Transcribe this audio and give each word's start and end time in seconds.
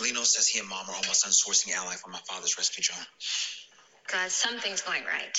Lino 0.00 0.22
says 0.22 0.46
he 0.46 0.58
and 0.58 0.68
mom 0.68 0.88
are 0.88 0.94
almost 0.94 1.24
done 1.24 1.32
sourcing 1.32 1.74
ally 1.74 1.94
for 1.94 2.10
my 2.10 2.20
father's 2.28 2.56
rescue 2.56 2.82
drone. 2.82 3.04
God, 4.12 4.30
something's 4.30 4.82
going 4.82 5.04
right. 5.04 5.36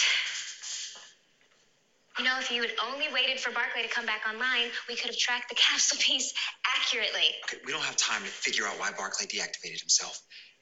You 2.18 2.26
know, 2.26 2.40
if 2.40 2.52
you 2.52 2.62
had 2.62 2.72
only 2.92 3.06
waited 3.14 3.40
for 3.40 3.52
Barclay 3.52 3.84
to 3.84 3.90
come 3.90 4.06
back 4.06 4.22
online, 4.28 4.70
we 4.90 4.96
could 4.96 5.08
have 5.08 5.18
tracked 5.18 5.50
the 5.50 5.56
capsule 5.56 6.00
piece 6.02 6.34
accurately. 6.66 7.30
Okay, 7.46 7.58
we 7.66 7.72
don't 7.72 7.84
have 7.84 7.96
time 7.96 8.24
to 8.24 8.28
figure 8.28 8.66
out 8.66 8.80
why 8.80 8.92
Barclay 8.98 9.28
deactivated 9.28 9.80
himself. 9.80 10.20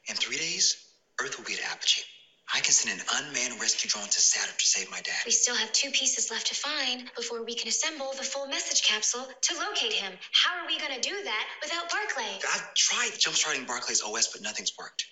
In 0.09 0.16
three 0.16 0.38
days, 0.38 0.75
Earth 1.20 1.38
will 1.38 1.46
be 1.46 1.54
at 1.54 1.62
apogee. 1.71 2.04
I 2.54 2.59
can 2.59 2.71
send 2.73 3.00
an 3.00 3.05
unmanned 3.14 3.59
rescue 3.59 3.89
drone 3.89 4.05
to 4.07 4.21
Saturn 4.21 4.54
to 4.57 4.68
save 4.68 4.89
my 4.91 5.02
dad. 5.02 5.16
We 5.25 5.32
still 5.32 5.55
have 5.55 5.71
two 5.71 5.89
pieces 5.91 6.30
left 6.30 6.48
to 6.48 6.55
find 6.55 7.09
before 7.16 7.44
we 7.44 7.55
can 7.55 7.68
assemble 7.68 8.14
the 8.14 8.23
full 8.23 8.48
message 8.48 8.84
capsule 8.84 9.27
to 9.41 9.59
locate 9.59 9.94
him. 9.94 10.14
How 10.32 10.62
are 10.62 10.68
we 10.68 10.77
going 10.80 10.94
to 10.94 11.02
do 11.02 11.16
that 11.23 11.45
without 11.62 11.89
Barclay? 11.89 12.39
I've 12.54 12.73
tried 12.76 13.12
jumpstarting 13.18 13.66
Barclay's 13.66 14.02
OS, 14.02 14.27
but 14.31 14.41
nothing's 14.41 14.73
worked. 14.77 15.05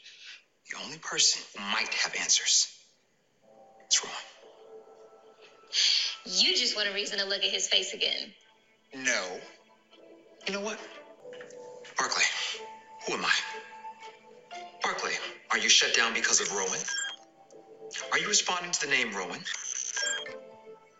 The 0.72 0.78
only 0.84 0.98
person 1.00 1.42
who 1.56 1.64
might 1.72 1.94
have 1.96 2.16
answers 2.16 2.68
is 3.92 4.04
Rowan. 4.04 4.16
You 6.26 6.56
just 6.56 6.76
want 6.76 6.88
a 6.88 6.94
reason 6.94 7.18
to 7.20 7.26
look 7.26 7.44
at 7.44 7.50
his 7.50 7.68
face 7.68 7.94
again. 7.94 8.32
No. 8.96 9.40
You 10.48 10.54
know 10.54 10.62
what? 10.62 10.80
Barclay, 11.98 12.24
who 13.08 13.14
am 13.14 13.26
I? 13.26 13.34
Barclay, 14.84 15.14
are 15.52 15.58
you 15.58 15.70
shut 15.70 15.96
down 15.96 16.14
because 16.14 16.40
of 16.40 16.52
Rowan? 16.52 16.80
Are 18.12 18.20
you 18.20 18.28
responding 18.28 18.72
to 18.72 18.82
the 18.86 18.92
name 18.92 19.14
Rowan? 19.14 19.40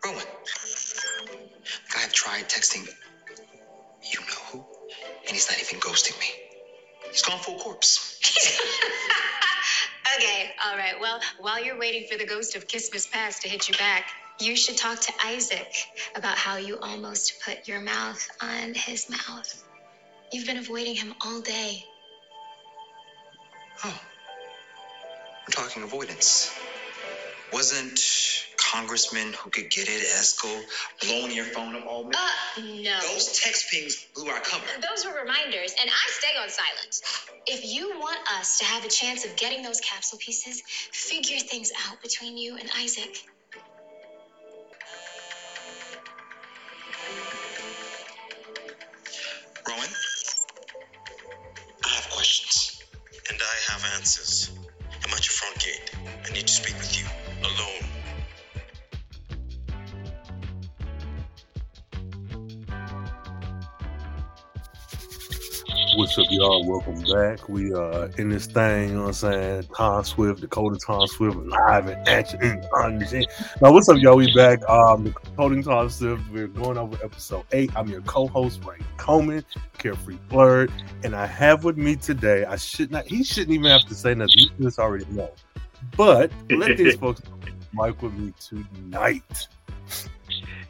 Rowan. 0.04 0.16
Like 0.16 1.96
I 1.96 2.00
have 2.00 2.12
tried 2.12 2.48
texting 2.48 2.88
you 4.12 4.20
know 4.20 4.42
who, 4.52 4.64
and 5.26 5.30
he's 5.30 5.48
not 5.50 5.60
even 5.60 5.80
ghosting 5.80 6.18
me. 6.20 6.26
He's 7.10 7.22
gone 7.22 7.38
full 7.38 7.58
corpse. 7.58 8.20
okay, 10.16 10.50
all 10.64 10.76
right. 10.76 11.00
Well, 11.00 11.20
while 11.38 11.64
you're 11.64 11.78
waiting 11.78 12.06
for 12.10 12.18
the 12.18 12.26
ghost 12.26 12.54
of 12.56 12.68
Christmas 12.68 13.06
past 13.06 13.42
to 13.42 13.48
hit 13.48 13.68
you 13.68 13.74
back, 13.76 14.08
you 14.40 14.56
should 14.56 14.76
talk 14.76 15.00
to 15.00 15.12
Isaac 15.24 15.72
about 16.14 16.36
how 16.36 16.56
you 16.56 16.78
almost 16.80 17.40
put 17.44 17.66
your 17.68 17.80
mouth 17.80 18.26
on 18.40 18.74
his 18.74 19.08
mouth. 19.08 19.64
You've 20.32 20.46
been 20.46 20.58
avoiding 20.58 20.96
him 20.96 21.14
all 21.24 21.40
day. 21.40 21.84
Oh. 23.84 24.00
We're 25.46 25.52
talking 25.52 25.82
avoidance. 25.82 26.52
Wasn't 27.54 28.00
Congressman 28.56 29.32
who 29.32 29.48
could 29.48 29.70
get 29.70 29.88
it, 29.88 30.02
Esco, 30.02 30.60
blowing 31.02 31.36
your 31.36 31.44
phone 31.44 31.76
up 31.76 31.86
all 31.86 32.10
Uh, 32.12 32.60
no. 32.60 32.98
Those 33.00 33.38
text 33.38 33.70
pings 33.70 34.04
blew 34.12 34.28
our 34.28 34.40
cover. 34.40 34.66
Those 34.80 35.04
were 35.04 35.12
reminders, 35.12 35.72
and 35.80 35.88
I 35.88 36.10
stay 36.10 36.36
on 36.36 36.48
silent. 36.48 37.00
If 37.46 37.64
you 37.64 38.00
want 38.00 38.18
us 38.32 38.58
to 38.58 38.64
have 38.64 38.84
a 38.84 38.88
chance 38.88 39.24
of 39.24 39.36
getting 39.36 39.62
those 39.62 39.80
capsule 39.80 40.18
pieces, 40.18 40.62
figure 40.90 41.38
things 41.38 41.70
out 41.86 42.02
between 42.02 42.36
you 42.36 42.56
and 42.56 42.68
Isaac. 42.76 43.16
Rowan, 49.68 49.88
I 51.84 51.88
have 51.88 52.10
questions. 52.10 52.82
And 53.30 53.38
I 53.40 53.72
have 53.72 53.84
answers. 53.96 54.50
I'm 55.06 55.14
at 55.14 55.24
your 55.24 55.32
front 55.32 55.60
gate. 55.60 55.94
I 56.28 56.32
need 56.32 56.48
to 56.48 56.52
speak 56.52 56.76
with 56.78 56.98
you 56.98 57.23
alone. 57.44 57.84
What's 65.96 66.18
up, 66.18 66.26
y'all? 66.28 66.66
Welcome 66.66 67.00
back. 67.02 67.48
We 67.48 67.72
are 67.72 68.06
in 68.18 68.28
this 68.28 68.46
thing, 68.46 68.88
you 68.88 68.94
know 68.96 69.02
what 69.02 69.08
I'm 69.08 69.12
saying? 69.12 69.68
Tom 69.76 70.02
Swift, 70.02 70.40
Dakota 70.40 70.76
Tom 70.84 71.06
Swift, 71.06 71.36
live 71.36 71.86
and 71.86 72.08
action. 72.08 72.40
Now, 73.62 73.72
what's 73.72 73.88
up, 73.88 73.98
y'all? 73.98 74.16
We 74.16 74.34
back. 74.34 74.68
Um, 74.68 75.04
Dakota 75.04 75.62
Tom 75.62 75.88
Swift. 75.88 76.22
We're 76.32 76.48
going 76.48 76.78
over 76.78 76.96
episode 77.04 77.44
eight. 77.52 77.70
I'm 77.76 77.88
your 77.88 78.00
co-host, 78.02 78.64
Ray 78.64 78.78
Coleman, 78.96 79.44
Carefree 79.78 80.18
Blurred, 80.28 80.72
and 81.04 81.14
I 81.14 81.26
have 81.26 81.62
with 81.62 81.76
me 81.76 81.94
today. 81.94 82.44
I 82.44 82.56
should 82.56 82.90
not. 82.90 83.06
He 83.06 83.22
shouldn't 83.22 83.52
even 83.52 83.70
have 83.70 83.86
to 83.86 83.94
say 83.94 84.14
nothing. 84.14 84.34
You 84.36 84.50
just 84.62 84.80
already 84.80 85.06
know. 85.10 85.30
But 85.96 86.30
let 86.50 86.76
these 86.76 86.96
folks 86.96 87.22
know 87.24 87.38
Mike 87.72 88.00
with 88.02 88.14
me 88.14 88.32
tonight. 88.40 89.48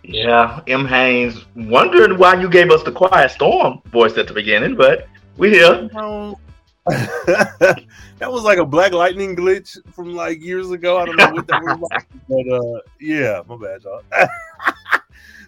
Yeah, 0.03 0.61
M. 0.67 0.87
Haynes 0.87 1.45
wondered 1.57 2.19
why 2.19 2.41
you 2.41 2.49
gave 2.49 2.71
us 2.71 2.83
the 2.83 2.93
Quiet 2.93 3.31
Storm 3.31 3.81
voice 3.87 4.19
at 4.19 4.29
the 4.29 4.35
beginning, 4.35 4.77
but 4.77 5.09
we 5.37 5.51
here. 5.51 5.89
No. 5.95 6.39
that 6.87 7.87
was 8.31 8.43
like 8.43 8.59
a 8.59 8.65
Black 8.65 8.93
Lightning 8.93 9.35
glitch 9.35 9.79
from 9.95 10.15
like 10.15 10.43
years 10.43 10.71
ago. 10.71 10.99
I 10.99 11.07
don't 11.07 11.17
know 11.17 11.31
what 11.31 11.47
that 11.47 11.63
was 11.63 11.81
like, 11.91 12.07
but 12.29 12.47
uh, 12.53 12.81
yeah, 13.01 13.41
my 13.49 13.57
bad, 13.57 13.83
y'all. 13.83 14.03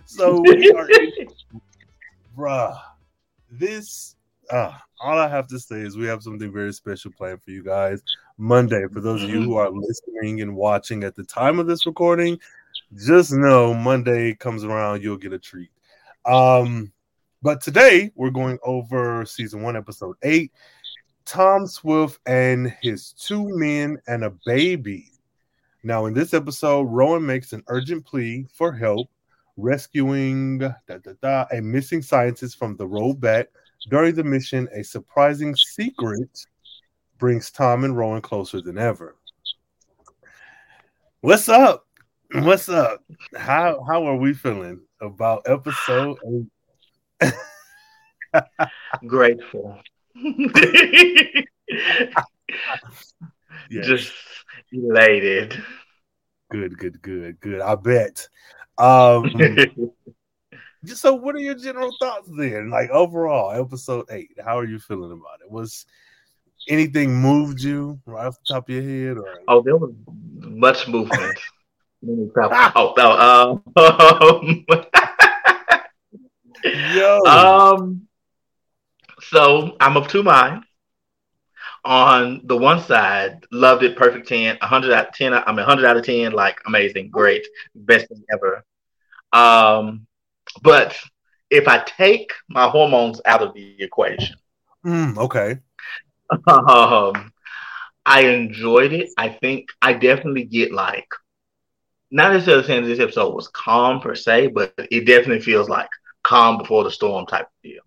so 0.06 0.40
we 0.40 0.72
are, 0.72 0.88
bruh, 2.34 2.80
this. 3.50 4.16
Uh, 4.50 4.72
all 5.00 5.18
I 5.18 5.28
have 5.28 5.46
to 5.48 5.58
say 5.58 5.76
is 5.76 5.96
we 5.96 6.06
have 6.06 6.22
something 6.22 6.52
very 6.52 6.72
special 6.72 7.10
planned 7.12 7.42
for 7.42 7.50
you 7.50 7.62
guys 7.62 8.02
Monday. 8.38 8.84
For 8.92 9.00
those 9.00 9.22
of 9.22 9.30
you 9.30 9.42
who 9.42 9.56
are 9.56 9.70
listening 9.70 10.40
and 10.40 10.56
watching 10.56 11.04
at 11.04 11.14
the 11.14 11.24
time 11.24 11.58
of 11.58 11.66
this 11.66 11.86
recording, 11.86 12.38
just 12.94 13.32
know 13.32 13.74
Monday 13.74 14.34
comes 14.34 14.64
around, 14.64 15.02
you'll 15.02 15.16
get 15.16 15.32
a 15.32 15.38
treat. 15.38 15.70
Um, 16.24 16.92
but 17.42 17.60
today 17.60 18.10
we're 18.14 18.30
going 18.30 18.58
over 18.62 19.24
season 19.24 19.62
one, 19.62 19.76
episode 19.76 20.16
eight. 20.22 20.52
Tom 21.24 21.66
Swift 21.66 22.20
and 22.26 22.74
his 22.80 23.12
two 23.12 23.48
men 23.56 23.98
and 24.06 24.24
a 24.24 24.32
baby. 24.46 25.10
Now, 25.82 26.06
in 26.06 26.14
this 26.14 26.34
episode, 26.34 26.82
Rowan 26.82 27.24
makes 27.24 27.52
an 27.52 27.62
urgent 27.68 28.06
plea 28.06 28.46
for 28.52 28.72
help 28.72 29.08
rescuing 29.56 30.58
da, 30.58 30.72
da, 30.86 31.12
da, 31.22 31.46
a 31.52 31.60
missing 31.60 32.02
scientist 32.02 32.58
from 32.58 32.76
the 32.76 32.86
back. 33.18 33.48
During 33.88 34.14
the 34.14 34.24
mission, 34.24 34.68
a 34.74 34.82
surprising 34.82 35.54
secret 35.54 36.46
brings 37.18 37.50
Tom 37.50 37.84
and 37.84 37.96
Rowan 37.96 38.20
closer 38.20 38.60
than 38.60 38.78
ever. 38.78 39.16
What's 41.20 41.48
up? 41.48 41.86
What's 42.32 42.68
up? 42.68 43.04
How 43.36 43.84
how 43.86 44.04
are 44.06 44.16
we 44.16 44.34
feeling 44.34 44.80
about 45.00 45.42
episode 45.46 46.18
eight? 47.22 47.32
Grateful. 49.06 49.78
Yeah. 53.70 53.82
Just 53.82 54.12
elated. 54.72 55.62
Good, 56.50 56.76
good, 56.78 57.00
good, 57.02 57.40
good. 57.40 57.60
I 57.60 57.74
bet. 57.76 58.28
Um 58.78 59.30
so 60.84 61.14
what 61.14 61.34
are 61.34 61.40
your 61.40 61.54
general 61.54 61.94
thoughts 61.98 62.28
then? 62.36 62.70
Like 62.70 62.90
overall, 62.90 63.52
episode 63.52 64.06
eight, 64.10 64.36
how 64.44 64.58
are 64.58 64.64
you 64.64 64.78
feeling 64.78 65.12
about 65.12 65.40
it? 65.42 65.50
Was 65.50 65.86
anything 66.68 67.14
moved 67.14 67.62
you 67.62 68.00
right 68.06 68.26
off 68.26 68.38
the 68.38 68.54
top 68.54 68.68
of 68.68 68.74
your 68.74 68.82
head 68.82 69.18
or 69.18 69.40
oh, 69.48 69.62
there 69.62 69.76
was 69.76 69.92
much 70.38 70.88
movement. 70.88 71.38
Oh, 72.08 72.92
no, 72.96 73.10
um, 73.18 73.64
yo 76.94 77.18
um, 77.22 78.06
so 79.20 79.76
I'm 79.80 79.96
of 79.96 80.06
two 80.06 80.22
minds. 80.22 80.64
On 81.84 82.42
the 82.44 82.56
one 82.56 82.80
side, 82.80 83.44
loved 83.50 83.82
it, 83.82 83.96
perfect 83.96 84.28
10, 84.28 84.58
100 84.60 84.92
out 84.92 85.08
of 85.08 85.14
10. 85.14 85.32
I 85.32 85.38
mean, 85.48 85.56
100 85.56 85.84
out 85.84 85.96
of 85.96 86.04
10, 86.04 86.30
like 86.32 86.60
amazing, 86.66 87.10
great, 87.10 87.44
best 87.74 88.06
thing 88.08 88.22
ever. 88.32 88.62
Um, 89.32 90.06
but 90.62 90.96
if 91.50 91.68
I 91.68 91.78
take 91.84 92.32
my 92.48 92.68
hormones 92.68 93.20
out 93.26 93.42
of 93.42 93.54
the 93.54 93.82
equation, 93.82 94.36
Mm, 94.84 95.18
okay. 95.18 95.60
um, 96.48 97.32
I 98.06 98.22
enjoyed 98.22 98.92
it. 98.92 99.10
I 99.18 99.28
think 99.30 99.68
I 99.82 99.92
definitely 99.94 100.44
get 100.44 100.72
like, 100.72 101.08
not 102.10 102.32
necessarily 102.32 102.64
saying 102.64 102.84
this 102.84 103.00
episode 103.00 103.34
was 103.34 103.48
calm 103.48 104.00
per 104.00 104.14
se, 104.14 104.48
but 104.48 104.72
it 104.90 105.06
definitely 105.06 105.40
feels 105.40 105.68
like 105.68 105.88
calm 106.24 106.58
before 106.58 106.84
the 106.84 106.90
storm 106.90 107.26
type 107.26 107.46
of 107.46 107.52
deal. 107.62 107.82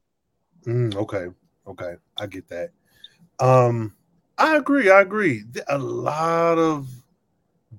Mm, 0.65 0.95
okay. 0.95 1.27
Okay. 1.67 1.95
I 2.17 2.27
get 2.27 2.47
that. 2.49 2.71
Um, 3.39 3.95
I 4.37 4.57
agree. 4.57 4.89
I 4.91 5.01
agree. 5.01 5.43
A 5.69 5.77
lot 5.77 6.57
of 6.57 6.87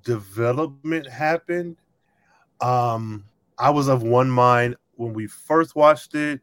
development 0.03 1.09
happened. 1.09 1.77
Um, 2.61 3.25
I 3.61 3.69
was 3.69 3.87
of 3.87 4.01
one 4.01 4.29
mind 4.31 4.75
when 4.95 5.13
we 5.13 5.27
first 5.27 5.75
watched 5.75 6.15
it. 6.15 6.41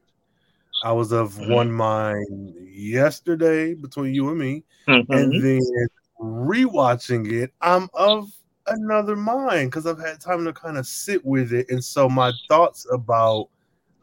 I 0.84 0.92
was 0.92 1.10
of 1.10 1.34
Mhm. 1.34 1.48
one 1.48 1.72
mind 1.72 2.54
yesterday 2.70 3.74
between 3.74 4.14
you 4.14 4.28
and 4.28 4.38
me. 4.38 4.64
Mm-hmm. 4.86 5.12
And 5.12 5.42
then 5.42 5.88
rewatching 6.20 7.32
it, 7.32 7.52
I'm 7.60 7.88
of 7.94 8.30
another 8.68 9.16
mind 9.16 9.72
because 9.72 9.84
I've 9.84 9.98
had 9.98 10.20
time 10.20 10.44
to 10.44 10.52
kind 10.52 10.78
of 10.78 10.86
sit 10.86 11.24
with 11.24 11.52
it. 11.52 11.68
And 11.70 11.84
so 11.84 12.08
my 12.08 12.32
thoughts 12.48 12.86
about 12.92 13.48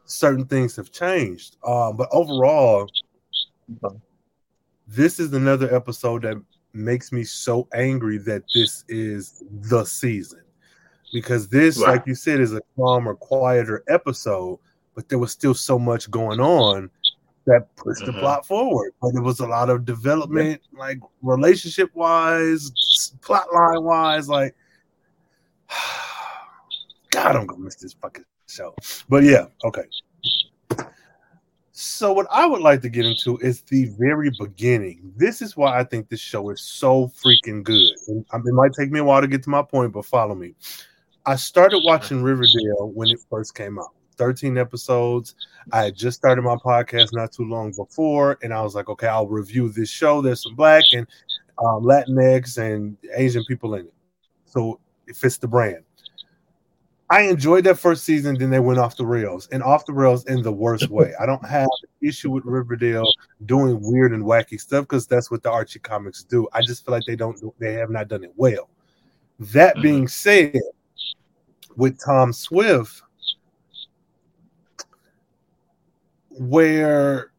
certain 0.04 0.44
things 0.44 0.76
have 0.76 0.92
changed. 0.92 1.56
Um, 1.64 1.96
but 1.96 2.08
overall, 2.12 2.86
this 4.86 5.18
is 5.18 5.32
another 5.32 5.74
episode 5.74 6.22
that 6.22 6.36
makes 6.74 7.12
me 7.12 7.24
so 7.24 7.66
angry 7.72 8.18
that 8.18 8.42
this 8.54 8.84
is 8.88 9.42
the 9.50 9.84
season 9.86 10.45
because 11.12 11.48
this, 11.48 11.78
Right. 11.78 11.96
like 11.96 12.06
you 12.06 12.14
said, 12.14 12.40
is 12.40 12.52
a 12.52 12.60
calmer, 12.76 13.14
quieter 13.14 13.82
episode, 13.88 14.58
but 14.94 15.08
there 15.08 15.18
was 15.18 15.32
still 15.32 15.54
so 15.54 15.78
much 15.78 16.10
going 16.10 16.40
on 16.40 16.90
that 17.46 17.74
pushed 17.76 18.04
the 18.04 18.12
Mhm. 18.12 18.18
plot 18.18 18.46
forward. 18.46 18.92
But 19.00 19.12
there 19.12 19.22
was 19.22 19.40
a 19.40 19.46
lot 19.46 19.70
of 19.70 19.84
development, 19.84 20.60
like 20.72 20.98
relationship 21.22 21.90
wise, 21.94 22.70
plot 23.20 23.46
line 23.54 23.84
wise, 23.84 24.28
like 24.28 24.54
God, 27.10 27.36
I'm 27.36 27.46
gonna 27.46 27.62
miss 27.62 27.76
this 27.76 27.94
fucking 27.94 28.24
show. 28.48 28.74
But 29.08 29.24
yeah, 29.24 29.46
okay. 29.64 29.84
So 31.72 32.12
what 32.14 32.26
I 32.30 32.46
would 32.46 32.62
like 32.62 32.80
to 32.82 32.88
get 32.88 33.04
into 33.04 33.36
is 33.38 33.60
the 33.62 33.86
very 33.98 34.30
beginning. 34.38 35.12
This 35.16 35.42
is 35.42 35.56
why 35.58 35.78
I 35.78 35.84
think 35.84 36.08
this 36.08 36.20
show 36.20 36.48
is 36.50 36.62
so 36.62 37.08
freaking 37.08 37.62
good. 37.62 37.92
And 38.08 38.24
um, 38.32 38.42
it 38.46 38.54
might 38.54 38.72
take 38.72 38.90
me 38.90 39.00
a 39.00 39.04
while 39.04 39.20
to 39.20 39.26
get 39.26 39.42
to 39.42 39.50
my 39.50 39.62
point, 39.62 39.92
but 39.92 40.06
follow 40.06 40.34
me. 40.34 40.54
I 41.26 41.36
started 41.36 41.80
watching 41.84 42.22
Riverdale 42.22 42.90
when 42.94 43.08
it 43.08 43.18
first 43.28 43.54
came 43.54 43.78
out. 43.78 43.90
13 44.16 44.56
episodes. 44.56 45.34
I 45.72 45.84
had 45.84 45.94
just 45.96 46.16
started 46.16 46.42
my 46.42 46.56
podcast 46.56 47.08
not 47.12 47.32
too 47.32 47.44
long 47.44 47.72
before, 47.76 48.38
and 48.42 48.54
I 48.54 48.62
was 48.62 48.74
like, 48.74 48.88
okay, 48.88 49.08
I'll 49.08 49.26
review 49.26 49.68
this 49.68 49.90
show. 49.90 50.22
There's 50.22 50.42
some 50.42 50.54
black 50.54 50.84
and 50.92 51.06
um, 51.58 51.82
Latinx 51.82 52.56
and 52.58 52.96
Asian 53.14 53.44
people 53.46 53.74
in 53.74 53.86
it. 53.86 53.94
So 54.46 54.80
it 55.06 55.16
fits 55.16 55.36
the 55.36 55.48
brand. 55.48 55.82
I 57.08 57.22
enjoyed 57.22 57.64
that 57.64 57.78
first 57.78 58.04
season, 58.04 58.36
then 58.36 58.50
they 58.50 58.58
went 58.58 58.80
off 58.80 58.96
the 58.96 59.06
rails 59.06 59.48
and 59.52 59.62
off 59.62 59.86
the 59.86 59.92
rails 59.92 60.24
in 60.26 60.42
the 60.42 60.50
worst 60.50 60.88
way. 60.88 61.12
I 61.20 61.26
don't 61.26 61.44
have 61.46 61.68
an 61.82 62.08
issue 62.08 62.30
with 62.30 62.44
Riverdale 62.44 63.06
doing 63.44 63.78
weird 63.80 64.12
and 64.12 64.24
wacky 64.24 64.60
stuff 64.60 64.84
because 64.84 65.06
that's 65.06 65.30
what 65.30 65.42
the 65.44 65.50
Archie 65.50 65.78
comics 65.78 66.24
do. 66.24 66.48
I 66.52 66.62
just 66.62 66.84
feel 66.84 66.92
like 66.92 67.04
they 67.06 67.14
don't 67.14 67.38
they 67.60 67.74
have 67.74 67.90
not 67.90 68.08
done 68.08 68.24
it 68.24 68.32
well. 68.34 68.70
That 69.38 69.76
Mhm. 69.76 69.82
being 69.82 70.08
said, 70.08 70.58
with 71.76 71.98
Tom 72.04 72.32
Swift, 72.32 73.02
where 76.30 77.30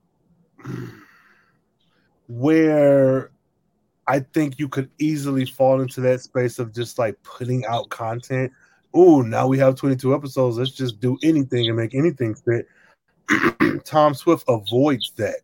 where 2.27 3.31
I 4.07 4.19
think 4.19 4.59
you 4.59 4.69
could 4.69 4.89
easily 4.99 5.45
fall 5.45 5.81
into 5.81 6.01
that 6.01 6.21
space 6.21 6.59
of 6.59 6.73
just 6.73 6.97
like 6.97 7.21
putting 7.23 7.65
out 7.65 7.89
content. 7.89 8.51
Oh, 8.93 9.21
now 9.21 9.47
we 9.47 9.57
have 9.59 9.75
22 9.75 10.15
episodes. 10.15 10.57
Let's 10.57 10.71
just 10.71 10.99
do 10.99 11.17
anything 11.23 11.67
and 11.67 11.75
make 11.75 11.93
anything 11.93 12.35
fit. 12.35 12.67
Tom 13.85 14.13
Swift 14.13 14.45
avoids 14.47 15.11
that. 15.17 15.41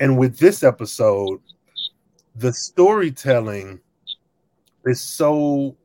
And 0.00 0.18
with 0.18 0.38
this 0.38 0.64
episode, 0.64 1.40
the 2.34 2.52
storytelling 2.52 3.80
is 4.84 5.00
so 5.00 5.76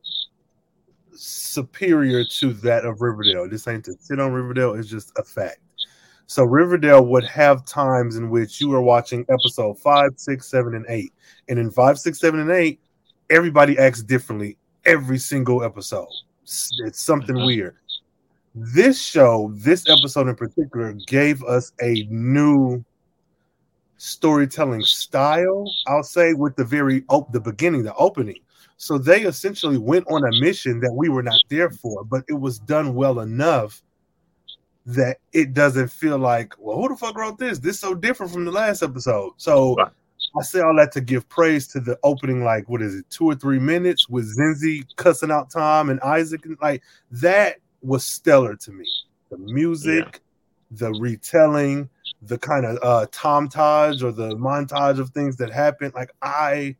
superior 1.20 2.24
to 2.24 2.52
that 2.54 2.84
of 2.84 3.00
Riverdale. 3.00 3.48
This 3.48 3.68
ain't 3.68 3.84
to 3.84 3.94
sit 4.00 4.18
on 4.20 4.32
Riverdale, 4.32 4.74
it's 4.74 4.88
just 4.88 5.12
a 5.18 5.22
fact. 5.22 5.58
So 6.26 6.44
Riverdale 6.44 7.04
would 7.06 7.24
have 7.24 7.64
times 7.66 8.16
in 8.16 8.30
which 8.30 8.60
you 8.60 8.72
are 8.72 8.80
watching 8.80 9.26
episode 9.28 9.78
five, 9.80 10.12
six, 10.16 10.46
seven, 10.46 10.74
and 10.74 10.86
eight. 10.88 11.12
And 11.48 11.58
in 11.58 11.70
five, 11.70 11.98
six, 11.98 12.20
seven, 12.20 12.40
and 12.40 12.50
eight, 12.50 12.80
everybody 13.30 13.76
acts 13.78 14.02
differently 14.02 14.56
every 14.84 15.18
single 15.18 15.64
episode. 15.64 16.08
It's, 16.42 17.00
something 17.00 17.36
Mhm. 17.36 17.46
weird. 17.46 17.76
This 18.54 19.00
show, 19.00 19.52
this 19.56 19.88
episode 19.88 20.28
in 20.28 20.36
particular, 20.36 20.92
gave 21.06 21.42
us 21.44 21.72
a 21.82 22.06
new 22.10 22.84
storytelling 23.96 24.82
style, 24.82 25.70
I'll 25.86 26.02
say, 26.02 26.32
with 26.32 26.56
the 26.56 26.64
very 26.64 27.04
op- 27.08 27.32
the 27.32 27.40
beginning, 27.40 27.82
the 27.82 27.94
opening. 27.94 28.40
So 28.80 28.96
they 28.96 29.24
essentially 29.24 29.76
went 29.76 30.06
on 30.10 30.24
a 30.24 30.40
mission 30.40 30.80
that 30.80 30.94
we 30.94 31.10
were 31.10 31.22
not 31.22 31.38
there 31.50 31.68
for, 31.68 32.02
but 32.02 32.24
it 32.30 32.40
was 32.40 32.58
done 32.60 32.94
well 32.94 33.20
enough 33.20 33.82
that 34.86 35.18
it 35.34 35.52
doesn't 35.52 35.88
feel 35.88 36.16
like, 36.16 36.54
well, 36.58 36.78
who 36.78 36.88
the 36.88 36.96
fuck 36.96 37.14
wrote 37.14 37.38
this? 37.38 37.58
This 37.58 37.74
is 37.74 37.80
so 37.80 37.94
different 37.94 38.32
from 38.32 38.46
the 38.46 38.50
last 38.50 38.82
episode. 38.82 39.34
So 39.36 39.74
Right. 39.74 39.92
I 40.38 40.42
say 40.42 40.60
all 40.60 40.74
that 40.76 40.92
to 40.92 41.02
give 41.02 41.28
praise 41.28 41.66
to 41.68 41.80
the 41.80 41.98
opening, 42.02 42.42
like 42.42 42.70
what 42.70 42.80
is 42.80 42.94
it, 42.94 43.04
two 43.10 43.26
or 43.26 43.34
three 43.34 43.58
minutes 43.58 44.08
with 44.08 44.34
Zenzi 44.34 44.86
cussing 44.96 45.30
out 45.30 45.50
Tom 45.50 45.90
and 45.90 46.00
Isaac, 46.00 46.46
and 46.46 46.56
like 46.62 46.82
that 47.10 47.56
was 47.82 48.02
stellar 48.06 48.56
to 48.56 48.72
me. 48.72 48.86
The 49.30 49.36
music, 49.36 50.22
the 50.70 50.90
retelling, 50.92 51.90
the 52.22 52.38
kind 52.38 52.64
of 52.64 52.78
uh 52.82 53.06
Tom 53.12 53.46
Taj 53.50 54.02
or 54.02 54.10
the 54.10 54.36
montage 54.36 54.98
of 54.98 55.10
things 55.10 55.36
that 55.36 55.52
happened. 55.52 55.92
Like 55.92 56.12
I 56.22 56.76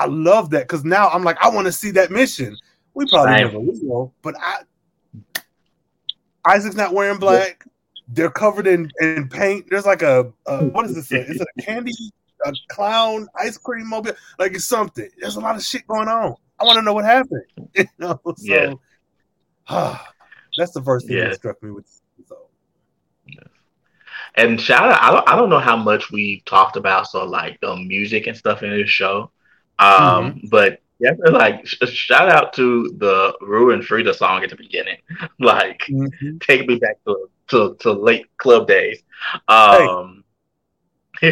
I 0.00 0.06
love 0.06 0.48
that 0.50 0.62
because 0.62 0.84
now 0.84 1.08
I'm 1.10 1.22
like, 1.24 1.36
I 1.42 1.50
want 1.50 1.66
to 1.66 1.72
see 1.72 1.90
that 1.92 2.10
mission. 2.10 2.56
We 2.94 3.06
probably 3.06 3.34
Same. 3.36 3.46
never 3.46 3.60
will, 3.60 4.14
but 4.22 4.34
I 4.40 4.62
Isaac's 6.46 6.74
not 6.74 6.94
wearing 6.94 7.18
black. 7.18 7.64
They're 8.08 8.30
covered 8.30 8.66
in, 8.66 8.90
in 9.00 9.28
paint. 9.28 9.66
There's 9.68 9.84
like 9.86 10.02
a, 10.02 10.32
a 10.46 10.64
what 10.64 10.86
is 10.86 10.94
this? 10.94 11.12
Is 11.12 11.40
it 11.40 11.46
a 11.58 11.62
candy, 11.62 11.92
a 12.46 12.52
clown 12.70 13.28
ice 13.36 13.58
cream 13.58 13.88
mobile? 13.88 14.12
Like 14.38 14.54
it's 14.54 14.64
something. 14.64 15.08
There's 15.18 15.36
a 15.36 15.40
lot 15.40 15.54
of 15.56 15.62
shit 15.62 15.86
going 15.86 16.08
on. 16.08 16.34
I 16.58 16.64
want 16.64 16.76
to 16.78 16.82
know 16.82 16.94
what 16.94 17.04
happened. 17.04 17.44
You 17.76 17.84
know, 17.98 18.18
so 18.24 18.34
Yeah. 18.38 18.74
that's 20.58 20.72
the 20.72 20.82
first 20.82 21.06
thing 21.06 21.18
Yeah. 21.18 21.24
that 21.28 21.34
struck 21.36 21.62
me 21.62 21.70
with 21.70 21.84
this 21.84 22.00
episode. 22.18 23.48
And 24.36 24.60
shout 24.60 24.90
out, 24.90 25.02
I 25.02 25.10
don't, 25.12 25.28
I 25.28 25.36
don't 25.36 25.50
know 25.50 25.58
how 25.58 25.76
much 25.76 26.10
we 26.10 26.42
talked 26.46 26.76
about 26.76 27.06
so 27.08 27.24
like 27.24 27.60
the 27.60 27.76
music 27.76 28.26
and 28.26 28.36
stuff 28.36 28.62
in 28.62 28.70
this 28.70 28.88
show. 28.88 29.30
Um, 29.80 30.42
but 30.50 30.80
yeah, 30.98 31.12
like 31.30 31.66
shout 31.66 32.28
out 32.28 32.52
to 32.54 32.94
the 32.98 33.34
Rue 33.40 33.72
and 33.72 33.84
Frida 33.84 34.14
song 34.14 34.42
at 34.44 34.50
the 34.50 34.56
beginning. 34.56 34.98
like 35.40 35.82
take 36.40 36.66
me 36.68 36.76
back 36.76 36.98
to 37.06 37.28
to, 37.48 37.76
to 37.80 37.92
late 37.92 38.26
club 38.36 38.68
days. 38.68 39.02
Um 39.48 40.24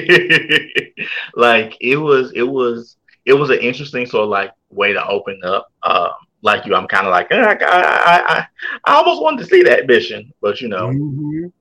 like 1.35 1.77
it 1.81 1.97
was 1.97 2.33
it 2.35 2.43
was 2.43 2.97
it 3.25 3.33
was 3.35 3.51
an 3.51 3.59
interesting 3.59 4.07
sort 4.07 4.25
of 4.25 4.31
like 4.31 4.53
way 4.71 4.93
to 4.93 5.07
open 5.07 5.41
up. 5.45 5.73
Um 5.83 6.11
like 6.41 6.65
you, 6.67 6.75
I'm 6.75 6.87
kind 6.87 7.07
of 7.07 7.11
like 7.11 7.27
eh, 7.33 7.37
I, 7.37 7.53
I, 7.65 8.39
I, 8.39 8.47
I 8.85 8.95
almost 8.95 9.21
wanted 9.23 9.39
to 9.43 9.47
see 9.47 9.63
that 9.65 9.89
mission, 9.89 10.33
but 10.41 10.61
you 10.61 10.69
know, 10.69 10.89
Mhm. 10.89 11.53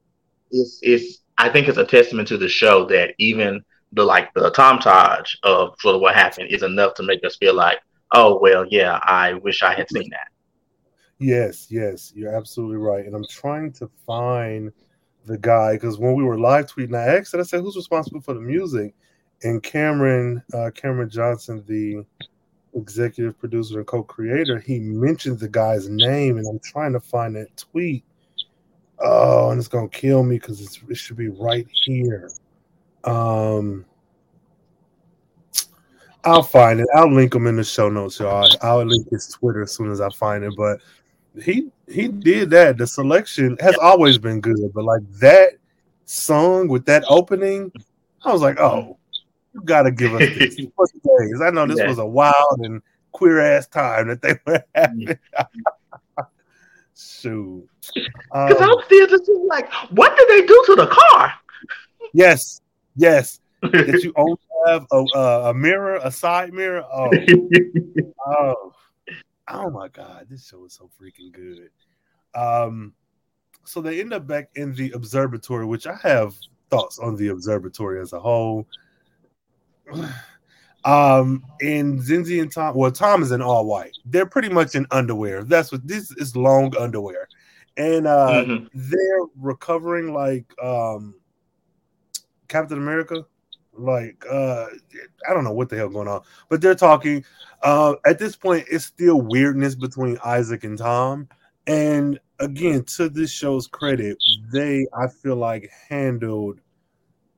it's 0.52 0.80
it's 0.84 1.20
I 1.38 1.50
think 1.50 1.68
it's 1.68 1.78
a 1.80 1.86
testament 1.86 2.28
to 2.30 2.38
the 2.38 2.48
show 2.48 2.86
that 2.86 3.14
even 3.18 3.64
the 3.94 4.04
like 4.04 4.34
the 4.34 4.50
Tom 4.52 4.80
Taj 4.80 5.36
of 5.44 5.76
sort 5.80 5.96
of 5.96 6.02
what 6.02 6.16
happened 6.16 6.50
is 6.50 6.64
enough 6.64 6.94
to 6.96 7.04
make 7.04 7.24
us 7.26 7.38
feel 7.38 7.54
like, 7.54 7.80
oh 8.14 8.40
well, 8.42 8.66
yeah, 8.70 9.00
I 9.04 9.34
wish 9.34 9.64
I 9.64 9.74
had 9.74 9.90
seen 9.90 10.10
that. 10.12 10.28
Yes, 11.20 11.68
yes, 11.70 12.14
you're 12.16 12.36
absolutely 12.36 12.78
right. 12.78 13.06
And 13.06 13.16
I'm 13.16 13.26
trying 13.30 13.72
to 13.74 13.90
find 14.06 14.72
the 15.26 15.38
guy 15.38 15.74
because 15.74 15.98
when 15.98 16.14
we 16.14 16.24
were 16.24 16.40
live 16.40 16.68
tweeting, 16.68 16.96
I 16.96 17.18
asked, 17.18 17.34
and 17.34 17.42
I 17.42 17.46
said, 17.46 17.62
"Who's 17.62 17.76
responsible 17.76 18.22
for 18.22 18.34
the 18.34 18.42
music?" 18.42 18.94
And 19.44 19.62
Cameron, 19.62 20.44
uh, 20.54 20.72
Cameron 20.74 21.10
Johnson, 21.10 21.64
the 21.68 22.06
executive 22.74 23.38
producer 23.40 23.80
and 23.80 23.88
co-creator, 23.88 24.60
he 24.60 24.80
mentioned 24.80 25.40
the 25.40 25.50
guy's 25.50 25.90
name, 25.90 26.38
and 26.38 26.48
I'm 26.48 26.60
trying 26.60 26.94
to 26.94 27.00
find 27.00 27.36
that 27.36 27.56
tweet. 27.58 28.04
Oh, 29.00 29.52
and 29.52 29.60
it's 29.60 29.68
gonna 29.68 29.90
kill 29.90 30.24
me 30.24 30.38
because 30.40 30.62
it 30.62 30.96
should 30.96 31.18
be 31.18 31.30
right 31.30 31.68
here. 31.86 32.30
Um, 33.04 33.86
I'll 36.24 36.44
find 36.44 36.80
it. 36.80 36.88
I'll 36.96 37.12
link 37.12 37.34
him 37.34 37.48
in 37.48 37.56
the 37.56 37.64
show 37.64 37.90
notes, 37.90 38.20
y'all. 38.20 38.50
I'll 38.62 38.84
link 38.84 39.08
his 39.10 39.28
Twitter 39.30 39.64
as 39.64 39.74
soon 39.74 39.92
as 39.92 40.02
I 40.02 40.10
find 40.10 40.44
it. 40.44 40.54
But 40.58 40.82
he 41.42 41.70
he 41.88 42.08
did 42.10 42.50
that. 42.50 42.78
The 42.78 42.88
selection 42.88 43.56
has 43.62 43.78
always 43.78 44.18
been 44.18 44.42
good, 44.42 44.58
but 44.74 44.84
like 44.84 45.02
that 45.20 45.54
song 46.06 46.68
with 46.68 46.86
that 46.86 47.04
opening, 47.08 47.72
I 48.24 48.32
was 48.34 48.42
like, 48.42 48.60
oh, 48.60 48.98
you 49.54 49.62
gotta 49.64 49.92
give 49.92 50.14
us 50.14 50.28
this. 50.38 50.56
Days? 51.20 51.42
I 51.42 51.50
know 51.50 51.66
this 51.66 51.80
Yeah. 51.80 51.88
was 51.88 52.00
a 52.00 52.06
wild 52.06 52.60
and 52.60 52.82
queer 53.12 53.40
ass 53.40 53.68
time 53.68 54.08
that 54.10 54.22
they 54.22 54.36
were 54.46 54.64
having. 54.76 55.08
Shoot. 56.96 57.68
Because 58.30 58.62
Um, 58.62 58.70
I'm 58.70 58.86
still 58.86 59.08
just 59.08 59.32
like, 59.46 59.72
what 59.92 60.16
did 60.18 60.28
they 60.28 60.46
do 60.46 60.64
to 60.68 60.76
the 60.76 60.88
car? 60.88 61.34
yes, 62.14 62.60
yes. 62.98 63.40
That 63.72 64.04
you 64.04 64.14
only 64.16 64.38
have 64.68 64.86
a, 64.92 65.04
a, 65.16 65.50
a 65.50 65.54
mirror, 65.54 66.00
a 66.04 66.12
side 66.12 66.54
mirror. 66.54 66.84
Oh, 66.94 67.12
Oh, 68.28 68.74
oh 69.50 69.70
my 69.72 69.88
God, 69.88 70.28
this 70.30 70.48
show 70.48 70.66
is 70.66 70.74
so 70.74 70.90
freaking 71.02 71.32
good. 71.32 71.70
Um, 72.36 72.94
so 73.64 73.82
they 73.82 74.00
end 74.00 74.14
up 74.14 74.28
back 74.28 74.50
in 74.56 74.74
the 74.74 74.92
observatory, 74.92 75.66
which 75.66 75.88
I 75.88 75.96
have 76.04 76.36
thoughts 76.70 77.00
on 77.00 77.16
the 77.16 77.30
observatory 77.30 78.02
as 78.02 78.14
a 78.14 78.20
whole. 78.20 78.68
Um, 80.86 81.44
and 81.60 82.00
Zenzi 82.00 82.42
and 82.42 82.50
Tom, 82.54 82.74
well, 82.74 82.92
Tom 82.92 83.22
is 83.22 83.32
in 83.32 83.42
all 83.42 83.66
white. 83.66 83.98
They're 84.06 84.26
pretty 84.28 84.48
much 84.48 84.74
in 84.74 84.88
underwear. 84.92 85.44
That's 85.44 85.70
what 85.70 85.86
this 85.86 86.12
is 86.12 86.34
long 86.38 86.74
underwear. 86.78 87.28
And 87.76 88.08
uh 88.08 88.46
Mhm. 88.46 88.70
they're 88.74 89.26
recovering 89.36 90.14
like 90.14 90.46
um 90.64 91.16
Captain 92.48 92.78
America. 92.78 93.26
Like, 93.74 94.26
uh, 94.30 94.66
I 95.30 95.34
don't 95.34 95.44
know 95.44 95.54
what 95.54 95.70
the 95.70 95.78
hell 95.78 95.90
going 95.90 96.08
on, 96.08 96.22
but 96.50 96.62
they're 96.62 96.76
talking. 96.76 97.24
Uh, 97.62 97.96
at 98.06 98.18
this 98.18 98.36
point, 98.36 98.66
it's 98.72 98.86
still 98.86 99.22
weirdness 99.22 99.76
between 99.76 100.18
Isaac 100.26 100.64
and 100.64 100.78
Tom. 100.78 101.28
And 101.68 102.20
again, 102.40 102.84
to 102.96 103.10
this 103.10 103.32
show's 103.32 103.68
credit, 103.68 104.18
they 104.52 104.88
I 104.98 105.08
feel 105.08 105.36
like 105.36 105.70
handled, 105.90 106.60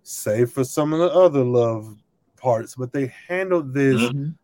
save 0.04 0.52
for 0.52 0.64
some 0.64 0.94
of 0.94 1.00
the 1.00 1.12
other 1.12 1.44
love 1.44 1.96
parts, 2.38 2.76
but 2.76 2.94
they 2.94 3.08
handled 3.28 3.74
this 3.74 4.02
Mhm. 4.02 4.36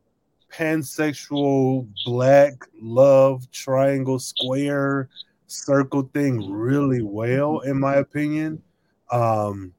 pansexual 0.51 1.87
black 2.05 2.53
love 2.81 3.49
triangle 3.51 4.19
square 4.19 5.09
circle 5.47 6.09
thing 6.13 6.49
really 6.51 7.01
well 7.01 7.59
in 7.59 7.79
my 7.79 7.95
opinion 7.95 8.61
um 9.11 9.73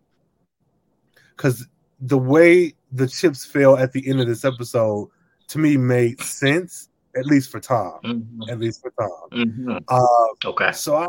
because 1.37 1.67
the 2.01 2.19
way 2.19 2.75
the 2.93 3.07
chips 3.07 3.45
fell 3.45 3.77
at 3.77 3.93
the 3.93 4.07
end 4.09 4.21
of 4.21 4.27
this 4.27 4.45
episode 4.45 5.09
to 5.49 5.59
me 5.59 5.77
made 5.77 6.21
sense 6.21 6.89
at 7.17 7.27
least 7.27 7.51
for 7.51 7.61
tom 7.61 8.01
Mhm. 8.05 8.51
at 8.51 8.59
least 8.59 8.81
for 8.83 8.93
tom 8.99 9.29
Mhm. 9.33 9.85
uh, 9.89 10.49
Okay. 10.49 10.73
so 10.73 10.97
I, 10.97 11.07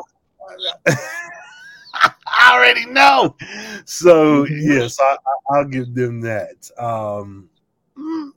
I 2.27 2.53
already 2.53 2.86
know. 2.86 3.36
So 3.86 4.46
yes, 4.46 4.98
I, 5.01 5.17
I, 5.25 5.57
I'll 5.57 5.65
give 5.65 5.93
them 5.96 6.22
that. 6.22 6.69
Um, 6.77 7.50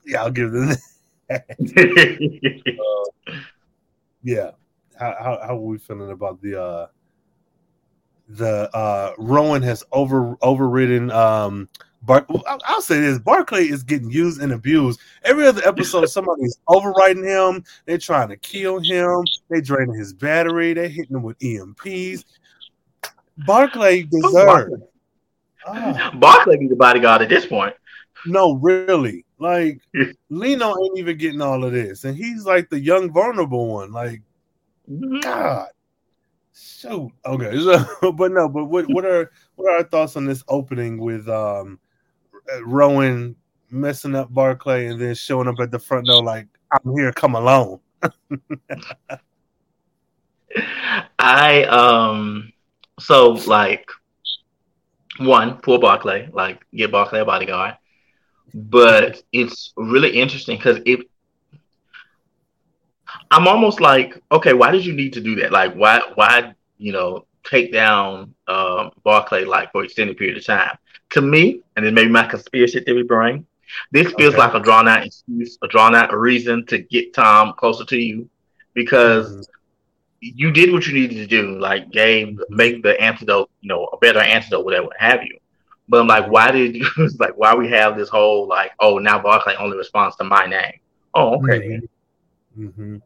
yeah, 0.06 0.22
I'll 0.22 0.30
give 0.30 0.50
them 0.52 0.70
that. 1.28 1.44
Yeah. 4.22 4.50
How, 4.98 5.14
how 5.18 5.40
how 5.46 5.56
are 5.56 5.60
we 5.60 5.78
feeling 5.78 6.10
about 6.10 6.40
the 6.42 6.60
uh 6.60 6.86
the 8.36 8.70
uh 8.76 9.12
Rowan 9.18 9.62
has 9.62 9.82
over 9.92 10.36
overridden 10.42 11.10
um 11.10 11.68
Bar- 12.02 12.24
I'll, 12.46 12.60
I'll 12.64 12.80
say 12.80 12.98
this 13.00 13.18
Barclay 13.18 13.68
is 13.68 13.82
getting 13.82 14.10
used 14.10 14.40
and 14.40 14.52
abused. 14.52 15.00
Every 15.22 15.46
other 15.46 15.60
episode, 15.66 16.06
somebody's 16.08 16.58
overriding 16.66 17.24
him. 17.24 17.62
They're 17.84 17.98
trying 17.98 18.30
to 18.30 18.38
kill 18.38 18.78
him. 18.80 19.24
They're 19.50 19.60
draining 19.60 19.94
his 19.94 20.14
battery. 20.14 20.72
They're 20.72 20.88
hitting 20.88 21.16
him 21.16 21.22
with 21.22 21.38
EMPs. 21.40 22.24
Barclay 23.46 24.04
deserves. 24.04 24.32
Barkley. 24.32 24.78
Ah, 25.66 26.56
be 26.58 26.68
the 26.68 26.76
bodyguard 26.76 27.20
at 27.22 27.28
this 27.28 27.44
point. 27.44 27.74
no, 28.26 28.54
really. 28.54 29.24
Like 29.38 29.80
Lino 30.30 30.74
ain't 30.78 30.98
even 30.98 31.18
getting 31.18 31.42
all 31.42 31.64
of 31.64 31.72
this, 31.72 32.04
and 32.04 32.16
he's 32.16 32.44
like 32.46 32.70
the 32.70 32.80
young 32.80 33.10
vulnerable 33.12 33.68
one. 33.68 33.92
Like 33.92 34.22
Mhm. 34.90 35.22
God. 35.22 35.68
Shoot. 36.60 37.10
Okay. 37.24 37.58
So, 37.58 38.12
but 38.12 38.32
no, 38.32 38.48
but 38.48 38.66
what 38.66 38.86
what 38.88 39.06
are 39.06 39.30
what 39.56 39.72
are 39.72 39.76
our 39.78 39.84
thoughts 39.84 40.16
on 40.16 40.26
this 40.26 40.44
opening 40.48 40.98
with 40.98 41.28
um 41.28 41.78
Rowan 42.64 43.36
messing 43.70 44.14
up 44.14 44.32
Barclay 44.32 44.86
and 44.86 45.00
then 45.00 45.14
showing 45.14 45.48
up 45.48 45.54
at 45.60 45.70
the 45.70 45.78
front 45.78 46.06
door 46.06 46.22
like 46.22 46.48
I'm 46.72 46.96
here, 46.96 47.12
come 47.12 47.34
along. 47.34 47.80
I 51.18 51.64
um 51.64 52.52
so 52.98 53.30
like 53.46 53.88
one 55.18 55.58
poor 55.58 55.78
Barclay, 55.78 56.28
like 56.32 56.60
get 56.74 56.92
Barclay 56.92 57.20
a 57.20 57.24
bodyguard, 57.24 57.76
but 58.54 59.22
it's 59.32 59.72
really 59.76 60.10
interesting 60.10 60.58
because 60.58 60.80
it. 60.84 61.06
I'm 63.30 63.46
almost 63.46 63.80
like, 63.80 64.20
okay, 64.32 64.52
why 64.52 64.70
did 64.72 64.84
you 64.84 64.92
need 64.94 65.12
to 65.14 65.20
do 65.20 65.36
that? 65.36 65.52
Like, 65.52 65.74
why, 65.74 66.00
why, 66.14 66.54
you 66.78 66.92
know, 66.92 67.26
take 67.44 67.72
down 67.72 68.34
um, 68.48 68.90
Barclay 69.04 69.44
like 69.44 69.72
for 69.72 69.84
extended 69.84 70.16
period 70.16 70.36
of 70.38 70.44
time? 70.44 70.76
To 71.10 71.20
me, 71.20 71.62
and 71.76 71.84
then 71.84 71.94
maybe 71.94 72.10
my 72.10 72.26
conspiracy 72.26 72.80
theory 72.80 73.04
brain, 73.04 73.46
this 73.92 74.12
feels 74.12 74.36
Okay. 74.36 74.36
like 74.36 74.54
a 74.54 74.60
drawn 74.60 74.88
out 74.88 75.04
excuse, 75.06 75.58
a 75.62 75.68
drawn 75.68 75.94
out 75.94 76.16
reason 76.16 76.66
to 76.66 76.78
get 76.78 77.14
Tom 77.14 77.54
closer 77.56 77.84
to 77.86 77.96
you, 77.96 78.28
because 78.74 79.48
you 80.20 80.50
did 80.50 80.72
what 80.72 80.86
you 80.86 80.94
needed 80.94 81.16
to 81.16 81.26
do, 81.26 81.58
like 81.58 81.90
game, 81.90 82.38
make 82.48 82.82
the 82.82 83.00
antidote, 83.00 83.50
you 83.60 83.68
know, 83.68 83.84
a 83.92 83.96
better 83.98 84.20
antidote, 84.20 84.64
whatever 84.64 84.88
have 84.98 85.22
you. 85.24 85.38
But 85.88 86.00
I'm 86.00 86.06
like, 86.08 86.30
why 86.30 86.50
did 86.52 86.76
you 86.76 86.86
like 87.18 87.36
why 87.36 87.54
we 87.54 87.68
have 87.70 87.96
this 87.96 88.08
whole 88.08 88.46
like, 88.48 88.72
oh 88.80 88.98
now 88.98 89.20
Barclay 89.22 89.54
only 89.56 89.76
responds 89.76 90.16
to 90.16 90.24
my 90.24 90.46
name. 90.46 90.74
Oh, 91.14 91.36
okay. 91.36 91.80
hmm 92.54 92.98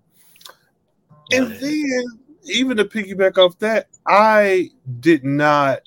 And 1.33 1.53
then, 1.57 2.05
even 2.45 2.77
to 2.77 2.85
piggyback 2.85 3.39
off 3.39 3.59
that, 3.61 3.89
I 4.07 4.71
did 5.01 5.25
not, 5.25 5.83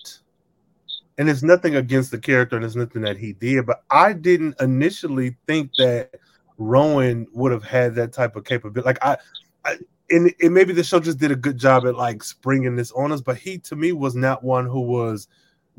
and 1.18 1.30
it's 1.30 1.44
nothing 1.44 1.76
against 1.76 2.12
the 2.12 2.20
character, 2.20 2.56
and 2.56 2.66
it's 2.66 2.76
nothing 2.76 3.04
that 3.04 3.18
he 3.18 3.34
did, 3.34 3.66
but 3.66 3.84
I 3.90 4.14
didn't 4.14 4.60
initially 4.60 5.38
think 5.46 5.72
that 5.78 6.16
Rowan 6.58 7.28
would 7.34 7.52
have 7.52 7.64
had 7.64 7.96
that 7.96 8.14
type 8.14 8.36
of 8.36 8.44
capability. 8.44 8.86
Like 8.86 9.04
I, 9.06 9.18
I 9.66 9.78
and, 10.10 10.34
and 10.42 10.54
maybe 10.54 10.74
the 10.74 10.84
show 10.84 11.00
just 11.00 11.20
did 11.20 11.32
a 11.32 11.36
good 11.36 11.58
job 11.58 11.86
at 11.86 11.96
like 11.96 12.24
springing 12.24 12.76
this 12.76 12.92
on 12.94 13.12
us, 13.12 13.22
but 13.22 13.38
he 13.38 13.58
to 13.60 13.76
me 13.76 13.92
was 13.92 14.16
not 14.16 14.44
one 14.44 14.66
who 14.66 14.82
was 14.82 15.28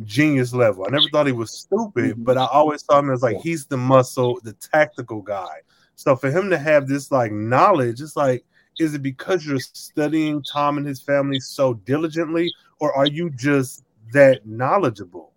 genius 0.05 0.53
level. 0.53 0.85
I 0.87 0.91
never 0.91 1.09
thought 1.11 1.27
he 1.27 1.33
was 1.33 1.50
stupid, 1.53 2.17
Mhm. 2.17 2.25
but 2.25 2.38
I 2.38 2.47
always 2.47 2.85
saw 2.85 3.00
him 3.00 3.11
as 3.11 3.23
like 3.23 3.38
he's 3.38 3.67
the 3.67 3.77
muscle, 3.77 4.38
the 4.45 4.53
tactical 4.53 5.23
guy. 5.23 5.62
So 5.97 6.15
for 6.15 6.31
him 6.31 6.50
to 6.50 6.59
have 6.59 6.87
this 6.87 7.11
like 7.11 7.33
knowledge, 7.33 8.00
it's 8.00 8.15
like, 8.15 8.45
is 8.79 8.95
it 8.95 9.03
because 9.03 9.45
you're 9.47 9.59
studying 9.61 10.43
Tom 10.43 10.79
and 10.79 10.87
his 10.87 11.01
family 11.01 11.41
so 11.41 11.75
diligently, 11.75 12.53
or 12.81 12.93
are 12.95 13.07
you 13.07 13.31
just 13.31 13.85
that 14.13 14.47
knowledgeable? 14.47 15.33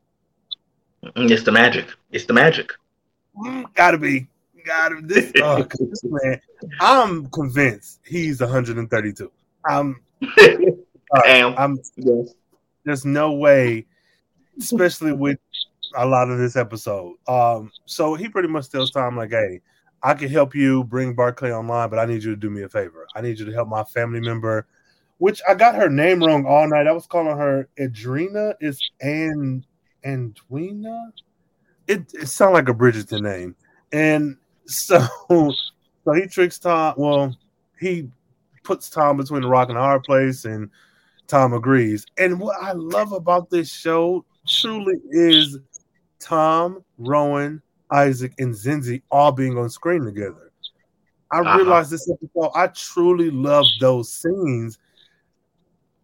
Mm, 1.04 1.32
It's 1.32 1.44
the 1.44 1.52
magic. 1.52 1.88
It's 2.12 2.26
the 2.26 2.34
magic. 2.34 2.72
Mm, 3.38 3.74
gotta 3.74 3.98
be, 3.98 4.28
gotta 4.66 5.02
this. 5.02 5.32
Oh, 5.42 5.64
this 5.64 6.04
man, 6.04 6.40
I'm 6.80 7.26
convinced 7.28 8.00
he's 8.06 8.40
132. 8.42 9.32
I'm, 9.68 10.02
and 10.42 10.76
I'm. 11.26 11.80
yes. 11.98 12.34
There's 12.84 13.06
no 13.06 13.34
way, 13.34 13.86
especially 14.60 15.12
with 15.14 15.38
a 15.96 16.06
lot 16.06 16.30
of 16.30 16.40
this 16.40 16.56
episode. 16.56 17.16
Um, 17.28 17.72
so 17.86 18.16
he 18.16 18.28
pretty 18.28 18.48
much 18.48 18.70
tells 18.70 18.92
Tom 18.92 19.18
like, 19.18 19.30
"Hey, 19.32 19.62
I 20.04 20.14
can 20.14 20.30
help 20.30 20.56
you 20.56 20.84
bring 20.84 21.14
Barclay 21.14 21.52
online, 21.52 21.90
but 21.90 22.00
I 22.00 22.06
need 22.06 22.24
you 22.24 22.32
to 22.32 22.36
do 22.36 22.50
me 22.50 22.64
a 22.64 22.70
favor. 22.70 23.08
I 23.16 23.22
need 23.22 23.40
you 23.40 23.46
to 23.46 23.54
help 23.54 23.68
my 23.70 23.84
family 23.84 24.20
member." 24.20 24.68
Which 25.20 25.40
I 25.48 25.54
got 25.54 25.76
her 25.76 25.88
name 25.88 26.24
wrong 26.24 26.48
all 26.48 26.68
night. 26.68 26.88
I 26.88 26.92
was 26.92 27.06
calling 27.06 27.38
her 27.38 27.70
Adrena. 27.80 28.56
It's 28.60 28.80
and 29.02 29.64
Andwina. 30.04 31.12
It 31.88 32.12
it 32.14 32.28
sounds 32.28 32.54
like 32.54 32.70
a 32.70 32.74
Bridgerton 32.74 33.22
name, 33.22 33.56
and 33.92 34.38
so 34.66 35.06
so 35.30 36.14
he 36.14 36.28
tricks 36.28 36.60
Tom. 36.60 36.96
Well, 36.98 37.38
he 37.80 38.10
puts 38.64 38.90
Tom 38.90 39.18
between 39.18 39.42
the 39.42 39.48
rock 39.48 39.70
and 39.70 39.78
a 39.78 39.82
hard 39.82 40.04
place, 40.04 40.46
and 40.46 40.70
Tom 41.28 41.54
agrees. 41.54 42.06
And 42.18 42.40
what 42.40 42.62
I 42.62 42.74
love 42.74 43.12
about 43.12 43.50
this 43.50 43.72
show 43.72 44.26
truly 44.48 44.96
is 45.10 45.58
Tom, 46.20 46.84
Rowan, 46.98 47.62
Isaac, 47.92 48.34
and 48.40 48.54
Zenzi 48.54 49.02
all 49.12 49.32
being 49.32 49.58
on 49.58 49.70
screen 49.70 50.04
together. 50.06 50.52
I 51.32 51.40
Uh-huh. 51.40 51.58
realized 51.58 51.92
this 51.92 52.10
episode, 52.10 52.52
I 52.56 52.68
truly 52.68 53.30
love 53.32 53.66
those 53.80 54.12
scenes. 54.12 54.80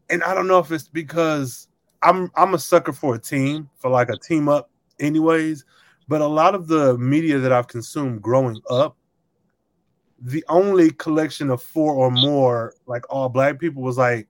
And 0.10 0.24
I 0.24 0.34
don't 0.34 0.48
know 0.48 0.60
if 0.60 0.72
it's 0.72 0.88
because 0.88 1.67
I'm 2.01 2.32
I'm 2.36 2.53
a 2.53 2.60
sucker 2.60 2.94
for 2.94 3.15
a 3.15 3.20
team, 3.20 3.70
for 3.77 3.89
like 3.89 4.10
a 4.10 4.17
team 4.17 4.48
up, 4.48 4.70
anyways. 5.00 5.65
But 6.08 6.22
a 6.22 6.27
lot 6.27 6.56
of 6.56 6.67
the 6.67 6.98
media 6.98 7.39
that 7.39 7.51
I've 7.51 7.67
consumed 7.67 8.22
growing 8.22 8.62
up, 8.70 8.96
the 10.20 10.46
only 10.48 10.91
collection 10.91 11.50
of 11.50 11.62
four 11.62 11.94
or 11.94 12.10
more, 12.10 12.74
like 12.86 13.03
all 13.10 13.27
black 13.27 13.60
people, 13.60 13.82
was 13.84 13.98
like 13.98 14.29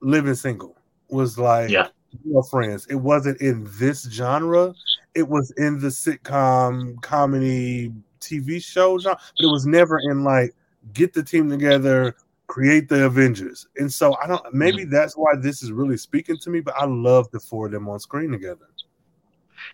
living 0.00 0.34
single. 0.34 0.76
Was 1.08 1.38
like 1.38 1.70
Yeah. 1.70 1.88
girlfriends. 2.30 2.86
It 2.86 2.96
wasn't 2.96 3.40
in 3.40 3.66
this 3.78 4.02
genre. 4.10 4.74
It 5.14 5.28
was 5.28 5.50
in 5.58 5.78
the 5.78 5.88
sitcom 5.88 7.00
comedy 7.02 7.92
TV 8.20 8.60
show 8.60 8.98
genre, 8.98 9.18
but 9.36 9.44
it 9.44 9.50
was 9.50 9.66
never 9.66 9.98
in 9.98 10.24
like 10.24 10.54
get 10.94 11.12
the 11.12 11.22
team 11.22 11.48
together, 11.50 12.14
create 12.46 12.88
the 12.88 13.04
Avengers. 13.06 13.68
And 13.76 13.92
so 13.92 14.16
I 14.22 14.26
don't 14.26 14.42
maybe 14.54 14.84
that's 14.84 15.14
why 15.16 15.34
this 15.36 15.62
is 15.62 15.72
really 15.72 15.96
speaking 15.96 16.38
to 16.38 16.50
me, 16.50 16.60
but 16.60 16.74
I 16.76 16.86
love 16.86 17.30
the 17.30 17.40
four 17.40 17.66
of 17.66 17.72
them 17.72 17.88
on 17.88 17.98
screen 18.00 18.30
together. 18.30 18.66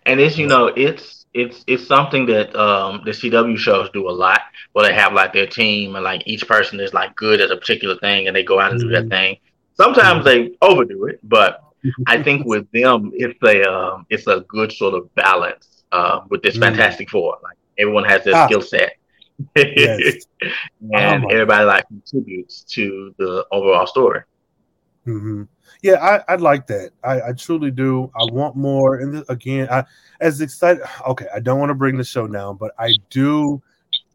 And 0.07 0.21
it's 0.21 0.39
you 0.39 0.47
know 0.47 0.69
it's 0.77 1.27
it's 1.35 1.65
it's 1.67 1.87
something 1.87 2.27
that 2.27 2.55
um 2.57 3.03
the 3.05 3.13
CW 3.13 3.57
shows 3.57 3.91
do 3.91 4.09
a 4.09 4.11
lot, 4.11 4.41
where 4.73 4.87
they 4.89 4.95
have 4.95 5.13
like 5.13 5.33
their 5.33 5.47
team 5.47 5.95
and 5.95 6.05
like 6.05 6.23
each 6.27 6.47
person 6.49 6.81
is 6.81 6.95
like 6.95 7.15
good 7.17 7.41
at 7.41 7.51
a 7.51 7.57
particular 7.57 7.97
thing 7.99 8.27
and 8.27 8.35
they 8.35 8.43
go 8.43 8.59
out 8.61 8.73
and 8.73 8.81
do 8.81 8.89
their 8.89 9.03
Mhm. 9.05 9.11
thing. 9.11 9.37
Sometimes 9.75 10.25
they 10.25 10.53
overdo 10.63 11.05
it, 11.07 11.21
but 11.23 11.63
I 12.07 12.23
think 12.23 12.47
with 12.47 12.71
them 12.73 13.11
it's 13.15 13.39
a 13.43 13.63
um, 13.71 14.07
it's 14.11 14.27
a 14.27 14.41
good 14.49 14.73
sort 14.73 14.95
of 14.95 15.15
balance 15.15 15.85
uh, 15.93 16.21
with 16.31 16.43
this 16.43 16.57
Mm. 16.57 16.61
Fantastic 16.61 17.09
Four. 17.11 17.39
Like 17.43 17.57
everyone 17.79 18.05
has 18.05 18.25
their 18.25 18.35
Ah. 18.35 18.47
skill 18.47 18.63
set, 18.63 18.93
Yes. 19.57 20.25
and 20.93 21.25
Oh 21.25 21.29
everybody 21.29 21.65
like 21.65 21.87
contributes 21.89 22.63
to 22.75 23.15
the 23.19 23.45
overall 23.53 23.87
story. 23.87 24.23
Mm-hmm. 25.07 25.45
Yeah, 25.83 25.95
I, 26.29 26.33
I 26.33 26.37
like 26.37 26.67
that. 26.67 26.91
I, 27.05 27.21
I 27.29 27.33
truly 27.33 27.71
do. 27.71 28.11
I 28.21 28.25
want 28.33 28.57
more. 28.57 28.97
And 28.97 29.13
th- 29.15 29.25
again, 29.29 29.69
I 29.71 29.85
as 30.21 30.41
excited. 30.41 30.83
Okay, 31.07 31.27
I 31.35 31.41
don't 31.41 31.59
want 31.61 31.71
to 31.71 31.75
bring 31.75 31.97
the 31.97 32.05
show 32.05 32.27
down, 32.27 32.57
but 32.57 32.73
I 32.79 32.95
do 33.11 33.63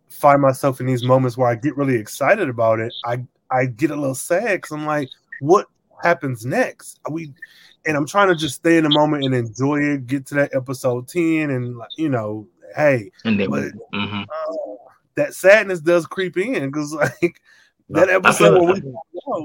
find 0.10 0.42
myself 0.42 0.80
in 0.80 0.86
these 0.86 1.04
moments 1.04 1.38
where 1.38 1.48
I 1.50 1.56
get 1.56 1.76
really 1.78 1.96
excited 1.96 2.50
about 2.50 2.80
it. 2.80 2.94
I 3.06 3.24
I 3.50 3.66
get 3.68 3.92
a 3.92 3.96
little 3.96 4.16
sad 4.16 4.58
because 4.58 4.72
I'm 4.72 4.86
like, 4.86 5.10
what 5.40 5.68
happens 6.04 6.46
next? 6.46 7.00
Are 7.06 7.12
we 7.12 7.34
and 7.86 7.98
I'm 7.98 8.08
trying 8.08 8.30
to 8.30 8.36
just 8.36 8.56
stay 8.56 8.78
in 8.78 8.84
the 8.84 8.90
moment 8.90 9.26
and 9.26 9.36
enjoy 9.36 9.80
it. 9.82 10.08
Get 10.08 10.26
to 10.28 10.36
that 10.36 10.56
episode 10.56 11.08
ten, 11.08 11.50
and 11.50 11.82
you 11.98 12.10
know, 12.10 12.48
hey, 12.76 13.12
And 13.26 13.40
then, 13.40 13.50
but 13.50 13.72
mhm. 13.94 14.24
uh, 14.24 14.54
that 15.16 15.34
sadness 15.34 15.80
does 15.80 16.06
creep 16.06 16.38
in 16.38 16.68
because 16.68 16.94
like 17.22 17.42
that 17.90 18.10
episode 18.10 18.78
it. 18.78 18.84
we 18.86 18.94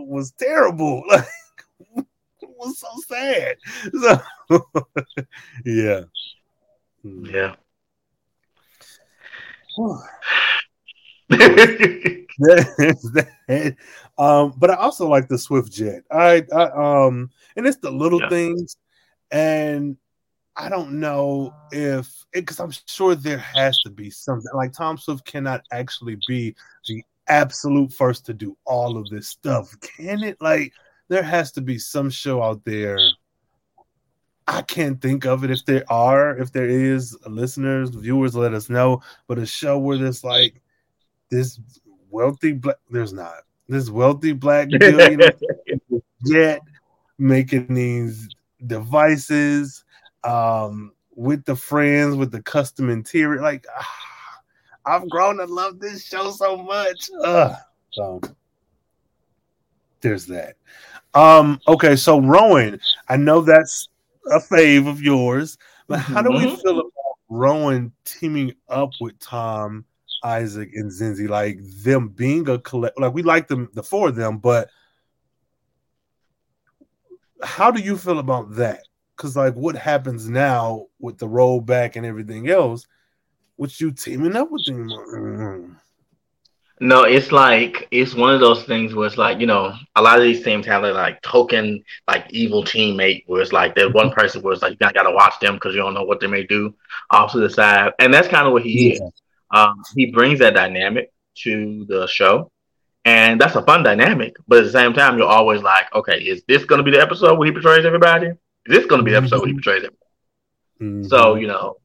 was 0.06 0.32
terrible. 0.32 1.02
Like 1.96 2.06
it 2.40 2.48
was 2.56 2.78
so 2.78 2.88
sad. 3.08 3.56
So 4.50 4.66
yeah. 5.64 6.02
Hmm. 7.02 7.26
yeah. 7.26 7.54
Um, 14.18 14.52
but 14.56 14.70
I 14.70 14.74
also 14.74 15.08
like 15.08 15.28
the 15.28 15.38
Swift 15.38 15.72
Jet. 15.72 16.02
I, 16.10 16.44
I 16.54 17.06
um, 17.06 17.30
and 17.56 17.66
it's 17.66 17.78
the 17.78 17.90
little 17.90 18.20
Yeah. 18.20 18.28
things, 18.28 18.76
and 19.30 19.96
I 20.56 20.68
don't 20.68 20.98
know 20.98 21.54
if 21.70 22.24
because 22.32 22.58
I'm 22.58 22.72
sure 22.86 23.14
there 23.14 23.38
has 23.38 23.78
to 23.80 23.90
be 23.90 24.10
something 24.10 24.50
like 24.54 24.72
Tom 24.72 24.98
Swift 24.98 25.24
cannot 25.24 25.62
actually 25.70 26.18
be 26.26 26.54
the 26.88 27.04
absolute 27.28 27.92
first 27.92 28.26
to 28.26 28.34
do 28.34 28.56
all 28.64 28.96
of 28.96 29.08
this 29.08 29.28
stuff, 29.28 29.72
can 29.80 30.22
it? 30.24 30.40
Like 30.40 30.72
there 31.08 31.22
has 31.22 31.52
to 31.52 31.60
be 31.60 31.78
some 31.78 32.10
show 32.10 32.42
out 32.42 32.64
there. 32.64 32.98
I 34.48 34.62
can't 34.62 35.00
think 35.00 35.26
of 35.26 35.44
it. 35.44 35.50
If 35.50 35.64
there 35.64 35.84
are, 35.88 36.36
if 36.38 36.52
there 36.52 36.68
is, 36.68 37.16
listeners, 37.26 37.90
viewers, 37.90 38.34
let 38.34 38.54
us 38.54 38.68
know. 38.68 39.02
But 39.28 39.38
a 39.38 39.46
show 39.46 39.78
where 39.78 39.98
there's 39.98 40.24
like 40.24 40.60
this 41.30 41.60
wealthy 42.10 42.52
black, 42.52 42.76
there's 42.90 43.12
not 43.12 43.34
this 43.68 43.90
wealthy 43.90 44.32
black 44.32 44.68
billionaire 44.78 45.34
yet 46.24 46.60
making 47.18 47.74
these 47.74 48.28
devices 48.66 49.84
um 50.24 50.92
with 51.14 51.44
the 51.44 51.54
friends 51.56 52.16
with 52.16 52.30
the 52.30 52.42
custom 52.42 52.90
interior 52.90 53.40
like 53.42 53.64
ah, 53.76 54.40
i've 54.86 55.08
grown 55.08 55.36
to 55.38 55.44
love 55.44 55.78
this 55.80 56.04
show 56.04 56.30
so 56.30 56.56
much 56.56 57.08
Ugh. 57.24 57.54
so 57.90 58.20
there's 60.00 60.26
that 60.26 60.56
um 61.14 61.60
okay 61.68 61.96
so 61.96 62.20
rowan 62.20 62.80
i 63.08 63.16
know 63.16 63.40
that's 63.40 63.88
a 64.32 64.38
fave 64.38 64.88
of 64.88 65.00
yours 65.02 65.58
but 65.88 65.98
how 65.98 66.22
do 66.22 66.30
we 66.30 66.44
Mhm. 66.44 66.62
feel 66.62 66.80
about 66.80 66.92
rowan 67.28 67.92
teaming 68.04 68.54
up 68.68 68.90
with 69.00 69.18
tom 69.18 69.84
isaac 70.22 70.70
and 70.74 70.90
zenzi 70.90 71.28
like 71.28 71.58
them 71.82 72.08
being 72.08 72.48
a 72.48 72.58
collect 72.58 72.98
like 72.98 73.12
we 73.12 73.22
like 73.22 73.48
them 73.48 73.68
the 73.74 73.82
four 73.82 74.08
of 74.08 74.16
them 74.16 74.38
but 74.38 74.68
how 77.42 77.70
do 77.70 77.80
you 77.80 77.96
feel 77.96 78.18
about 78.18 78.54
that? 78.56 78.82
Because 79.16 79.36
like, 79.36 79.54
what 79.54 79.76
happens 79.76 80.28
now 80.28 80.86
with 80.98 81.18
the 81.18 81.26
rollback 81.26 81.96
and 81.96 82.06
everything 82.06 82.48
else? 82.48 82.86
With 83.56 83.80
you 83.80 83.90
teaming 83.90 84.36
up 84.36 84.50
with 84.50 84.64
them? 84.66 85.80
No, 86.80 87.02
it's 87.02 87.32
like 87.32 87.88
it's 87.90 88.14
one 88.14 88.32
of 88.32 88.38
those 88.38 88.62
things 88.62 88.94
where 88.94 89.08
it's 89.08 89.18
like, 89.18 89.40
you 89.40 89.46
know, 89.46 89.74
a 89.96 90.02
lot 90.02 90.18
of 90.18 90.22
these 90.22 90.44
teams 90.44 90.64
have 90.66 90.84
a 90.84 90.92
like 90.92 91.20
token 91.22 91.82
like 92.06 92.26
evil 92.30 92.62
teammate 92.62 93.24
where 93.26 93.42
it's 93.42 93.52
like 93.52 93.74
that 93.74 93.92
one 93.92 94.12
person 94.12 94.42
where 94.42 94.52
it's 94.52 94.62
like 94.62 94.72
you 94.72 94.76
gotta, 94.76 94.94
gotta 94.94 95.10
watch 95.10 95.40
them 95.40 95.54
because 95.54 95.74
you 95.74 95.80
don't 95.80 95.94
know 95.94 96.04
what 96.04 96.20
they 96.20 96.28
may 96.28 96.44
do 96.44 96.72
off 97.10 97.32
to 97.32 97.40
the 97.40 97.50
side. 97.50 97.92
And 97.98 98.14
that's 98.14 98.28
kind 98.28 98.46
of 98.46 98.52
what 98.52 98.62
he 98.62 98.92
is. 98.92 99.00
Um, 99.50 99.82
he 99.94 100.06
brings 100.06 100.38
that 100.40 100.54
dynamic 100.54 101.12
to 101.42 101.84
the 101.86 102.06
show. 102.06 102.50
And 103.04 103.40
that's 103.40 103.56
a 103.56 103.62
fun 103.62 103.82
dynamic, 103.82 104.36
but 104.48 104.58
at 104.58 104.64
the 104.64 104.70
same 104.70 104.92
time, 104.92 105.16
you're 105.16 105.26
always 105.26 105.62
like, 105.62 105.86
okay, 105.94 106.18
is 106.18 106.42
this 106.46 106.64
going 106.64 106.78
to 106.78 106.82
be 106.82 106.90
the 106.90 107.00
episode 107.00 107.38
where 107.38 107.46
he 107.46 107.52
betrays 107.52 107.86
everybody? 107.86 108.26
Is 108.26 108.36
this 108.66 108.86
going 108.86 108.98
to 108.98 109.04
be 109.04 109.12
the 109.12 109.16
episode 109.16 109.38
where 109.38 109.48
he 109.48 109.54
betrays 109.54 109.84
everybody? 109.84 109.96
Mhm. 110.80 111.08
So, 111.08 111.36
you 111.36 111.46
know, 111.46 111.76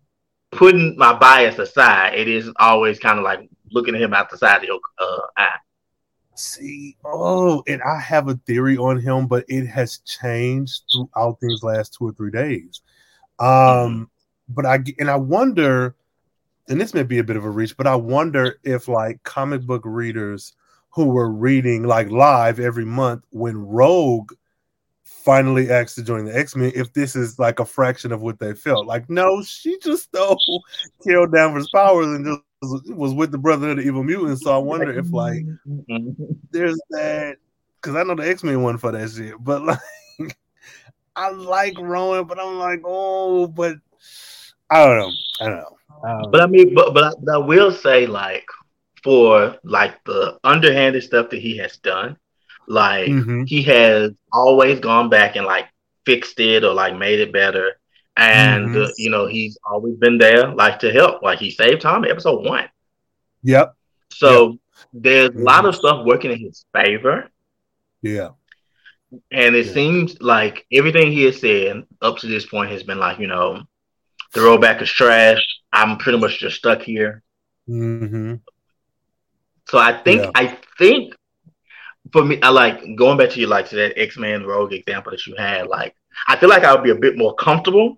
putting 0.52 0.98
my 0.98 1.14
bias 1.14 1.60
aside, 1.60 2.16
it 2.16 2.28
is 2.28 2.52
always 2.58 3.00
kind 3.00 3.20
of 3.20 3.24
like 3.24 3.48
looking 3.72 3.96
at 3.96 4.02
him 4.02 4.14
out 4.14 4.30
the 4.30 4.38
side 4.38 4.58
of 4.58 4.64
your 4.64 4.80
uh, 5.00 5.22
eye. 5.38 5.58
See, 6.36 6.98
oh, 7.06 7.64
and 7.68 7.82
I 7.84 8.00
have 8.00 8.28
a 8.28 8.36
theory 8.46 8.76
on 8.76 9.00
him, 9.00 9.28
but 9.28 9.46
it 9.48 9.66
has 9.68 10.00
changed 10.00 10.82
throughout 10.92 11.40
these 11.40 11.62
last 11.64 11.94
two 11.94 12.08
or 12.08 12.12
three 12.14 12.32
days. 12.32 12.82
Um, 13.40 14.10
but 14.50 14.66
I 14.66 14.84
and 15.00 15.10
I 15.10 15.16
wonder, 15.16 15.96
and 16.69 16.80
this 16.80 16.93
may 16.93 17.04
be 17.04 17.19
a 17.19 17.23
bit 17.23 17.38
of 17.38 17.45
a 17.45 17.49
reach, 17.49 17.76
but 17.76 17.88
I 17.88 17.95
wonder 17.95 18.60
if 18.63 18.88
like 18.88 19.23
comic 19.23 19.63
book 19.63 19.82
readers 19.86 20.54
who 20.89 21.06
were 21.06 21.32
reading 21.32 21.84
like 21.84 22.10
live 22.10 22.60
every 22.60 22.86
month 22.86 23.23
when 23.32 23.58
Rogue 23.58 24.32
finally 25.04 25.71
asked 25.71 25.95
to 25.95 26.04
join 26.04 26.26
the 26.26 26.38
X 26.38 26.56
Men, 26.56 26.71
if 26.76 26.93
this 26.93 27.15
is 27.15 27.39
like 27.39 27.60
a 27.60 27.65
fraction 27.65 28.12
of 28.12 28.21
what 28.21 28.39
they 28.39 28.54
felt. 28.54 28.86
Like, 28.86 29.10
no, 29.10 29.41
she 29.43 29.78
just 29.80 30.04
stole 30.04 30.63
Carol 31.04 31.28
Danvers' 31.28 31.69
powers 31.73 32.08
and 32.08 32.26
just 32.26 32.41
was, 32.62 32.82
was 32.86 33.13
with 33.13 33.32
the 33.32 33.38
brother 33.38 33.71
of 33.71 33.78
the 33.78 33.84
evil 33.84 34.04
mutant. 34.04 34.39
So 34.39 34.54
I 34.54 34.58
wonder 34.58 34.91
if 34.97 35.12
like 35.12 35.43
there's 36.52 36.80
that 36.91 37.38
because 37.82 37.95
I 37.95 38.04
know 38.04 38.15
the 38.15 38.30
X 38.30 38.43
Men 38.43 38.62
one 38.62 38.78
for 38.78 38.91
that 38.91 39.10
shit, 39.10 39.36
but 39.39 39.62
like 40.19 40.38
I 41.15 41.30
like 41.30 41.78
Rowan, 41.80 42.26
but 42.26 42.39
I'm 42.39 42.58
like, 42.58 42.82
oh, 42.84 43.47
but 43.47 43.78
I 44.69 44.86
don't 44.86 44.97
know, 44.97 45.12
I 45.41 45.45
don't 45.49 45.58
know. 45.58 45.78
Um, 46.04 46.32
But 46.32 46.42
I 46.42 46.48
mean, 46.48 46.74
but 46.74 46.94
but 46.94 47.04
I, 47.04 47.12
but 47.22 47.34
I 47.36 47.38
will 47.38 47.72
say 47.72 48.06
like 48.08 48.46
for 49.04 49.56
like 49.63 50.04
the 50.06 50.38
underhanded 50.44 51.04
stuff 51.04 51.30
that 51.30 51.42
he 51.42 51.58
has 51.58 51.78
done, 51.78 52.18
like 52.68 53.10
Mhm. 53.10 53.48
he 53.48 53.62
has 53.63 54.12
always 54.32 54.80
gone 54.80 55.10
back 55.10 55.36
and 55.36 55.46
like 55.46 55.68
fixed 56.06 56.39
it 56.39 56.63
or 56.63 56.74
like 56.74 56.96
made 56.98 57.20
it 57.20 57.32
better, 57.34 57.74
and 58.18 58.70
Mhm. 58.70 58.86
uh, 58.86 58.92
you 58.98 59.10
know 59.10 59.26
he's 59.28 59.58
always 59.70 59.96
been 59.96 60.18
there 60.18 60.48
like 60.54 60.80
to 60.80 60.92
help. 60.92 61.22
Like 61.24 61.39
he 61.39 61.52
saved 61.52 61.82
Tommy 61.82 62.10
episode 62.10 62.46
one, 62.46 62.68
yep, 63.44 63.76
so 64.12 64.58
there's 64.94 65.30
a 65.30 65.39
lot 65.39 65.63
Mhm. 65.63 65.70
of 65.70 65.76
stuff 65.76 66.06
working 66.06 66.32
in 66.32 66.39
his 66.39 66.66
favor. 66.74 67.30
yeah, 68.02 68.30
And 69.32 69.56
it 69.56 69.68
Yeah. 69.68 69.74
seems 69.74 70.22
like 70.22 70.66
everything 70.72 71.12
he 71.12 71.24
has 71.24 71.39
said 71.39 71.84
up 72.02 72.18
to 72.20 72.28
this 72.28 72.46
point 72.46 72.72
has 72.72 72.84
been 72.84 73.00
like, 73.00 73.20
you 73.20 73.28
know, 73.28 73.63
the 74.34 74.42
rollback 74.42 74.82
is 74.82 74.89
trash. 74.92 75.42
I'm 75.74 75.98
pretty 75.98 76.20
much 76.20 76.40
just 76.40 76.58
stuck 76.58 76.82
here. 76.84 77.24
hmm 77.68 78.36
So 79.70 79.78
I 79.78 80.02
think 80.04 80.22
Yeah. 80.22 80.32
I 80.36 80.58
think 80.78 81.16
for 82.12 82.24
me, 82.26 82.40
I 82.42 82.50
like 82.50 82.82
going 82.96 83.18
back 83.18 83.30
to 83.32 83.40
you 83.40 83.48
like 83.48 83.70
to 83.70 83.76
that 83.78 84.00
X 84.00 84.18
Men 84.18 84.46
Rogue 84.46 84.74
example 84.74 85.12
that 85.12 85.26
you 85.26 85.36
had. 85.38 85.68
Like 85.68 85.96
I 86.28 86.38
feel 86.38 86.50
like 86.50 86.64
I 86.64 86.74
would 86.74 86.84
be 86.84 86.92
a 86.92 86.96
bit 86.96 87.18
more 87.18 87.34
comfortable 87.36 87.98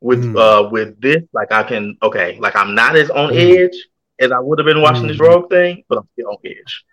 with 0.00 0.24
Mm. 0.24 0.36
uh 0.36 0.68
with 0.70 1.00
this. 1.00 1.22
Like 1.32 1.52
I 1.52 1.62
can 1.64 1.96
okay, 2.02 2.38
like 2.38 2.56
I'm 2.56 2.74
not 2.74 2.96
as 2.96 3.10
on 3.10 3.30
Mm. 3.32 3.64
edge 3.64 3.76
as 4.20 4.32
I 4.32 4.38
would 4.40 4.58
have 4.58 4.66
been 4.66 4.82
watching 4.82 5.08
this 5.08 5.18
Mhm. 5.18 5.20
Rogue 5.20 5.50
thing, 5.50 5.84
but 5.88 5.98
I'm 5.98 6.08
still 6.12 6.28
on 6.30 6.36
edge. 6.44 6.84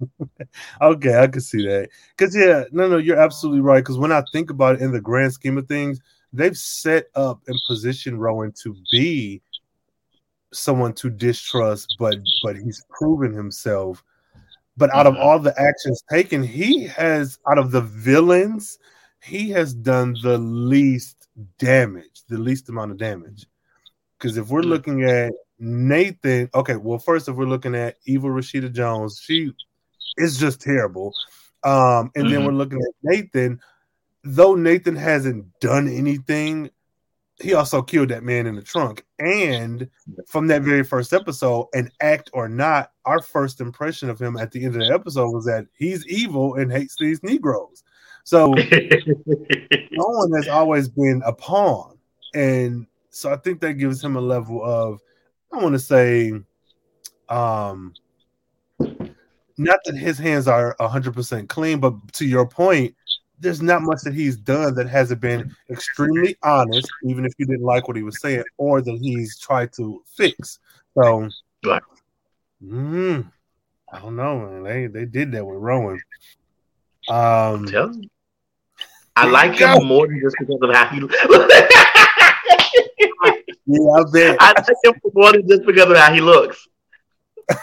Okay, 0.80 1.16
I 1.18 1.28
can 1.28 1.40
see 1.40 1.64
that. 1.66 1.88
Because 2.16 2.34
yeah, 2.34 2.64
no, 2.72 2.88
no, 2.88 2.96
you're 2.98 3.18
absolutely 3.20 3.60
right. 3.60 3.78
Because 3.80 3.98
when 3.98 4.12
I 4.12 4.22
think 4.32 4.50
about 4.50 4.76
it 4.76 4.82
in 4.82 4.90
the 4.92 5.00
grand 5.00 5.32
scheme 5.32 5.58
of 5.58 5.66
things, 5.68 6.00
they've 6.32 6.56
set 6.56 7.06
up 7.14 7.40
and 7.46 7.56
positioned 7.68 8.20
Rowan 8.20 8.52
to 8.62 8.74
be 8.90 9.40
someone 10.52 10.92
to 10.94 11.10
distrust, 11.10 11.96
but 11.98 12.16
but 12.42 12.56
he's 12.56 12.84
proven 12.90 13.32
himself. 13.32 14.04
But 14.76 14.94
out 14.94 15.06
of 15.06 15.14
Mhm. 15.14 15.20
all 15.20 15.38
the 15.38 15.58
actions 15.60 16.02
taken, 16.10 16.42
he 16.42 16.84
has 16.86 17.38
out 17.50 17.58
of 17.58 17.70
the 17.70 17.82
villains, 17.82 18.78
he 19.22 19.50
has 19.50 19.74
done 19.74 20.16
the 20.22 20.38
least 20.38 21.28
damage, 21.58 22.22
the 22.28 22.38
least 22.38 22.68
amount 22.68 22.90
of 22.90 22.98
damage. 22.98 23.46
Because 24.18 24.36
if 24.36 24.48
we're 24.48 24.62
Mm. 24.62 24.68
looking 24.68 25.04
at 25.04 25.32
Nathan, 25.58 26.48
okay, 26.54 26.76
well, 26.76 26.98
first 26.98 27.28
if 27.28 27.36
we're 27.36 27.44
looking 27.44 27.74
at 27.74 27.98
Evil 28.06 28.30
Rashida 28.30 28.72
Jones, 28.72 29.20
she 29.22 29.52
is 30.16 30.38
just 30.38 30.60
terrible. 30.60 31.12
Um, 31.64 32.10
and 32.14 32.30
then 32.30 32.40
Mhm. 32.40 32.46
we're 32.46 32.52
looking 32.52 32.80
at 32.80 32.94
Nathan, 33.02 33.60
though 34.24 34.54
Nathan 34.54 34.96
hasn't 34.96 35.46
done 35.60 35.88
anything, 35.88 36.70
he 37.40 37.54
also 37.54 37.82
killed 37.82 38.10
that 38.10 38.22
man 38.22 38.46
in 38.46 38.56
the 38.56 38.62
trunk. 38.62 39.04
And 39.18 39.88
from 40.26 40.46
that 40.48 40.62
very 40.62 40.84
first 40.84 41.12
episode, 41.12 41.68
an 41.74 41.90
act 42.00 42.30
or 42.32 42.48
not, 42.48 42.92
our 43.04 43.20
first 43.20 43.60
impression 43.60 44.10
of 44.10 44.20
him 44.20 44.36
at 44.36 44.52
the 44.52 44.64
end 44.64 44.76
of 44.76 44.86
the 44.86 44.94
episode 44.94 45.30
was 45.30 45.44
that 45.46 45.66
he's 45.76 46.06
evil 46.06 46.54
and 46.54 46.70
hates 46.70 46.96
these 46.98 47.22
Negroes. 47.22 47.82
So 48.24 48.46
no 49.92 50.06
one 50.06 50.32
has 50.32 50.48
always 50.48 50.88
been 50.88 51.22
a 51.24 51.32
pawn. 51.32 51.98
And 52.34 52.86
so 53.10 53.32
I 53.32 53.36
think 53.36 53.60
that 53.60 53.74
gives 53.74 54.02
him 54.02 54.16
a 54.16 54.20
level 54.20 54.62
of, 54.64 55.00
I 55.52 55.58
want 55.58 55.74
to 55.74 55.78
say, 55.78 56.32
um, 57.28 57.94
not 59.58 59.80
that 59.84 59.96
his 59.96 60.18
hands 60.18 60.48
are 60.48 60.76
100% 60.80 61.48
clean, 61.48 61.80
but 61.80 61.94
to 62.14 62.26
your 62.26 62.46
point, 62.46 62.94
there's 63.42 63.60
not 63.60 63.82
much 63.82 64.02
that 64.02 64.14
he's 64.14 64.36
done 64.36 64.74
that 64.76 64.88
hasn't 64.88 65.20
been 65.20 65.54
extremely 65.68 66.36
honest, 66.42 66.88
even 67.04 67.24
if 67.24 67.32
you 67.38 67.46
didn't 67.46 67.64
like 67.64 67.88
what 67.88 67.96
he 67.96 68.04
was 68.04 68.20
saying, 68.20 68.44
or 68.56 68.80
that 68.80 68.98
he's 69.02 69.38
tried 69.38 69.72
to 69.74 70.02
fix. 70.16 70.60
So, 70.94 71.28
mm, 72.64 73.30
I 73.92 73.98
don't 73.98 74.16
know, 74.16 74.38
man. 74.38 74.62
They 74.62 74.86
they 74.86 75.04
did 75.04 75.32
that 75.32 75.44
with 75.44 75.58
Rowan. 75.58 76.00
Um, 77.08 77.66
Tell 77.66 77.92
you. 77.94 78.08
I 79.16 79.26
like 79.26 79.58
him 79.58 79.80
go. 79.80 79.84
more 79.84 80.06
than 80.06 80.20
just 80.22 80.36
because 80.38 80.58
of 80.62 80.74
how 80.74 80.86
he. 80.86 81.00
yeah, 83.66 83.90
I 83.90 84.04
bet. 84.10 84.36
I 84.40 84.52
like 84.56 84.76
him 84.84 84.94
more 85.14 85.32
than 85.32 85.46
just 85.48 85.66
because 85.66 85.90
of 85.90 85.96
how 85.96 86.14
he 86.14 86.20
looks. 86.20 86.66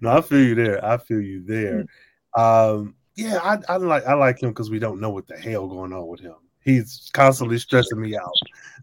no, 0.00 0.18
I 0.18 0.20
feel 0.20 0.40
you 0.40 0.54
there. 0.54 0.84
I 0.84 0.98
feel 0.98 1.20
you 1.20 1.42
there. 1.44 1.86
Um, 2.36 2.94
yeah, 3.16 3.38
I, 3.42 3.58
I 3.72 3.76
like 3.76 4.04
I 4.06 4.14
like 4.14 4.42
him 4.42 4.50
because 4.50 4.70
we 4.70 4.78
don't 4.78 5.00
know 5.00 5.10
what 5.10 5.26
the 5.26 5.36
hell 5.36 5.66
going 5.68 5.92
on 5.92 6.06
with 6.06 6.20
him. 6.20 6.34
He's 6.62 7.10
constantly 7.12 7.58
stressing 7.58 8.00
me 8.00 8.16
out. 8.16 8.32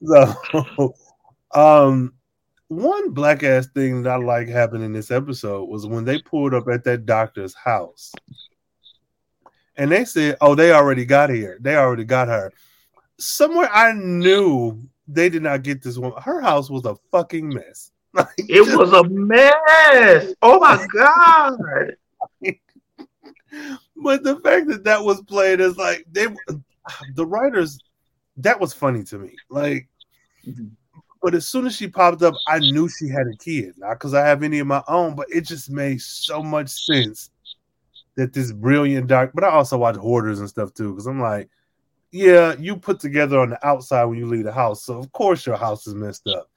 So, 0.03 0.93
um, 1.53 2.13
one 2.69 3.11
black 3.11 3.43
ass 3.43 3.67
thing 3.67 4.03
that 4.03 4.09
I 4.11 4.15
like 4.17 4.47
happened 4.47 4.83
in 4.83 4.93
this 4.93 5.11
episode 5.11 5.65
was 5.69 5.85
when 5.85 6.03
they 6.05 6.21
pulled 6.21 6.53
up 6.53 6.67
at 6.67 6.83
that 6.85 7.05
doctor's 7.05 7.53
house, 7.53 8.11
and 9.75 9.91
they 9.91 10.05
said, 10.05 10.37
"Oh, 10.41 10.55
they 10.55 10.71
already 10.71 11.05
got 11.05 11.29
here. 11.29 11.57
They 11.61 11.75
already 11.75 12.03
got 12.05 12.27
her." 12.27 12.51
Somewhere 13.19 13.69
I 13.71 13.93
knew 13.93 14.79
they 15.07 15.29
did 15.29 15.41
not 15.43 15.63
get 15.63 15.81
this 15.81 15.97
woman. 15.97 16.21
Her 16.21 16.41
house 16.41 16.69
was 16.69 16.85
a 16.85 16.95
fucking 17.11 17.49
mess. 17.49 17.91
Like, 18.13 18.27
It 18.39 18.65
just- 18.65 18.75
was 18.77 18.91
a 18.93 19.03
mess. 19.09 20.33
Oh 20.41 20.59
my 20.59 20.83
god. 20.93 21.95
But 24.03 24.23
the 24.23 24.39
fact 24.39 24.67
that 24.67 24.83
that 24.83 25.03
was 25.03 25.21
played 25.23 25.59
is 25.59 25.77
like 25.77 26.05
they 26.11 26.27
the 27.15 27.25
writers 27.25 27.79
that 28.37 28.59
was 28.59 28.73
funny 28.73 29.03
to 29.03 29.17
me 29.17 29.35
like 29.49 29.87
mm-hmm. 30.45 30.67
but 31.21 31.33
as 31.33 31.47
soon 31.47 31.65
as 31.65 31.75
she 31.75 31.87
popped 31.87 32.21
up 32.21 32.33
i 32.47 32.59
knew 32.59 32.87
she 32.87 33.07
had 33.07 33.27
a 33.27 33.37
kid 33.37 33.73
not 33.77 33.93
because 33.93 34.13
i 34.13 34.25
have 34.25 34.43
any 34.43 34.59
of 34.59 34.67
my 34.67 34.81
own 34.87 35.15
but 35.15 35.27
it 35.29 35.41
just 35.41 35.69
made 35.69 36.01
so 36.01 36.41
much 36.41 36.69
sense 36.69 37.31
that 38.15 38.33
this 38.33 38.51
brilliant 38.51 39.07
doc 39.07 39.31
but 39.33 39.43
i 39.43 39.49
also 39.49 39.77
watch 39.77 39.95
hoarders 39.95 40.39
and 40.39 40.49
stuff 40.49 40.73
too 40.73 40.91
because 40.91 41.07
i'm 41.07 41.21
like 41.21 41.49
yeah 42.11 42.55
you 42.57 42.77
put 42.77 42.99
together 42.99 43.39
on 43.39 43.49
the 43.49 43.67
outside 43.67 44.05
when 44.05 44.17
you 44.17 44.25
leave 44.25 44.45
the 44.45 44.51
house 44.51 44.83
so 44.83 44.97
of 44.97 45.11
course 45.11 45.45
your 45.45 45.57
house 45.57 45.87
is 45.87 45.93
messed 45.93 46.27
up 46.27 46.49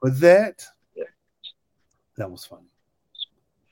but 0.00 0.18
that 0.20 0.64
Yeah. 0.94 1.04
that 2.16 2.30
was 2.30 2.44
funny 2.44 2.68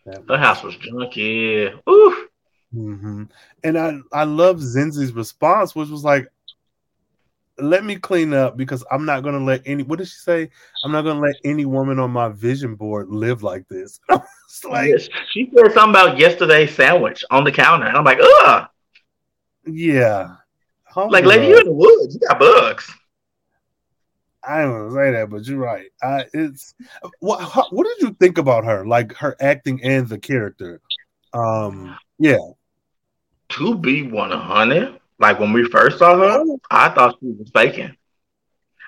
that 0.05 0.27
The 0.27 0.39
house 0.39 0.63
was 0.63 0.75
junky. 0.77 1.73
Oof. 1.89 2.29
Hmm 2.73 3.25
And 3.65 3.79
I 3.79 3.99
I 4.13 4.25
love 4.25 4.57
Zenzi's 4.59 5.13
response, 5.13 5.75
which 5.75 5.89
was 5.89 6.05
like, 6.05 6.27
"Let 7.59 7.85
me 7.85 7.97
clean 7.97 8.33
up 8.33 8.57
because 8.57 8.85
I'm 8.91 9.05
not 9.05 9.23
gonna 9.23 9.45
let 9.45 9.63
any. 9.67 9.83
What 9.83 9.99
did 9.99 10.09
she 10.09 10.17
say? 10.17 10.51
I'm 10.85 10.93
not 10.93 11.03
gonna 11.03 11.21
let 11.21 11.37
any 11.45 11.67
woman 11.67 11.99
on 11.99 12.11
my 12.11 12.29
vision 12.31 12.75
board 12.75 13.09
live 13.11 13.43
like 13.43 13.69
this." 13.69 14.01
like. 14.65 14.99
She 15.31 15.51
said 15.55 15.73
something 15.73 15.91
about 15.91 16.19
yesterday's 16.19 16.75
sandwich 16.75 17.25
on 17.31 17.45
the 17.45 17.53
counter. 17.53 17.87
And 17.87 17.97
I'm 17.97 18.05
like, 18.05 18.19
ugh. 18.21 18.69
yeah, 19.67 20.37
Like, 20.97 21.25
lady, 21.25 21.47
you 21.47 21.59
in 21.59 21.65
the 21.67 21.73
woods. 21.73 22.15
You 22.15 22.21
got 22.27 22.39
bugs. 22.39 22.91
I 24.45 24.63
don't 24.63 24.73
want 24.73 24.91
to 24.91 24.97
say 24.97 25.11
that, 25.13 25.31
but 25.31 25.47
you're 25.47 25.59
right. 25.59 25.87
I, 26.03 26.25
it's 26.35 26.75
what 27.21 27.41
how, 27.41 27.67
what 27.71 27.87
did 27.87 28.09
you 28.09 28.17
think 28.19 28.39
about 28.39 28.65
her? 28.65 28.85
Like 28.85 29.15
her 29.15 29.37
acting 29.41 29.83
and 29.85 30.09
the 30.09 30.19
character. 30.19 30.81
Um, 31.33 31.97
yeah, 32.19 32.39
To 33.53 33.75
be 33.77 34.03
100, 34.03 34.99
like 35.19 35.39
when 35.39 35.53
we 35.53 35.65
first 35.69 35.99
saw 35.99 36.17
her, 36.17 36.45
I 36.71 36.89
thought 36.91 37.17
she 37.21 37.27
was 37.27 37.51
faking. 37.53 37.95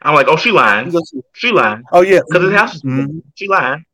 I'm 0.02 0.14
like, 0.14 0.26
oh, 0.28 0.36
she 0.36 0.50
lying. 0.50 0.92
She 1.34 1.50
lying. 1.50 1.82
oh 1.92 2.02
yeah, 2.02 2.20
Because 2.28 2.44
his 2.44 2.52
house 2.58 2.82
Mhm. 2.82 3.22
She 3.34 3.48
lying. 3.48 3.84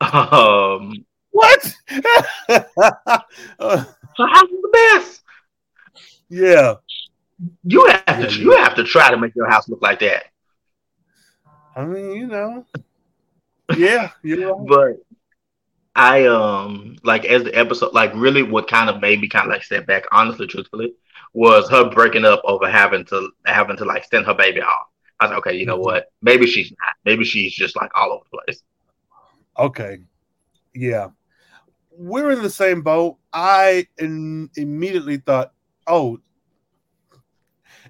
Um, 0.00 1.04
What? 1.30 1.76
Uh, 2.48 3.84
house 4.18 4.42
is 4.50 4.62
the 4.62 4.70
best. 4.72 5.22
yeah, 6.28 6.74
You 7.64 7.86
have 7.86 8.28
to, 8.28 8.34
you 8.38 8.52
have 8.56 8.74
to 8.76 8.84
try 8.84 9.10
to 9.10 9.16
make 9.16 9.34
your 9.34 9.48
house 9.48 9.68
look 9.68 9.80
like 9.82 10.00
that. 10.00 10.24
I 11.76 11.84
mean, 11.84 12.12
you 12.12 12.26
know, 12.26 12.66
yeah, 13.76 14.10
you're 14.22 14.54
right. 14.56 14.66
But 14.68 15.09
I 15.94 16.26
um 16.26 16.96
like 17.02 17.24
as 17.24 17.44
the 17.44 17.54
episode 17.56 17.92
like 17.92 18.12
really 18.14 18.42
what 18.42 18.68
kind 18.68 18.88
of 18.88 19.00
made 19.00 19.20
me 19.20 19.28
kind 19.28 19.46
of 19.46 19.50
like 19.52 19.64
step 19.64 19.86
back, 19.86 20.04
honestly, 20.12 20.46
truthfully, 20.46 20.94
was 21.34 21.68
her 21.70 21.90
breaking 21.90 22.24
up 22.24 22.40
over 22.44 22.68
having 22.70 23.04
to 23.06 23.30
having 23.46 23.76
to 23.78 23.84
like 23.84 24.04
send 24.04 24.26
her 24.26 24.34
baby 24.34 24.62
off. 24.62 24.86
I 25.18 25.26
was 25.26 25.30
like, 25.32 25.38
okay, 25.46 25.56
you 25.58 25.66
know 25.66 25.78
Mhm. 25.78 25.82
what? 25.82 26.06
Maybe 26.22 26.46
she's 26.46 26.70
not. 26.70 26.94
Maybe 27.04 27.24
she's 27.24 27.54
just 27.54 27.76
like 27.76 27.90
all 27.94 28.12
over 28.12 28.24
the 28.32 28.38
place. 28.46 28.62
Okay. 29.58 29.98
Yeah. 30.74 31.08
We're 31.92 32.32
in 32.32 32.42
the 32.42 32.50
same 32.50 32.82
boat. 32.82 33.18
I 33.32 33.88
in, 33.98 34.50
immediately 34.56 35.18
thought, 35.18 35.52
oh, 35.86 36.20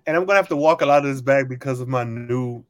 and 0.07 0.17
I'm 0.17 0.25
going 0.25 0.35
to 0.35 0.37
have 0.37 0.49
to 0.49 0.57
walk 0.57 0.83
a 0.83 0.87
lot 0.87 1.05
of 1.05 1.13
this 1.13 1.23
back 1.23 1.49
because 1.49 1.81
of 1.81 1.89
my 1.89 2.05
new 2.05 2.65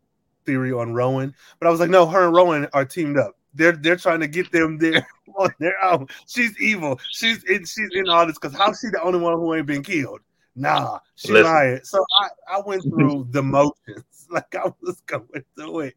theory 0.46 0.72
on 0.72 0.94
Rowan. 0.94 1.34
But 1.58 1.68
I 1.68 1.70
was 1.70 1.80
like, 1.80 1.90
no, 1.90 2.06
her 2.06 2.26
and 2.26 2.34
Rowan 2.34 2.68
are 2.72 2.84
teamed 2.84 3.18
up. 3.18 3.36
They're 3.54 3.72
they're 3.72 3.96
trying 3.96 4.20
to 4.20 4.28
get 4.28 4.52
them 4.52 4.78
there 4.78 5.06
on 5.36 5.50
their 5.58 5.82
own. 5.84 6.06
She's 6.26 6.58
evil. 6.60 7.00
She's 7.10 7.42
in, 7.44 7.64
she's 7.64 7.90
in 7.92 8.08
all 8.08 8.26
this 8.26 8.38
because 8.38 8.56
how's 8.56 8.80
she 8.80 8.88
the 8.90 9.02
only 9.02 9.18
one 9.18 9.34
who 9.34 9.54
ain't 9.54 9.66
been 9.66 9.82
killed? 9.82 10.20
Nah, 10.56 10.98
she 11.16 11.32
Listen. 11.32 11.52
lying. 11.52 11.80
So 11.84 12.04
I, 12.20 12.56
I 12.56 12.62
went 12.64 12.82
through 12.82 13.28
the 13.30 13.42
motions. 13.42 13.74
Like 14.32 14.54
I 14.54 14.70
was 14.80 15.00
going 15.06 15.42
through 15.56 15.80
it. 15.80 15.96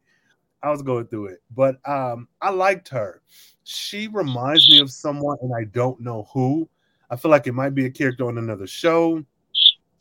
I 0.63 0.71
was 0.71 0.81
going 0.81 1.05
through 1.05 1.27
it. 1.27 1.43
But 1.55 1.77
um 1.87 2.27
I 2.41 2.49
liked 2.49 2.89
her. 2.89 3.21
She 3.63 4.07
reminds 4.07 4.67
me 4.71 4.79
of 4.79 4.89
someone, 4.89 5.37
and 5.41 5.53
I 5.55 5.65
don't 5.65 5.99
know 5.99 6.27
who. 6.33 6.67
I 7.11 7.15
feel 7.15 7.29
like 7.29 7.45
it 7.45 7.53
might 7.53 7.75
be 7.75 7.85
a 7.85 7.91
character 7.91 8.27
on 8.27 8.39
another 8.39 8.65
show. 8.65 9.23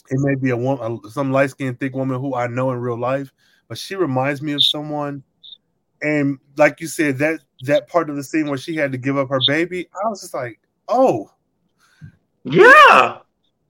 It 0.09 0.19
may 0.21 0.35
be 0.35 0.49
a 0.49 0.57
woman, 0.57 1.01
some 1.11 1.31
light 1.31 1.51
skinned, 1.51 1.79
thick 1.79 1.95
woman 1.95 2.19
who 2.21 2.35
I 2.35 2.47
know 2.47 2.71
in 2.73 2.79
real 2.79 2.99
life, 2.99 3.31
but 3.69 3.77
she 3.77 3.95
reminds 3.95 4.41
me 4.41 4.53
of 4.53 4.65
someone. 4.65 5.23
And 6.03 6.39
like 6.57 6.81
you 6.81 6.87
said, 6.89 7.19
that 7.19 7.41
that 7.63 7.89
part 7.89 8.11
of 8.11 8.17
the 8.17 8.25
scene 8.25 8.49
where 8.49 8.59
she 8.59 8.75
had 8.77 8.93
to 8.93 8.99
give 8.99 9.17
up 9.17 9.29
her 9.31 9.41
baby, 9.47 9.89
I 10.05 10.09
was 10.09 10.21
just 10.21 10.35
like, 10.35 10.59
oh, 10.89 11.31
Yeah. 12.45 13.19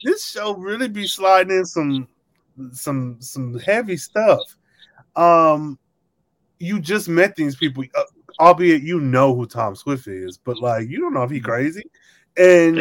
this 0.03 0.29
show 0.31 0.55
really 0.55 0.89
be 0.89 1.07
sliding 1.07 1.59
in 1.59 1.67
some 1.67 2.09
some 2.73 3.17
some 3.21 3.59
heavy 3.59 3.97
stuff. 3.97 4.41
Um, 5.17 5.79
you 6.59 6.81
just 6.81 7.09
met 7.09 7.37
these 7.37 7.57
people, 7.57 7.85
uh, 7.95 8.03
albeit 8.41 8.83
you 8.83 9.01
know 9.01 9.35
who 9.35 9.47
Tom 9.47 9.77
Swift 9.77 10.07
is, 10.07 10.39
but 10.39 10.59
like 10.59 10.89
you 10.89 11.01
don't 11.01 11.13
know 11.13 11.23
if 11.25 11.31
he 11.31 11.41
crazy, 11.41 11.83
and 12.39 12.79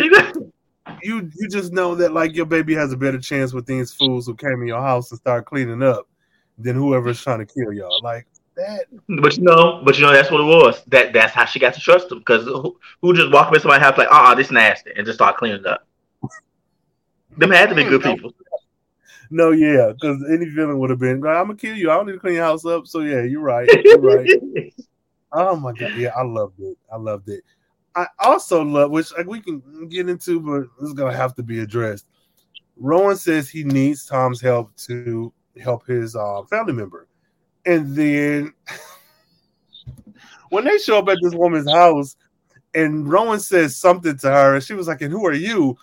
you 1.01 1.29
you 1.35 1.49
just 1.49 1.73
know 1.73 1.95
that 1.95 2.13
like 2.13 2.35
your 2.35 2.45
baby 2.45 2.73
has 2.75 2.93
a 2.93 2.97
better 2.97 3.19
chance 3.19 3.53
with 3.53 3.65
these 3.65 3.93
fools 3.93 4.25
who 4.25 4.35
came 4.35 4.61
in 4.61 4.67
your 4.67 4.81
house 4.81 5.11
and 5.11 5.19
start 5.19 5.45
cleaning 5.45 5.83
up 5.83 6.07
than 6.57 6.75
whoever's 6.75 7.21
trying 7.21 7.39
to 7.39 7.45
kill 7.45 7.73
y'all. 7.73 8.01
Like 8.03 8.27
that, 8.55 8.85
But 9.07 9.37
you 9.37 9.43
know, 9.43 9.81
but 9.83 9.97
you 9.97 10.05
know 10.05 10.11
that's 10.11 10.31
what 10.31 10.41
it 10.41 10.45
was. 10.45 10.83
That 10.85 11.13
that's 11.13 11.33
how 11.33 11.45
she 11.45 11.59
got 11.59 11.73
to 11.73 11.79
trust 11.79 12.11
him. 12.11 12.19
Because 12.19 12.45
who, 12.45 12.77
who 13.01 13.13
just 13.13 13.31
walk 13.31 13.47
up 13.47 13.55
in 13.55 13.61
somebody's 13.61 13.83
house 13.83 13.97
like, 13.97 14.11
uh, 14.11 14.31
uh 14.31 14.35
this 14.35 14.51
nasty, 14.51 14.91
and 14.95 15.05
just 15.05 15.17
start 15.17 15.37
cleaning 15.37 15.65
up. 15.65 15.87
Them 17.37 17.51
had 17.51 17.69
to 17.69 17.75
be 17.75 17.83
good 17.83 18.01
people. 18.01 18.33
no, 19.29 19.51
yeah, 19.51 19.91
because 19.93 20.23
any 20.29 20.45
villain 20.45 20.79
would 20.79 20.89
have 20.89 20.99
been, 20.99 21.21
like, 21.21 21.37
I'm 21.37 21.47
gonna 21.47 21.55
kill 21.55 21.75
you. 21.75 21.89
I 21.89 21.95
don't 21.95 22.07
need 22.07 22.13
to 22.13 22.19
clean 22.19 22.35
your 22.35 22.43
house 22.43 22.65
up. 22.65 22.87
So 22.87 22.99
yeah, 22.99 23.23
you're 23.23 23.41
right. 23.41 23.69
You're 23.83 23.99
right. 23.99 24.29
Oh 25.33 25.55
my 25.55 25.71
god, 25.71 25.95
yeah, 25.95 26.09
I 26.09 26.23
loved 26.23 26.59
it. 26.59 26.77
I 26.91 26.97
loved 26.97 27.29
it. 27.29 27.41
I 27.95 28.05
also 28.19 28.63
love, 28.63 28.91
which 28.91 29.13
like, 29.17 29.27
we 29.27 29.39
can 29.39 29.87
get 29.87 30.09
into, 30.09 30.41
but 30.41 30.67
it's 30.83 30.93
gonna 30.93 31.15
have 31.15 31.35
to 31.35 31.43
be 31.43 31.59
addressed. 31.59 32.05
Rowan 32.75 33.15
says 33.15 33.49
he 33.49 33.63
needs 33.63 34.05
Tom's 34.05 34.41
help 34.41 34.75
to 34.87 35.31
help 35.61 35.85
his 35.85 36.15
uh, 36.15 36.43
family 36.49 36.73
member, 36.73 37.07
and 37.65 37.95
then 37.95 38.53
when 40.49 40.65
they 40.65 40.77
show 40.77 40.99
up 40.99 41.09
at 41.09 41.17
this 41.21 41.33
woman's 41.33 41.71
house, 41.71 42.15
and 42.73 43.09
Rowan 43.09 43.39
says 43.39 43.77
something 43.77 44.17
to 44.17 44.29
her, 44.29 44.55
and 44.55 44.63
she 44.63 44.73
was 44.73 44.87
like, 44.87 45.01
"And 45.01 45.11
who 45.11 45.25
are 45.25 45.33
you?" 45.33 45.77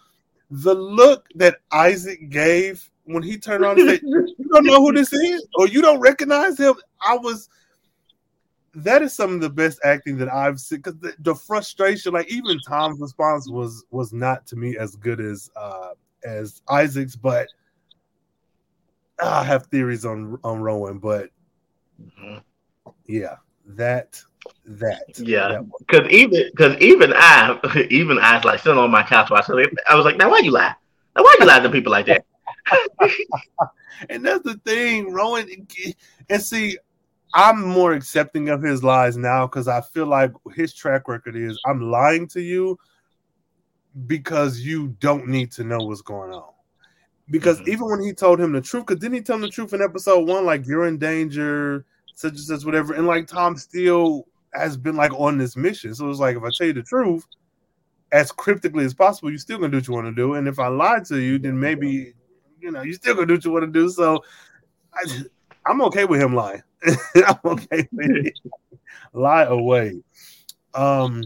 The 0.51 0.75
look 0.75 1.27
that 1.35 1.59
Isaac 1.73 2.31
gave 2.31 2.91
when 3.05 3.23
he 3.23 3.39
turned 3.39 3.65
on 3.65 3.79
and 3.79 3.89
said, 3.89 4.01
"You 4.03 4.49
don't 4.53 4.67
know 4.67 4.81
who 4.83 4.93
this 4.93 5.13
is, 5.13 5.47
or 5.55 5.69
you 5.69 5.83
don't 5.83 6.01
recognize 6.01 6.59
him," 6.59 6.75
I 7.01 7.17
was 7.17 7.49
that 8.75 9.03
is 9.03 9.15
some 9.15 9.35
of 9.35 9.41
the 9.41 9.51
best 9.51 9.81
acting 9.85 10.17
that 10.19 10.33
I've 10.33 10.61
seen 10.61 10.79
because 10.79 10.99
the, 10.99 11.15
the 11.21 11.35
frustration, 11.35 12.13
like 12.13 12.31
even 12.31 12.59
Tom's 12.67 13.01
response 13.01 13.49
was 13.49 13.85
was 13.91 14.13
not 14.13 14.47
to 14.49 14.57
me 14.57 14.77
as 14.77 14.97
good 14.97 15.21
as 15.21 15.51
uh 15.57 15.91
as 16.25 16.63
Isaac's, 16.69 17.17
but 17.17 17.49
I 19.23 19.43
have 19.45 19.67
theories 19.67 20.05
on 20.05 20.39
on 20.45 20.61
Rowan, 20.61 20.99
but 20.99 21.31
Mhm. 22.01 22.43
yeah, 23.07 23.37
that 23.67 24.23
that 24.65 25.19
Yeah. 25.19 25.61
Because 25.79 26.09
even 26.11 26.51
because 26.51 26.77
even 26.81 27.13
I 27.15 27.59
even 27.91 28.19
I 28.19 28.37
was 28.37 28.45
like 28.45 28.61
sitting 28.61 28.79
on 28.79 28.91
my 28.91 29.03
couch 29.03 29.31
watching. 29.31 29.67
I 29.89 29.95
was 29.95 30.05
like, 30.05 30.17
now 30.17 30.31
why 30.31 30.39
you 30.39 30.51
lie? 30.51 30.75
Now, 31.17 31.23
why 31.23 31.37
you 31.41 31.47
lie 31.47 31.61
to 31.61 31.71
people 31.71 31.93
like 31.93 32.07
that? 32.07 32.25
and 34.11 34.25
that's 34.25 34.43
the 34.45 34.55
thing, 34.65 35.13
Rowan. 35.13 35.49
And 36.31 36.43
see, 36.43 36.79
I'm 37.35 37.67
more 37.67 37.93
accepting 37.93 38.49
of 38.51 38.63
his 38.63 38.85
lies 38.85 39.17
now 39.17 39.47
because 39.47 39.69
I 39.69 39.81
feel 39.81 40.07
like 40.07 40.33
his 40.55 40.75
track 40.75 41.09
record 41.09 41.37
is 41.37 41.59
I'm 41.67 41.91
lying 41.91 42.29
to 42.29 42.41
you 42.41 42.79
because 44.07 44.61
you 44.61 44.89
don't 45.01 45.29
need 45.29 45.51
to 45.53 45.65
know 45.65 45.79
what's 45.79 46.03
going 46.03 46.33
on. 46.33 46.53
Because 47.31 47.59
mm-hmm. 47.61 47.71
even 47.71 47.87
when 47.87 48.03
he 48.03 48.13
told 48.13 48.41
him 48.41 48.53
the 48.53 48.61
truth, 48.61 48.87
because 48.87 49.01
didn't 49.01 49.17
he 49.17 49.21
tell 49.21 49.37
him 49.37 49.43
the 49.43 49.49
truth 49.49 49.75
in 49.75 49.83
episode 49.83 50.27
one, 50.27 50.47
like 50.47 50.67
you're 50.67 50.87
in 50.87 50.99
danger, 50.99 51.85
such 52.15 52.33
and 52.33 52.41
such, 52.41 52.65
whatever. 52.65 52.95
And 52.95 53.07
like 53.07 53.27
Tom 53.27 53.57
Steele 53.57 54.27
has 54.55 54.77
been 54.77 54.97
like 54.97 55.13
on 55.13 55.39
this 55.39 55.57
mission. 55.57 55.95
So 55.95 56.09
it's 56.09 56.21
like 56.21 56.37
if 56.37 56.43
I 56.43 56.51
tell 56.57 56.69
you 56.69 56.73
the 56.73 56.83
truth 56.83 57.25
as 58.13 58.33
cryptically 58.33 58.85
as 58.85 58.95
possible, 58.95 59.31
you're 59.31 59.39
still 59.39 59.59
gonna 59.59 59.71
do 59.71 59.77
what 59.77 59.89
you 59.89 59.95
want 59.95 60.07
to 60.07 60.15
do. 60.15 60.35
And 60.35 60.49
if 60.49 60.59
I 60.59 60.69
lied 60.69 61.05
to 61.07 61.19
you, 61.19 61.39
then 61.39 61.59
maybe 61.59 62.15
you 62.61 62.71
know, 62.71 62.83
you're 62.83 62.95
still 62.95 63.15
gonna 63.15 63.27
do 63.27 63.35
what 63.35 63.45
you 63.45 63.53
want 63.53 63.65
to 63.67 63.71
do. 63.71 63.89
So 63.91 64.23
I, 64.95 65.05
I'm 65.67 65.83
okay 65.83 66.05
with 66.05 66.21
him 66.21 66.35
lying. 66.35 66.63
I'm 67.15 67.39
okay 67.45 67.89
with 67.93 68.27
it. 68.27 68.39
Lie 69.13 69.45
away. 69.45 70.03
Um. 70.75 71.25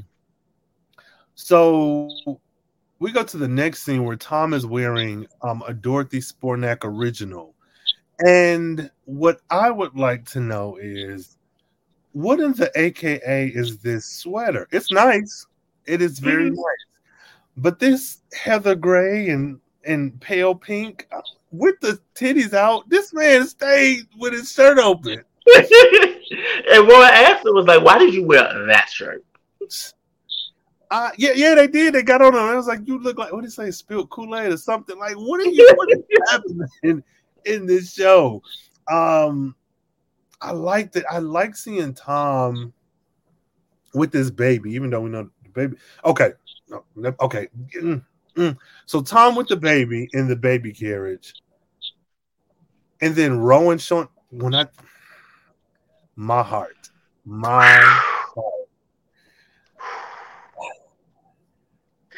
So 1.35 2.09
we 3.03 3.11
go 3.11 3.25
to 3.25 3.37
the 3.37 3.49
next 3.49 3.83
scene 3.83 4.05
where 4.05 4.15
Tom 4.15 4.55
is 4.55 4.65
wearing 4.65 5.27
um, 5.43 5.65
a 5.67 5.75
Dorothy 5.75 6.21
Zbornak 6.21 6.79
original, 6.85 7.53
and 8.25 8.89
what 9.07 9.41
I 9.51 9.73
would 9.73 9.97
like 9.97 10.25
to 10.31 10.41
know 10.41 10.79
is, 10.81 11.37
what 12.13 12.39
in 12.39 12.53
the 12.53 12.71
AKA 12.77 13.49
is 13.49 13.79
this 13.79 14.07
sweater? 14.07 14.69
It's 14.71 14.93
nice. 14.93 15.47
It 15.85 16.01
is 16.01 16.21
very 16.21 16.45
mm-hmm. 16.45 16.55
nice, 16.55 16.87
but 17.57 17.81
this 17.81 18.21
heather 18.35 18.77
gray 18.77 19.31
and 19.31 19.59
and 19.85 20.21
pale 20.21 20.55
pink 20.55 21.09
with 21.51 21.75
the 21.81 21.99
titties 22.15 22.55
out. 22.55 22.89
This 22.89 23.13
man 23.13 23.49
stayed 23.49 24.05
with 24.17 24.33
his 24.33 24.53
shirt 24.53 24.79
open. 24.79 25.25
and 25.57 26.89
Roy 26.89 27.03
asked 27.03 27.45
him 27.45 27.55
was 27.55 27.67
like, 27.67 27.83
"Why 27.83 27.99
did 27.99 28.15
you 28.15 28.25
wear 28.25 28.65
that 28.67 28.89
shirt?" 28.91 29.25
Uh, 30.93 31.11
yeah, 31.17 31.33
yeah, 31.35 31.55
they 31.55 31.67
did. 31.67 31.95
They 31.95 32.03
got 32.03 32.21
on 32.21 32.35
him. 32.35 32.41
I 32.41 32.55
was 32.55 32.67
like, 32.67 32.87
"You 32.87 32.99
look 32.99 33.17
like 33.17 33.33
what 33.33 33.41
did 33.41 33.47
he 33.47 33.51
say? 33.51 33.71
Spilled 33.71 34.11
Kool 34.11 34.37
Aid 34.37 34.53
or 34.53 34.59
something?" 34.59 34.99
Like, 34.99 35.15
what 35.15 35.41
are 35.41 35.49
you? 35.49 35.67
What 35.75 35.89
is 35.91 36.03
happening 36.31 36.69
in, 36.83 37.05
in 37.47 37.65
this 37.65 37.95
show? 37.95 38.43
Um, 38.91 39.57
I 40.43 40.53
liked 40.53 40.97
it. 40.97 41.07
I 41.11 41.19
like 41.19 41.57
seeing 41.57 41.95
Tom 41.95 42.75
with 43.95 44.13
this 44.13 44.31
baby, 44.31 44.75
even 44.75 44.91
though 44.91 45.01
we 45.01 45.09
know 45.09 45.31
the 45.43 45.49
baby. 45.49 45.77
Okay, 46.05 46.33
okay. 47.21 47.49
Mm, 47.75 48.05
mm. 48.37 48.59
So 48.85 49.01
Tom 49.01 49.35
with 49.35 49.49
the 49.49 49.57
baby 49.57 50.11
in 50.13 50.29
the 50.29 50.37
baby 50.37 50.75
carriage, 50.75 51.33
and 53.01 53.15
then 53.15 53.39
Rowan 53.39 53.79
showing 53.79 54.09
when 54.29 54.55
I 54.55 54.67
my 56.17 56.43
heart, 56.43 56.91
my 57.25 57.67
heart. 57.67 58.63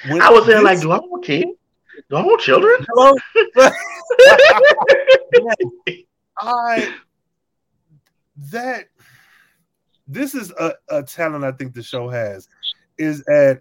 When 0.08 0.20
I 0.20 0.30
was 0.30 0.46
there 0.46 0.62
like, 0.62 0.80
do 0.80 0.90
I 0.92 0.98
want 0.98 1.24
kids? 1.24 1.50
Do 2.10 2.16
I 2.16 2.22
want 2.22 2.40
children? 2.40 2.84
Hello. 2.88 3.14
I 6.38 6.94
that 8.36 8.86
this 10.06 10.34
is 10.34 10.52
a, 10.58 10.74
a 10.88 11.02
talent 11.02 11.44
I 11.44 11.52
think 11.52 11.74
the 11.74 11.82
show 11.82 12.08
has 12.08 12.48
is 12.98 13.22
at 13.28 13.60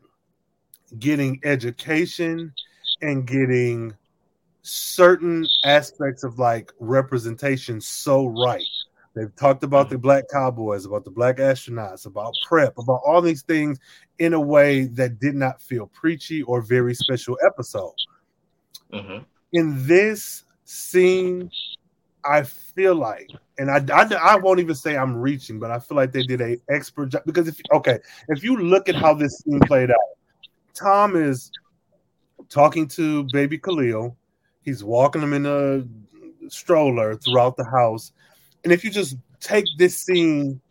getting 0.99 1.39
education 1.43 2.53
and 3.01 3.25
getting 3.25 3.93
certain 4.61 5.45
aspects 5.65 6.23
of 6.23 6.39
like 6.39 6.71
representation 6.79 7.79
so 7.81 8.27
right. 8.27 8.63
They've 9.13 9.35
talked 9.35 9.63
about 9.63 9.89
the 9.89 9.97
black 9.97 10.25
cowboys, 10.31 10.85
about 10.85 11.05
the 11.05 11.11
black 11.11 11.37
astronauts, 11.37 12.07
about 12.07 12.33
prep, 12.47 12.77
about 12.77 13.01
all 13.05 13.21
these 13.21 13.43
things 13.43 13.79
in 14.17 14.33
a 14.33 14.41
way 14.41 14.85
that 14.85 15.19
did 15.19 15.35
not 15.35 15.61
feel 15.61 15.87
preachy 15.87 16.41
or 16.43 16.61
very 16.61 16.95
special 16.95 17.37
episode. 17.45 17.93
Mm-hmm. 18.91 19.23
In 19.53 19.87
this 19.87 20.45
scene, 20.65 21.51
I 22.25 22.41
feel 22.41 22.95
like, 22.95 23.29
and 23.59 23.69
I, 23.69 23.83
I, 23.93 24.07
I 24.15 24.35
won't 24.37 24.59
even 24.59 24.73
say 24.73 24.97
I'm 24.97 25.15
reaching, 25.15 25.59
but 25.59 25.69
I 25.69 25.77
feel 25.77 25.95
like 25.95 26.11
they 26.11 26.23
did 26.23 26.41
a 26.41 26.57
expert 26.69 27.09
job 27.09 27.21
because 27.25 27.47
if 27.47 27.59
okay, 27.71 27.99
if 28.29 28.43
you 28.43 28.57
look 28.57 28.89
at 28.89 28.95
how 28.95 29.13
this 29.13 29.39
scene 29.39 29.59
played 29.61 29.91
out, 29.91 29.97
Tom 30.73 31.15
is 31.15 31.51
talking 32.49 32.87
to 32.89 33.27
baby 33.31 33.59
Khalil. 33.59 34.17
He's 34.63 34.83
walking 34.83 35.21
him 35.21 35.33
in 35.33 35.45
a 35.45 35.83
stroller 36.49 37.15
throughout 37.15 37.57
the 37.57 37.65
house 37.65 38.13
and 38.63 38.71
if 38.71 38.83
you 38.83 38.89
just 38.89 39.17
take 39.39 39.65
this 39.77 39.97
scene 39.97 40.61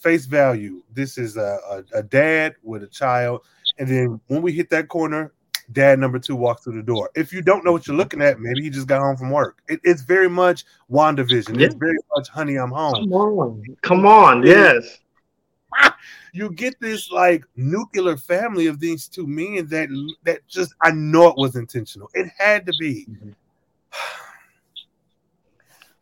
face 0.00 0.26
value, 0.26 0.82
this 0.92 1.18
is 1.18 1.36
a, 1.36 1.58
a, 1.70 1.98
a 1.98 2.02
dad 2.02 2.54
with 2.62 2.82
a 2.82 2.88
child, 2.88 3.42
and 3.78 3.88
then 3.88 4.20
when 4.26 4.42
we 4.42 4.52
hit 4.52 4.70
that 4.70 4.88
corner, 4.88 5.32
dad 5.72 5.98
number 5.98 6.18
two 6.18 6.36
walks 6.36 6.64
through 6.64 6.76
the 6.76 6.82
door. 6.82 7.10
If 7.14 7.32
you 7.32 7.42
don't 7.42 7.64
know 7.64 7.72
what 7.72 7.86
you're 7.86 7.96
looking 7.96 8.22
at, 8.22 8.38
maybe 8.38 8.62
he 8.62 8.70
just 8.70 8.86
got 8.86 9.00
home 9.00 9.16
from 9.16 9.30
work. 9.30 9.58
It, 9.68 9.80
it's 9.82 10.02
very 10.02 10.28
much 10.28 10.64
WandaVision. 10.90 11.58
Yeah. 11.58 11.66
It's 11.66 11.74
very 11.74 11.98
much 12.14 12.28
Honey, 12.28 12.56
I'm 12.56 12.70
Home. 12.70 12.94
Come 12.94 13.12
on, 13.12 13.62
come 13.82 14.06
on, 14.06 14.42
yes. 14.46 14.98
You 16.32 16.50
get 16.50 16.78
this 16.80 17.10
like 17.10 17.46
nuclear 17.56 18.18
family 18.18 18.66
of 18.66 18.78
these 18.78 19.08
two 19.08 19.26
men 19.26 19.68
that 19.68 19.88
that 20.24 20.46
just 20.46 20.74
I 20.82 20.90
know 20.90 21.28
it 21.28 21.36
was 21.38 21.56
intentional. 21.56 22.10
It 22.12 22.30
had 22.36 22.66
to 22.66 22.74
be. 22.78 23.06
Mm-hmm. 23.08 23.30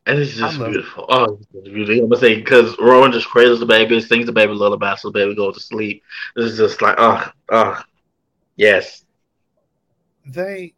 And 0.07 0.19
it's 0.19 0.35
just 0.35 0.59
beautiful. 0.59 1.07
Oh, 1.09 1.39
it's 1.55 1.69
beautiful. 1.69 2.05
I'm 2.05 2.11
gonna 2.11 2.21
say 2.21 2.37
because 2.37 2.77
Rowan 2.79 3.11
just 3.11 3.29
cradles 3.29 3.61
the 3.61 3.67
baby, 3.67 4.01
sings 4.01 4.27
the 4.27 4.33
baby 4.33 4.53
lullaby, 4.53 4.95
so 4.97 5.09
the 5.09 5.13
baby 5.13 5.35
goes 5.35 5.55
to 5.55 5.61
sleep. 5.61 6.03
This 6.37 6.53
is 6.53 6.59
just 6.59 6.83
like, 6.83 6.97
oh, 6.99 7.27
oh, 7.51 7.81
yes. 8.57 9.05
They, 10.27 10.75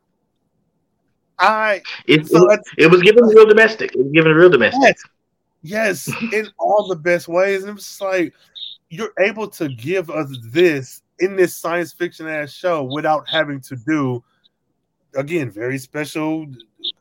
I. 1.38 1.82
It, 2.06 2.28
so 2.28 2.50
it, 2.52 2.60
it, 2.78 2.86
was 2.86 3.02
given 3.02 3.24
real 3.24 3.46
domestic. 3.46 3.94
It 3.94 3.98
was 3.98 4.12
given 4.12 4.32
real 4.32 4.50
domestic. 4.50 4.96
Yes, 5.62 6.08
yes 6.08 6.32
in 6.32 6.48
all 6.58 6.86
the 6.86 6.96
best 6.96 7.26
ways. 7.26 7.64
And 7.64 7.78
it's 7.78 8.00
like 8.00 8.32
you're 8.90 9.12
able 9.18 9.48
to 9.48 9.68
give 9.68 10.08
us 10.08 10.36
this 10.44 11.02
in 11.18 11.34
this 11.34 11.56
science 11.56 11.92
fiction 11.92 12.28
ass 12.28 12.52
show 12.52 12.84
without 12.84 13.28
having 13.28 13.60
to 13.62 13.76
do 13.76 14.22
again 15.16 15.50
very 15.50 15.78
special 15.78 16.46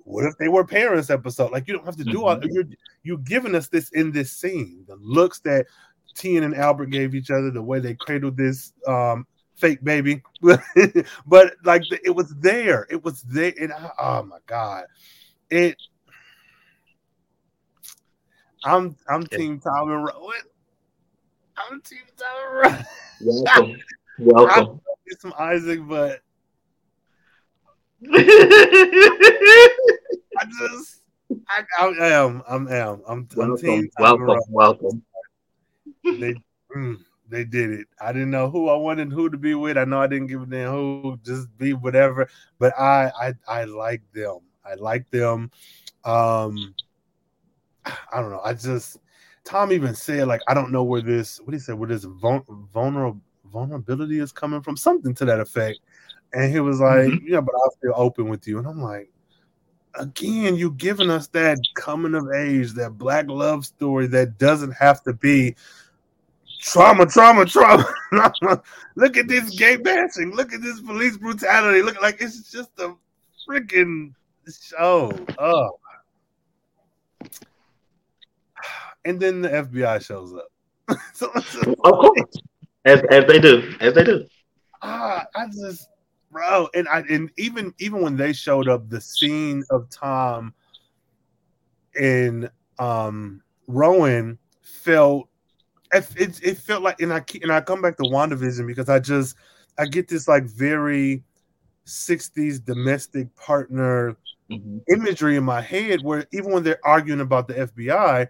what 0.05 0.25
if 0.25 0.37
they 0.37 0.47
were 0.47 0.63
parents 0.63 1.09
episode? 1.09 1.51
Like 1.51 1.67
you 1.67 1.73
don't 1.73 1.85
have 1.85 1.97
to 1.97 2.03
do 2.03 2.25
all 2.25 2.35
mm-hmm. 2.35 2.49
you're 2.51 2.65
you're 3.03 3.17
giving 3.17 3.55
us 3.55 3.67
this 3.67 3.89
in 3.89 4.11
this 4.11 4.31
scene. 4.31 4.85
The 4.87 4.95
looks 4.97 5.39
that 5.41 5.65
Tian 6.13 6.43
and 6.43 6.55
Albert 6.55 6.87
gave 6.87 7.15
each 7.15 7.31
other, 7.31 7.51
the 7.51 7.61
way 7.61 7.79
they 7.79 7.95
cradled 7.95 8.37
this 8.37 8.71
um 8.87 9.25
fake 9.55 9.83
baby. 9.83 10.21
but 10.41 11.55
like 11.63 11.81
the, 11.89 11.99
it 12.03 12.15
was 12.15 12.33
there. 12.35 12.87
It 12.89 13.03
was 13.03 13.23
there. 13.23 13.53
And 13.59 13.73
I, 13.73 13.89
oh 13.99 14.23
my 14.23 14.37
god. 14.45 14.85
It 15.49 15.75
I'm 18.63 18.95
I'm 19.09 19.25
team 19.25 19.59
Tom 19.59 19.91
and 19.91 20.05
Rowan. 20.05 20.35
I'm 21.57 21.81
team 21.81 21.99
Tom 22.15 22.27
and 22.45 22.63
Rowan. 22.63 22.85
Welcome. 23.21 23.77
Welcome. 24.19 24.81
some 25.19 25.33
Isaac, 25.39 25.79
but 25.87 26.21
I 30.45 30.67
just, 30.67 31.01
I, 31.47 31.63
I 31.79 32.07
am, 32.09 32.43
I'm, 32.47 32.67
am, 32.67 33.01
I'm, 33.07 33.27
welcome, 33.35 33.89
welcome, 33.99 34.39
welcome. 34.49 35.03
They, 36.03 36.35
mm, 36.75 36.97
they 37.29 37.43
did 37.43 37.71
it. 37.71 37.87
I 37.99 38.13
didn't 38.13 38.31
know 38.31 38.49
who 38.49 38.69
I 38.69 38.75
wanted 38.75 39.11
who 39.11 39.29
to 39.29 39.37
be 39.37 39.55
with. 39.55 39.77
I 39.77 39.85
know 39.85 40.01
I 40.01 40.07
didn't 40.07 40.27
give 40.27 40.43
a 40.43 40.45
damn 40.45 40.71
who, 40.71 41.19
just 41.23 41.55
be 41.57 41.73
whatever. 41.73 42.29
But 42.59 42.77
I, 42.79 43.11
I, 43.19 43.33
I 43.47 43.63
like 43.65 44.01
them. 44.13 44.39
I 44.63 44.75
like 44.75 45.09
them. 45.09 45.51
Um, 46.03 46.75
I 47.85 48.21
don't 48.21 48.31
know. 48.31 48.41
I 48.43 48.53
just 48.53 48.97
Tom 49.43 49.71
even 49.71 49.95
said 49.95 50.27
like 50.27 50.41
I 50.47 50.53
don't 50.53 50.71
know 50.71 50.83
where 50.83 51.01
this 51.01 51.39
what 51.41 51.53
he 51.53 51.59
said 51.59 51.75
where 51.75 51.89
this 51.89 52.03
vulnerable 52.03 53.21
vulnerability 53.51 54.19
is 54.19 54.31
coming 54.31 54.61
from, 54.61 54.75
something 54.75 55.13
to 55.15 55.25
that 55.25 55.39
effect. 55.39 55.79
And 56.33 56.51
he 56.51 56.59
was 56.59 56.79
like, 56.79 57.07
mm-hmm. 57.07 57.27
"Yeah, 57.27 57.41
but 57.41 57.55
I'll 57.55 57.71
still 57.71 57.93
open 57.95 58.27
with 58.27 58.47
you." 58.47 58.57
And 58.57 58.67
I'm 58.67 58.81
like, 58.81 59.09
again, 59.97 60.55
you 60.55 60.71
giving 60.71 61.09
us 61.09 61.27
that 61.29 61.57
coming 61.75 62.15
of 62.15 62.31
age, 62.31 62.73
that 62.73 62.97
black 62.97 63.27
love 63.27 63.65
story 63.65 64.07
that 64.07 64.37
doesn't 64.37 64.71
have 64.71 65.03
to 65.03 65.13
be 65.13 65.55
trauma, 66.59 67.05
trauma, 67.05 67.45
trauma. 67.45 67.85
Look 68.95 69.17
at 69.17 69.27
this 69.27 69.51
gay 69.51 69.77
bashing. 69.77 70.31
Look 70.31 70.53
at 70.53 70.61
this 70.61 70.81
police 70.81 71.17
brutality. 71.17 71.81
Look 71.81 72.01
like 72.01 72.17
it's 72.21 72.51
just 72.51 72.71
a 72.79 72.95
freaking 73.47 74.13
show. 74.61 75.11
Oh. 75.37 75.79
And 79.07 79.19
then 79.19 79.39
the 79.39 79.49
FBI 79.49 80.03
shows 80.03 80.33
up. 80.33 80.97
so, 81.13 81.29
of 81.35 81.77
course. 81.77 82.41
As, 82.85 83.03
as 83.11 83.25
they 83.25 83.37
do. 83.37 83.75
As 83.79 83.93
they 83.93 84.03
do. 84.03 84.25
Ah, 84.81 85.23
I 85.35 85.45
just 85.45 85.89
bro. 86.35 86.67
And 86.73 86.87
I 86.89 86.99
and 87.09 87.31
even 87.37 87.73
even 87.79 88.01
when 88.01 88.17
they 88.17 88.33
showed 88.33 88.67
up, 88.67 88.89
the 88.89 88.99
scene 88.99 89.63
of 89.69 89.89
Tom 89.89 90.53
and 91.99 92.49
um 92.77 93.41
Rowan 93.67 94.37
felt 94.61 95.29
it, 95.93 96.07
it, 96.17 96.43
it 96.43 96.57
felt 96.57 96.83
like 96.83 96.99
and 96.99 97.13
I 97.13 97.23
and 97.41 97.53
I 97.53 97.61
come 97.61 97.81
back 97.81 97.95
to 97.97 98.03
WandaVision 98.03 98.67
because 98.67 98.89
I 98.89 98.99
just 98.99 99.37
I 99.77 99.85
get 99.85 100.09
this 100.09 100.27
like 100.27 100.43
very 100.43 101.23
60s 101.85 102.63
domestic 102.63 103.33
partner 103.35 104.17
mm-hmm. 104.51 104.79
imagery 104.89 105.37
in 105.37 105.45
my 105.45 105.61
head 105.61 106.01
where 106.03 106.25
even 106.33 106.51
when 106.51 106.63
they're 106.63 106.85
arguing 106.85 107.21
about 107.21 107.47
the 107.47 107.53
FBI, 107.53 108.27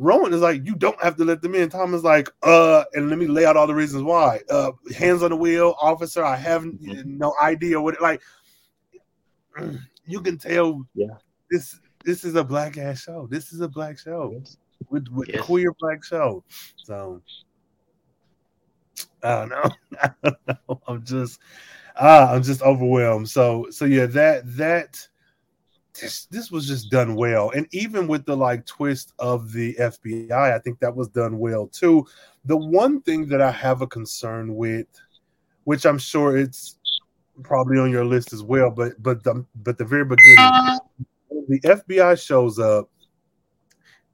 Rowan 0.00 0.32
is 0.32 0.40
like, 0.40 0.64
you 0.64 0.74
don't 0.74 1.00
have 1.02 1.16
to 1.18 1.24
let 1.26 1.42
them 1.42 1.54
in. 1.54 1.68
Tom 1.68 1.92
is 1.92 2.02
like, 2.02 2.30
uh, 2.42 2.84
and 2.94 3.10
let 3.10 3.18
me 3.18 3.26
lay 3.26 3.44
out 3.44 3.58
all 3.58 3.66
the 3.66 3.74
reasons 3.74 4.02
why. 4.02 4.40
Uh, 4.48 4.72
hands 4.96 5.22
on 5.22 5.28
the 5.28 5.36
wheel, 5.36 5.74
officer. 5.78 6.24
I 6.24 6.36
have 6.36 6.62
mm-hmm. 6.62 7.18
no 7.18 7.34
idea 7.42 7.78
what 7.78 7.94
it 7.94 8.00
like. 8.00 8.22
You 10.06 10.22
can 10.22 10.38
tell. 10.38 10.86
Yeah. 10.94 11.08
This 11.50 11.78
this 12.04 12.24
is 12.24 12.34
a 12.34 12.42
black 12.42 12.78
ass 12.78 13.02
show. 13.02 13.28
This 13.30 13.52
is 13.52 13.60
a 13.60 13.68
black 13.68 13.98
show 13.98 14.32
yes. 14.32 14.56
with 14.88 15.06
with 15.08 15.28
yes. 15.28 15.42
queer 15.42 15.74
black 15.78 16.02
show. 16.02 16.44
So 16.76 17.20
I 19.22 19.40
don't 19.40 19.48
know. 19.50 19.70
I 20.02 20.10
don't 20.22 20.36
know. 20.48 20.80
I'm 20.88 21.04
just 21.04 21.40
ah, 21.96 22.32
I'm 22.32 22.42
just 22.42 22.62
overwhelmed. 22.62 23.28
So 23.28 23.66
so 23.70 23.84
yeah, 23.84 24.06
that 24.06 24.56
that 24.56 25.06
this 26.00 26.26
this 26.26 26.50
was 26.50 26.66
just 26.66 26.90
done 26.90 27.14
well. 27.14 27.50
And 27.50 27.66
even 27.72 28.06
with 28.06 28.24
the 28.24 28.36
like 28.36 28.66
twist 28.66 29.12
of 29.18 29.52
the 29.52 29.74
FBI, 29.74 30.32
I 30.32 30.58
think 30.58 30.80
that 30.80 30.94
was 30.94 31.08
done 31.08 31.38
well 31.38 31.66
too. 31.66 32.06
The 32.44 32.56
one 32.56 33.00
thing 33.02 33.26
that 33.28 33.40
I 33.40 33.50
have 33.50 33.82
a 33.82 33.86
concern 33.86 34.54
with, 34.56 34.86
which 35.64 35.84
I'm 35.86 35.98
sure 35.98 36.36
it's 36.36 36.78
probably 37.42 37.78
on 37.78 37.90
your 37.90 38.04
list 38.04 38.32
as 38.32 38.42
well, 38.42 38.70
but 38.70 39.00
but 39.02 39.22
the 39.22 39.44
but 39.56 39.78
the 39.78 39.84
very 39.84 40.04
beginning, 40.04 40.78
the 41.48 41.60
FBI 41.60 42.20
shows 42.24 42.58
up 42.58 42.90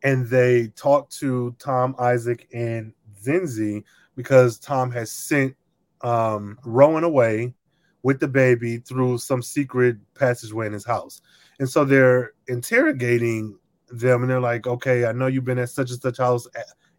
and 0.03 0.27
they 0.29 0.69
talk 0.69 1.11
to 1.11 1.55
Tom, 1.59 1.95
Isaac, 1.99 2.49
and 2.53 2.93
Zenzi 3.23 3.83
because 4.15 4.59
Tom 4.59 4.91
has 4.93 5.11
sent 5.11 5.55
um, 6.03 6.59
Rowan 6.65 7.05
away 7.05 7.55
with 8.03 8.21
the 8.21 8.29
baby 8.29 8.79
through 8.79 9.19
some 9.19 9.43
secret 9.43 9.97
passageway 10.15 10.67
in 10.67 10.73
his 10.73 10.87
house. 10.87 11.21
And 11.59 11.69
so 11.69 11.85
they're 11.85 12.33
interrogating 12.49 13.59
them 13.89 14.23
and 14.23 14.31
they're 14.31 14.41
like, 14.41 14.67
okay, 14.67 15.07
I 15.07 15.13
know 15.13 15.27
you've 15.27 15.45
been 15.45 15.59
at 15.59 15.71
such 15.71 15.91
and 15.91 16.01
such 16.01 16.19
house, 16.19 16.47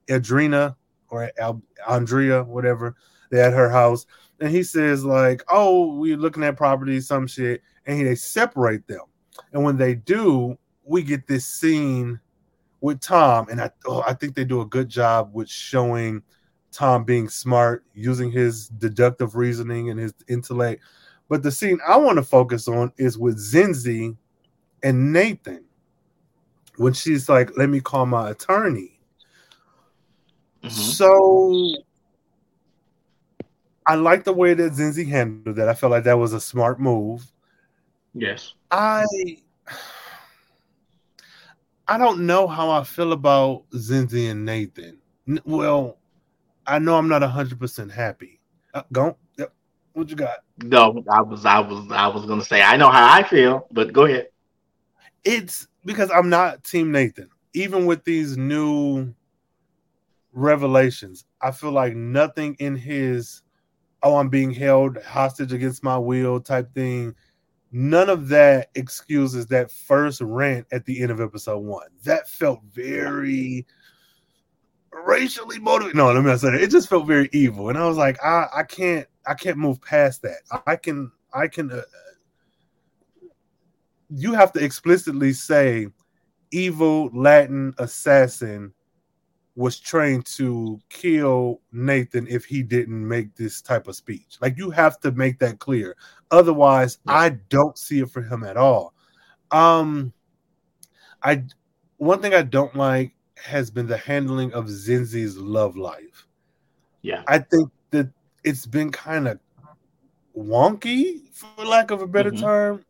Adrena 0.08 0.76
or 1.10 1.32
Al- 1.40 1.62
Andrea, 1.88 2.44
whatever, 2.44 2.96
they 3.30 3.42
at 3.42 3.54
her 3.54 3.70
house. 3.70 4.06
And 4.40 4.50
he 4.50 4.64
says, 4.64 5.04
like, 5.04 5.44
oh, 5.50 5.96
we're 5.96 6.18
looking 6.18 6.44
at 6.44 6.58
property, 6.58 7.00
some 7.02 7.28
shit. 7.28 7.62
And 7.86 7.98
he, 7.98 8.04
they 8.04 8.16
separate 8.16 8.88
them. 8.88 9.02
And 9.54 9.64
when 9.64 9.78
they 9.78 9.96
do, 9.96 10.58
we 10.84 11.04
get 11.04 11.28
this 11.28 11.46
scene 11.46 12.20
with 12.82 13.02
Tom. 13.02 13.48
And 13.50 13.60
I, 13.62 13.72
oh, 13.86 14.04
I 14.08 14.14
think 14.14 14.36
they 14.36 14.46
do 14.46 14.62
a 14.62 14.66
good 14.66 14.90
job 14.90 15.32
with 15.34 15.50
showing 15.50 16.22
Tom 16.72 17.04
being 17.04 17.30
smart, 17.30 17.84
using 17.94 18.32
his 18.32 18.68
deductive 18.70 19.36
reasoning 19.36 19.90
and 19.90 20.00
his 20.00 20.14
intellect. 20.28 20.84
But 21.30 21.44
the 21.44 21.52
scene 21.52 21.80
I 21.86 21.98
want 21.98 22.18
to 22.18 22.24
focus 22.24 22.68
on 22.68 22.92
is 22.98 23.18
with 23.18 23.38
Zenzi 23.38 24.16
and 24.84 25.14
Nathan 25.14 25.64
when 26.78 26.94
she's 26.94 27.28
like, 27.30 27.58
"Let 27.58 27.70
me 27.70 27.80
call 27.80 28.06
my 28.06 28.30
attorney." 28.30 29.00
Mm-hmm. 30.64 30.70
So 30.70 31.76
I 33.86 33.96
like 33.96 34.24
the 34.24 34.34
way 34.34 34.54
that 34.54 34.74
Zenzi 34.74 35.08
handled 35.08 35.56
that. 35.56 35.70
I 35.70 35.74
felt 35.74 35.92
like 35.92 36.04
that 36.06 36.18
was 36.18 36.34
a 36.34 36.42
smart 36.42 36.80
move. 36.80 37.26
Yes. 38.14 38.54
I 38.72 39.06
I 41.88 41.98
don't 41.98 42.26
know 42.26 42.48
how 42.48 42.70
I 42.70 42.84
feel 42.84 43.14
about 43.14 43.64
Zenzi 43.72 44.30
and 44.30 44.46
Nathan. 44.46 45.00
Well, 45.46 45.98
I 46.66 46.80
know 46.80 46.98
I'm 46.98 47.08
not 47.08 47.22
hundred 47.24 47.60
percent 47.60 47.92
happy. 47.92 48.40
Uh, 48.74 48.84
go. 48.92 49.18
Yep. 49.38 49.54
What 49.94 50.10
you 50.10 50.16
got? 50.16 50.40
No, 50.64 51.04
I 51.10 51.22
was, 51.22 51.46
I 51.46 51.60
was, 51.60 51.92
I 51.92 52.08
was 52.08 52.26
gonna 52.26 52.44
say 52.44 52.62
I 52.62 52.78
know 52.78 52.90
how 52.90 53.14
I 53.14 53.24
feel, 53.24 53.68
but 53.72 53.94
go 53.94 54.06
ahead 54.06 54.28
it's 55.28 55.68
because 55.84 56.10
I'm 56.10 56.30
not 56.30 56.64
Team 56.64 56.92
Nathan. 56.92 57.30
Even 57.54 57.86
with 57.86 58.06
these 58.06 58.38
new 58.38 59.14
revelations, 60.32 61.26
I 61.42 61.52
feel 61.52 61.72
like 61.72 61.96
nothing 61.96 62.56
in 62.60 62.78
his 62.78 63.42
oh, 64.04 64.16
I'm 64.16 64.30
being 64.30 64.52
held 64.52 65.02
hostage 65.04 65.52
against 65.52 65.84
my 65.84 65.98
will 65.98 66.40
type 66.40 66.74
thing. 66.74 67.14
None 67.72 68.10
of 68.10 68.30
that 68.30 68.70
excuses 68.76 69.48
that 69.48 69.70
first 69.70 70.22
rant 70.22 70.66
at 70.72 70.86
the 70.86 71.02
end 71.02 71.12
of 71.12 71.20
episode 71.20 71.60
one. 71.60 71.88
That 72.04 72.30
felt 72.30 72.62
very 72.72 73.66
racially 74.94 75.60
motivated. 75.60 75.98
No, 75.98 76.06
let 76.08 76.24
me 76.24 76.30
not 76.30 76.40
say 76.40 76.52
that. 76.52 76.62
It 76.62 76.72
just 76.72 76.88
felt 76.88 77.06
very 77.06 77.28
evil, 77.34 77.68
and 77.68 77.78
I 77.78 77.86
was 77.86 77.98
like, 77.98 78.24
I, 78.24 78.46
I 78.56 78.64
can't, 78.64 79.08
I 79.26 79.34
can't 79.34 79.58
move 79.58 79.82
past 79.82 80.22
that. 80.22 80.38
I 80.66 80.78
can, 80.78 81.12
I 81.34 81.48
can 81.50 81.72
uh, 81.72 81.82
you 84.10 84.34
have 84.34 84.52
to 84.54 84.64
explicitly 84.64 85.34
say 85.34 85.88
evil 86.52 87.10
Latin 87.14 87.74
assassin 87.78 88.74
was 89.56 89.80
trained 89.80 90.26
to 90.26 90.80
kill 90.90 91.62
Nathan 91.72 92.28
if 92.28 92.46
he 92.46 92.62
didn't 92.62 93.08
make 93.08 93.36
this 93.36 93.62
type 93.62 93.88
of 93.88 93.96
speech. 93.96 94.38
Like 94.40 94.56
you 94.56 94.70
have 94.70 95.00
to 95.00 95.12
make 95.12 95.40
that 95.40 95.58
clear. 95.60 95.98
Otherwise, 96.30 97.00
yeah. 97.08 97.14
I 97.14 97.30
don't 97.50 97.78
see 97.78 98.00
it 98.00 98.12
for 98.12 98.22
him 98.22 98.44
at 98.44 98.56
all. 98.56 98.94
Um 99.52 100.14
I 101.24 101.44
one 101.98 102.22
thing 102.22 102.36
I 102.36 102.44
don't 102.44 102.76
like 102.76 103.14
has 103.36 103.72
been 103.72 103.88
the 103.88 103.98
handling 103.98 104.54
of 104.54 104.66
Zenzi's 104.66 105.38
love 105.38 105.76
life. 105.76 106.28
Yeah. 107.02 107.24
I 107.28 107.40
think 107.40 107.72
that 107.92 108.10
it's 108.44 108.68
been 108.68 108.92
kind 108.92 109.28
of 109.28 109.40
wonky 110.38 111.22
for 111.34 111.66
lack 111.66 111.90
of 111.90 112.02
a 112.02 112.08
better 112.08 112.32
mm-hmm. 112.32 112.44
term 112.46 112.86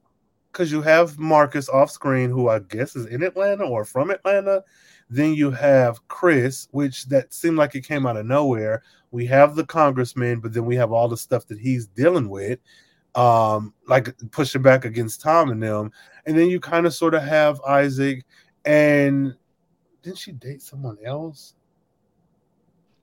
because 0.58 0.72
you 0.72 0.82
have 0.82 1.20
Marcus 1.20 1.70
off 1.70 1.92
screen, 1.92 2.32
who 2.32 2.50
I 2.50 2.58
guess 2.58 2.96
is 2.96 3.06
in 3.06 3.22
Atlanta 3.22 3.64
or 3.64 3.86
from 3.86 4.10
Atlanta. 4.10 4.64
Then 5.08 5.36
you 5.36 5.52
have 5.52 6.06
Chris, 6.08 6.68
which 6.72 7.06
that 7.10 7.32
seemed 7.32 7.58
like 7.58 7.76
it 7.76 7.86
came 7.86 8.08
out 8.08 8.18
of 8.18 8.26
nowhere. 8.26 8.82
We 9.12 9.28
have 9.28 9.56
the 9.56 9.68
congressman, 9.68 10.40
but 10.40 10.54
then 10.54 10.66
we 10.66 10.76
have 10.76 10.92
all 10.92 11.08
the 11.08 11.16
stuff 11.16 11.46
that 11.48 11.60
he's 11.60 11.86
dealing 11.86 12.28
with, 12.28 12.58
um, 13.14 13.72
like 13.88 14.16
pushing 14.32 14.64
back 14.64 14.84
against 14.84 15.22
Tom 15.22 15.52
and 15.52 15.62
them. 15.62 15.92
And 16.26 16.36
then 16.36 16.50
you 16.50 16.60
kind 16.60 16.88
of 16.88 16.94
sort 16.96 17.14
of 17.14 17.22
have 17.22 17.62
Isaac, 17.62 18.26
and 18.66 19.36
didn't 20.02 20.18
she 20.18 20.32
date 20.32 20.64
someone 20.64 20.98
else? 21.06 21.54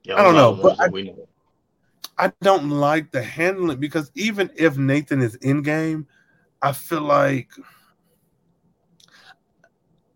Yeah, 0.03 0.19
I 0.19 0.23
don't 0.23 0.35
know, 0.35 0.59
but 0.61 0.77
I, 0.77 2.25
I 2.27 2.33
don't 2.41 2.69
like 2.69 3.11
the 3.11 3.23
handling 3.23 3.79
because 3.79 4.11
even 4.13 4.49
if 4.57 4.77
Nathan 4.77 5.21
is 5.21 5.35
in 5.35 5.61
game, 5.61 6.05
I 6.65 6.71
feel 6.71 7.01
like 7.01 7.51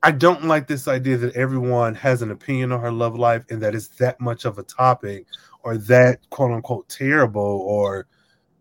I 0.01 0.09
don't 0.09 0.45
like 0.45 0.65
this 0.65 0.87
idea 0.87 1.15
that 1.17 1.35
everyone 1.35 1.93
has 1.93 2.23
an 2.23 2.31
opinion 2.31 2.71
on 2.71 2.81
her 2.81 2.91
love 2.91 3.15
life 3.15 3.45
and 3.51 3.61
that 3.61 3.75
it's 3.75 3.89
that 3.99 4.19
much 4.19 4.45
of 4.45 4.57
a 4.57 4.63
topic 4.63 5.27
or 5.61 5.77
that 5.77 6.27
quote 6.31 6.51
unquote 6.51 6.89
terrible 6.89 7.39
or 7.67 8.07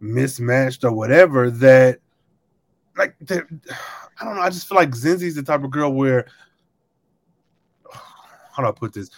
mismatched 0.00 0.84
or 0.84 0.92
whatever 0.92 1.50
that 1.50 2.00
like 2.98 3.16
that 3.20 3.44
I 4.20 4.24
don't 4.26 4.36
know. 4.36 4.42
I 4.42 4.50
just 4.50 4.68
feel 4.68 4.76
like 4.76 4.90
Zenzi's 4.90 5.36
the 5.36 5.42
type 5.42 5.64
of 5.64 5.70
girl 5.70 5.94
where 5.94 6.26
how 8.52 8.64
do 8.64 8.68
I 8.68 8.72
put 8.72 8.92
this? 8.92 9.08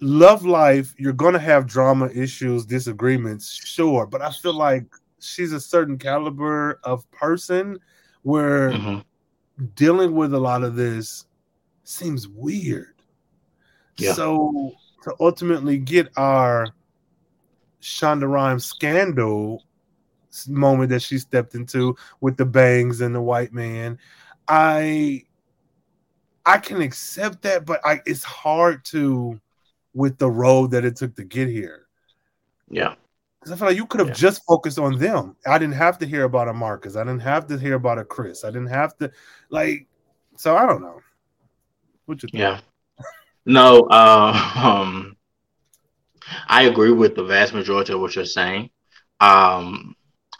Love 0.00 0.46
life, 0.46 0.94
you're 0.96 1.12
gonna 1.12 1.38
have 1.38 1.66
drama, 1.66 2.08
issues, 2.14 2.64
disagreements, 2.64 3.52
sure, 3.62 4.06
but 4.06 4.22
I 4.22 4.30
feel 4.30 4.54
like 4.54 4.86
she's 5.20 5.52
a 5.52 5.60
certain 5.60 5.98
caliber 5.98 6.80
of 6.84 7.10
person 7.10 7.78
where 8.22 8.70
mm-hmm. 8.70 9.64
dealing 9.74 10.14
with 10.14 10.34
a 10.34 10.38
lot 10.38 10.62
of 10.62 10.76
this 10.76 11.26
seems 11.84 12.28
weird. 12.28 12.94
Yeah. 13.96 14.14
So 14.14 14.72
to 15.02 15.14
ultimately 15.20 15.78
get 15.78 16.08
our 16.16 16.68
Shonda 17.80 18.30
Rhimes 18.30 18.64
scandal 18.64 19.64
moment 20.48 20.90
that 20.90 21.02
she 21.02 21.18
stepped 21.18 21.54
into 21.54 21.96
with 22.20 22.36
the 22.36 22.46
bangs 22.46 23.00
and 23.00 23.14
the 23.14 23.20
white 23.20 23.52
man, 23.52 23.98
I 24.48 25.24
I 26.46 26.58
can 26.58 26.80
accept 26.80 27.42
that, 27.42 27.64
but 27.64 27.80
I 27.84 28.00
it's 28.06 28.24
hard 28.24 28.84
to 28.86 29.40
with 29.94 30.18
the 30.18 30.30
road 30.30 30.70
that 30.70 30.84
it 30.84 30.96
took 30.96 31.14
to 31.16 31.24
get 31.24 31.48
here. 31.48 31.86
Yeah. 32.68 32.94
Because 33.40 33.52
I 33.52 33.56
feel 33.56 33.68
like 33.68 33.76
you 33.76 33.86
could 33.86 34.00
have 34.00 34.08
yeah. 34.08 34.14
just 34.14 34.44
focused 34.44 34.78
on 34.78 34.98
them. 34.98 35.36
I 35.46 35.58
didn't 35.58 35.74
have 35.74 35.98
to 35.98 36.06
hear 36.06 36.24
about 36.24 36.48
a 36.48 36.52
Marcus. 36.52 36.96
I 36.96 37.04
didn't 37.04 37.20
have 37.20 37.46
to 37.46 37.58
hear 37.58 37.74
about 37.74 37.98
a 37.98 38.04
Chris. 38.04 38.44
I 38.44 38.50
didn't 38.50 38.68
have 38.68 38.96
to 38.98 39.10
like. 39.48 39.86
So 40.36 40.56
I 40.56 40.66
don't 40.66 40.82
know. 40.82 41.00
What 42.06 42.22
you 42.22 42.28
think? 42.28 42.40
Yeah. 42.40 42.60
No. 43.46 43.82
Uh, 43.84 44.52
um. 44.56 45.16
I 46.48 46.64
agree 46.64 46.92
with 46.92 47.16
the 47.16 47.24
vast 47.24 47.54
majority 47.54 47.92
of 47.92 48.00
what 48.00 48.14
you're 48.14 48.24
saying. 48.24 48.70
Um, 49.20 49.96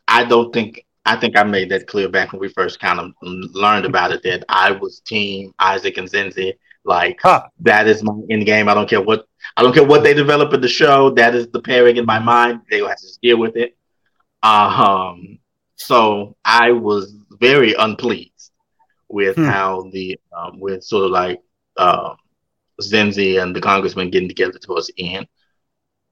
I 0.06 0.24
don't 0.24 0.52
think 0.52 0.84
I 1.06 1.16
think 1.16 1.36
I 1.36 1.42
made 1.44 1.70
that 1.70 1.86
clear 1.86 2.08
back 2.08 2.32
when 2.32 2.40
we 2.40 2.48
first 2.48 2.80
kind 2.80 3.00
of 3.00 3.12
learned 3.22 3.86
about 3.86 4.12
it 4.12 4.22
that 4.24 4.44
I 4.48 4.72
was 4.72 5.00
team 5.00 5.52
Isaac 5.58 5.96
and 5.98 6.10
Zenzi. 6.10 6.54
Like 6.84 7.18
Huh. 7.22 7.46
that 7.60 7.86
is 7.86 8.02
my 8.02 8.12
end 8.30 8.46
game. 8.46 8.68
I 8.68 8.74
don't 8.74 8.88
care 8.88 9.00
what 9.00 9.26
I 9.56 9.62
don't 9.62 9.74
care 9.74 9.84
what 9.84 10.02
they 10.02 10.14
develop 10.14 10.52
in 10.54 10.60
the 10.60 10.68
show. 10.68 11.10
That 11.10 11.34
is 11.34 11.48
the 11.48 11.60
pairing 11.60 11.96
in 11.96 12.06
my 12.06 12.18
mind. 12.18 12.62
They 12.70 12.80
will 12.80 12.88
have 12.88 12.98
to 12.98 13.18
deal 13.22 13.38
with 13.38 13.56
it. 13.56 13.76
Um, 14.42 15.38
so 15.76 16.36
I 16.44 16.72
was 16.72 17.14
very 17.40 17.74
unpleased 17.74 18.52
with 19.08 19.36
Hmm. 19.36 19.44
how 19.44 19.90
the 19.92 20.18
um, 20.36 20.60
with 20.60 20.84
sort 20.84 21.04
of 21.06 21.10
like 21.10 21.40
um, 21.76 22.16
Zenzi 22.80 23.42
and 23.42 23.54
the 23.54 23.60
congressman 23.60 24.10
getting 24.10 24.28
together 24.28 24.58
towards 24.58 24.86
the 24.88 25.14
end. 25.14 25.26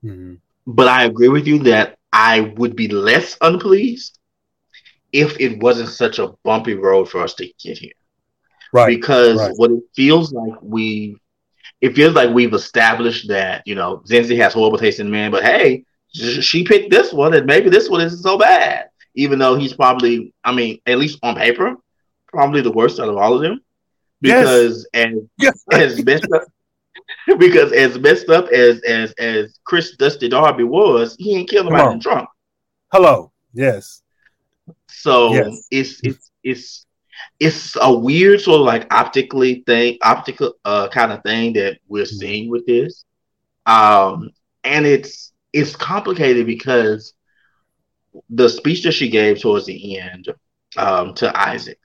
Mhm. 0.05 0.39
But 0.66 0.89
I 0.89 1.05
agree 1.05 1.28
with 1.28 1.47
you 1.47 1.61
that 1.61 1.99
I 2.12 2.41
would 2.57 2.76
be 2.76 2.89
less 2.89 3.36
unpleased 3.41 4.18
if 5.12 5.41
it 5.41 5.62
wasn't 5.62 5.89
such 5.89 6.18
a 6.18 6.34
bumpy 6.45 6.74
road 6.74 7.09
for 7.09 7.22
us 7.22 7.34
to 7.34 7.51
get 7.62 7.78
here. 7.78 7.93
Right. 8.72 8.89
Because 8.89 9.39
right. 9.39 9.53
what 9.57 9.70
it 9.70 9.82
feels 9.95 10.32
like 10.32 10.55
we 10.61 11.16
it 11.81 11.95
feels 11.95 12.14
like 12.14 12.31
we've 12.31 12.55
established 12.55 13.29
that, 13.29 13.62
you 13.66 13.75
know, 13.75 13.99
Zenzi 14.09 14.37
has 14.39 14.53
horrible 14.55 14.79
taste 14.79 15.01
in 15.01 15.11
men, 15.11 15.31
but 15.31 15.43
hey, 15.45 15.85
she 16.12 16.64
picked 16.64 16.91
this 16.91 17.12
one 17.12 17.35
and 17.35 17.47
maybe 17.47 17.69
this 17.71 17.89
one 17.89 18.01
isn't 18.01 18.23
so 18.23 18.39
bad. 18.39 18.87
Even 19.14 19.39
though 19.39 19.57
he's 19.57 19.73
probably, 19.73 20.33
I 20.45 20.53
mean, 20.55 20.81
at 20.87 20.99
least 20.99 21.19
on 21.23 21.35
paper, 21.37 21.77
probably 22.29 22.61
the 22.61 22.73
worst 22.73 23.01
out 23.01 23.09
of 23.09 23.16
all 23.16 23.35
of 23.35 23.43
them. 23.43 23.61
Yes. 24.21 24.41
Because 24.43 24.89
as 24.95 25.12
Yes. 25.39 25.64
as 25.73 26.05
messed 26.05 26.27
up 26.33 26.43
because 27.39 27.73
as 27.73 27.99
messed 27.99 28.29
up 28.29 28.49
as 28.49 28.81
as 28.83 29.12
as 29.12 29.59
Chris 29.64 29.97
Dusty 29.97 30.29
Darby 30.29 30.64
was, 30.64 31.16
he 31.19 31.37
ain't 31.37 31.49
killed 31.49 31.66
nobody 31.66 31.95
in 31.95 32.01
trunk. 32.01 32.29
Hello. 32.93 33.33
Yes. 33.53 34.03
So 34.89 35.33
Yes. 35.35 35.66
it's 35.71 36.01
it's 36.03 36.31
it's 36.43 36.87
it's 37.41 37.77
a 37.81 37.93
weird 37.93 38.41
sort 38.41 38.61
of 38.61 38.66
like 38.66 38.93
optically 38.93 39.62
thing, 39.66 39.99
optical 40.03 40.55
uh 40.64 40.89
kind 40.89 41.12
of 41.12 41.23
thing 41.23 41.53
that 41.55 41.79
we're 41.89 42.05
Mhm. 42.12 42.19
seeing 42.21 42.51
with 42.51 42.66
this. 42.66 43.05
Um 43.66 44.31
and 44.64 44.87
it's 44.87 45.33
it's 45.53 45.75
complicated 45.77 46.47
because 46.47 47.14
the 48.31 48.49
speech 48.49 48.83
that 48.85 48.93
she 48.93 49.09
gave 49.09 49.41
towards 49.41 49.66
the 49.66 49.99
end 49.99 50.27
um 50.77 51.14
to 51.14 51.31
Isaac. 51.39 51.79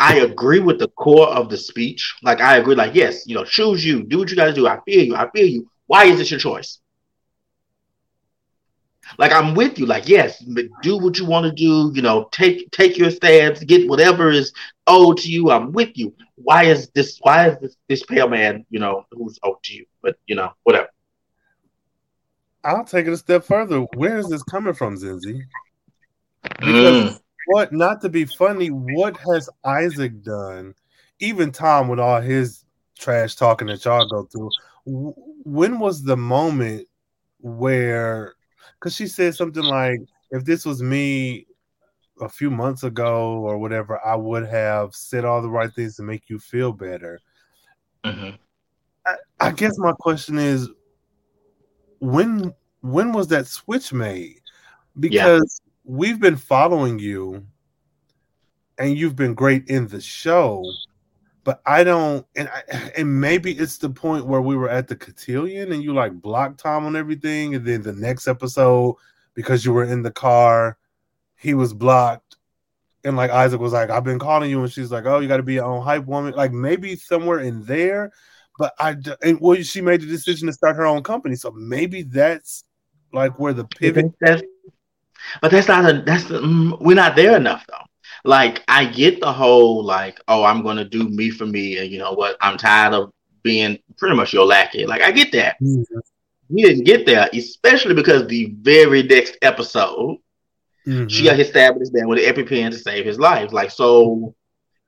I 0.00 0.18
agree 0.18 0.60
with 0.60 0.78
the 0.78 0.88
core 0.88 1.28
of 1.28 1.48
the 1.50 1.56
speech. 1.56 2.14
Like 2.22 2.40
I 2.40 2.56
agree, 2.58 2.74
like, 2.74 2.94
yes, 2.94 3.26
you 3.26 3.34
know, 3.34 3.44
choose 3.44 3.84
you, 3.84 4.04
do 4.04 4.18
what 4.18 4.30
you 4.30 4.36
gotta 4.36 4.52
do. 4.52 4.66
I 4.66 4.78
feel 4.86 5.04
you, 5.04 5.16
I 5.16 5.28
feel 5.30 5.46
you. 5.46 5.68
Why 5.86 6.04
is 6.04 6.18
this 6.18 6.30
your 6.30 6.40
choice? 6.40 6.80
Like 9.18 9.32
I'm 9.32 9.54
with 9.54 9.78
you. 9.78 9.86
Like 9.86 10.08
yes, 10.08 10.42
but 10.42 10.66
do 10.82 10.98
what 10.98 11.18
you 11.18 11.24
want 11.24 11.46
to 11.46 11.52
do. 11.52 11.90
You 11.94 12.02
know, 12.02 12.28
take 12.32 12.70
take 12.70 12.96
your 12.98 13.10
stabs, 13.10 13.62
get 13.64 13.88
whatever 13.88 14.30
is 14.30 14.52
owed 14.86 15.18
to 15.18 15.30
you. 15.30 15.50
I'm 15.50 15.72
with 15.72 15.96
you. 15.96 16.14
Why 16.36 16.64
is 16.64 16.88
this? 16.90 17.18
Why 17.22 17.48
is 17.48 17.58
this 17.60 17.76
this 17.88 18.02
pale 18.04 18.28
man? 18.28 18.64
You 18.70 18.80
know, 18.80 19.04
who's 19.12 19.38
owed 19.42 19.62
to 19.64 19.74
you? 19.74 19.86
But 20.02 20.16
you 20.26 20.36
know, 20.36 20.52
whatever. 20.64 20.88
I'll 22.64 22.84
take 22.84 23.06
it 23.06 23.12
a 23.12 23.16
step 23.16 23.44
further. 23.44 23.80
Where 23.80 24.18
is 24.18 24.28
this 24.28 24.42
coming 24.42 24.72
from, 24.72 24.96
Zenzi? 24.96 25.42
Mm. 26.44 26.60
Because 26.60 27.20
what 27.46 27.72
not 27.72 28.00
to 28.02 28.08
be 28.08 28.24
funny, 28.24 28.68
what 28.68 29.16
has 29.18 29.50
Isaac 29.64 30.22
done? 30.22 30.74
Even 31.20 31.52
Tom 31.52 31.88
with 31.88 32.00
all 32.00 32.20
his 32.20 32.64
trash 32.98 33.34
talking 33.36 33.68
that 33.68 33.84
y'all 33.84 34.06
go 34.06 34.24
through. 34.24 34.50
w- 34.86 35.14
When 35.44 35.78
was 35.78 36.02
the 36.02 36.16
moment 36.16 36.88
where 37.40 38.34
because 38.78 38.94
she 38.94 39.06
said 39.06 39.34
something 39.34 39.62
like, 39.62 40.00
if 40.30 40.44
this 40.44 40.64
was 40.64 40.82
me 40.82 41.46
a 42.20 42.28
few 42.28 42.50
months 42.50 42.82
ago 42.84 43.38
or 43.40 43.58
whatever, 43.58 44.04
I 44.04 44.14
would 44.14 44.46
have 44.46 44.94
said 44.94 45.24
all 45.24 45.42
the 45.42 45.50
right 45.50 45.72
things 45.72 45.96
to 45.96 46.02
make 46.02 46.28
you 46.28 46.38
feel 46.38 46.72
better. 46.72 47.20
Mhm. 48.04 48.38
I 49.40 49.52
guess 49.52 49.78
my 49.78 49.92
question 49.92 50.38
is 50.38 50.68
when 51.98 52.54
when 52.80 53.12
was 53.12 53.28
that 53.28 53.46
switch 53.46 53.92
made? 53.92 54.40
Because 54.98 55.60
we've 55.84 56.20
been 56.20 56.36
following 56.36 56.98
you 56.98 57.46
and 58.78 58.96
you've 58.96 59.16
been 59.16 59.34
great 59.34 59.68
in 59.68 59.88
the 59.88 60.00
show, 60.00 60.64
but 61.44 61.60
I 61.66 61.84
don't 61.84 62.26
and 62.34 62.48
I, 62.48 62.90
and 62.96 63.20
maybe 63.20 63.52
it's 63.52 63.78
the 63.78 63.90
point 63.90 64.26
where 64.26 64.40
we 64.40 64.56
were 64.56 64.70
at 64.70 64.88
the 64.88 64.96
cotillion 64.96 65.72
and 65.72 65.82
you 65.82 65.92
like 65.94 66.12
blocked 66.12 66.60
Tom 66.60 66.86
on 66.86 66.96
everything, 66.96 67.54
and 67.54 67.64
then 67.64 67.82
the 67.82 67.92
next 67.92 68.26
episode 68.26 68.96
because 69.34 69.64
you 69.64 69.72
were 69.72 69.84
in 69.84 70.02
the 70.02 70.10
car, 70.10 70.78
he 71.36 71.54
was 71.54 71.74
blocked. 71.74 72.36
And 73.04 73.16
like 73.16 73.30
Isaac 73.30 73.60
was 73.60 73.74
like, 73.74 73.90
I've 73.90 74.04
been 74.04 74.18
calling 74.18 74.50
you, 74.50 74.62
and 74.62 74.72
she's 74.72 74.90
like, 74.90 75.04
Oh, 75.04 75.20
you 75.20 75.28
got 75.28 75.36
to 75.36 75.42
be 75.42 75.54
your 75.54 75.66
own 75.66 75.82
hype 75.82 76.06
woman. 76.06 76.34
Like 76.34 76.52
maybe 76.52 76.96
somewhere 76.96 77.40
in 77.40 77.62
there, 77.64 78.12
but 78.58 78.72
I 78.78 78.96
and 79.22 79.38
well, 79.40 79.60
she 79.62 79.82
made 79.82 80.00
the 80.00 80.06
decision 80.06 80.46
to 80.46 80.52
start 80.52 80.76
her 80.76 80.86
own 80.86 81.02
company, 81.02 81.36
so 81.36 81.50
maybe 81.50 82.02
that's 82.02 82.64
like 83.12 83.38
where 83.38 83.52
the 83.52 83.64
pivot. 83.64 84.12
That's, 84.20 84.42
but 85.42 85.50
that's 85.50 85.68
not 85.68 85.88
a 85.88 86.02
that's 86.02 86.24
the, 86.24 86.40
mm, 86.40 86.80
we're 86.80 86.94
not 86.94 87.16
there 87.16 87.36
enough 87.36 87.66
though. 87.66 87.84
Like 88.24 88.62
I 88.68 88.86
get 88.86 89.20
the 89.20 89.32
whole 89.32 89.84
like 89.84 90.18
oh 90.28 90.44
I'm 90.44 90.62
gonna 90.62 90.84
do 90.84 91.08
me 91.08 91.30
for 91.30 91.46
me 91.46 91.78
and 91.78 91.90
you 91.90 91.98
know 91.98 92.12
what 92.12 92.36
I'm 92.40 92.56
tired 92.56 92.94
of 92.94 93.12
being 93.42 93.78
pretty 93.98 94.16
much 94.16 94.32
your 94.32 94.46
lackey. 94.46 94.86
Like 94.86 95.02
I 95.02 95.10
get 95.10 95.30
that. 95.32 95.56
We 96.48 96.62
didn't 96.62 96.84
get 96.84 97.04
there, 97.06 97.28
especially 97.32 97.94
because 97.94 98.26
the 98.26 98.54
very 98.60 99.02
next 99.02 99.36
episode 99.42 100.18
Mhm. 100.86 101.10
she 101.10 101.24
got 101.24 101.36
hit 101.36 101.46
stabbed 101.48 101.76
in 101.76 101.80
his 101.80 101.90
back 101.90 102.06
with 102.06 102.18
an 102.18 102.24
EpiPen 102.34 102.70
to 102.70 102.78
save 102.78 103.06
his 103.06 103.18
life. 103.18 103.52
Like 103.52 103.70
so, 103.70 104.34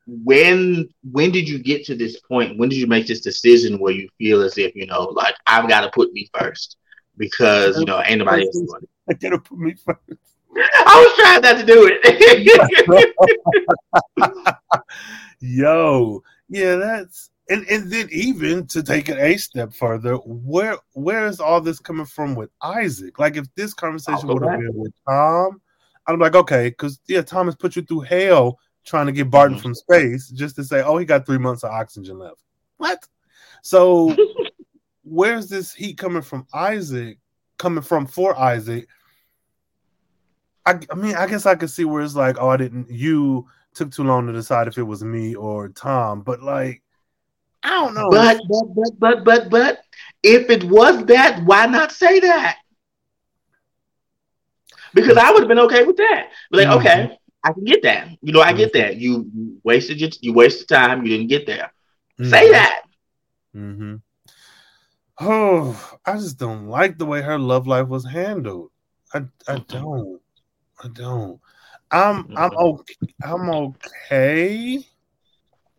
when 0.07 0.89
when 1.11 1.30
did 1.30 1.49
you 1.49 1.59
get 1.59 1.84
to 1.87 1.95
this 1.95 2.20
point? 2.20 2.59
When 2.59 2.68
did 2.68 2.76
you 2.78 2.87
make 2.87 3.07
this 3.07 3.22
decision 3.22 3.78
where 3.78 3.93
you 3.93 4.09
feel 4.18 4.43
as 4.43 4.57
if 4.59 4.74
you 4.74 4.87
know, 4.87 5.05
like 5.14 5.34
I've 5.47 5.68
got 5.68 5.80
to 5.82 5.91
put 5.91 6.12
me 6.12 6.28
first 6.39 6.76
because 7.16 7.78
you 7.78 7.87
know 7.87 8.03
ain't 8.05 8.18
nobody 8.18 8.45
else 8.47 8.55
doing 8.55 8.82
it. 8.82 8.89
I 9.09 9.14
gotta 9.14 9.39
put 9.39 9.59
me 9.59 9.74
first. 9.84 10.20
I 10.57 11.05
was 11.05 11.13
trying 11.19 11.43
not 11.43 11.59
to 11.59 11.67
do 11.67 11.91
it. 11.93 12.01
Yo, 15.41 16.23
yeah, 16.49 16.77
that's 16.77 17.31
and 17.49 17.67
and 17.69 17.91
then 17.91 18.09
even 18.11 18.67
to 18.69 18.83
take 18.83 19.09
it 19.09 19.19
a 19.19 19.37
step 19.37 19.73
further, 19.73 20.15
where 20.17 20.77
where 20.93 21.27
is 21.27 21.41
all 21.41 21.61
this 21.61 21.79
coming 21.79 22.07
from 22.07 22.35
with 22.35 22.51
Isaac? 22.63 23.19
Like, 23.19 23.37
if 23.37 23.47
this 23.55 23.75
conversation 23.75 24.29
would 24.29 24.43
have 24.43 24.59
been 24.59 24.75
with 24.75 24.93
Tom, 25.09 25.61
I'm 26.07 26.19
like, 26.19 26.35
okay, 26.35 26.71
because 26.71 27.01
yeah, 27.07 27.23
Tom 27.23 27.47
has 27.47 27.57
put 27.57 27.77
you 27.77 27.83
through 27.83 28.01
hell 28.01 28.59
trying 28.85 29.07
to 29.07 29.13
get 29.13 29.31
Barton 29.31 29.59
Mhm. 29.59 29.63
from 29.63 29.75
space 29.75 30.29
just 30.29 30.55
to 30.57 30.65
say, 30.65 30.83
oh, 30.83 30.97
he 30.97 31.05
got 31.05 31.27
three 31.27 31.39
months 31.39 31.65
of 31.65 31.71
oxygen 31.73 32.19
left. 32.19 32.41
What? 32.77 33.05
So, 33.63 34.17
where's 35.03 35.49
this 35.49 35.75
heat 35.75 35.99
coming 35.99 36.23
from 36.23 36.47
Isaac? 36.55 37.19
Coming 37.59 37.83
from 37.83 38.07
for 38.07 38.39
Isaac? 38.39 38.87
I, 40.67 40.81
I 40.91 40.95
mean, 40.97 41.14
I 41.14 41.27
guess 41.27 41.47
I 41.47 41.55
could 41.55 41.71
see 41.71 41.85
where 41.85 42.03
it's 42.03 42.17
like, 42.17 42.37
oh, 42.41 42.49
I 42.49 42.57
didn't. 42.57 42.91
You 42.91 43.47
took 43.75 43.93
too 43.93 44.03
long 44.03 44.27
to 44.27 44.33
decide 44.33 44.67
if 44.67 44.79
it 44.79 44.83
was 44.83 45.05
me 45.05 45.35
or 45.35 45.69
Tom, 45.69 46.23
but 46.23 46.43
like, 46.43 46.83
I 47.62 47.71
don't 47.71 47.95
know. 47.95 48.11
but 48.11 48.41
but 48.49 48.75
but 48.75 48.99
but 48.99 49.25
but 49.25 49.51
but 49.51 49.79
if 50.23 50.51
it 50.51 50.64
was 50.64 51.05
that, 51.07 51.45
why 51.45 51.67
not 51.67 51.93
say 51.93 52.21
that? 52.21 52.59
Because 54.95 55.17
I 55.17 55.31
would 55.31 55.41
have 55.41 55.49
been 55.49 55.59
okay 55.61 55.85
with 55.85 55.97
that. 55.99 56.31
Be 56.51 56.59
like, 56.59 56.69
Mhm. 56.69 56.77
okay, 56.79 57.19
I 57.45 57.53
can 57.53 57.64
get 57.64 57.83
that. 57.83 58.09
You 58.23 58.33
know, 58.33 58.41
I 58.41 58.53
get 58.53 58.73
that. 58.73 58.97
You 58.97 59.31
you 59.35 59.61
wasted 59.62 60.01
your 60.01 60.11
you 60.21 60.33
wasted 60.33 60.69
time. 60.69 61.05
You 61.05 61.11
didn't 61.11 61.29
get 61.29 61.47
there. 61.47 61.73
Say 62.23 62.51
that. 62.51 62.83
Mm-hmm. 63.55 63.97
Oh, 65.21 65.99
I 66.05 66.14
just 66.14 66.39
don't 66.39 66.69
like 66.69 66.99
the 66.99 67.07
way 67.07 67.21
her 67.23 67.39
love 67.39 67.67
life 67.67 67.89
was 67.89 68.05
handled. 68.07 68.71
I 69.12 69.25
I 69.47 69.59
don't. 69.59 70.21
I 70.83 70.89
don't. 70.89 71.41
I'm 71.91 72.27
I'm 72.37 72.51
Mhm. 72.51 72.79
okay. 72.81 72.95
I'm 73.22 73.51
okay 73.51 74.77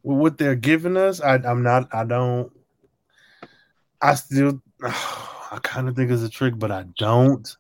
with 0.04 0.18
what 0.18 0.38
they're 0.38 0.56
giving 0.56 0.98
us. 0.98 1.22
I 1.22 1.36
I'm 1.36 1.64
not. 1.64 1.90
I 1.94 2.04
don't. 2.04 2.52
I 4.02 4.16
still. 4.16 4.62
I 5.50 5.60
kind 5.64 5.88
of 5.88 5.96
think 5.96 6.12
it's 6.12 6.24
a 6.24 6.30
trick, 6.30 6.58
but 6.58 6.72
I 6.72 6.84
don't. 6.98 7.56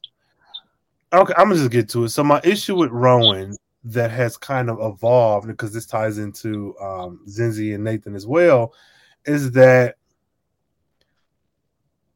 Okay, 1.13 1.33
I'm 1.38 1.47
gonna 1.49 1.55
just 1.59 1.71
get 1.71 1.88
to 1.89 2.03
it. 2.05 2.09
So 2.09 2.23
my 2.23 2.41
issue 2.43 2.75
with 2.75 2.91
Rowan 2.91 3.55
that 3.85 4.11
has 4.11 4.35
kind 4.35 4.69
of 4.69 4.77
evolved 4.81 5.47
because 5.47 5.71
this 5.73 5.85
ties 5.85 6.17
into 6.17 6.77
um, 6.79 7.21
Zenzi 7.29 7.73
and 7.73 7.83
Nathan 7.83 8.15
as 8.15 8.27
well 8.27 8.73
is 9.25 9.51
that 9.51 9.95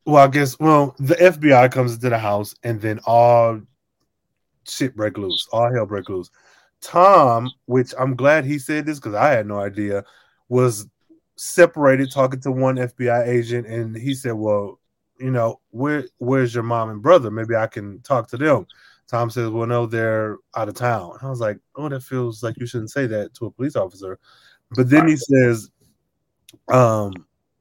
well, 0.05 0.25
I 0.25 0.27
guess 0.27 0.59
well 0.59 0.95
the 0.99 1.15
FBI 1.15 1.71
comes 1.71 1.93
into 1.93 2.09
the 2.09 2.17
house 2.17 2.53
and 2.63 2.81
then 2.81 2.99
all 3.05 3.61
shit 4.67 4.95
break 4.95 5.17
loose, 5.17 5.47
all 5.51 5.71
hell 5.73 5.85
break 5.85 6.09
loose. 6.09 6.29
Tom, 6.81 7.49
which 7.65 7.93
I'm 7.99 8.15
glad 8.15 8.45
he 8.45 8.57
said 8.59 8.85
this 8.85 8.99
because 8.99 9.15
I 9.15 9.29
had 9.29 9.47
no 9.47 9.59
idea, 9.59 10.03
was 10.49 10.87
separated 11.35 12.11
talking 12.11 12.41
to 12.41 12.51
one 12.51 12.75
FBI 12.75 13.27
agent, 13.27 13.67
and 13.67 13.95
he 13.95 14.13
said, 14.13 14.33
"Well, 14.33 14.79
you 15.19 15.31
know, 15.31 15.59
where 15.69 16.05
where's 16.17 16.53
your 16.53 16.63
mom 16.63 16.89
and 16.89 17.01
brother? 17.01 17.31
Maybe 17.31 17.55
I 17.55 17.67
can 17.67 18.01
talk 18.01 18.27
to 18.29 18.37
them." 18.37 18.65
Tom 19.11 19.29
says, 19.29 19.49
Well, 19.49 19.67
no, 19.67 19.85
they're 19.85 20.37
out 20.55 20.69
of 20.69 20.75
town. 20.75 21.17
I 21.21 21.29
was 21.29 21.41
like, 21.41 21.59
Oh, 21.75 21.89
that 21.89 22.01
feels 22.01 22.41
like 22.41 22.57
you 22.57 22.65
shouldn't 22.65 22.91
say 22.91 23.07
that 23.07 23.33
to 23.35 23.45
a 23.45 23.51
police 23.51 23.75
officer. 23.75 24.17
But 24.73 24.89
then 24.89 25.05
he 25.05 25.17
says, 25.17 25.69
um, 26.69 27.13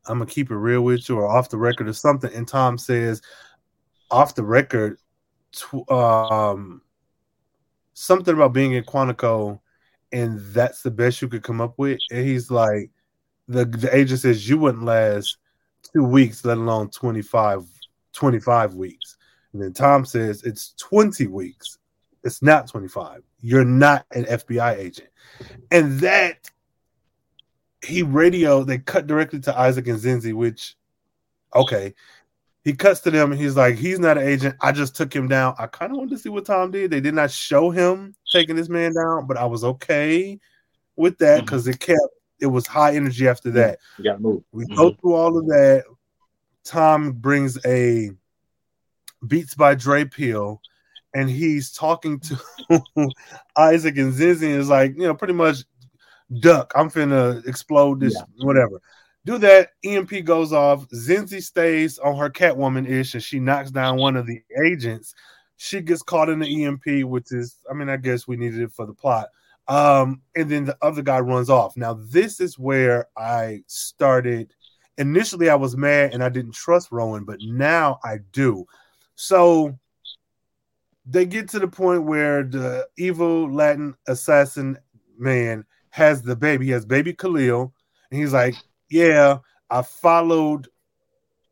I'm 0.07 0.18
gonna 0.18 0.26
keep 0.26 0.53
it 0.53 0.57
real 0.57 0.82
with 0.82 1.09
you 1.09 1.18
or 1.18 1.26
off 1.26 1.48
the 1.48 1.59
record 1.59 1.88
or 1.88 1.92
something. 1.92 2.32
And 2.32 2.46
Tom 2.46 2.78
says, 2.78 3.20
off 4.12 4.36
the 4.36 4.44
record, 4.44 4.98
tw- 5.53 5.90
um, 5.90 6.82
something 8.01 8.32
about 8.32 8.55
being 8.55 8.72
in 8.72 8.84
Quantico, 8.84 9.61
and 10.11 10.40
that's 10.55 10.82
the 10.82 10.90
best 10.90 11.20
you 11.20 11.28
could 11.28 11.42
come 11.42 11.61
up 11.61 11.74
with. 11.76 12.01
And 12.11 12.26
he's 12.26 12.51
like, 12.51 12.90
the, 13.46 13.66
the 13.66 13.94
agent 13.94 14.20
says 14.20 14.48
you 14.48 14.59
wouldn't 14.59 14.84
last 14.84 15.36
two 15.92 16.05
weeks, 16.05 16.44
let 16.44 16.57
alone 16.57 16.88
25, 16.90 17.64
25 18.14 18.74
weeks. 18.74 19.16
And 19.53 19.62
then 19.62 19.72
Tom 19.72 20.07
says 20.07 20.42
it's 20.44 20.74
20 20.78 21.26
weeks. 21.26 21.78
It's 22.24 22.40
not 22.40 22.68
25. 22.68 23.22
You're 23.40 23.64
not 23.64 24.07
an 24.12 24.24
FBI 24.24 24.78
agent. 24.78 25.09
And 25.70 26.01
that 26.01 26.51
he 27.84 28.03
radio, 28.03 28.64
they 28.64 28.78
cut 28.78 29.07
directly 29.07 29.40
to 29.40 29.59
Isaac 29.59 29.88
and 29.88 29.98
Zenzi, 29.98 30.32
which 30.32 30.74
okay. 31.55 31.94
He 32.62 32.74
cuts 32.74 33.00
to 33.00 33.11
them 33.11 33.32
and 33.32 33.40
he's 33.40 33.56
like, 33.56 33.76
he's 33.76 33.98
not 33.98 34.18
an 34.18 34.26
agent. 34.26 34.54
I 34.61 34.72
just 34.72 34.94
took 34.94 35.14
him 35.14 35.28
down. 35.28 35.54
I 35.58 35.66
kind 35.66 35.92
of 35.92 35.98
wanted 35.98 36.11
to 36.11 36.18
see 36.18 36.28
what 36.28 36.44
Tom 36.44 36.70
did. 36.70 36.90
They 36.90 37.00
did 37.00 37.14
not 37.14 37.30
show 37.30 37.70
him 37.70 38.14
taking 38.30 38.56
this 38.56 38.68
man 38.68 38.94
down, 38.94 39.26
but 39.26 39.38
I 39.38 39.46
was 39.46 39.64
okay 39.64 40.38
with 40.96 41.16
that 41.18 41.40
because 41.40 41.62
mm-hmm. 41.62 41.70
it 41.70 41.80
kept 41.80 42.00
it 42.40 42.46
was 42.46 42.66
high 42.66 42.94
energy 42.94 43.28
after 43.28 43.50
that. 43.52 43.78
You 43.98 44.04
gotta 44.04 44.18
move. 44.18 44.42
We 44.52 44.64
mm-hmm. 44.64 44.74
go 44.74 44.92
through 44.92 45.14
all 45.14 45.38
of 45.38 45.46
that. 45.46 45.84
Tom 46.64 47.12
brings 47.12 47.58
a 47.64 48.11
Beats 49.26 49.54
by 49.54 49.74
Dre 49.74 50.04
Peel, 50.04 50.61
and 51.14 51.28
he's 51.28 51.72
talking 51.72 52.20
to 52.20 52.40
Isaac 53.56 53.98
and 53.98 54.12
Zenzi 54.12 54.42
is 54.42 54.68
like, 54.68 54.94
you 54.96 55.02
know, 55.02 55.14
pretty 55.14 55.34
much 55.34 55.64
duck. 56.40 56.72
I'm 56.74 56.90
finna 56.90 57.46
explode 57.46 58.00
this, 58.00 58.14
yeah. 58.14 58.44
whatever. 58.44 58.80
Do 59.26 59.38
that. 59.38 59.70
EMP 59.84 60.24
goes 60.24 60.52
off. 60.52 60.88
Zenzi 60.88 61.42
stays 61.42 61.98
on 61.98 62.16
her 62.16 62.30
Catwoman 62.30 62.88
ish, 62.88 63.14
and 63.14 63.22
she 63.22 63.38
knocks 63.38 63.70
down 63.70 63.98
one 63.98 64.16
of 64.16 64.26
the 64.26 64.42
agents. 64.64 65.14
She 65.56 65.82
gets 65.82 66.02
caught 66.02 66.30
in 66.30 66.38
the 66.38 66.64
EMP, 66.64 67.04
which 67.06 67.32
is, 67.32 67.56
I 67.70 67.74
mean, 67.74 67.90
I 67.90 67.98
guess 67.98 68.26
we 68.26 68.36
needed 68.36 68.60
it 68.60 68.72
for 68.72 68.86
the 68.86 68.94
plot. 68.94 69.28
Um, 69.68 70.22
and 70.34 70.50
then 70.50 70.64
the 70.64 70.76
other 70.80 71.02
guy 71.02 71.20
runs 71.20 71.50
off. 71.50 71.76
Now, 71.76 71.94
this 71.94 72.40
is 72.40 72.58
where 72.58 73.06
I 73.16 73.62
started. 73.66 74.52
Initially, 74.96 75.50
I 75.50 75.54
was 75.54 75.76
mad 75.76 76.12
and 76.14 76.24
I 76.24 76.28
didn't 76.28 76.54
trust 76.54 76.90
Rowan, 76.90 77.24
but 77.24 77.38
now 77.42 78.00
I 78.02 78.18
do. 78.32 78.64
So 79.16 79.78
they 81.06 81.26
get 81.26 81.48
to 81.50 81.58
the 81.58 81.68
point 81.68 82.04
where 82.04 82.42
the 82.42 82.88
evil 82.96 83.52
Latin 83.52 83.94
assassin 84.08 84.78
man 85.18 85.64
has 85.90 86.22
the 86.22 86.34
baby. 86.34 86.66
He 86.66 86.72
has 86.72 86.86
baby 86.86 87.12
Khalil, 87.12 87.72
and 88.10 88.20
he's 88.20 88.32
like, 88.32 88.54
"Yeah, 88.91 89.38
I 89.70 89.82
followed 89.82 90.68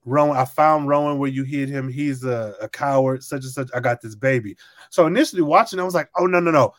Rowan. 0.04 0.36
I 0.36 0.44
found 0.44 0.88
Rowan 0.88 1.18
where 1.18 1.30
you 1.30 1.44
hid 1.44 1.68
him. 1.68 1.88
He's 1.88 2.24
a, 2.24 2.54
a 2.60 2.68
coward, 2.68 3.22
such 3.22 3.42
and 3.42 3.52
such. 3.52 3.70
I 3.74 3.80
got 3.80 4.00
this 4.00 4.14
baby." 4.14 4.56
So 4.90 5.06
initially 5.06 5.42
watching, 5.42 5.80
I 5.80 5.84
was 5.84 5.94
like, 5.94 6.10
"Oh 6.18 6.26
no, 6.26 6.40
no, 6.40 6.50
no! 6.50 6.74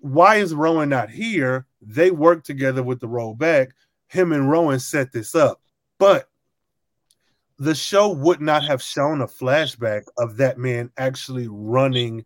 Why 0.00 0.36
is 0.36 0.54
Rowan 0.54 0.88
not 0.88 1.10
here?" 1.10 1.66
They 1.80 2.10
work 2.10 2.42
together 2.44 2.82
with 2.82 3.00
the 3.00 3.08
rollback. 3.08 3.68
Him 4.08 4.32
and 4.32 4.50
Rowan 4.50 4.80
set 4.80 5.12
this 5.12 5.34
up, 5.34 5.60
but 5.98 6.28
the 7.58 7.74
show 7.74 8.10
would 8.12 8.40
not 8.40 8.64
have 8.64 8.82
shown 8.82 9.20
a 9.20 9.26
flashback 9.26 10.02
of 10.18 10.36
that 10.36 10.58
man 10.58 10.90
actually 10.98 11.48
running 11.50 12.24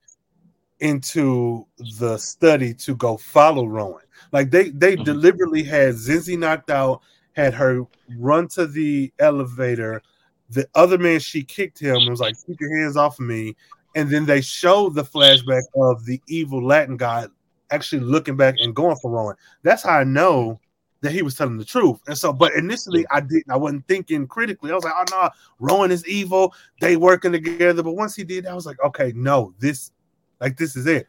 into 0.81 1.67
the 1.99 2.17
study 2.19 2.75
to 2.75 2.97
go 2.97 3.17
follow 3.17 3.67
Rowan. 3.67 4.03
Like 4.33 4.51
they 4.51 4.71
they 4.71 4.95
mm-hmm. 4.95 5.05
deliberately 5.05 5.63
had 5.63 5.95
Zenzi 5.95 6.39
knocked 6.39 6.71
out, 6.71 7.03
had 7.35 7.55
her 7.55 7.85
run 8.18 8.49
to 8.49 8.66
the 8.66 9.12
elevator. 9.18 10.03
The 10.51 10.68
other 10.74 10.99
man 10.99 11.20
she 11.20 11.43
kicked 11.43 11.78
him 11.78 11.97
and 11.97 12.11
was 12.11 12.20
like, 12.20 12.35
"Keep 12.47 12.61
your 12.61 12.76
hands 12.81 12.97
off 12.97 13.18
of 13.18 13.26
me." 13.26 13.57
And 13.97 14.09
then 14.09 14.26
they 14.26 14.41
showed 14.41 14.95
the 14.95 15.05
flashback 15.05 15.62
of 15.76 16.05
the 16.05 16.20
evil 16.28 16.64
Latin 16.64 16.97
guy 16.97 17.26
actually 17.70 18.01
looking 18.01 18.37
back 18.37 18.57
and 18.59 18.74
going 18.74 18.97
for 18.97 19.11
Rowan. 19.11 19.37
That's 19.62 19.83
how 19.83 19.99
I 19.99 20.05
know 20.05 20.61
that 21.03 21.12
he 21.12 21.22
was 21.22 21.35
telling 21.35 21.57
the 21.57 21.64
truth. 21.64 22.01
And 22.07 22.16
so, 22.16 22.33
but 22.33 22.53
initially 22.55 23.07
I 23.11 23.20
didn't, 23.20 23.51
I 23.51 23.57
wasn't 23.57 23.87
thinking 23.89 24.26
critically. 24.26 24.70
I 24.70 24.74
was 24.74 24.85
like, 24.85 24.95
oh 24.97 25.05
no, 25.11 25.31
Rowan 25.59 25.91
is 25.91 26.07
evil. 26.07 26.55
They 26.81 26.97
working 26.97 27.33
together. 27.33 27.83
But 27.83 27.93
once 27.97 28.14
he 28.14 28.24
did, 28.24 28.47
I 28.47 28.55
was 28.55 28.66
like, 28.66 28.81
okay, 28.85 29.12
no, 29.14 29.55
this 29.59 29.93
like 30.41 30.57
this 30.57 30.76
is 30.76 30.87
it. 30.87 31.07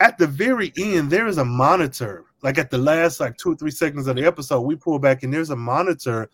At 0.00 0.18
the 0.18 0.26
very 0.26 0.72
end, 0.76 1.10
there 1.10 1.26
is 1.26 1.38
a 1.38 1.44
monitor. 1.44 2.24
Like 2.42 2.58
at 2.58 2.70
the 2.70 2.78
last 2.78 3.20
like 3.20 3.36
two 3.36 3.52
or 3.52 3.56
three 3.56 3.70
seconds 3.70 4.06
of 4.06 4.16
the 4.16 4.24
episode, 4.24 4.62
we 4.62 4.76
pull 4.76 4.98
back 4.98 5.22
and 5.22 5.32
there's 5.32 5.50
a 5.50 5.56
monitor 5.56 6.28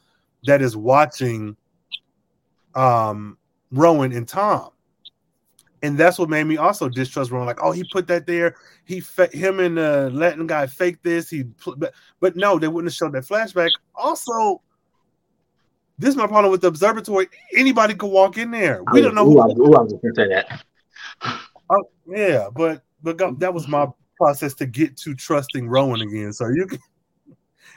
that 0.44 0.62
is 0.62 0.76
watching 0.76 1.56
um 2.74 3.36
Rowan 3.70 4.12
and 4.12 4.26
Tom. 4.26 4.70
And 5.82 5.96
that's 5.96 6.18
what 6.18 6.28
made 6.28 6.44
me 6.44 6.56
also 6.56 6.88
distrust 6.88 7.30
Rowan. 7.30 7.46
Like, 7.46 7.62
oh, 7.62 7.70
he 7.70 7.84
put 7.92 8.08
that 8.08 8.26
there. 8.26 8.56
He, 8.84 8.98
fa- 8.98 9.30
him 9.32 9.60
and 9.60 9.78
the 9.78 10.10
Latin 10.12 10.46
guy 10.46 10.66
faked 10.66 11.04
this. 11.04 11.30
He, 11.30 11.44
but, 11.76 11.94
but 12.18 12.34
no, 12.34 12.58
they 12.58 12.66
wouldn't 12.66 12.90
have 12.90 12.96
showed 12.96 13.12
that 13.12 13.24
flashback. 13.24 13.70
Also, 13.94 14.60
this 15.96 16.10
is 16.10 16.16
my 16.16 16.26
problem 16.26 16.50
with 16.50 16.62
the 16.62 16.66
observatory. 16.66 17.28
Anybody 17.54 17.94
could 17.94 18.10
walk 18.10 18.38
in 18.38 18.50
there. 18.50 18.82
We 18.92 19.00
don't 19.00 19.14
know 19.14 19.24
who. 19.24 19.38
Ooh, 19.38 19.74
I 19.74 19.82
was 19.82 19.92
going 19.92 20.14
to 20.14 20.20
say 20.20 20.28
that. 20.28 20.64
Oh, 21.70 21.84
yeah, 22.08 22.48
but 22.52 22.82
but 23.02 23.18
that 23.38 23.54
was 23.54 23.68
my 23.68 23.86
process 24.18 24.54
to 24.54 24.66
get 24.66 24.96
to 24.98 25.14
trusting 25.14 25.68
Rowan 25.68 26.02
again. 26.02 26.32
So 26.32 26.48
you 26.48 26.66
can. 26.66 26.78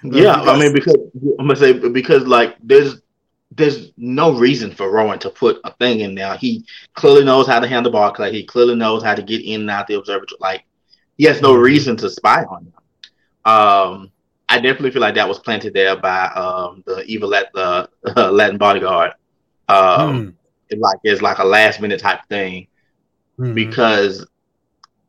Yeah, 0.04 0.34
I 0.34 0.58
mean 0.58 0.74
because 0.74 0.96
I'm 1.38 1.46
gonna 1.46 1.56
say 1.56 1.74
because 1.74 2.26
like 2.26 2.58
there's 2.64 3.04
there's 3.52 3.92
no 3.98 4.34
reason 4.34 4.74
for 4.74 4.90
Rowan 4.90 5.20
to 5.20 5.30
put 5.30 5.60
a 5.64 5.74
thing 5.74 6.00
in 6.00 6.16
there. 6.16 6.36
He 6.38 6.66
clearly 6.96 7.24
knows 7.24 7.46
how 7.46 7.60
to 7.60 7.68
handle 7.68 7.92
Barclay. 7.92 8.32
He 8.32 8.44
clearly 8.44 8.74
knows 8.74 9.04
how 9.04 9.14
to 9.14 9.22
get 9.22 9.46
in 9.46 9.62
and 9.62 9.70
out 9.70 9.86
the 9.86 10.00
observatory. 10.00 10.40
Like 10.40 10.64
he 11.18 11.26
has 11.26 11.40
no 11.40 11.54
mm-hmm. 11.54 11.62
reason 11.62 11.98
to 11.98 12.10
spy 12.10 12.44
on 12.46 12.66
him. 12.66 12.74
Um, 13.46 14.12
I 14.50 14.56
definitely 14.56 14.92
feel 14.92 15.02
like 15.02 15.16
that 15.16 15.28
was 15.28 15.40
planted 15.40 15.74
there 15.74 15.96
by 15.96 16.26
um, 16.28 16.84
the 16.86 17.04
evil 17.06 17.30
Latin, 17.30 17.52
uh, 17.56 17.88
Latin 18.32 18.58
bodyguard. 18.58 19.12
Um, 19.70 20.28
mm. 20.28 20.34
it 20.70 20.80
like 20.80 20.98
it's 21.04 21.22
like 21.22 21.38
a 21.38 21.46
last 21.46 21.80
minute 21.80 22.00
type 22.00 22.22
thing 22.28 22.68
mm-hmm. 23.40 23.54
because 23.54 24.26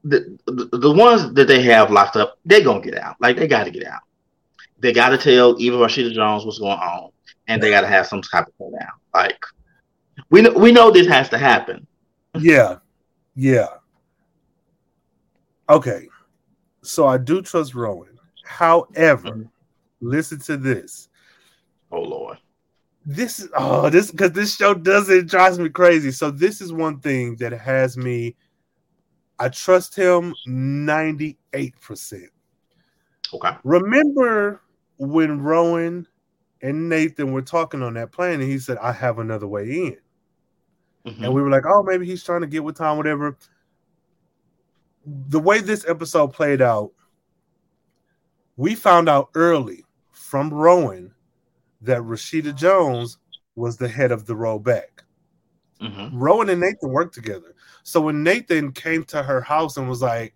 the, 0.05 0.38
the, 0.46 0.78
the 0.78 0.92
ones 0.92 1.32
that 1.34 1.46
they 1.46 1.62
have 1.62 1.90
locked 1.90 2.16
up, 2.16 2.38
they're 2.44 2.64
gonna 2.64 2.80
get 2.80 2.96
out. 2.96 3.16
Like 3.20 3.36
they 3.36 3.46
got 3.46 3.64
to 3.64 3.70
get 3.70 3.86
out. 3.86 4.03
They 4.78 4.92
got 4.92 5.11
to 5.11 5.18
tell 5.18 5.61
Eva 5.61 5.76
Rashida 5.76 6.12
Jones 6.12 6.44
what's 6.44 6.59
going 6.59 6.72
on, 6.72 7.11
and 7.46 7.62
they 7.62 7.70
got 7.70 7.82
to 7.82 7.86
have 7.86 8.07
some 8.07 8.22
type 8.22 8.46
of 8.61 8.72
down. 8.72 8.88
Like 9.14 9.44
we 10.30 10.42
know, 10.42 10.53
we 10.53 10.72
know 10.72 10.90
this 10.90 11.07
has 11.07 11.28
to 11.30 11.38
happen. 11.38 11.86
Yeah, 12.38 12.78
yeah. 13.34 13.68
Okay, 15.68 16.09
so 16.82 17.07
I 17.07 17.18
do 17.18 17.42
trust 17.42 17.74
Rowan. 17.74 18.18
However, 18.44 19.28
mm-hmm. 19.28 19.42
listen 20.00 20.40
to 20.40 20.57
this. 20.57 21.09
Oh 21.90 22.00
Lord 22.00 22.38
this 23.05 23.40
is 23.40 23.48
oh 23.57 23.90
this 23.90 24.11
because 24.11 24.32
this 24.32 24.55
show 24.55 24.74
does 24.74 25.09
it 25.09 25.26
drives 25.26 25.59
me 25.59 25.68
crazy. 25.68 26.11
So 26.11 26.30
this 26.30 26.61
is 26.61 26.72
one 26.72 27.00
thing 27.00 27.36
that 27.36 27.53
has 27.53 27.96
me. 27.96 28.36
I 29.43 29.49
trust 29.49 29.97
him 29.97 30.36
ninety 30.47 31.36
eight 31.53 31.74
percent. 31.80 32.30
Okay. 33.34 33.51
Remember 33.64 34.62
when 34.99 35.40
Rowan 35.40 36.07
and 36.61 36.88
Nathan 36.88 37.32
were 37.32 37.43
talking 37.43 37.82
on 37.82 37.95
that 37.95 38.12
plane, 38.12 38.40
and 38.40 38.49
he 38.49 38.61
said, 38.61 38.78
"I 38.78 38.93
have 38.93 39.18
another 39.18 39.49
way 39.49 39.64
in," 39.64 39.97
mm-hmm. 41.07 41.24
and 41.24 41.34
we 41.34 41.43
were 41.43 41.51
like, 41.51 41.64
"Oh, 41.66 41.82
maybe 41.82 42.07
he's 42.07 42.22
trying 42.22 42.43
to 42.43 42.47
get 42.47 42.62
with 42.62 42.76
Tom, 42.76 42.97
whatever." 42.97 43.36
The 45.05 45.40
way 45.40 45.59
this 45.59 45.84
episode 45.88 46.32
played 46.32 46.62
out, 46.62 46.93
we 48.57 48.76
found 48.76 49.09
out 49.09 49.30
early 49.34 49.84
from 50.12 50.55
Rowan 50.55 51.12
that 51.80 52.03
Rashida 52.03 52.55
Jones 52.55 53.18
was 53.57 53.76
the 53.76 53.88
head 53.88 54.12
of 54.12 54.26
the 54.26 54.34
rollback. 54.34 55.03
Mm-hmm. 55.83 56.18
Rowan 56.18 56.49
and 56.49 56.61
Nathan 56.61 56.91
worked 56.91 57.14
together. 57.14 57.55
So 57.83 58.01
when 58.01 58.22
Nathan 58.22 58.72
came 58.72 59.05
to 59.05 59.22
her 59.22 59.41
house 59.41 59.76
and 59.76 59.89
was 59.89 60.03
like, 60.03 60.35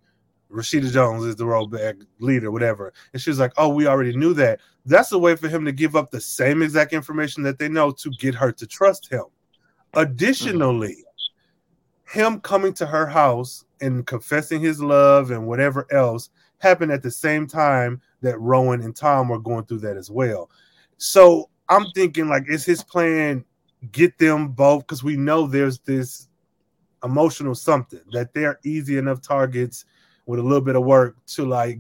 Rashida 0.51 0.93
Jones 0.93 1.25
is 1.25 1.37
the 1.37 1.45
rollback 1.45 2.05
leader, 2.21 2.51
whatever, 2.51 2.93
and 3.13 3.21
she 3.21 3.31
was 3.31 3.39
like, 3.39 3.53
Oh, 3.57 3.69
we 3.69 3.87
already 3.87 4.17
knew 4.17 4.33
that. 4.35 4.61
That's 4.85 5.13
a 5.13 5.19
way 5.19 5.35
for 5.35 5.49
him 5.49 5.65
to 5.65 5.73
give 5.73 5.97
up 5.97 6.11
the 6.11 6.21
same 6.21 6.63
exact 6.63 6.93
information 6.93 7.43
that 7.45 7.59
they 7.59 7.69
know 7.69 7.91
to 7.91 8.11
get 8.11 8.35
her 8.35 8.53
to 8.53 8.67
trust 8.67 9.11
him. 9.11 9.25
Additionally, 9.95 11.05
mm-hmm. 12.09 12.21
him 12.21 12.41
coming 12.41 12.73
to 12.75 12.87
her 12.87 13.07
house 13.07 13.65
and 13.81 14.07
confessing 14.07 14.61
his 14.61 14.81
love 14.81 15.31
and 15.31 15.47
whatever 15.47 15.87
else 15.91 16.31
happened 16.59 16.93
at 16.93 17.03
the 17.03 17.11
same 17.11 17.47
time 17.47 18.01
that 18.23 18.39
Rowan 18.41 18.83
and 18.83 18.95
Tom 18.95 19.29
were 19.29 19.39
going 19.39 19.65
through 19.65 19.81
that 19.81 19.97
as 19.97 20.11
well. 20.11 20.51
So 20.97 21.51
I'm 21.69 21.87
thinking 21.95 22.29
like, 22.29 22.45
is 22.49 22.65
his 22.65 22.83
plan 22.83 23.45
get 23.93 24.19
them 24.19 24.49
both? 24.49 24.83
Because 24.87 25.03
we 25.05 25.17
know 25.17 25.47
there's 25.47 25.79
this 25.81 26.29
emotional 27.05 27.55
something 27.55 28.01
that 28.13 28.33
they're 28.35 28.59
easy 28.65 28.99
enough 28.99 29.21
targets 29.21 29.85
with 30.27 30.41
a 30.41 30.43
little 30.43 30.61
bit 30.61 30.77
of 30.77 30.85
work 30.85 31.17
to 31.27 31.45
like 31.45 31.79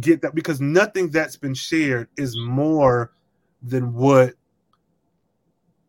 get 0.00 0.20
that 0.22 0.34
because 0.34 0.60
nothing 0.60 1.08
that's 1.10 1.36
been 1.36 1.54
shared 1.54 2.08
is 2.16 2.36
more 2.36 3.12
than 3.62 3.94
what 3.94 4.34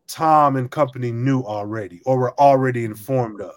Tom 0.06 0.56
and 0.56 0.70
company 0.70 1.12
knew 1.12 1.42
already 1.42 2.00
or 2.06 2.18
were 2.18 2.40
already 2.40 2.84
informed 2.84 3.40
of. 3.42 3.52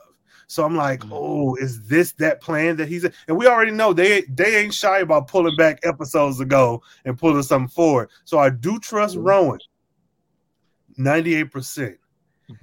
So 0.47 0.65
I'm 0.65 0.75
like, 0.75 0.99
Mhm. 0.99 1.09
oh, 1.13 1.55
is 1.55 1.87
this 1.87 2.11
that 2.13 2.41
plan 2.41 2.75
that 2.75 2.89
he's 2.89 3.05
and 3.05 3.37
we 3.37 3.47
already 3.47 3.71
know 3.71 3.93
they 3.93 4.23
they 4.23 4.57
ain't 4.57 4.73
shy 4.73 4.99
about 4.99 5.29
pulling 5.29 5.55
back 5.55 5.79
episodes 5.83 6.41
ago 6.41 6.83
and 7.05 7.17
pulling 7.17 7.43
something 7.43 7.69
forward. 7.69 8.09
So 8.25 8.37
I 8.37 8.49
do 8.49 8.77
trust 8.79 9.15
Mhm. 9.15 9.23
Rowan 9.25 9.59
98%. 10.97 11.97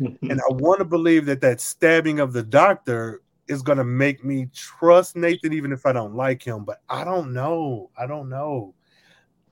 And 0.01 0.39
I 0.39 0.53
want 0.53 0.81
to 0.81 0.85
believe 0.85 1.24
that 1.26 1.41
that 1.41 1.62
stabbing 1.62 2.20
of 2.20 2.35
the 2.35 2.43
doctor 2.43 3.22
is 3.47 3.62
going 3.62 3.79
to 3.79 3.85
make 3.85 4.22
me 4.22 4.49
trust 4.55 5.16
Nathan 5.16 5.55
even 5.55 5.72
if 5.72 5.87
I 5.87 5.93
don't 5.93 6.14
like 6.14 6.43
him, 6.43 6.64
but 6.64 6.83
I 6.91 7.05
don't 7.05 7.33
know. 7.33 7.91
I 7.99 8.07
don't 8.07 8.29
know. 8.29 8.74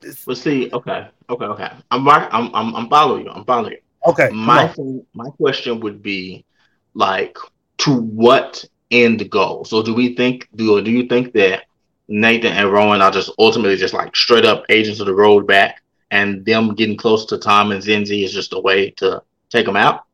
It's, 0.02 0.26
Well, 0.26 0.36
see, 0.36 0.70
okay, 0.72 1.08
okay, 1.30 1.44
okay. 1.46 1.70
I'm. 1.90 2.06
I'm, 2.06 2.54
I'm, 2.54 2.76
I'm 2.76 2.88
following 2.88 3.24
you. 3.24 3.30
I'm 3.30 3.44
following 3.46 3.72
you. 3.72 3.78
okay, 4.06 4.28
My 4.30 4.68
thing, 4.68 5.04
my 5.14 5.30
question 5.30 5.80
would 5.80 6.02
be, 6.02 6.44
like, 6.92 7.38
to 7.78 7.96
what 7.96 8.62
end 8.90 9.28
goal? 9.30 9.64
So, 9.64 9.82
do 9.82 9.94
we 9.94 10.14
think, 10.14 10.48
do 10.54 10.82
do 10.82 10.90
you 10.90 11.06
think 11.06 11.32
that 11.32 11.64
Nathan 12.08 12.52
and 12.52 12.70
Rowan 12.70 13.00
are 13.00 13.10
just 13.10 13.30
ultimately 13.38 13.76
just 13.76 13.94
like 13.94 14.14
straight 14.14 14.44
up 14.44 14.64
agents 14.68 15.00
of 15.00 15.06
the 15.06 15.12
rollback, 15.12 15.74
and 16.10 16.44
them 16.44 16.74
getting 16.74 16.96
close 16.96 17.24
to 17.26 17.38
Tom 17.38 17.72
and 17.72 17.82
Zenzi 17.82 18.24
is 18.24 18.32
just 18.32 18.52
a 18.52 18.60
way 18.60 18.90
to 18.92 19.22
take 19.50 19.66
them 19.66 19.76
out? 19.76 20.04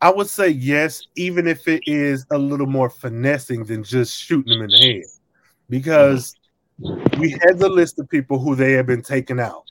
I 0.00 0.10
would 0.10 0.28
say 0.28 0.48
yes, 0.48 1.02
even 1.16 1.48
if 1.48 1.66
it 1.66 1.82
is 1.86 2.24
a 2.30 2.38
little 2.38 2.66
more 2.66 2.88
finessing 2.88 3.64
than 3.64 3.82
just 3.82 4.16
shooting 4.16 4.52
them 4.52 4.62
in 4.62 4.70
the 4.70 4.78
head, 4.78 5.04
because 5.68 6.36
we 7.18 7.30
had 7.30 7.58
the 7.58 7.68
list 7.68 7.98
of 7.98 8.08
people 8.08 8.38
who 8.38 8.54
they 8.54 8.72
have 8.72 8.86
been 8.86 9.02
taken 9.02 9.40
out, 9.40 9.64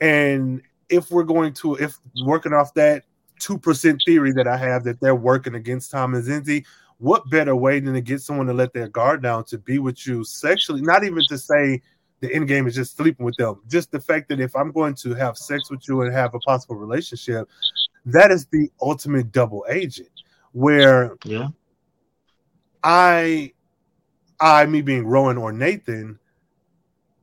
and 0.00 0.62
if 0.88 1.10
we're 1.10 1.22
going 1.22 1.52
to, 1.54 1.76
if 1.76 1.98
working 2.24 2.52
off 2.52 2.74
that 2.74 3.04
two 3.38 3.56
percent 3.56 4.02
theory 4.04 4.32
that 4.32 4.48
I 4.48 4.56
have 4.56 4.84
that 4.84 5.00
they're 5.00 5.14
working 5.14 5.54
against 5.54 5.92
Tom 5.92 6.14
and 6.14 6.24
Zenzi, 6.24 6.64
what 6.98 7.28
better 7.30 7.54
way 7.54 7.78
than 7.78 7.94
to 7.94 8.00
get 8.00 8.20
someone 8.20 8.46
to 8.46 8.52
let 8.52 8.72
their 8.72 8.88
guard 8.88 9.22
down 9.22 9.44
to 9.44 9.58
be 9.58 9.78
with 9.78 10.06
you 10.06 10.24
sexually? 10.24 10.80
Not 10.80 11.04
even 11.04 11.22
to 11.28 11.38
say 11.38 11.82
the 12.22 12.32
end 12.32 12.48
game 12.48 12.66
is 12.66 12.74
just 12.74 12.96
sleeping 12.96 13.26
with 13.26 13.36
them, 13.36 13.60
just 13.68 13.90
the 13.90 14.00
fact 14.00 14.28
that 14.28 14.40
if 14.40 14.54
I'm 14.56 14.72
going 14.72 14.94
to 14.94 15.12
have 15.14 15.36
sex 15.36 15.70
with 15.70 15.86
you 15.88 16.02
and 16.02 16.14
have 16.14 16.34
a 16.34 16.38
possible 16.38 16.76
relationship, 16.76 17.48
that 18.06 18.30
is 18.30 18.46
the 18.46 18.70
ultimate 18.80 19.32
double 19.32 19.66
agent 19.68 20.08
where 20.52 21.16
Yeah. 21.24 21.48
I, 22.84 23.52
I, 24.40 24.66
me 24.66 24.82
being 24.82 25.06
Rowan 25.06 25.36
or 25.36 25.52
Nathan, 25.52 26.18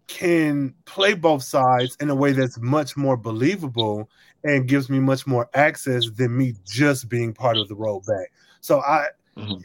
can 0.08 0.74
play 0.86 1.14
both 1.14 1.44
sides 1.44 1.96
in 2.02 2.10
a 2.10 2.16
way 2.16 2.32
that's 2.32 2.60
much 2.60 2.98
more 2.98 3.16
believable 3.16 4.10
and 4.44 4.68
gives 4.68 4.90
me 4.90 5.00
much 5.00 5.28
more 5.28 5.50
access 5.54 6.10
than 6.10 6.36
me 6.36 6.56
just 6.66 7.08
being 7.08 7.32
part 7.34 7.58
of 7.58 7.68
the 7.68 7.76
rollback. 7.76 8.26
So 8.60 8.82
I, 8.82 9.08
Mhm. 9.38 9.64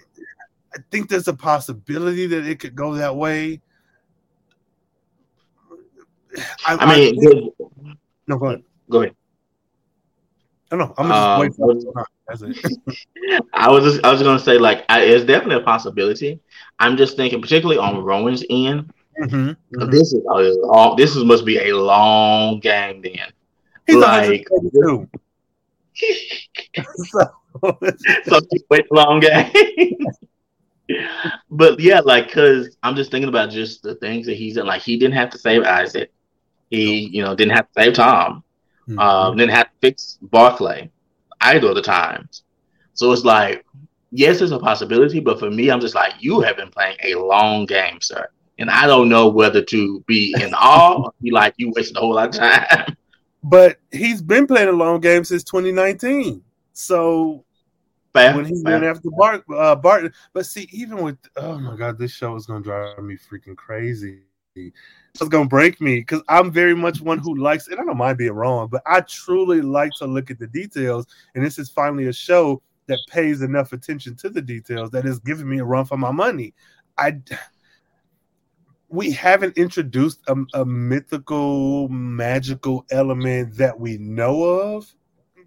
I 0.74 0.78
think 0.90 1.08
there's 1.08 1.28
a 1.28 1.34
possibility 1.34 2.26
that 2.26 2.46
it 2.46 2.60
could 2.60 2.74
go 2.76 2.94
that 2.94 3.16
way. 3.16 3.62
I, 6.66 6.76
I 6.76 6.96
mean, 6.96 7.20
think- 7.20 7.54
no, 8.26 8.38
go 8.38 8.46
ahead. 8.46 8.62
go 8.90 9.02
ahead. 9.02 9.14
I 10.72 10.76
don't 10.76 10.88
know. 10.88 10.94
I'm 10.98 11.08
gonna 11.08 11.44
just 11.44 11.58
Um, 11.58 11.74
wait 11.76 11.82
for 11.84 12.02
it. 12.02 12.06
That's 12.26 12.42
it. 12.42 13.44
I 13.52 13.70
was 13.70 13.84
just, 13.84 14.04
I 14.04 14.10
was 14.10 14.22
gonna 14.22 14.38
say 14.38 14.58
like 14.58 14.84
I, 14.88 15.02
it's 15.02 15.24
definitely 15.24 15.56
a 15.62 15.64
possibility. 15.64 16.40
I'm 16.78 16.96
just 16.96 17.16
thinking, 17.16 17.40
particularly 17.40 17.78
on 17.78 18.02
Rowan's 18.02 18.44
end, 18.50 18.90
Mhm, 19.22 19.56
mhm. 19.76 19.90
this 19.92 20.12
is 20.12 20.22
all 20.68 20.96
this 20.96 21.14
is 21.14 21.22
must 21.24 21.44
be 21.44 21.58
a 21.58 21.76
long 21.76 22.58
game. 22.60 23.02
Then 23.02 23.18
He's 23.86 23.96
like- 23.96 24.46
so, 27.04 27.20
so 28.24 28.40
wait 28.70 28.86
a 28.90 28.94
long 28.94 29.20
game. 29.20 29.96
but 31.50 31.78
yeah, 31.78 32.00
like 32.00 32.26
because 32.26 32.76
I'm 32.82 32.96
just 32.96 33.10
thinking 33.10 33.28
about 33.28 33.50
just 33.50 33.82
the 33.82 33.94
things 33.96 34.26
that 34.26 34.36
he's 34.36 34.54
done. 34.56 34.66
Like 34.66 34.82
he 34.82 34.98
didn't 34.98 35.14
have 35.14 35.30
to 35.30 35.38
save 35.38 35.62
Isaac. 35.62 36.10
He 36.74 37.08
you 37.08 37.22
know 37.22 37.34
didn't 37.34 37.54
have 37.56 37.66
to 37.72 37.82
save 37.82 37.94
Tom. 37.94 38.42
Mhm. 38.88 38.98
Um, 39.00 39.36
didn't 39.36 39.54
have 39.54 39.66
to 39.66 39.72
fix 39.80 40.18
Barclay 40.22 40.90
either 41.40 41.68
of 41.68 41.74
the 41.74 41.82
times. 41.82 42.42
So 42.94 43.12
it's 43.12 43.24
like, 43.24 43.64
yes, 44.10 44.40
it's 44.40 44.52
a 44.52 44.58
possibility, 44.58 45.20
but 45.20 45.38
for 45.38 45.50
me, 45.50 45.70
I'm 45.70 45.80
just 45.80 45.94
like, 45.94 46.12
you 46.20 46.40
have 46.40 46.56
been 46.56 46.70
playing 46.70 46.96
a 47.02 47.14
long 47.14 47.66
game, 47.66 47.98
sir. 48.00 48.28
And 48.58 48.70
I 48.70 48.86
don't 48.86 49.08
know 49.08 49.28
whether 49.28 49.62
to 49.62 50.00
be 50.06 50.34
in 50.40 50.54
awe 50.54 51.02
or 51.02 51.12
be 51.22 51.30
like, 51.30 51.54
you 51.56 51.72
wasted 51.74 51.96
a 51.96 52.00
whole 52.00 52.14
lot 52.14 52.28
of 52.28 52.34
time. 52.34 52.96
but 53.42 53.78
he's 53.90 54.22
been 54.22 54.46
playing 54.46 54.68
a 54.68 54.72
long 54.72 55.00
game 55.00 55.24
since 55.24 55.42
2019. 55.44 56.42
So 56.72 57.44
Fair, 58.12 58.36
when 58.36 58.44
he 58.44 58.62
fair. 58.62 58.72
went 58.74 58.84
after 58.84 59.08
Bart, 59.10 59.44
uh, 59.52 59.74
Barton, 59.74 60.12
but 60.32 60.46
see, 60.46 60.68
even 60.72 60.98
with 61.02 61.18
oh 61.36 61.58
my 61.58 61.74
god, 61.76 61.98
this 61.98 62.12
show 62.12 62.36
is 62.36 62.46
gonna 62.46 62.62
drive 62.62 63.02
me 63.02 63.16
freaking 63.16 63.56
crazy. 63.56 64.20
It's 64.56 65.28
gonna 65.28 65.48
break 65.48 65.80
me 65.80 66.00
because 66.00 66.22
I'm 66.28 66.50
very 66.50 66.74
much 66.74 67.00
one 67.00 67.18
who 67.18 67.36
likes, 67.36 67.68
and 67.68 67.78
I 67.78 67.84
don't 67.84 67.96
mind 67.96 68.18
being 68.18 68.32
wrong, 68.32 68.68
but 68.68 68.82
I 68.86 69.00
truly 69.00 69.60
like 69.60 69.92
to 69.98 70.06
look 70.06 70.30
at 70.30 70.38
the 70.38 70.46
details. 70.46 71.06
And 71.34 71.44
this 71.44 71.58
is 71.58 71.68
finally 71.68 72.06
a 72.06 72.12
show 72.12 72.62
that 72.86 72.98
pays 73.08 73.42
enough 73.42 73.72
attention 73.72 74.14
to 74.16 74.28
the 74.28 74.42
details 74.42 74.90
that 74.90 75.06
is 75.06 75.18
giving 75.20 75.48
me 75.48 75.58
a 75.58 75.64
run 75.64 75.84
for 75.84 75.96
my 75.96 76.10
money. 76.10 76.54
I 76.98 77.20
we 78.88 79.10
haven't 79.10 79.58
introduced 79.58 80.20
a, 80.28 80.36
a 80.54 80.64
mythical, 80.64 81.88
magical 81.88 82.86
element 82.90 83.56
that 83.56 83.78
we 83.78 83.98
know 83.98 84.44
of. 84.44 84.86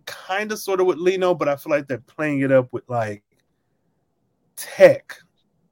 Kind 0.06 0.52
of, 0.52 0.60
sort 0.60 0.82
of 0.82 0.86
with 0.86 0.98
Lino, 0.98 1.34
but 1.34 1.48
I 1.48 1.56
feel 1.56 1.72
like 1.72 1.88
they're 1.88 1.98
playing 2.00 2.42
it 2.42 2.52
up 2.52 2.72
with 2.72 2.84
like 2.90 3.24
tech 4.56 5.14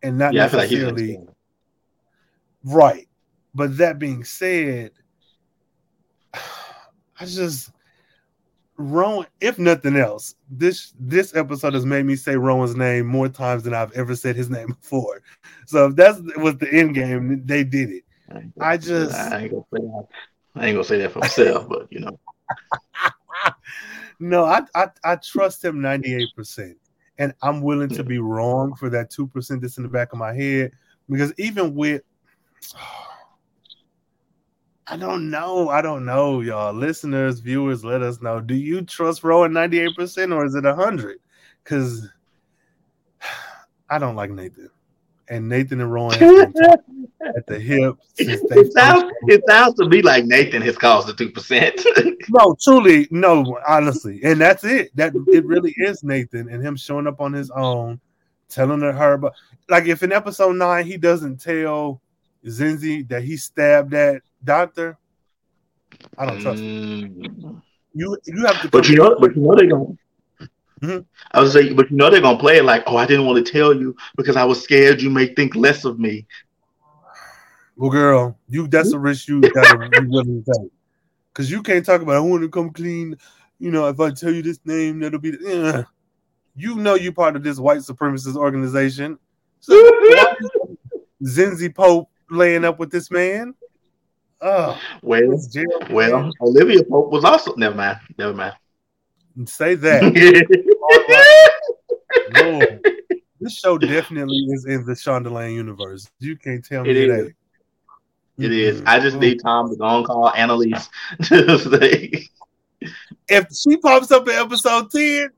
and 0.03 0.17
not 0.17 0.33
yeah, 0.33 0.47
feel 0.47 0.59
like 0.59 0.71
necessarily 0.71 1.19
right. 2.63 3.07
But 3.55 3.77
that 3.77 3.97
being 3.97 4.23
said, 4.23 4.91
I 6.33 7.25
just 7.25 7.71
Rowan, 8.77 9.25
if 9.39 9.57
nothing 9.57 9.95
else, 9.95 10.35
this 10.49 10.93
this 10.99 11.33
episode 11.35 11.73
has 11.73 11.85
made 11.85 12.05
me 12.05 12.17
say 12.17 12.35
Rowan's 12.35 12.75
name 12.75 13.05
more 13.07 13.29
times 13.29 13.63
than 13.63 13.73
I've 13.73 13.93
ever 13.93 14.15
said 14.15 14.35
his 14.35 14.49
name 14.57 14.67
before. 14.67 15.21
So 15.65 15.87
if 15.87 15.95
that's 15.95 16.19
was 16.37 16.57
the 16.57 16.71
end 16.71 16.93
game, 16.93 17.41
they 17.45 17.63
did 17.63 17.89
it. 17.89 18.03
I 18.59 18.73
I 18.73 18.77
just- 18.77 19.15
I 19.15 19.43
ain't 19.43 19.51
gonna 19.51 19.63
say 19.73 19.79
that. 19.81 20.07
I 20.55 20.65
ain't 20.67 20.75
gonna 20.75 20.83
say 20.83 20.97
that 20.99 21.11
for 21.11 21.19
myself, 21.19 21.67
but 21.69 21.87
you 21.91 21.99
know, 22.01 22.19
No, 24.19 24.45
I 24.45 24.61
I, 24.75 24.87
I 25.03 25.15
trust 25.17 25.63
him 25.63 25.77
98%. 25.79 26.75
And 27.17 27.33
I'm 27.41 27.61
willing 27.61 27.87
to 27.89 28.03
be 28.03 28.19
wrong 28.19 28.75
for 28.75 28.89
that 28.89 29.09
2% 29.09 29.61
that's 29.61 29.77
in 29.77 29.83
the 29.83 29.89
back 29.89 30.11
of 30.11 30.19
my 30.19 30.33
head. 30.33 30.71
Because 31.09 31.33
even 31.37 31.73
with 31.73 32.01
I 34.87 34.97
don't 34.97 35.29
know. 35.31 35.69
I 35.69 35.81
don't 35.81 36.05
know, 36.05 36.41
y'all. 36.41 36.73
Listeners, 36.73 37.39
viewers, 37.39 37.83
let 37.83 38.01
us 38.01 38.21
know. 38.21 38.39
Do 38.39 38.53
you 38.53 38.83
trust 38.83 39.23
Rowan 39.23 39.51
98% 39.51 40.35
or 40.35 40.45
is 40.45 40.53
it 40.53 40.63
100? 40.63 41.19
Because 41.63 42.07
I 43.89 43.97
don't 43.97 44.15
like 44.15 44.29
Nathan. 44.29 44.69
And 45.27 45.49
Nathan 45.49 45.81
and 45.81 45.91
Rowan 45.91 46.19
have 46.19 46.53
been 46.53 46.53
talking 46.53 47.07
at 47.35 47.47
the 47.47 47.59
hip 47.59 47.95
it 48.17 48.73
sounds 48.73 49.11
it 49.23 49.41
sounds 49.47 49.73
to 49.75 49.89
me 49.89 50.03
like 50.03 50.25
Nathan 50.25 50.61
has 50.61 50.77
caused 50.77 51.07
the 51.07 51.13
two 51.13 51.31
percent. 51.31 51.83
No, 52.27 52.55
truly, 52.59 53.07
no, 53.11 53.59
honestly. 53.67 54.19
And 54.23 54.41
that's 54.41 54.63
it. 54.63 54.95
That 54.95 55.13
it 55.27 55.45
really 55.45 55.75
is 55.77 56.03
Nathan 56.03 56.49
and 56.49 56.61
him 56.61 56.75
showing 56.75 57.05
up 57.05 57.21
on 57.21 57.33
his 57.33 57.51
own, 57.51 57.99
telling 58.49 58.81
her 58.81 59.13
about 59.13 59.33
like 59.69 59.85
if 59.85 60.01
in 60.01 60.11
episode 60.11 60.55
nine 60.55 60.85
he 60.85 60.97
doesn't 60.97 61.39
tell 61.39 62.01
Zenzi 62.45 63.07
that 63.09 63.23
he 63.23 63.37
stabbed 63.37 63.91
that 63.91 64.23
doctor, 64.45 64.97
I 66.17 66.25
don't 66.25 66.41
trust 66.41 66.61
him. 66.61 67.15
Mm. 67.15 67.61
You 67.93 68.17
you 68.25 68.45
have 68.45 68.61
to 68.61 68.69
But 68.69 68.87
you 68.89 68.95
know, 68.95 69.17
but 69.19 69.35
you 69.35 69.41
know 69.41 69.55
they're 69.55 69.67
gonna. 69.67 69.97
Mhm. 70.81 71.05
I 71.31 71.39
was 71.41 71.53
saying, 71.53 71.75
but 71.75 71.89
you 71.89 71.97
know 71.97 72.09
they're 72.09 72.21
gonna 72.21 72.37
play 72.37 72.57
it 72.57 72.65
like, 72.65 72.83
oh, 72.87 72.97
I 72.97 73.05
didn't 73.05 73.25
want 73.25 73.43
to 73.43 73.51
tell 73.51 73.73
you 73.73 73.95
because 74.17 74.35
I 74.35 74.43
was 74.43 74.61
scared 74.61 75.01
you 75.01 75.09
may 75.09 75.33
think 75.33 75.55
less 75.55 75.85
of 75.85 75.99
me. 75.99 76.27
Well, 77.77 77.89
girl, 77.89 78.37
you 78.47 78.67
that's 78.67 78.93
a 78.93 78.99
risk 78.99 79.27
you 79.27 79.41
gotta 79.41 79.89
be 79.89 79.99
willing 80.07 80.43
to 80.43 80.51
take. 80.51 80.71
Cause 81.33 81.51
you 81.51 81.61
can't 81.61 81.85
talk 81.85 82.01
about 82.01 82.15
I 82.15 82.19
want 82.19 82.43
to 82.43 82.49
come 82.49 82.69
clean. 82.69 83.17
You 83.59 83.71
know, 83.71 83.87
if 83.87 83.99
I 83.99 84.11
tell 84.11 84.31
you 84.31 84.41
this 84.41 84.59
name, 84.65 84.99
that'll 84.99 85.19
be 85.19 85.33
eh. 85.45 85.83
you 86.55 86.75
know 86.75 86.95
you 86.95 87.11
part 87.11 87.35
of 87.35 87.43
this 87.43 87.59
white 87.59 87.79
supremacist 87.79 88.35
organization. 88.35 89.17
So 89.59 89.73
Zenzi 91.23 91.73
Pope 91.73 92.09
laying 92.29 92.65
up 92.65 92.79
with 92.79 92.91
this 92.91 93.11
man? 93.11 93.53
Oh, 94.47 94.79
Well, 95.01 95.39
well, 95.89 96.31
Olivia 96.41 96.83
Pope 96.83 97.11
was 97.11 97.23
also 97.25 97.55
never 97.55 97.75
mind, 97.75 97.97
never 98.17 98.33
mind. 98.33 98.53
say 99.45 99.73
that. 99.75 100.03
Lord 102.41 102.81
show 103.49 103.77
definitely 103.77 104.37
is 104.51 104.65
in 104.65 104.85
the 104.85 104.93
Shondaland 104.93 105.53
universe. 105.53 106.09
You 106.19 106.35
can't 106.37 106.63
tell 106.65 106.83
me 106.83 106.91
It 106.91 106.97
is. 106.97 107.25
that. 107.27 108.45
It 108.45 108.51
is. 108.51 108.83
I 108.85 108.99
just 108.99 109.17
need 109.17 109.39
Tom 109.41 109.69
to 109.69 109.75
go 109.75 109.83
on 109.85 110.03
call 110.03 110.29
Annalise 110.31 110.89
to 111.23 111.57
say, 111.59 112.27
If 113.27 113.47
she 113.55 113.77
pops 113.77 114.11
up 114.11 114.27
in 114.27 114.35
episode 114.35 114.91
10, 114.91 115.29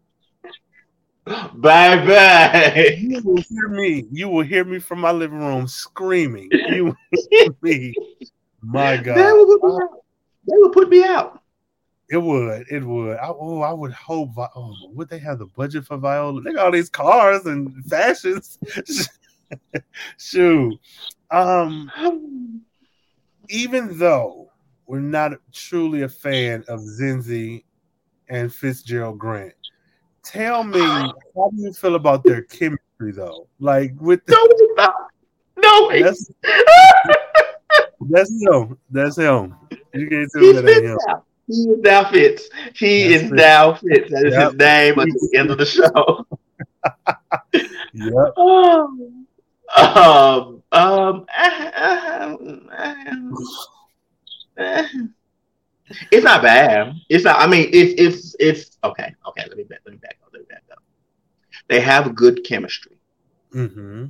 bye 1.56 1.98
bye. 2.06 2.98
you 3.00 3.22
will 3.24 3.42
hear 3.42 3.68
me. 3.70 4.06
You 4.12 4.30
will 4.30 4.44
hear 4.44 4.64
me 4.66 4.80
from 4.80 5.00
my 5.00 5.12
living 5.12 5.40
room 5.40 5.68
screaming. 5.68 6.50
You 6.52 6.86
will 6.86 6.96
hear 7.30 7.56
me. 7.62 7.94
My 8.68 8.98
They 8.98 9.04
God. 9.04 9.34
will 9.34 9.60
put 9.60 9.70
me 9.70 9.82
out. 9.82 10.04
They 10.48 10.54
would 10.58 10.72
put 10.74 10.90
me 10.90 11.04
out. 11.04 11.42
It 12.10 12.18
would. 12.18 12.66
It 12.70 12.84
would. 12.84 13.18
I, 13.18 13.28
oh, 13.28 13.62
I 13.62 13.74
would 13.74 13.92
hope. 13.94 14.32
Oh, 14.38 14.76
would 14.94 15.10
they 15.10 15.20
have 15.20 15.40
the 15.40 15.46
budget 15.46 15.86
for 15.86 15.98
Viola? 15.98 16.42
They 16.42 16.54
got 16.54 16.66
all 16.66 16.72
these 16.72 16.90
cars 16.90 17.46
and 17.46 17.84
fashions. 17.86 18.60
Shoot. 20.18 20.80
Um, 21.32 22.62
even 23.50 23.98
though 23.98 24.52
we're 24.86 25.00
not 25.00 25.34
truly 25.52 26.04
a 26.04 26.10
fan 26.10 26.64
of 26.68 26.82
Zenzi 26.82 27.64
and 28.30 28.54
Fitzgerald 28.54 29.20
Grant, 29.20 29.54
tell 30.24 30.64
me 30.64 30.80
how 30.80 31.14
do 31.52 31.62
you 31.62 31.74
feel 31.74 31.96
about 31.96 32.24
their 32.24 32.42
chemistry 32.44 33.12
though? 33.12 33.48
Like 33.60 33.94
with 34.00 34.26
the, 34.26 34.34
No. 34.78 34.94
No, 35.60 35.90
that's 36.00 36.30
that's 38.10 38.32
him. 38.42 38.78
That's 38.90 39.18
him. 39.18 39.56
You 39.94 40.10
can't 40.10 40.30
tell 40.32 40.42
me 40.42 40.52
that 40.54 40.68
ain't 40.70 40.86
him. 40.86 40.98
He 41.48 41.70
is 41.70 41.80
now 41.80 42.10
fits. 42.12 42.50
He 42.76 43.04
That's 43.08 43.24
is 43.24 43.30
Fitz. 43.30 43.32
now 43.42 43.74
fits. 43.76 44.12
That 44.12 44.26
is 44.26 44.34
Yep. 44.34 44.52
his 44.52 44.60
name 44.60 45.00
until 45.00 45.30
the 45.32 45.38
end 45.38 45.52
of 45.52 45.58
the 45.58 45.66
show. 45.66 46.28
Yep. 47.94 48.14
um, 49.78 50.64
um, 50.72 51.26
it's 56.12 56.24
not 56.24 56.42
bad. 56.42 56.94
It's 57.10 57.24
not. 57.24 57.40
I 57.40 57.48
mean, 57.48 57.70
it's 57.74 57.94
it's 58.00 58.36
it's 58.40 58.78
okay. 58.84 59.14
Okay, 59.28 59.44
let 59.48 59.58
me 59.58 59.64
back. 59.64 59.80
Let 59.86 59.94
me 59.94 59.98
back 60.00 60.18
up. 60.24 60.30
Let 60.34 60.42
me 60.42 60.46
back 60.50 60.64
up. 60.72 60.84
They 61.68 61.80
have 61.80 62.14
good 62.16 62.44
chemistry. 62.44 62.98
Mm-hmm. 63.54 64.06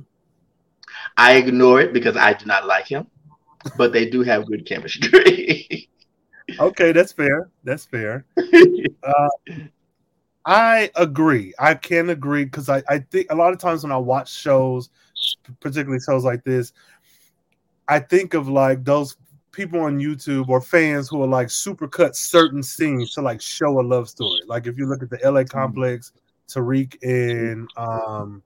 I 1.16 1.36
ignore 1.36 1.80
it 1.80 1.92
because 1.92 2.16
I 2.16 2.32
do 2.34 2.46
not 2.46 2.66
like 2.66 2.86
him, 2.86 3.06
but 3.76 3.92
they 3.92 4.08
do 4.08 4.22
have 4.22 4.46
good 4.46 4.66
chemistry. 4.66 5.88
Okay, 6.58 6.92
that's 6.92 7.12
fair. 7.12 7.50
That's 7.62 7.84
fair. 7.84 8.24
I 10.46 10.90
agree. 10.96 11.52
I 11.58 11.74
can 11.74 12.08
agree 12.08 12.44
because 12.44 12.70
I, 12.70 12.82
I 12.88 13.00
think 13.00 13.30
a 13.30 13.34
lot 13.34 13.52
of 13.52 13.58
times 13.58 13.82
when 13.82 13.92
I 13.92 13.98
watch 13.98 14.32
shows, 14.32 14.88
particularly 15.60 16.00
shows 16.00 16.24
like 16.24 16.42
this, 16.44 16.72
I 17.86 17.98
think 17.98 18.32
of 18.32 18.48
like 18.48 18.82
those 18.82 19.16
people 19.52 19.80
on 19.80 19.98
YouTube 19.98 20.48
or 20.48 20.62
fans 20.62 21.08
who 21.08 21.22
are 21.22 21.28
like 21.28 21.50
super 21.50 21.86
cut 21.86 22.16
certain 22.16 22.62
scenes 22.62 23.12
to 23.14 23.20
like 23.20 23.42
show 23.42 23.78
a 23.78 23.82
love 23.82 24.08
story. 24.08 24.40
Like 24.46 24.66
if 24.66 24.78
you 24.78 24.86
look 24.86 25.02
at 25.02 25.10
the 25.10 25.20
LA 25.22 25.44
complex, 25.44 26.12
Tariq 26.48 26.96
and 27.02 27.68
um 27.76 28.42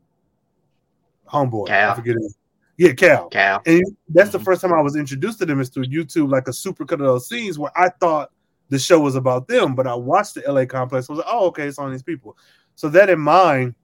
Homeboy. 1.29 1.67
I 1.67 1.69
Cal. 1.69 1.95
forget 1.95 2.17
it. 2.17 2.33
Yeah, 2.79 2.93
Cal. 2.93 3.29
Cal. 3.29 3.63
And 3.67 3.85
that's 4.09 4.31
the 4.31 4.39
Mhm. 4.39 4.45
first 4.45 4.63
time 4.63 4.73
I 4.73 4.81
was 4.81 4.97
introduced 4.97 5.39
to 5.41 5.47
them 5.47 5.61
is 5.61 5.69
through 5.69 5.85
YouTube, 5.85 6.31
like 6.31 6.49
a 6.49 6.53
super 6.53 6.85
cut 6.85 7.01
of 7.01 7.07
those 7.07 7.29
scenes 7.29 7.59
where 7.59 7.73
I 7.77 7.91
thought 8.01 8.31
the 8.71 8.79
show 8.79 8.99
was 9.01 9.15
about 9.15 9.47
them, 9.47 9.75
but 9.75 9.87
I 9.87 9.95
watched 9.95 10.35
the 10.35 10.49
LA 10.49 10.65
complex. 10.65 11.09
I 11.09 11.13
was 11.13 11.19
like, 11.19 11.29
oh, 11.31 11.47
okay, 11.49 11.67
it's 11.67 11.79
on 11.79 11.93
these 11.93 12.03
people. 12.03 12.37
So 12.75 12.89
that 12.89 13.11
in 13.11 13.21
mind, 13.21 13.75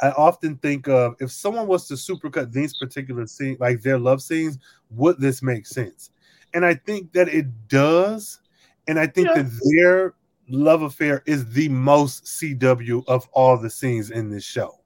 I 0.00 0.10
often 0.10 0.56
think 0.56 0.88
of 0.88 1.14
if 1.20 1.30
someone 1.30 1.66
was 1.66 1.86
to 1.88 1.94
supercut 1.94 2.52
these 2.52 2.76
particular 2.76 3.26
scenes, 3.26 3.60
like 3.60 3.82
their 3.82 3.98
love 3.98 4.20
scenes, 4.22 4.58
would 4.90 5.20
this 5.20 5.42
make 5.42 5.66
sense? 5.66 6.10
And 6.54 6.64
I 6.64 6.74
think 6.74 7.12
that 7.12 7.28
it 7.28 7.46
does. 7.68 8.40
And 8.88 8.98
I 8.98 9.06
think 9.06 9.28
Yeah. 9.28 9.42
that 9.42 9.60
their 9.76 10.14
love 10.48 10.82
affair 10.82 11.22
is 11.26 11.48
the 11.50 11.68
most 11.68 12.26
CW 12.26 13.04
of 13.06 13.28
all 13.32 13.56
the 13.58 13.70
scenes 13.70 14.10
in 14.10 14.30
this 14.30 14.44
show. 14.44 14.80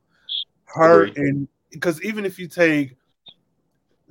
Her 0.66 1.04
and 1.16 1.46
because 1.70 2.02
even 2.02 2.24
if 2.26 2.38
you 2.38 2.48
take 2.48 2.96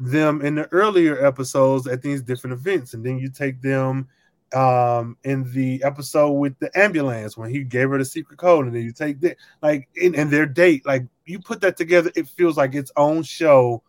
them 0.01 0.41
in 0.41 0.55
the 0.55 0.67
earlier 0.71 1.25
episodes 1.25 1.87
at 1.87 2.01
these 2.01 2.21
different 2.21 2.53
events, 2.53 2.93
and 2.93 3.05
then 3.05 3.17
you 3.17 3.29
take 3.29 3.61
them 3.61 4.07
um 4.53 5.15
in 5.23 5.49
the 5.53 5.81
episode 5.83 6.31
with 6.31 6.57
the 6.59 6.69
ambulance 6.77 7.37
when 7.37 7.49
he 7.49 7.63
gave 7.63 7.89
her 7.89 7.97
the 7.97 8.05
secret 8.05 8.37
code, 8.37 8.65
and 8.65 8.75
then 8.75 8.83
you 8.83 8.91
take 8.91 9.19
that 9.21 9.37
like 9.61 9.87
in, 9.95 10.13
in 10.15 10.29
their 10.29 10.45
date, 10.45 10.85
like 10.85 11.05
you 11.25 11.39
put 11.39 11.61
that 11.61 11.77
together, 11.77 12.11
it 12.15 12.27
feels 12.27 12.57
like 12.57 12.75
its 12.75 12.91
own 12.97 13.23
show 13.23 13.81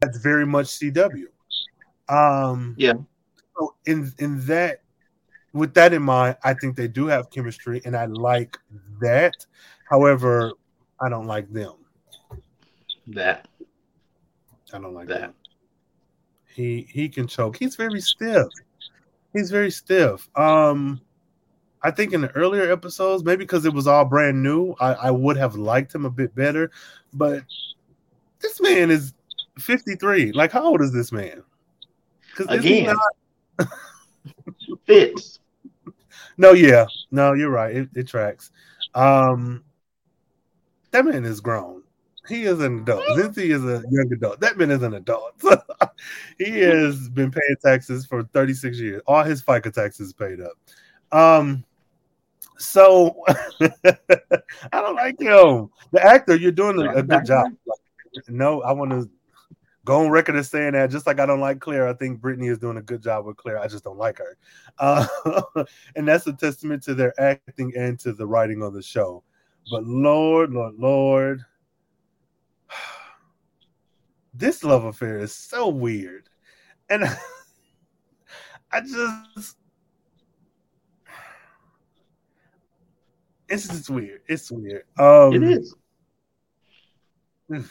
that's 0.00 0.18
very 0.18 0.46
much 0.46 0.66
CW. 0.66 1.26
Um 2.08 2.74
Yeah. 2.78 2.94
So 3.58 3.74
in 3.86 4.12
in 4.18 4.40
that 4.46 4.80
with 5.52 5.74
that 5.74 5.92
in 5.92 6.02
mind, 6.02 6.36
I 6.42 6.54
think 6.54 6.76
they 6.76 6.88
do 6.88 7.06
have 7.06 7.30
chemistry, 7.30 7.80
and 7.84 7.96
I 7.96 8.06
like 8.06 8.58
that. 9.00 9.34
However, 9.88 10.52
I 11.00 11.08
don't 11.08 11.26
like 11.26 11.50
them. 11.52 11.74
That. 13.08 13.48
I 14.72 14.78
don't 14.78 14.94
like 14.94 15.08
That. 15.08 15.20
that. 15.20 15.34
He 16.46 16.86
he 16.90 17.08
can 17.08 17.26
choke. 17.26 17.56
He's 17.56 17.74
very 17.76 18.00
stiff. 18.00 18.46
He's 19.32 19.50
very 19.50 19.70
stiff. 19.70 20.28
Um, 20.36 21.00
I 21.82 21.90
think 21.90 22.12
in 22.12 22.20
the 22.22 22.30
earlier 22.30 22.70
episodes, 22.72 23.24
maybe 23.24 23.44
because 23.44 23.64
it 23.66 23.74
was 23.74 23.86
all 23.86 24.04
brand 24.04 24.42
new, 24.42 24.74
I, 24.80 24.94
I 24.94 25.10
would 25.10 25.36
have 25.36 25.56
liked 25.56 25.94
him 25.94 26.04
a 26.04 26.10
bit 26.10 26.34
better. 26.34 26.70
But 27.12 27.42
this 28.40 28.60
man 28.60 28.90
is 28.90 29.12
53. 29.58 30.32
Like, 30.32 30.52
how 30.52 30.64
old 30.64 30.80
is 30.80 30.92
this 30.92 31.12
man? 31.12 31.42
Because 32.30 32.58
Again. 32.58 32.94
Fits. 34.86 35.40
No, 36.36 36.52
yeah, 36.52 36.86
no, 37.10 37.32
you're 37.34 37.50
right. 37.50 37.74
It, 37.76 37.88
it 37.94 38.08
tracks. 38.08 38.50
Um, 38.94 39.62
that 40.90 41.04
man 41.04 41.24
is 41.24 41.40
grown. 41.40 41.83
He 42.28 42.44
is 42.44 42.60
an 42.60 42.80
adult. 42.80 43.04
Zenzi 43.18 43.50
is 43.50 43.64
a 43.64 43.84
young 43.90 44.10
adult. 44.12 44.40
That 44.40 44.56
man 44.56 44.70
is 44.70 44.82
an 44.82 44.94
adult. 44.94 45.34
he 46.38 46.60
has 46.60 47.08
been 47.10 47.30
paying 47.30 47.56
taxes 47.62 48.06
for 48.06 48.22
36 48.22 48.78
years. 48.78 49.02
All 49.06 49.22
his 49.22 49.42
FICA 49.42 49.72
taxes 49.72 50.12
paid 50.12 50.40
up. 50.40 50.52
Um, 51.12 51.64
so 52.56 53.22
I 53.28 53.96
don't 54.72 54.96
like 54.96 55.20
him. 55.20 55.70
The 55.92 56.02
actor, 56.02 56.36
you're 56.36 56.52
doing 56.52 56.78
a, 56.78 56.94
a 56.94 57.02
good 57.02 57.26
job. 57.26 57.52
No, 58.28 58.62
I 58.62 58.72
want 58.72 58.92
to 58.92 59.10
go 59.84 60.00
on 60.00 60.10
record 60.10 60.36
as 60.36 60.48
saying 60.48 60.72
that. 60.72 60.90
Just 60.90 61.06
like 61.06 61.20
I 61.20 61.26
don't 61.26 61.40
like 61.40 61.60
Claire, 61.60 61.88
I 61.88 61.92
think 61.94 62.20
Brittany 62.20 62.48
is 62.48 62.58
doing 62.58 62.76
a 62.76 62.82
good 62.82 63.02
job 63.02 63.26
with 63.26 63.36
Claire. 63.36 63.58
I 63.58 63.68
just 63.68 63.84
don't 63.84 63.98
like 63.98 64.18
her, 64.18 64.36
uh, 64.78 65.06
and 65.96 66.06
that's 66.06 66.26
a 66.26 66.32
testament 66.32 66.82
to 66.84 66.94
their 66.94 67.18
acting 67.20 67.72
and 67.76 67.98
to 68.00 68.12
the 68.12 68.26
writing 68.26 68.62
on 68.62 68.72
the 68.72 68.82
show. 68.82 69.22
But 69.70 69.84
Lord, 69.84 70.52
Lord, 70.52 70.74
Lord, 70.76 71.44
this 74.34 74.64
love 74.64 74.84
affair 74.84 75.18
is 75.18 75.34
so 75.34 75.68
weird, 75.68 76.28
and 76.90 77.04
I 78.72 78.80
just. 78.80 79.56
It's 83.48 83.68
just 83.68 83.90
weird. 83.90 84.22
It's 84.26 84.50
weird. 84.50 84.84
Um, 84.98 85.34
It 85.34 85.42
is. 85.44 85.74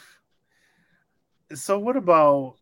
So 1.54 1.78
what 1.78 1.96
about 1.96 2.56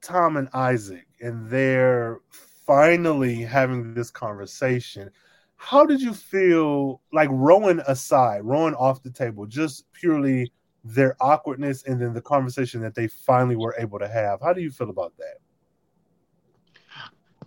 Tom 0.00 0.38
and 0.38 0.48
Isaac 0.54 1.06
and 1.20 1.50
they're 1.50 2.20
finally 2.30 3.42
having 3.42 3.92
this 3.92 4.10
conversation? 4.10 5.10
How 5.56 5.84
did 5.84 6.00
you 6.00 6.14
feel 6.14 7.02
like 7.12 7.28
Rowan 7.30 7.82
aside, 7.86 8.44
Rowan 8.44 8.74
off 8.76 9.02
the 9.02 9.10
table, 9.10 9.44
just 9.44 9.92
purely 9.92 10.50
their 10.94 11.16
awkwardness 11.20 11.82
and 11.84 12.00
then 12.00 12.12
the 12.14 12.20
conversation 12.20 12.80
that 12.82 12.94
they 12.94 13.08
finally 13.08 13.56
were 13.56 13.74
able 13.78 13.98
to 13.98 14.08
have? 14.08 14.40
How 14.40 14.52
do 14.52 14.60
you 14.60 14.70
feel 14.70 14.90
about 14.90 15.12
that? 15.18 15.38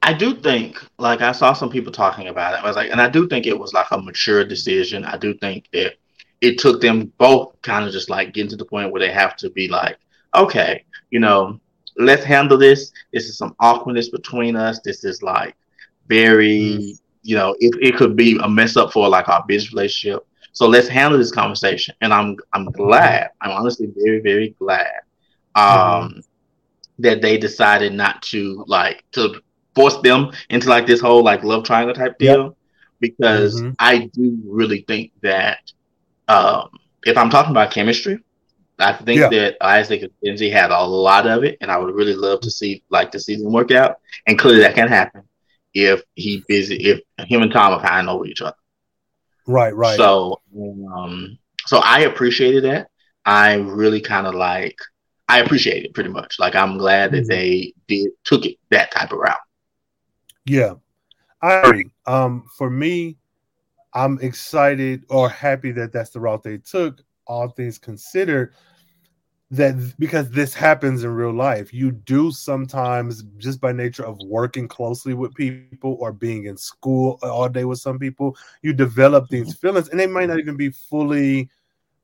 I 0.03 0.13
do 0.13 0.33
think, 0.35 0.83
like 0.97 1.21
I 1.21 1.31
saw 1.31 1.53
some 1.53 1.69
people 1.69 1.91
talking 1.91 2.27
about 2.27 2.53
it. 2.53 2.63
I 2.63 2.67
was 2.67 2.75
like, 2.75 2.91
and 2.91 2.99
I 2.99 3.07
do 3.07 3.27
think 3.27 3.45
it 3.45 3.57
was 3.57 3.73
like 3.73 3.87
a 3.91 4.01
mature 4.01 4.43
decision. 4.43 5.05
I 5.05 5.17
do 5.17 5.33
think 5.35 5.69
that 5.73 5.93
it 6.41 6.57
took 6.57 6.81
them 6.81 7.13
both 7.17 7.61
kind 7.61 7.85
of 7.85 7.91
just 7.91 8.09
like 8.09 8.33
getting 8.33 8.49
to 8.49 8.55
the 8.55 8.65
point 8.65 8.91
where 8.91 8.99
they 8.99 9.11
have 9.11 9.35
to 9.37 9.49
be 9.51 9.67
like, 9.67 9.97
okay, 10.35 10.83
you 11.11 11.19
know, 11.19 11.59
let's 11.97 12.23
handle 12.23 12.57
this. 12.57 12.91
This 13.13 13.29
is 13.29 13.37
some 13.37 13.55
awkwardness 13.59 14.09
between 14.09 14.55
us. 14.55 14.79
This 14.79 15.03
is 15.03 15.21
like 15.21 15.55
very, 16.07 16.59
mm-hmm. 16.59 16.91
you 17.21 17.35
know, 17.35 17.55
it, 17.59 17.75
it 17.79 17.95
could 17.95 18.15
be 18.15 18.39
a 18.41 18.49
mess 18.49 18.75
up 18.77 18.91
for 18.91 19.07
like 19.07 19.29
our 19.29 19.45
business 19.47 19.71
relationship. 19.71 20.25
So 20.53 20.67
let's 20.67 20.87
handle 20.87 21.17
this 21.17 21.31
conversation. 21.31 21.95
And 22.01 22.13
I'm 22.13 22.37
I'm 22.53 22.65
glad. 22.71 23.29
I'm 23.41 23.51
honestly 23.51 23.87
very, 23.95 24.21
very 24.21 24.55
glad 24.59 24.91
um 25.55 26.21
that 26.99 27.21
they 27.21 27.37
decided 27.37 27.93
not 27.93 28.21
to 28.21 28.63
like 28.67 29.03
to 29.13 29.41
force 29.75 29.97
them 30.01 30.31
into 30.49 30.69
like 30.69 30.85
this 30.85 31.01
whole 31.01 31.23
like 31.23 31.43
love 31.43 31.63
triangle 31.63 31.93
type 31.93 32.17
deal 32.19 32.55
because 32.99 33.63
Mhm. 33.63 33.75
I 33.79 34.09
do 34.13 34.37
really 34.45 34.83
think 34.87 35.11
that 35.21 35.59
um 36.27 36.69
if 37.05 37.17
I'm 37.17 37.29
talking 37.29 37.51
about 37.51 37.71
chemistry, 37.71 38.19
I 38.79 38.93
think 38.93 39.21
Yeah. 39.21 39.29
that 39.29 39.57
Isaac 39.61 40.01
and 40.03 40.11
Benji 40.23 40.51
had 40.51 40.71
a 40.71 40.83
lot 40.83 41.27
of 41.27 41.43
it, 41.43 41.57
and 41.61 41.71
I 41.71 41.77
would 41.77 41.93
really 41.95 42.15
love 42.15 42.41
to 42.41 42.51
see 42.51 42.83
like 42.89 43.11
the 43.11 43.19
season 43.19 43.51
work 43.51 43.71
out. 43.71 43.97
And 44.27 44.37
clearly, 44.39 44.61
that 44.61 44.75
can 44.75 44.87
happen 44.87 45.23
if 45.73 46.03
he 46.15 46.43
busy 46.47 46.75
if 46.75 47.01
him 47.27 47.41
and 47.41 47.51
Tom 47.51 47.73
are 47.73 47.81
fine 47.81 48.07
over 48.07 48.25
each 48.25 48.41
other. 48.41 48.55
Right, 49.47 49.75
right. 49.75 49.97
So, 49.97 50.41
um, 50.93 51.37
so 51.65 51.79
I 51.79 52.01
appreciated 52.01 52.63
that. 52.65 52.87
I 53.25 53.55
really 53.55 54.01
kind 54.01 54.27
of 54.27 54.35
like 54.35 54.77
I 55.29 55.39
appreciate 55.39 55.85
it 55.85 55.93
pretty 55.93 56.09
much. 56.09 56.39
Like 56.39 56.55
I'm 56.55 56.77
glad 56.77 57.11
that 57.13 57.23
Mhm. 57.23 57.29
they 57.29 57.73
did 57.87 58.11
took 58.23 58.45
it 58.45 58.57
that 58.69 58.91
type 58.91 59.11
of 59.11 59.19
route. 59.19 59.37
Yeah, 60.45 60.75
I 61.41 61.55
agree. 61.55 61.91
Um, 62.05 62.45
for 62.57 62.69
me, 62.69 63.17
I'm 63.93 64.19
excited 64.21 65.05
or 65.09 65.29
happy 65.29 65.71
that 65.73 65.91
that's 65.91 66.11
the 66.11 66.19
route 66.19 66.43
they 66.43 66.57
took. 66.57 67.01
All 67.27 67.49
things 67.49 67.77
considered, 67.77 68.53
that 69.51 69.75
because 69.99 70.29
this 70.29 70.53
happens 70.53 71.03
in 71.03 71.11
real 71.11 71.33
life, 71.33 71.73
you 71.73 71.91
do 71.91 72.31
sometimes 72.31 73.23
just 73.37 73.59
by 73.59 73.73
nature 73.73 74.05
of 74.05 74.17
working 74.25 74.65
closely 74.65 75.13
with 75.13 75.35
people 75.35 75.97
or 75.99 76.13
being 76.13 76.45
in 76.45 76.55
school 76.55 77.19
all 77.21 77.49
day 77.49 77.65
with 77.65 77.79
some 77.79 77.99
people, 77.99 78.37
you 78.61 78.71
develop 78.71 79.27
these 79.27 79.53
feelings, 79.57 79.89
and 79.89 79.99
they 79.99 80.07
might 80.07 80.29
not 80.29 80.39
even 80.39 80.55
be 80.55 80.69
fully 80.69 81.49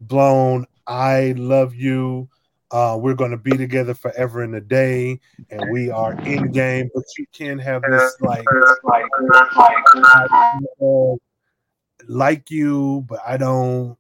blown. 0.02 0.66
I 0.88 1.34
love 1.38 1.74
you. 1.74 2.28
Uh, 2.70 2.98
we're 3.00 3.14
going 3.14 3.32
to 3.32 3.38
be 3.38 3.56
together 3.56 3.94
forever 3.94 4.44
and 4.44 4.56
a 4.56 4.62
day, 4.62 5.18
and 5.50 5.72
we 5.72 5.90
are 5.90 6.20
in 6.24 6.52
game. 6.52 6.90
But 6.94 7.06
you 7.18 7.26
can 7.32 7.58
have 7.60 7.82
this 7.90 8.18
like, 8.20 8.46
like, 8.84 9.06
uh, 10.82 11.16
like 12.10 12.52
you, 12.52 13.06
but 13.08 13.22
I 13.26 13.38
don't. 13.38 13.98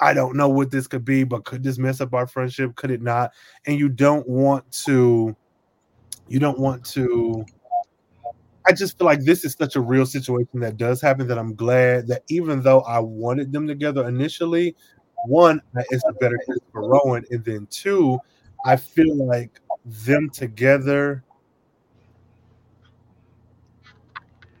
I 0.00 0.12
don't 0.12 0.36
know 0.36 0.48
what 0.48 0.70
this 0.70 0.86
could 0.86 1.04
be, 1.04 1.24
but 1.24 1.44
could 1.44 1.62
this 1.62 1.78
mess 1.78 2.00
up 2.00 2.14
our 2.14 2.26
friendship? 2.26 2.74
Could 2.76 2.90
it 2.90 3.02
not? 3.02 3.32
And 3.66 3.78
you 3.78 3.88
don't 3.88 4.28
want 4.28 4.70
to. 4.84 5.36
You 6.28 6.38
don't 6.38 6.58
want 6.58 6.84
to. 6.86 7.44
I 8.66 8.72
just 8.72 8.98
feel 8.98 9.06
like 9.06 9.20
this 9.24 9.44
is 9.44 9.52
such 9.52 9.76
a 9.76 9.80
real 9.80 10.06
situation 10.06 10.60
that 10.60 10.78
does 10.78 11.00
happen 11.02 11.26
that 11.28 11.38
I'm 11.38 11.54
glad 11.54 12.06
that 12.08 12.22
even 12.28 12.62
though 12.62 12.80
I 12.80 12.98
wanted 12.98 13.52
them 13.52 13.66
together 13.66 14.08
initially, 14.08 14.74
one, 15.26 15.60
it's 15.90 16.04
a 16.08 16.12
better 16.14 16.38
case 16.46 16.58
for 16.72 16.88
Rowan, 16.88 17.24
and 17.30 17.44
then 17.44 17.66
two, 17.70 18.18
I 18.64 18.76
feel 18.76 19.14
like 19.26 19.60
them 19.84 20.30
together. 20.30 21.22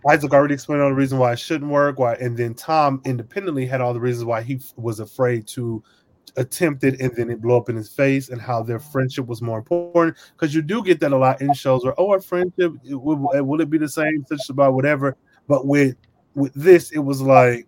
Isaac 0.08 0.32
already 0.32 0.54
explained 0.54 0.82
all 0.82 0.90
the 0.90 0.94
reasons 0.94 1.18
why 1.20 1.32
it 1.32 1.38
shouldn't 1.38 1.70
work. 1.70 1.98
Why, 1.98 2.14
and 2.14 2.36
then 2.36 2.54
Tom 2.54 3.00
independently 3.04 3.66
had 3.66 3.80
all 3.80 3.94
the 3.94 4.00
reasons 4.00 4.24
why 4.26 4.42
he 4.42 4.56
f- 4.56 4.72
was 4.76 5.00
afraid 5.00 5.46
to 5.48 5.82
attempt 6.36 6.84
it, 6.84 7.00
and 7.00 7.14
then 7.16 7.30
it 7.30 7.40
blew 7.40 7.56
up 7.56 7.68
in 7.68 7.76
his 7.76 7.88
face, 7.88 8.28
and 8.28 8.40
how 8.40 8.62
their 8.62 8.78
friendship 8.78 9.26
was 9.26 9.40
more 9.40 9.58
important. 9.58 10.16
Because 10.32 10.54
you 10.54 10.62
do 10.62 10.82
get 10.82 11.00
that 11.00 11.12
a 11.12 11.16
lot 11.16 11.40
in 11.40 11.54
shows 11.54 11.84
where, 11.84 11.98
oh, 11.98 12.10
our 12.10 12.20
friendship 12.20 12.72
it 12.84 12.94
will, 12.94 13.16
will 13.16 13.60
it 13.60 13.70
be 13.70 13.78
the 13.78 13.88
same? 13.88 14.24
Such 14.28 14.50
about 14.50 14.74
whatever. 14.74 15.16
But 15.48 15.66
with 15.66 15.96
with 16.34 16.52
this, 16.54 16.90
it 16.90 16.98
was 16.98 17.22
like 17.22 17.66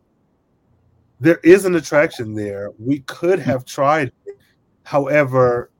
there 1.21 1.39
is 1.43 1.65
an 1.65 1.77
attraction 1.77 2.35
there. 2.35 2.73
We 2.79 3.01
could 3.01 3.39
have 3.39 3.65
tried 3.65 4.13
it. 4.27 4.37
However, 4.83 5.71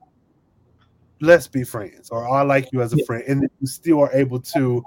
let's 1.21 1.47
be 1.47 1.63
friends, 1.63 2.09
or 2.09 2.27
I 2.27 2.41
like 2.41 2.71
you 2.71 2.81
as 2.81 2.93
a 2.93 3.03
friend, 3.05 3.23
and 3.27 3.41
then 3.41 3.49
you 3.59 3.67
still 3.67 3.99
are 3.99 4.13
able 4.13 4.39
to 4.39 4.83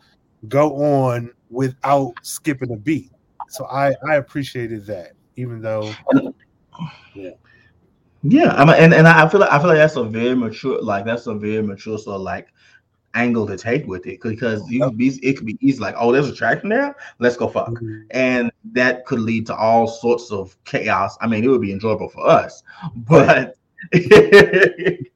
go 0.49 0.75
on 0.77 1.31
without 1.51 2.15
skipping 2.23 2.73
a 2.73 2.77
beat. 2.77 3.11
So 3.49 3.67
I 3.67 3.95
I 4.09 4.17
appreciated 4.17 4.87
that, 4.87 5.13
even 5.37 5.61
though 5.61 5.93
Yeah, 8.23 8.55
I 8.55 8.65
mean, 8.65 8.77
and, 8.77 8.95
and 8.95 9.09
I 9.09 9.27
feel 9.29 9.41
like 9.41 9.51
I 9.51 9.59
feel 9.59 9.69
like 9.69 9.79
that's 9.79 9.97
a 9.97 10.05
very 10.05 10.35
mature, 10.35 10.81
like 10.83 11.05
that's 11.05 11.27
a 11.27 11.35
very 11.35 11.63
mature 11.63 11.97
sort 11.99 12.17
of 12.17 12.23
like 12.23 12.49
angle 13.15 13.47
to 13.47 13.57
take 13.57 13.87
with 13.87 14.07
it 14.07 14.21
because 14.21 14.63
you 14.71 14.85
could 14.85 14.97
be, 14.97 15.09
it 15.23 15.37
could 15.37 15.47
be 15.47 15.59
easy 15.61 15.81
like, 15.81 15.95
oh, 15.99 16.13
there's 16.13 16.29
attraction 16.29 16.69
there, 16.69 16.95
let's 17.19 17.37
go 17.37 17.49
fuck, 17.49 17.69
mm-hmm. 17.69 18.03
and 18.11 18.53
that 18.73 19.07
could 19.07 19.21
lead 19.21 19.47
to 19.47 19.57
all 19.57 19.87
sorts 19.87 20.31
of 20.31 20.57
chaos. 20.65 21.17
I 21.21 21.27
mean, 21.27 21.45
it 21.45 21.49
would 21.49 21.63
be 21.63 21.73
enjoyable 21.73 22.09
for 22.11 22.27
us, 22.29 22.63
but 22.95 23.57
it 23.93 25.11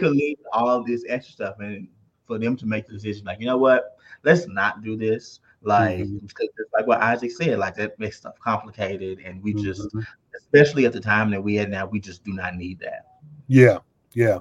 could 0.00 0.12
lead 0.12 0.36
to 0.36 0.48
all 0.52 0.68
of 0.68 0.86
this 0.86 1.04
extra 1.08 1.32
stuff, 1.32 1.56
and 1.60 1.88
for 2.26 2.38
them 2.38 2.56
to 2.56 2.66
make 2.66 2.86
the 2.86 2.94
decision, 2.94 3.26
like, 3.26 3.38
you 3.38 3.46
know 3.46 3.58
what, 3.58 3.98
let's 4.24 4.48
not 4.48 4.82
do 4.82 4.96
this. 4.96 5.40
Like, 5.62 6.00
Mhm. 6.00 6.26
because 6.26 6.48
like 6.72 6.86
what 6.86 7.02
Isaac 7.02 7.30
said, 7.32 7.58
like 7.58 7.74
that 7.76 7.98
makes 7.98 8.16
stuff 8.16 8.38
complicated, 8.42 9.20
and 9.20 9.42
we 9.42 9.52
just 9.52 9.92
Mhm. 9.94 10.06
especially 10.34 10.86
at 10.86 10.92
the 10.92 11.00
time 11.00 11.30
that 11.30 11.42
we 11.42 11.54
had 11.54 11.70
now, 11.70 11.86
we 11.86 12.00
just 12.00 12.24
do 12.24 12.32
not 12.32 12.56
need 12.56 12.78
that. 12.80 13.06
Yeah, 13.46 13.78
yeah. 14.14 14.38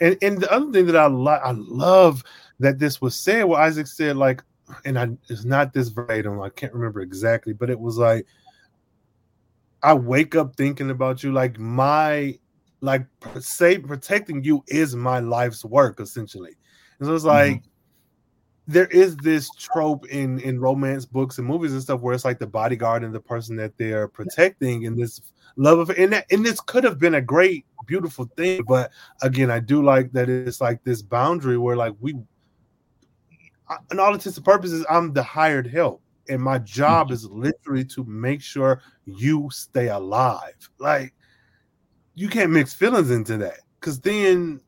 And 0.00 0.16
and 0.22 0.40
the 0.40 0.52
other 0.52 0.70
thing 0.70 0.86
that 0.86 0.96
I 0.96 1.06
like, 1.06 1.40
I 1.42 1.50
love 1.50 2.22
that 2.60 2.78
this 2.78 3.00
was 3.00 3.16
said. 3.16 3.44
What 3.44 3.60
Isaac 3.60 3.86
said, 3.88 4.16
like, 4.16 4.42
and 4.84 4.98
I 4.98 5.08
it's 5.28 5.44
not 5.44 5.72
this 5.72 5.88
verbatim. 5.88 6.40
I 6.40 6.50
can't 6.50 6.72
remember 6.74 7.00
exactly, 7.00 7.52
but 7.52 7.68
it 7.70 7.80
was 7.80 7.98
like, 7.98 8.24
I 9.82 9.94
wake 9.94 10.36
up 10.36 10.54
thinking 10.54 10.90
about 10.90 11.24
you. 11.24 11.32
Like 11.32 11.58
my, 11.58 12.38
like 12.82 13.04
say 13.40 13.78
protecting 13.78 14.44
you 14.44 14.62
is 14.68 14.94
my 14.94 15.18
life's 15.18 15.64
work 15.64 15.98
essentially. 15.98 16.56
And 17.00 17.08
so 17.08 17.14
it's 17.16 17.24
like. 17.24 17.62
There 18.66 18.86
is 18.86 19.16
this 19.18 19.48
trope 19.58 20.06
in 20.08 20.40
in 20.40 20.60
romance 20.60 21.04
books 21.04 21.38
and 21.38 21.46
movies 21.46 21.72
and 21.72 21.82
stuff 21.82 22.00
where 22.00 22.14
it's 22.14 22.24
like 22.24 22.38
the 22.38 22.46
bodyguard 22.46 23.04
and 23.04 23.14
the 23.14 23.20
person 23.20 23.56
that 23.56 23.76
they're 23.78 24.08
protecting 24.08 24.86
and 24.86 24.98
this 24.98 25.20
love 25.56 25.78
of 25.78 25.90
and 25.90 26.12
that 26.12 26.26
and 26.30 26.44
this 26.44 26.60
could 26.60 26.84
have 26.84 26.98
been 26.98 27.14
a 27.14 27.20
great 27.20 27.64
beautiful 27.86 28.28
thing 28.36 28.62
but 28.66 28.90
again 29.22 29.50
i 29.50 29.58
do 29.58 29.82
like 29.82 30.12
that 30.12 30.28
it's 30.28 30.60
like 30.60 30.82
this 30.84 31.00
boundary 31.00 31.56
where 31.56 31.76
like 31.76 31.94
we 32.00 32.14
in 33.90 33.98
all 33.98 34.12
intents 34.12 34.36
and 34.36 34.44
purposes 34.44 34.84
i'm 34.90 35.12
the 35.14 35.22
hired 35.22 35.66
help 35.66 36.02
and 36.28 36.42
my 36.42 36.58
job 36.58 37.10
is 37.10 37.24
literally 37.26 37.84
to 37.84 38.04
make 38.04 38.42
sure 38.42 38.82
you 39.04 39.48
stay 39.52 39.88
alive. 39.88 40.70
Like 40.78 41.14
you 42.14 42.28
can't 42.28 42.50
mix 42.50 42.74
feelings 42.74 43.10
into 43.10 43.36
that 43.38 43.60
because 43.80 44.00
then 44.00 44.60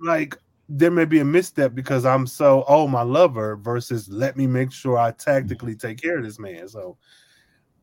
like 0.00 0.36
there 0.68 0.90
may 0.90 1.04
be 1.04 1.20
a 1.20 1.24
misstep 1.24 1.74
because 1.74 2.06
i'm 2.06 2.26
so 2.26 2.64
oh 2.68 2.86
my 2.86 3.02
lover 3.02 3.56
versus 3.56 4.08
let 4.08 4.36
me 4.36 4.46
make 4.46 4.72
sure 4.72 4.96
i 4.98 5.10
tactically 5.12 5.74
take 5.74 6.00
care 6.00 6.18
of 6.18 6.24
this 6.24 6.38
man 6.38 6.66
so 6.68 6.96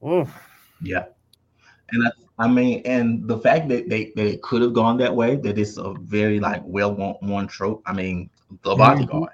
oh 0.01 0.27
Yeah. 0.81 1.05
And 1.91 2.07
I, 2.07 2.11
I 2.45 2.47
mean, 2.47 2.81
and 2.85 3.27
the 3.27 3.37
fact 3.37 3.67
that 3.69 3.89
they, 3.89 4.13
that 4.15 4.25
it 4.25 4.41
could 4.41 4.61
have 4.61 4.73
gone 4.73 4.97
that 4.97 5.13
way, 5.13 5.35
that 5.35 5.59
it's 5.59 5.77
a 5.77 5.93
very 5.99 6.39
like 6.39 6.61
well 6.65 6.95
worn 7.21 7.47
trope. 7.47 7.83
I 7.85 7.93
mean, 7.93 8.29
the 8.63 8.75
bodyguard, 8.75 9.33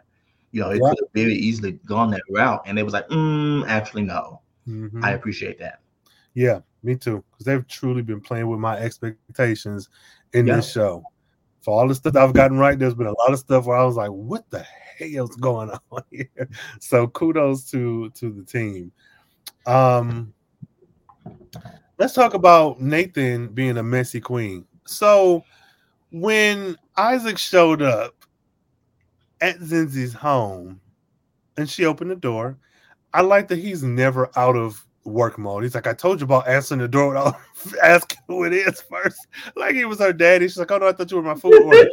you 0.52 0.62
know, 0.62 0.72
it 0.72 0.82
Yeah. 0.82 0.90
could 0.90 0.98
have 1.02 1.14
very 1.14 1.36
easily 1.36 1.74
gone 1.86 2.10
that 2.12 2.24
route, 2.32 2.62
and 2.66 2.80
it 2.80 2.84
was 2.84 2.94
like, 2.94 3.08
mm, 3.10 3.64
actually, 3.68 4.04
no. 4.04 4.42
mhm. 4.68 5.04
I 5.04 5.12
appreciate 5.12 5.60
that. 5.60 5.82
Yeah, 6.34 6.62
me 6.84 6.96
too. 6.96 7.24
Because 7.32 7.46
they've 7.46 7.68
truly 7.68 8.02
been 8.02 8.22
playing 8.22 8.48
with 8.48 8.60
my 8.60 8.78
expectations 8.78 9.90
in 10.34 10.48
Yeah. 10.48 10.56
this 10.56 10.72
show. 10.72 11.04
For 11.68 11.82
all 11.82 11.90
the 11.90 11.96
stuff 11.96 12.16
I've 12.16 12.32
gotten 12.32 12.58
right, 12.58 12.80
there's 12.80 12.94
been 12.94 13.08
a 13.08 13.20
lot 13.20 13.34
of 13.34 13.40
stuff 13.40 13.66
where 13.66 13.76
I 13.76 13.84
was 13.84 13.98
like, 13.98 14.10
"What 14.10 14.50
the 14.52 14.66
hell's 14.98 15.36
going 15.36 15.70
on 15.92 16.02
here?" 16.12 16.50
So 16.80 17.08
kudos 17.08 17.70
to 17.72 18.10
to 18.12 18.32
the 18.32 18.44
team. 18.46 18.94
Um, 19.66 20.34
let's 21.98 22.14
talk 22.14 22.36
about 22.36 22.80
Nathan 22.80 23.50
being 23.50 23.76
a 23.76 23.84
messy 23.84 24.22
queen. 24.22 24.66
So 24.86 25.44
when 26.14 26.78
Isaac 26.96 27.38
showed 27.38 27.82
up 27.82 28.16
at 29.42 29.60
Zenzi's 29.60 30.14
home 30.14 30.80
and 31.58 31.70
she 31.70 31.84
opened 31.84 32.12
the 32.12 32.16
door, 32.16 32.58
I 33.14 33.24
like 33.24 33.50
that 33.50 33.60
he's 33.60 33.84
never 33.84 34.30
out 34.38 34.56
of 34.56 34.88
work 35.08 35.38
mode. 35.38 35.64
He's 35.64 35.76
like, 35.76 35.88
I 35.88 35.94
told 35.94 36.20
you 36.20 36.26
about 36.26 36.48
answering 36.48 36.82
the 36.82 36.88
door 36.88 37.10
without 37.10 37.40
asking 37.84 38.20
who 38.28 38.44
it 38.44 38.54
is 38.54 38.82
first. 38.82 39.28
Like 39.56 39.76
he 39.76 39.86
was 39.86 40.00
her 40.00 40.14
daddy. 40.14 40.48
She's 40.48 40.58
like, 40.58 40.72
Oh 40.72 40.78
no, 40.78 40.88
I 40.88 40.92
thought 40.92 41.10
you 41.10 41.18
were 41.18 41.24
my 41.24 41.36
food 41.36 41.62
order. 41.64 41.90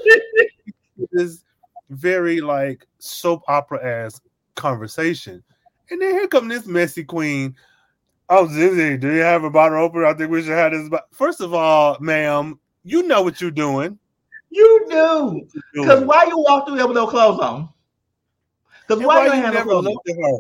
this 1.12 1.44
very 1.90 2.40
like 2.40 2.86
soap 2.98 3.42
opera 3.48 3.84
ass 3.84 4.20
conversation. 4.56 5.42
And 5.90 6.00
then 6.00 6.12
here 6.12 6.28
come 6.28 6.48
this 6.48 6.66
messy 6.66 7.04
queen. 7.04 7.54
Oh, 8.28 8.48
Zizi, 8.48 8.96
do 8.96 9.12
you 9.12 9.20
have 9.20 9.44
a 9.44 9.50
bottle 9.50 9.78
opener? 9.78 10.06
I 10.06 10.14
think 10.14 10.30
we 10.30 10.42
should 10.42 10.52
have 10.52 10.72
this. 10.72 10.88
But 10.88 11.06
first 11.12 11.40
of 11.40 11.52
all, 11.52 11.98
ma'am, 12.00 12.58
you 12.82 13.02
know 13.02 13.22
what 13.22 13.40
you're 13.40 13.50
doing. 13.50 13.98
You 14.50 14.86
do, 14.88 15.48
because 15.74 16.04
why 16.04 16.24
you 16.24 16.38
walk 16.38 16.66
through 16.66 16.76
there 16.76 16.86
with 16.86 16.96
no 16.96 17.06
clothes 17.08 17.40
on? 17.40 17.68
Because 18.86 19.04
why, 19.04 19.18
why 19.18 19.26
you 19.26 19.32
you 19.34 19.42
have 19.42 19.52
no 19.52 19.58
never 19.58 19.70
clothes 19.70 19.86
on? 19.86 19.92
looked 19.92 20.08
at 20.08 20.16
her? 20.16 20.38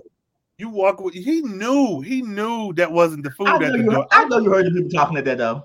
You 0.58 0.68
walk 0.68 1.00
with. 1.00 1.14
He 1.14 1.40
knew. 1.42 2.00
He 2.00 2.22
knew 2.22 2.72
that 2.74 2.90
wasn't 2.90 3.24
the 3.24 3.30
food 3.30 3.48
I 3.48 3.56
at 3.56 3.60
know, 3.60 3.72
the 3.72 3.78
you, 3.78 3.90
door. 3.90 4.06
I 4.12 4.24
know 4.26 4.38
you 4.38 4.50
heard 4.50 4.66
the 4.66 4.70
people 4.70 4.90
talking 4.90 5.16
at 5.16 5.24
that 5.24 5.38
though. 5.38 5.64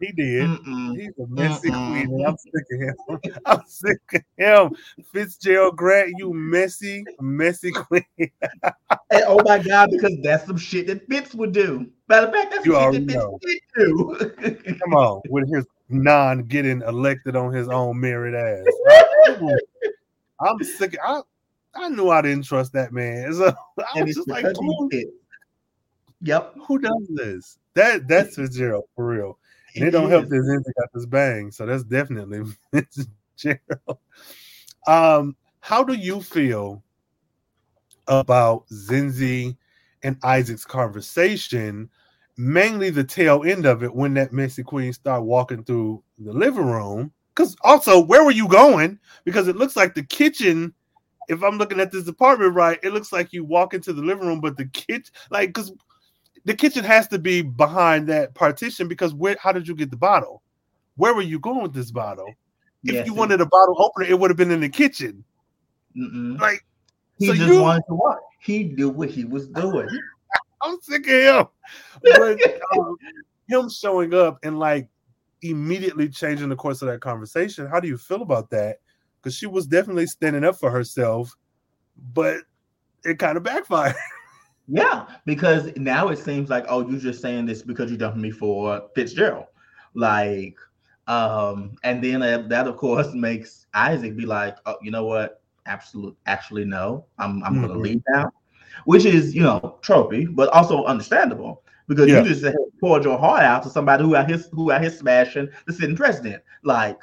He 0.00 0.12
did. 0.12 0.48
Mm-mm. 0.48 0.98
He's 0.98 1.10
a 1.18 1.26
messy 1.26 1.68
Mm-mm. 1.68 2.06
queen, 2.08 2.26
I'm 2.26 2.36
sick 2.38 2.64
of 2.72 2.80
him. 2.80 3.40
I'm 3.46 3.62
sick 3.66 3.98
of 4.14 4.22
him. 4.38 4.76
Fitzgerald 5.12 5.76
Grant, 5.76 6.14
you 6.16 6.32
messy, 6.32 7.04
messy 7.20 7.70
queen. 7.70 8.04
And, 9.12 9.24
oh 9.26 9.40
my 9.44 9.58
god, 9.58 9.90
because 9.90 10.16
that's 10.22 10.46
some 10.46 10.56
shit 10.56 10.86
that 10.86 11.06
Fitz 11.08 11.34
would 11.34 11.52
do. 11.52 11.90
Matter 12.08 12.28
of 12.28 12.32
fact, 12.32 12.52
that's 12.52 12.64
You 12.64 12.74
some 12.74 12.92
shit 12.92 13.08
that 13.08 13.14
know. 13.14 13.38
Fitz 13.42 13.60
would 13.76 14.36
do. 14.38 14.74
Come 14.80 14.94
on, 14.94 15.20
with 15.28 15.52
his 15.52 15.66
non 15.88 16.44
getting 16.44 16.80
elected 16.82 17.34
on 17.34 17.52
his 17.52 17.68
own 17.68 17.98
merit 18.00 18.34
ass. 18.36 19.42
I'm 20.40 20.62
sick. 20.62 20.96
I 21.04 21.22
I 21.74 21.88
knew 21.88 22.10
I 22.10 22.22
didn't 22.22 22.44
trust 22.44 22.72
that 22.72 22.92
man. 22.92 23.32
So 23.34 23.54
I 23.94 24.02
was 24.02 24.14
just 24.14 24.28
like, 24.28 24.44
who. 24.44 24.90
Yep. 26.22 26.54
who 26.66 26.78
does 26.78 27.08
this? 27.08 27.58
That 27.74 28.06
that's 28.06 28.36
Fitzgerald 28.36 28.84
for 28.94 29.06
real. 29.06 29.38
And 29.74 29.84
it 29.84 29.90
don't 29.90 30.10
help 30.10 30.28
that 30.28 30.34
Zenzi 30.34 30.72
got 30.78 30.92
this 30.92 31.06
bang. 31.06 31.50
So 31.50 31.66
that's 31.66 31.84
definitely 31.84 32.42
Fitzgerald. 32.72 33.98
Um, 34.86 35.36
how 35.60 35.84
do 35.84 35.94
you 35.94 36.20
feel 36.20 36.82
about 38.08 38.66
Zenzi 38.68 39.56
and 40.02 40.16
Isaac's 40.22 40.64
conversation? 40.64 41.88
Mainly 42.36 42.90
the 42.90 43.04
tail 43.04 43.44
end 43.44 43.66
of 43.66 43.82
it 43.82 43.94
when 43.94 44.14
that 44.14 44.32
Messy 44.32 44.62
Queen 44.62 44.92
started 44.92 45.24
walking 45.24 45.62
through 45.62 46.02
the 46.18 46.32
living 46.32 46.66
room. 46.66 47.12
Because 47.34 47.56
also, 47.62 48.00
where 48.00 48.24
were 48.24 48.30
you 48.30 48.48
going? 48.48 48.98
Because 49.24 49.46
it 49.46 49.56
looks 49.56 49.76
like 49.76 49.94
the 49.94 50.02
kitchen. 50.02 50.74
If 51.30 51.42
I'm 51.44 51.58
looking 51.58 51.78
at 51.80 51.92
this 51.92 52.08
apartment 52.08 52.54
right, 52.54 52.78
it 52.82 52.92
looks 52.92 53.12
like 53.12 53.32
you 53.32 53.44
walk 53.44 53.72
into 53.72 53.92
the 53.92 54.02
living 54.02 54.26
room, 54.26 54.40
but 54.40 54.56
the 54.56 54.64
kitchen, 54.66 55.12
like, 55.30 55.50
because 55.50 55.72
the 56.44 56.54
kitchen 56.54 56.82
has 56.84 57.06
to 57.08 57.18
be 57.18 57.40
behind 57.40 58.08
that 58.08 58.34
partition. 58.34 58.88
Because 58.88 59.14
where? 59.14 59.36
How 59.40 59.52
did 59.52 59.68
you 59.68 59.74
get 59.76 59.90
the 59.90 59.96
bottle? 59.96 60.42
Where 60.96 61.14
were 61.14 61.22
you 61.22 61.38
going 61.38 61.62
with 61.62 61.72
this 61.72 61.92
bottle? 61.92 62.26
If 62.84 62.94
Yes, 62.94 63.06
you 63.06 63.14
wanted 63.14 63.40
a 63.40 63.46
bottle 63.46 63.76
opener, 63.80 64.06
it 64.06 64.18
would 64.18 64.30
have 64.30 64.36
been 64.36 64.50
in 64.50 64.60
the 64.60 64.68
kitchen. 64.68 65.22
Mm-mm. 65.96 66.40
Like, 66.40 66.64
He 67.18 67.26
so 67.26 67.34
just 67.34 67.48
you- 67.54 67.62
wanted 67.62 67.84
to 67.88 67.94
watch. 67.94 68.18
He 68.40 68.64
knew 68.64 68.88
what 68.88 69.10
he 69.10 69.24
was 69.24 69.46
doing. 69.48 69.88
I'm 70.62 70.80
sick 70.80 71.06
of 71.06 71.12
him. 71.12 71.46
But 72.02 72.38
um, 72.76 72.96
him 73.48 73.68
showing 73.70 74.14
up 74.14 74.38
and 74.42 74.58
like 74.58 74.88
immediately 75.42 76.08
changing 76.08 76.48
the 76.48 76.56
course 76.56 76.82
of 76.82 76.88
that 76.88 77.00
conversation. 77.00 77.66
How 77.66 77.80
do 77.80 77.88
you 77.88 77.96
feel 77.98 78.22
about 78.22 78.50
that? 78.50 78.78
Because 79.22 79.34
she 79.36 79.46
was 79.46 79.66
definitely 79.66 80.06
standing 80.06 80.44
up 80.44 80.56
for 80.58 80.70
herself, 80.70 81.36
but 82.14 82.38
it 83.04 83.18
kind 83.18 83.36
of 83.36 83.42
backfired. 83.42 83.94
Yeah, 84.72 85.06
because 85.26 85.74
now 85.76 86.10
it 86.10 86.18
seems 86.20 86.48
like, 86.48 86.64
oh, 86.68 86.88
you're 86.88 87.00
just 87.00 87.20
saying 87.20 87.46
this 87.46 87.60
because 87.60 87.90
you 87.90 87.96
dumped 87.96 88.18
me 88.18 88.30
for 88.30 88.82
Fitzgerald. 88.94 89.46
Like, 89.94 90.54
um, 91.08 91.74
and 91.82 92.04
then 92.04 92.22
uh, 92.22 92.44
that 92.46 92.68
of 92.68 92.76
course 92.76 93.12
makes 93.12 93.66
Isaac 93.74 94.16
be 94.16 94.26
like, 94.26 94.56
oh, 94.66 94.76
you 94.80 94.92
know 94.92 95.04
what? 95.06 95.42
Absolute, 95.66 96.16
actually, 96.26 96.64
no, 96.64 97.04
I'm 97.18 97.42
I'm 97.42 97.60
gonna 97.60 97.74
Mhm. 97.74 97.82
leave 97.82 98.02
now, 98.10 98.30
which 98.84 99.06
is 99.06 99.34
you 99.34 99.42
know 99.42 99.78
trophy, 99.82 100.26
but 100.26 100.48
also 100.50 100.84
understandable 100.84 101.64
because 101.88 102.08
Yeah. 102.08 102.22
you 102.22 102.28
just 102.32 102.46
poured 102.78 103.02
your 103.02 103.18
heart 103.18 103.42
out 103.42 103.64
to 103.64 103.70
somebody 103.70 104.04
who 104.04 104.14
out 104.14 104.28
here 104.28 104.38
who 104.52 104.70
out 104.70 104.82
here 104.82 104.90
smashing 104.90 105.48
the 105.66 105.72
sitting 105.72 105.96
president. 105.96 106.44
Like, 106.62 107.00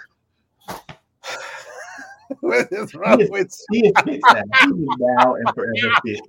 what 2.41 2.71
is 2.71 2.93
wrong 2.93 3.25
with 3.29 3.53
he 3.71 3.87
is 3.87 3.93
fit 4.03 4.21
now. 4.23 4.41
He 4.61 4.83
is 4.83 4.87
now 4.99 5.35
and 5.35 5.49
forever 5.55 5.95
fit. 6.05 6.19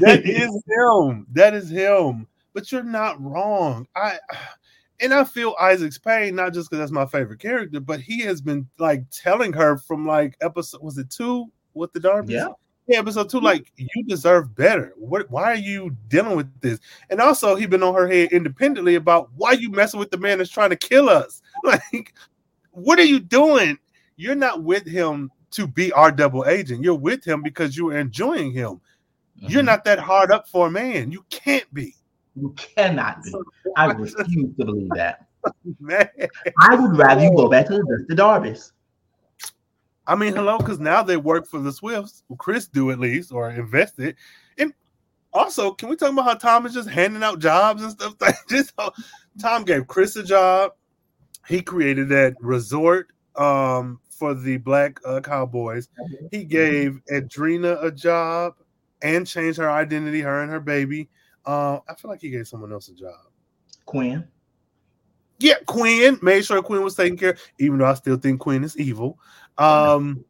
that 0.00 0.22
is 0.24 0.62
him. 0.66 1.26
That 1.32 1.54
is 1.54 1.70
him. 1.70 2.26
But 2.54 2.70
you're 2.72 2.82
not 2.82 3.20
wrong. 3.22 3.86
I 3.96 4.18
and 5.00 5.14
I 5.14 5.24
feel 5.24 5.54
Isaac's 5.60 5.98
pain 5.98 6.34
not 6.34 6.52
just 6.52 6.70
because 6.70 6.80
that's 6.80 6.92
my 6.92 7.06
favorite 7.06 7.40
character, 7.40 7.80
but 7.80 8.00
he 8.00 8.20
has 8.22 8.40
been 8.40 8.68
like 8.78 9.04
telling 9.10 9.52
her 9.52 9.78
from 9.78 10.06
like 10.06 10.36
episode 10.40 10.82
was 10.82 10.98
it 10.98 11.10
two 11.10 11.46
with 11.74 11.92
the 11.92 12.00
Darby? 12.00 12.34
Yeah. 12.34 12.48
Yeah, 12.88 13.00
episode 13.00 13.28
two, 13.28 13.40
like 13.40 13.70
you 13.76 14.02
deserve 14.04 14.54
better. 14.54 14.94
What 14.96 15.30
why 15.30 15.44
are 15.52 15.56
you 15.56 15.94
dealing 16.08 16.36
with 16.36 16.48
this? 16.62 16.80
And 17.10 17.20
also 17.20 17.54
he 17.54 17.66
been 17.66 17.82
on 17.82 17.94
her 17.94 18.08
head 18.08 18.32
independently 18.32 18.94
about 18.94 19.28
why 19.36 19.52
you 19.52 19.70
messing 19.70 20.00
with 20.00 20.10
the 20.10 20.16
man 20.16 20.38
that's 20.38 20.48
trying 20.48 20.70
to 20.70 20.76
kill 20.76 21.10
us. 21.10 21.42
Like, 21.64 22.14
what 22.70 22.98
are 22.98 23.04
you 23.04 23.20
doing? 23.20 23.78
You're 24.16 24.34
not 24.34 24.62
with 24.62 24.86
him 24.86 25.30
to 25.52 25.66
be 25.66 25.92
our 25.92 26.10
double 26.10 26.46
agent. 26.46 26.82
You're 26.84 26.94
with 26.94 27.24
him 27.24 27.42
because 27.42 27.76
you 27.76 27.90
are 27.90 27.98
enjoying 27.98 28.52
him. 28.52 28.80
You're 29.36 29.62
Mhm. 29.62 29.66
not 29.66 29.84
that 29.84 29.98
hard 29.98 30.30
up 30.30 30.48
for 30.48 30.66
a 30.66 30.70
man. 30.70 31.10
You 31.12 31.24
can't 31.30 31.72
be. 31.72 31.94
You 32.34 32.52
cannot 32.56 33.22
be. 33.22 33.32
I 33.76 33.86
refuse 33.86 34.56
to 34.56 34.64
believe 34.64 34.90
that. 34.90 35.26
Man. 35.80 36.08
I 36.60 36.74
would 36.74 36.96
rather 36.96 37.22
you 37.22 37.30
go 37.34 37.48
back 37.48 37.66
to 37.66 37.78
the 37.78 37.84
Dusty 38.08 38.14
Darbies. 38.14 38.72
I 40.06 40.14
mean, 40.14 40.34
hello, 40.34 40.58
because 40.58 40.80
now 40.80 41.02
they 41.02 41.16
work 41.16 41.46
for 41.46 41.60
the 41.60 41.70
Swifts. 41.72 42.24
Well, 42.28 42.36
Chris 42.38 42.66
do 42.66 42.90
at 42.90 42.98
least, 42.98 43.30
or 43.30 43.50
invested. 43.50 44.16
And 44.56 44.72
also, 45.32 45.72
can 45.72 45.88
we 45.88 45.96
talk 45.96 46.10
about 46.12 46.24
how 46.24 46.34
Tom 46.34 46.66
is 46.66 46.74
just 46.74 46.88
handing 46.88 47.22
out 47.22 47.38
jobs 47.38 47.82
and 47.82 47.92
stuff? 47.92 48.14
Just 48.48 48.72
how 48.78 48.92
Tom 49.40 49.64
gave 49.64 49.86
Chris 49.86 50.16
a 50.16 50.22
job. 50.24 50.72
He 51.46 51.60
created 51.60 52.08
that 52.08 52.34
resort 52.40 53.08
um, 53.36 54.00
for 54.18 54.34
the 54.34 54.58
Black 54.58 55.00
uh, 55.04 55.20
Cowboys. 55.20 55.88
He 56.30 56.44
gave 56.44 57.00
Adrena 57.10 57.82
a 57.82 57.90
job 57.90 58.54
and 59.02 59.26
changed 59.26 59.58
her 59.58 59.70
identity, 59.70 60.20
her 60.20 60.42
and 60.42 60.50
her 60.50 60.60
baby. 60.60 61.08
Uh, 61.46 61.78
I 61.88 61.94
feel 61.94 62.10
like 62.10 62.20
he 62.20 62.30
gave 62.30 62.48
someone 62.48 62.72
else 62.72 62.88
a 62.88 62.94
job. 62.94 63.14
Quinn. 63.86 64.26
Yeah, 65.38 65.54
Quinn 65.66 66.18
made 66.20 66.44
sure 66.44 66.60
Queen 66.62 66.82
was 66.82 66.96
taken 66.96 67.16
care, 67.16 67.30
of, 67.30 67.40
even 67.58 67.78
though 67.78 67.86
I 67.86 67.94
still 67.94 68.16
think 68.16 68.40
Queen 68.40 68.64
is 68.64 68.76
evil. 68.76 69.18
Um, 69.56 70.24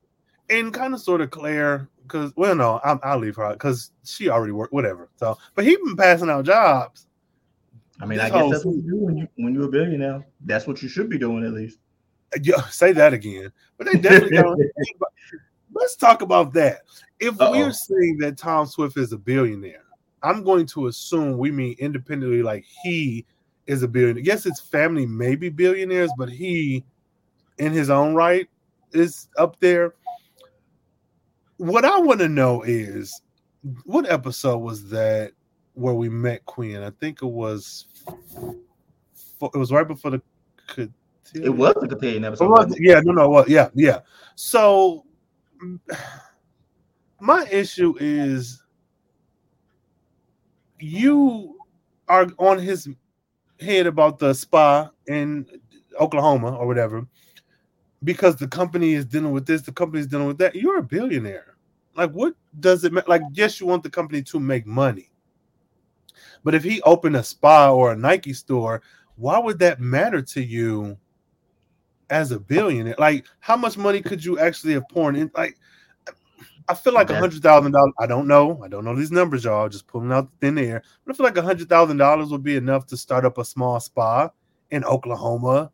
and 0.51 0.73
kind 0.73 0.95
of 0.95 1.01
sort 1.01 1.23
of 1.23 1.31
Claire, 1.31 1.89
because 2.03 2.33
well, 2.37 2.55
no, 2.55 2.81
I'm, 2.85 3.01
I'll 3.03 3.19
leave 3.19 3.37
her 3.37 3.45
out 3.45 3.55
because 3.55 3.91
she 4.05 4.29
already 4.29 4.53
worked, 4.53 4.73
whatever. 4.73 5.09
So, 5.17 5.39
but 5.55 5.65
he 5.65 5.77
been 5.77 5.97
passing 5.97 6.31
out 6.31 6.45
jobs. 6.45 7.07
I 8.01 8.07
mean, 8.07 8.21
I 8.21 8.31
guess 8.31 8.51
that's 8.51 8.65
what 8.65 8.77
you 8.77 8.83
do 8.83 8.97
when 8.97 9.17
you 9.17 9.29
when 9.37 9.55
you're 9.55 9.65
a 9.65 9.71
billionaire. 9.71 10.27
That's 10.45 10.67
what 10.67 10.83
you 10.83 10.89
should 10.89 11.09
be 11.09 11.19
doing 11.19 11.45
at 11.45 11.53
least. 11.53 11.79
Yeah, 12.43 12.61
say 12.69 12.93
that 12.93 13.13
again. 13.13 13.53
But 13.77 13.87
they 13.87 13.99
definitely 13.99 14.37
don't. 14.37 14.63
Let's 15.73 15.97
talk 15.97 16.23
about 16.23 16.53
that. 16.55 16.81
If 17.21 17.41
Uh-oh. 17.41 17.53
we're 17.53 17.73
saying 17.73 18.19
that 18.19 18.37
Tom 18.37 18.67
Swift 18.67 18.97
is 18.97 19.13
a 19.13 19.19
billionaire, 19.19 19.85
I'm 20.23 20.43
going 20.43 20.67
to 20.67 20.89
assume 20.89 21.39
we 21.39 21.51
mean 21.51 21.77
independently, 21.79 22.43
like 22.43 22.65
he 22.83 23.25
is 23.67 23.83
a 23.83 23.89
billionaire. 23.89 24.25
Yes, 24.25 24.45
his 24.45 24.61
family 24.61 25.07
may 25.07 25.37
be 25.37 25.49
billionaires, 25.49 26.11
but 26.19 26.29
he, 26.29 26.85
in 27.59 27.73
his 27.73 27.91
own 27.91 28.15
right, 28.15 28.49
is 28.93 29.29
up 29.37 29.59
there. 29.61 29.95
What 31.59 31.85
I 31.85 31.99
want 31.99 32.21
to 32.21 32.29
know 32.29 32.63
is 32.63 33.21
what 33.85 34.09
episode 34.11 34.59
was 34.59 34.89
that 34.91 35.33
where 35.75 35.95
we 35.95 36.09
met 36.09 36.45
Quinn? 36.47 36.83
I 36.83 36.91
think 36.91 37.23
it 37.23 37.27
was. 37.27 37.87
It 39.41 39.57
was 39.57 39.73
right 39.73 39.87
before 39.87 40.13
the. 40.13 40.23
It 41.35 41.51
was 41.51 41.75
the 41.81 41.89
Cotillion 41.89 42.25
episode. 42.25 42.49
Was- 42.49 42.77
yeah, 42.79 43.01
no, 43.01 43.13
no, 43.13 43.29
what? 43.29 43.49
Yeah, 43.49 43.69
yeah. 43.75 44.01
So, 44.35 45.05
my 47.21 47.47
issue 47.51 47.95
is 47.99 48.63
you 50.81 51.57
are 52.09 52.29
on 52.39 52.59
his 52.59 52.89
head 53.61 53.87
about 53.87 54.19
the 54.19 54.33
spa 54.33 54.91
in 55.07 55.47
Oklahoma 56.01 56.57
or 56.57 56.67
whatever 56.67 57.07
because 58.05 58.37
the 58.37 58.47
company 58.47 58.93
is 58.93 59.05
dealing 59.05 59.33
with 59.33 59.47
this, 59.47 59.63
the 59.63 59.73
company 59.73 60.01
is 60.01 60.07
dealing 60.07 60.29
with 60.29 60.39
that. 60.39 60.55
You're 60.55 60.79
a 60.79 60.83
billionaire. 60.83 61.57
Like, 61.97 62.13
what 62.13 62.35
does 62.61 62.85
it 62.85 62.93
matter? 62.93 63.09
Like, 63.09 63.23
yes, 63.33 63.61
you 63.61 63.67
want 63.67 63.83
the 63.83 63.91
company 63.91 64.23
to 64.23 64.39
make 64.39 64.67
money, 64.67 65.11
but 66.45 66.55
if 66.55 66.63
he 66.63 66.81
opened 66.83 67.17
a 67.17 67.25
spa 67.25 67.73
or 67.73 67.93
a 67.93 67.97
Nike 67.97 68.33
store, 68.33 68.83
why 69.17 69.39
would 69.39 69.59
that 69.59 69.81
matter 69.81 70.23
to 70.23 70.41
you? 70.41 70.97
As 72.11 72.33
a 72.33 72.41
billionaire. 72.41 72.97
Like, 72.99 73.27
how 73.41 73.57
much 73.57 73.77
money 73.77 74.03
could 74.03 74.25
you 74.25 74.39
actually 74.39 74.75
have 74.75 74.89
poured 74.89 75.17
in? 75.17 75.31
Like, 75.35 75.59
I 76.69 76.75
feel 76.75 76.93
like 76.93 77.09
a 77.09 77.19
hundred 77.19 77.43
thousand 77.43 77.73
dollars. 77.73 77.95
I 77.99 78.07
don't 78.07 78.27
know. 78.27 78.61
I 78.63 78.69
don't 78.69 78.85
know 78.85 78.95
these 78.95 79.11
numbers, 79.11 79.45
y'all. 79.45 79.69
Just 79.69 79.87
pulling 79.87 80.13
out 80.13 80.29
thin 80.41 80.59
air. 80.59 80.83
But 81.05 81.15
I 81.15 81.17
feel 81.17 81.25
like 81.25 81.39
a 81.39 81.43
hundred 81.43 81.69
thousand 81.69 81.97
dollars 81.97 82.29
would 82.31 82.43
be 82.43 82.57
enough 82.57 82.87
to 82.87 82.97
start 82.97 83.25
up 83.25 83.39
a 83.39 83.45
small 83.45 83.81
spa 83.81 84.29
in 84.71 84.85
Oklahoma, 84.85 85.71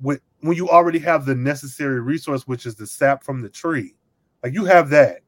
with 0.00 0.20
when 0.40 0.56
you 0.56 0.68
already 0.68 0.98
have 0.98 1.26
the 1.26 1.34
necessary 1.34 2.00
resource, 2.00 2.46
which 2.46 2.66
is 2.66 2.74
the 2.74 2.86
sap 2.86 3.22
from 3.22 3.40
the 3.40 3.48
tree. 3.48 3.94
Like 4.42 4.52
you 4.52 4.64
have 4.64 4.90
that. 4.90 5.20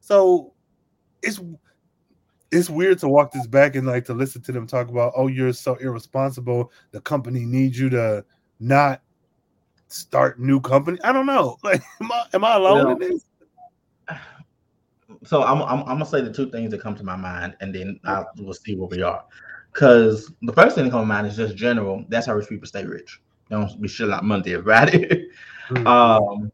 So 0.00 0.52
it's 1.22 1.40
it's 2.50 2.68
weird 2.68 2.98
to 2.98 3.08
walk 3.08 3.30
this 3.30 3.46
back 3.46 3.76
and 3.76 3.86
like 3.86 4.04
to 4.06 4.14
listen 4.14 4.42
to 4.42 4.52
them 4.52 4.66
talk 4.66 4.88
about, 4.88 5.12
oh, 5.16 5.28
you're 5.28 5.52
so 5.52 5.76
irresponsible. 5.76 6.72
The 6.90 7.00
company 7.00 7.44
needs 7.44 7.78
you 7.78 7.88
to 7.90 8.24
not 8.58 9.02
start 9.92 10.40
new 10.40 10.60
company. 10.60 10.98
I 11.04 11.12
don't 11.12 11.26
know. 11.26 11.56
Like, 11.64 11.82
am 12.00 12.12
I 12.12 12.24
am 12.34 12.44
I 12.44 12.54
alone 12.56 12.84
Well, 12.86 12.90
in 12.92 12.98
this? 12.98 13.24
So 15.24 15.42
I'm, 15.42 15.60
I'm 15.62 15.80
I'm 15.80 15.86
gonna 15.86 16.06
say 16.06 16.20
the 16.22 16.32
two 16.32 16.50
things 16.50 16.70
that 16.70 16.80
come 16.80 16.96
to 16.96 17.04
my 17.04 17.16
mind, 17.16 17.56
and 17.60 17.74
then 17.74 18.00
I 18.04 18.24
will 18.38 18.54
see 18.54 18.74
where 18.76 18.88
we 18.88 19.02
are. 19.02 19.24
Because 19.72 20.32
the 20.42 20.52
first 20.52 20.74
thing 20.74 20.84
that 20.84 20.90
comes 20.90 21.02
to 21.02 21.06
mind 21.06 21.26
is 21.26 21.36
just 21.36 21.56
general. 21.56 22.04
That's 22.08 22.26
how 22.26 22.34
rich 22.34 22.48
people 22.48 22.66
stay 22.66 22.84
rich. 22.84 23.20
They 23.48 23.56
don't 23.56 23.80
be 23.80 23.88
shilling 23.88 24.14
out 24.14 24.24
money, 24.24 24.54
right? 24.56 25.22
Hmm. 25.68 25.86
um, 25.86 26.52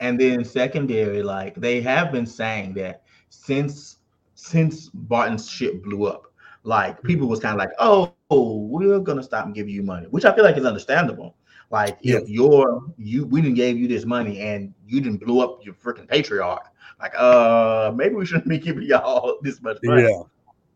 and 0.00 0.20
then 0.20 0.44
secondary, 0.44 1.22
like 1.22 1.54
they 1.54 1.80
have 1.80 2.12
been 2.12 2.26
saying 2.26 2.74
that 2.74 3.02
since 3.28 3.98
since 4.34 4.88
Barton's 4.88 5.48
ship 5.48 5.82
blew 5.84 6.06
up, 6.06 6.32
like 6.64 7.02
people 7.02 7.28
was 7.28 7.40
kind 7.40 7.54
of 7.54 7.58
like, 7.58 7.72
oh, 7.78 8.12
we're 8.30 8.98
gonna 8.98 9.22
stop 9.22 9.46
and 9.46 9.54
give 9.54 9.68
you 9.68 9.82
money, 9.82 10.06
which 10.08 10.24
I 10.24 10.34
feel 10.34 10.44
like 10.44 10.56
is 10.56 10.64
understandable. 10.64 11.36
Like 11.72 11.98
Yeah. 12.02 12.18
if 12.18 12.28
you're 12.28 12.84
you 12.98 13.24
we 13.26 13.40
didn't 13.40 13.56
gave 13.56 13.78
you 13.78 13.88
this 13.88 14.04
money 14.04 14.38
and 14.40 14.72
you 14.86 15.00
didn't 15.00 15.24
blow 15.24 15.40
up 15.40 15.64
your 15.64 15.74
freaking 15.74 16.06
patriarch, 16.06 16.66
like 17.00 17.14
uh 17.16 17.90
maybe 17.96 18.14
we 18.14 18.26
shouldn't 18.26 18.48
be 18.48 18.58
giving 18.58 18.84
y'all 18.84 19.38
this 19.42 19.60
much 19.62 19.78
money. 19.82 20.02
Yeah. 20.02 20.22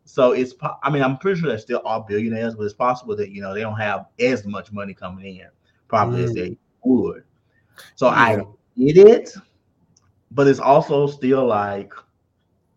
So 0.07 0.33
it's 0.33 0.55
I 0.83 0.91
mean 0.91 1.03
I'm 1.03 1.19
pretty 1.19 1.39
sure 1.41 1.51
they're 1.51 1.59
still 1.59 1.81
all 1.85 2.01
billionaires, 2.01 2.55
but 2.55 2.65
it's 2.65 2.75
possible 2.75 3.15
that 3.17 3.31
you 3.31 3.43
know 3.43 3.53
they 3.55 3.61
don't 3.61 3.77
have 3.77 4.07
as 4.19 4.47
much 4.47 4.73
money 4.73 4.95
coming 4.95 5.37
in 5.37 5.49
probably 5.89 6.25
as 6.25 6.31
Mm. 6.31 6.35
they 6.35 6.57
would. 6.83 7.25
So 7.95 8.07
I 8.09 8.39
Yeah. 8.75 8.93
get 8.95 9.07
it, 9.07 9.35
but 10.31 10.47
it's 10.49 10.61
also 10.61 11.07
still 11.07 11.45
like 11.47 11.93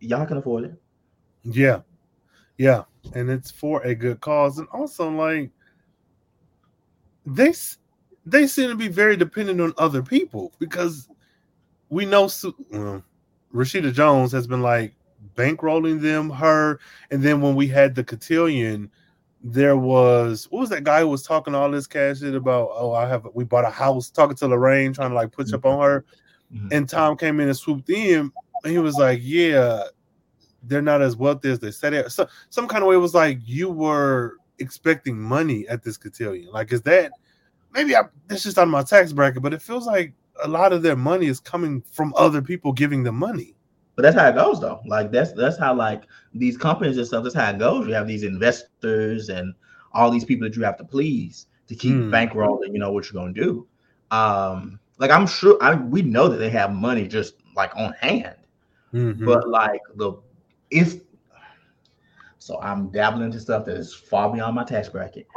y'all 0.00 0.26
can 0.26 0.36
afford 0.36 0.64
it. 0.64 0.74
Yeah. 1.42 1.80
Yeah. 2.58 2.84
And 3.14 3.30
it's 3.30 3.50
for 3.50 3.80
a 3.82 3.94
good 3.94 4.20
cause. 4.20 4.58
And 4.58 4.68
also 4.72 5.08
like 5.10 5.50
they 7.24 7.48
s- 7.48 7.78
they 8.30 8.46
seem 8.46 8.68
to 8.70 8.76
be 8.76 8.88
very 8.88 9.16
dependent 9.16 9.60
on 9.60 9.74
other 9.78 10.02
people 10.02 10.52
because 10.58 11.08
we 11.88 12.06
know 12.06 12.28
well, 12.70 13.02
Rashida 13.54 13.92
Jones 13.92 14.32
has 14.32 14.46
been 14.46 14.62
like 14.62 14.94
bankrolling 15.34 16.00
them, 16.00 16.30
her, 16.30 16.78
and 17.10 17.22
then 17.22 17.40
when 17.40 17.54
we 17.54 17.66
had 17.66 17.94
the 17.94 18.04
cotillion, 18.04 18.90
there 19.42 19.76
was 19.76 20.46
what 20.50 20.60
was 20.60 20.70
that 20.70 20.84
guy 20.84 21.00
who 21.00 21.08
was 21.08 21.22
talking 21.22 21.54
all 21.54 21.70
this 21.70 21.86
cash 21.86 22.20
shit 22.20 22.34
about? 22.34 22.70
Oh, 22.72 22.92
I 22.92 23.08
have 23.08 23.26
we 23.34 23.44
bought 23.44 23.64
a 23.64 23.70
house, 23.70 24.10
talking 24.10 24.36
to 24.36 24.48
Lorraine, 24.48 24.92
trying 24.92 25.10
to 25.10 25.16
like 25.16 25.32
push 25.32 25.52
up 25.52 25.66
on 25.66 25.82
her. 25.82 26.04
Mhm. 26.54 26.72
And 26.72 26.88
Tom 26.88 27.16
came 27.16 27.40
in 27.40 27.48
and 27.48 27.56
swooped 27.56 27.90
in, 27.90 28.30
and 28.64 28.72
he 28.72 28.78
was 28.78 28.96
like, 28.96 29.20
"Yeah, 29.22 29.84
they're 30.62 30.82
not 30.82 31.02
as 31.02 31.16
wealthy 31.16 31.50
as 31.50 31.58
they 31.58 31.70
said 31.70 31.94
it." 31.94 32.12
So 32.12 32.28
some 32.50 32.68
kind 32.68 32.82
of 32.82 32.88
way 32.88 32.96
it 32.96 32.98
was 32.98 33.14
like 33.14 33.38
you 33.44 33.70
were 33.70 34.36
expecting 34.58 35.18
money 35.18 35.66
at 35.68 35.82
this 35.82 35.96
cotillion. 35.96 36.52
Like, 36.52 36.72
is 36.72 36.82
that 36.82 37.12
maybe 37.72 37.94
I 37.96 38.02
that's 38.28 38.42
just 38.42 38.58
on 38.58 38.68
my 38.70 38.82
tax 38.82 39.12
bracket, 39.12 39.42
but 39.42 39.52
it 39.54 39.62
feels 39.62 39.86
like 39.86 40.12
a 40.44 40.48
lot 40.48 40.72
of 40.72 40.82
their 40.82 40.96
money 40.96 41.26
is 41.26 41.40
coming 41.40 41.82
from 41.92 42.12
other 42.16 42.40
people 42.42 42.72
giving 42.72 43.02
them 43.02 43.16
money. 43.16 43.54
But 43.96 44.02
that's 44.02 44.16
how 44.16 44.28
it 44.28 44.34
goes, 44.34 44.60
though. 44.60 44.80
Like 44.86 45.10
that's 45.12 45.32
that's 45.32 45.58
how 45.58 45.74
like 45.74 46.04
these 46.34 46.56
companies 46.56 46.96
and 46.96 47.06
stuff. 47.06 47.22
That's 47.24 47.34
how 47.34 47.50
it 47.50 47.58
goes. 47.58 47.86
You 47.86 47.94
have 47.94 48.06
these 48.06 48.22
investors 48.22 49.28
and 49.28 49.54
all 49.92 50.10
these 50.10 50.24
people 50.24 50.48
that 50.48 50.56
you 50.56 50.62
have 50.64 50.78
to 50.78 50.84
please 50.84 51.46
to 51.68 51.74
keep 51.74 51.94
Hmm. 51.94 52.12
bankrolling. 52.14 52.72
You 52.72 52.78
know 52.78 52.92
what 52.92 53.10
you're 53.10 53.20
gonna 53.20 53.34
do. 53.34 53.66
Um, 54.10 54.78
like 54.98 55.10
I'm 55.10 55.26
sure 55.26 55.58
I 55.62 55.74
we 55.74 56.02
know 56.02 56.28
that 56.28 56.38
they 56.38 56.50
have 56.50 56.72
money 56.72 57.06
just 57.08 57.34
like 57.56 57.74
on 57.76 57.92
hand, 58.00 58.36
Mhm. 58.94 59.24
but 59.24 59.48
like 59.48 59.82
the 59.96 60.12
if 60.70 61.00
so 62.40 62.60
I'm 62.62 62.90
dabbling 62.90 63.26
into 63.26 63.40
stuff 63.40 63.66
that 63.66 63.76
is 63.78 63.94
far 63.94 64.32
beyond 64.32 64.56
my 64.56 64.64
tax 64.64 64.90
bracket. 64.90 65.28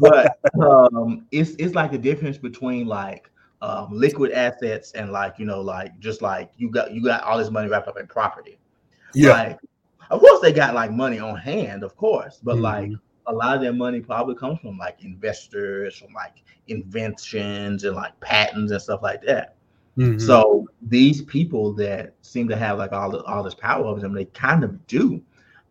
but 0.00 0.38
um 0.62 1.26
it's 1.32 1.52
it's 1.58 1.74
like 1.74 1.92
the 1.92 1.98
difference 1.98 2.38
between 2.38 2.86
like 2.86 3.30
um 3.62 3.88
liquid 3.92 4.32
assets 4.32 4.92
and 4.92 5.12
like 5.12 5.38
you 5.38 5.46
know 5.46 5.60
like 5.60 5.98
just 6.00 6.22
like 6.22 6.52
you 6.56 6.70
got 6.70 6.92
you 6.92 7.02
got 7.04 7.22
all 7.24 7.38
this 7.38 7.50
money 7.50 7.68
wrapped 7.68 7.88
up 7.88 7.98
in 7.98 8.06
property. 8.08 8.58
yeah, 9.14 9.30
Like, 9.30 9.58
of 10.10 10.20
course, 10.20 10.40
they 10.42 10.52
got 10.52 10.74
like 10.74 10.92
money 10.92 11.18
on 11.20 11.36
hand, 11.36 11.84
of 11.84 11.96
course, 11.96 12.40
but 12.42 12.58
Mhm. 12.58 12.62
like 12.62 12.92
a 13.26 13.32
lot 13.34 13.56
of 13.56 13.62
their 13.62 13.72
money 13.72 14.00
probably 14.00 14.34
comes 14.34 14.60
from 14.60 14.78
like 14.78 15.04
investors, 15.04 15.96
from 15.98 16.12
like 16.14 16.42
inventions 16.68 17.84
and 17.84 17.96
like 17.96 18.18
patents 18.20 18.72
and 18.72 18.82
stuff 18.82 19.02
like 19.02 19.22
that. 19.22 19.56
Mhm. 19.98 20.20
So 20.20 20.66
these 20.82 21.22
people 21.22 21.72
that 21.74 22.14
seem 22.22 22.48
to 22.48 22.56
have 22.56 22.78
like 22.78 22.92
all 22.92 23.10
the, 23.10 23.22
all 23.24 23.42
this 23.42 23.54
power 23.54 23.84
over 23.86 24.00
them, 24.00 24.14
they 24.14 24.26
kind 24.26 24.64
of 24.64 24.86
do, 24.88 25.22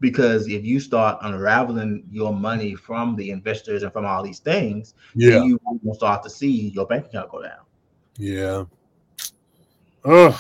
because 0.04 0.50
if 0.50 0.66
you 0.66 0.82
start 0.82 1.18
unraveling 1.22 2.04
your 2.12 2.34
money 2.34 2.76
from 2.76 3.16
the 3.16 3.32
investors 3.32 3.84
and 3.84 3.94
from 3.94 4.06
all 4.06 4.22
these 4.22 4.40
things, 4.40 4.96
yeah, 5.16 5.42
you 5.42 5.58
will 5.82 5.96
start 5.96 6.22
to 6.24 6.30
see 6.30 6.68
your 6.76 6.86
bank 6.86 7.06
account 7.06 7.32
go 7.32 7.42
down. 7.42 7.62
yeah. 8.18 8.66
Oh, 10.04 10.38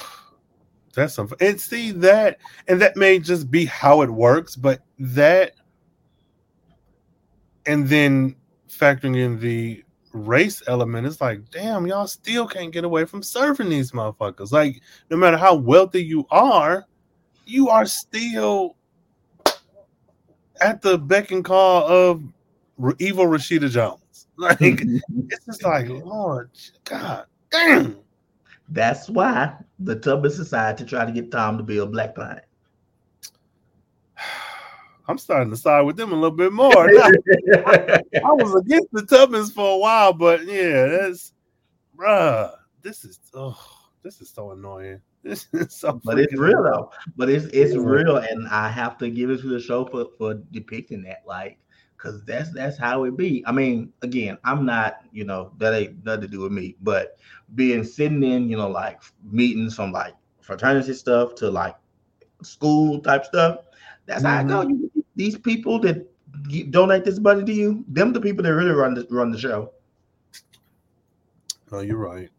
that's 0.93 1.13
something. 1.13 1.37
And 1.39 1.59
see 1.59 1.91
that, 1.91 2.39
and 2.67 2.81
that 2.81 2.97
may 2.97 3.19
just 3.19 3.49
be 3.49 3.63
how 3.63 4.01
it 4.01 4.09
works, 4.09 4.57
but 4.57 4.81
that, 4.99 5.53
and 7.65 7.87
then 7.87 8.35
factoring 8.67 9.17
in 9.17 9.39
the 9.39 9.81
race 10.11 10.61
element, 10.67 11.07
it's 11.07 11.21
like, 11.21 11.49
damn, 11.51 11.87
y'all 11.87 12.05
still 12.05 12.45
can't 12.45 12.73
get 12.73 12.83
away 12.83 13.05
from 13.05 13.23
serving 13.23 13.69
these 13.69 13.93
motherfuckers. 13.93 14.51
Like, 14.51 14.81
no 15.09 15.15
matter 15.15 15.37
how 15.37 15.55
wealthy 15.55 16.03
you 16.03 16.27
are, 16.31 16.85
you 17.45 17.69
are 17.69 17.85
still 17.85 18.75
at 20.63 20.81
the 20.81 20.97
beck 20.97 21.31
and 21.31 21.43
call 21.43 21.87
of 21.87 22.23
evil 22.99 23.25
Rashida 23.25 23.69
Jones. 23.69 23.99
Like, 24.35 24.57
it's 24.59 25.45
just 25.45 25.63
like, 25.63 25.87
Lord, 25.87 26.49
God 26.85 27.27
damn. 27.51 27.99
That's 28.69 29.07
why 29.07 29.53
the 29.77 29.95
Tubman 29.95 30.31
Society 30.31 30.85
tried 30.85 31.05
to 31.05 31.11
get 31.11 31.31
Tom 31.31 31.55
to 31.57 31.63
build 31.63 31.91
Black 31.91 32.15
Planet. 32.15 32.45
I'm 35.07 35.19
starting 35.19 35.51
to 35.51 35.55
side 35.55 35.81
with 35.81 35.97
them 35.97 36.13
a 36.13 36.15
little 36.15 36.35
bit 36.35 36.51
more. 36.51 36.73
I 36.75 38.01
was 38.31 38.55
against 38.55 38.91
the 38.91 39.03
Tubmans 39.03 39.53
for 39.53 39.75
a 39.75 39.77
while, 39.77 40.13
but 40.13 40.45
yeah, 40.45 40.87
that's 40.87 41.33
bruh. 41.95 42.55
This 42.81 43.05
is 43.05 43.19
oh, 43.35 43.55
this 44.01 44.19
is 44.19 44.31
so 44.31 44.51
annoying. 44.51 44.99
This 45.23 45.47
is 45.53 45.73
so 45.73 46.01
but 46.03 46.19
it's 46.19 46.33
real 46.35 46.59
annoying. 46.59 46.63
though. 46.65 46.91
But 47.15 47.29
it's 47.29 47.45
it's 47.45 47.73
Yeah. 47.73 47.81
real, 47.81 48.17
and 48.17 48.47
I 48.49 48.67
have 48.69 48.97
to 48.99 49.09
give 49.09 49.29
it 49.29 49.39
to 49.41 49.47
the 49.47 49.59
show 49.59 49.85
for 49.85 50.07
for 50.17 50.33
depicting 50.51 51.01
that, 51.03 51.23
like, 51.25 51.59
because 51.95 52.23
that's 52.25 52.51
that's 52.51 52.77
how 52.77 53.05
it 53.05 53.15
be. 53.15 53.43
I 53.47 53.51
mean, 53.53 53.93
again, 54.01 54.37
I'm 54.43 54.65
not, 54.65 54.97
you 55.13 55.23
know, 55.23 55.53
that 55.59 55.73
ain't 55.73 56.03
nothing 56.03 56.21
to 56.21 56.27
do 56.27 56.41
with 56.41 56.51
me, 56.51 56.75
but 56.81 57.17
being 57.55 57.83
sitting 57.85 58.21
in, 58.23 58.49
you 58.49 58.57
know, 58.57 58.69
like 58.69 59.01
meetings 59.31 59.75
from 59.75 59.91
like 59.93 60.13
fraternity 60.41 60.93
stuff 60.93 61.35
to 61.35 61.49
like 61.49 61.75
school 62.41 62.99
type 62.99 63.23
stuff. 63.25 63.59
That's 64.05 64.23
how 64.23 64.39
I 64.39 64.43
go. 64.43 64.63
Mm-hmm. 64.63 64.71
You, 64.95 65.05
these 65.15 65.37
people 65.37 65.79
that 65.79 66.05
donate 66.71 67.05
this 67.05 67.19
money 67.19 67.45
to 67.45 67.53
you, 67.53 67.85
them 67.87 68.11
the 68.11 68.19
people 68.19 68.43
that 68.43 68.53
really 68.53 68.71
run 68.71 68.93
the 68.93 69.07
run 69.09 69.31
the 69.31 69.39
show. 69.39 69.71
Oh, 71.71 71.79
you're 71.79 71.97
right. 71.97 72.29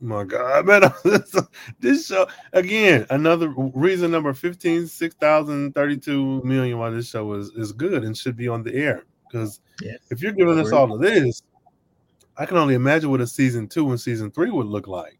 My 0.00 0.24
God, 0.24 0.66
man, 0.66 0.82
this 1.80 2.06
show 2.06 2.26
again. 2.52 3.06
Another 3.10 3.48
reason 3.56 4.10
number 4.10 4.34
15, 4.34 4.86
6,032 4.86 6.42
million 6.44 6.78
why 6.78 6.90
this 6.90 7.08
show 7.08 7.32
is, 7.32 7.48
is 7.50 7.72
good 7.72 8.04
and 8.04 8.16
should 8.16 8.36
be 8.36 8.48
on 8.48 8.62
the 8.62 8.74
air. 8.74 9.04
Because 9.26 9.60
Yes. 9.82 9.98
if 10.10 10.22
you're 10.22 10.32
giving 10.32 10.58
us 10.58 10.72
all 10.72 10.92
of 10.92 11.00
this, 11.00 11.42
I 12.36 12.46
can 12.46 12.58
only 12.58 12.74
imagine 12.74 13.10
what 13.10 13.20
a 13.20 13.26
season 13.26 13.68
two 13.68 13.90
and 13.90 14.00
season 14.00 14.30
three 14.30 14.50
would 14.50 14.66
look 14.66 14.86
like. 14.86 15.18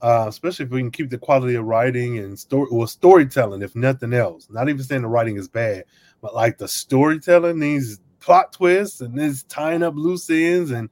Uh, 0.00 0.26
especially 0.28 0.66
if 0.66 0.70
we 0.70 0.80
can 0.80 0.90
keep 0.90 1.08
the 1.08 1.16
quality 1.18 1.54
of 1.54 1.64
writing 1.64 2.18
and 2.18 2.38
story 2.38 2.68
well 2.70 2.86
storytelling, 2.86 3.62
if 3.62 3.74
nothing 3.74 4.12
else. 4.12 4.48
Not 4.50 4.68
even 4.68 4.82
saying 4.82 5.02
the 5.02 5.08
writing 5.08 5.36
is 5.38 5.48
bad, 5.48 5.84
but 6.20 6.34
like 6.34 6.58
the 6.58 6.68
storytelling, 6.68 7.58
these 7.58 8.00
plot 8.20 8.52
twists 8.52 9.00
and 9.00 9.18
this 9.18 9.44
tying 9.44 9.82
up 9.82 9.94
loose 9.96 10.28
ends 10.28 10.72
and 10.72 10.90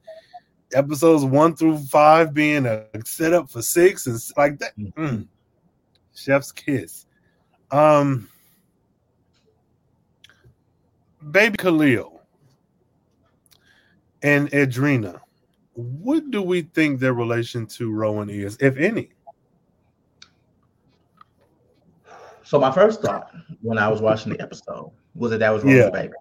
episodes 0.75 1.23
one 1.25 1.55
through 1.55 1.77
five 1.79 2.33
being 2.33 2.65
a 2.65 2.85
setup 3.05 3.49
for 3.49 3.61
six 3.61 4.07
and 4.07 4.19
like 4.37 4.59
that. 4.59 4.77
Mm. 4.77 5.27
Chef's 6.15 6.51
kiss. 6.51 7.05
Um, 7.71 8.27
baby 11.31 11.57
Khalil 11.57 12.21
and 14.21 14.49
Adrena. 14.51 15.19
What 15.73 16.29
do 16.29 16.41
we 16.41 16.61
think 16.61 16.99
their 16.99 17.13
relation 17.13 17.65
to 17.67 17.91
Rowan 17.91 18.29
is, 18.29 18.57
if 18.59 18.77
any? 18.77 19.09
So 22.43 22.59
my 22.59 22.71
first 22.71 23.01
thought 23.01 23.31
when 23.61 23.77
I 23.79 23.87
was 23.87 24.01
watching 24.01 24.33
the 24.33 24.41
episode 24.41 24.91
was 25.15 25.31
that 25.31 25.39
that 25.39 25.49
was 25.49 25.63
Rowan's 25.63 25.77
Yeah. 25.79 25.89
baby. 25.89 26.13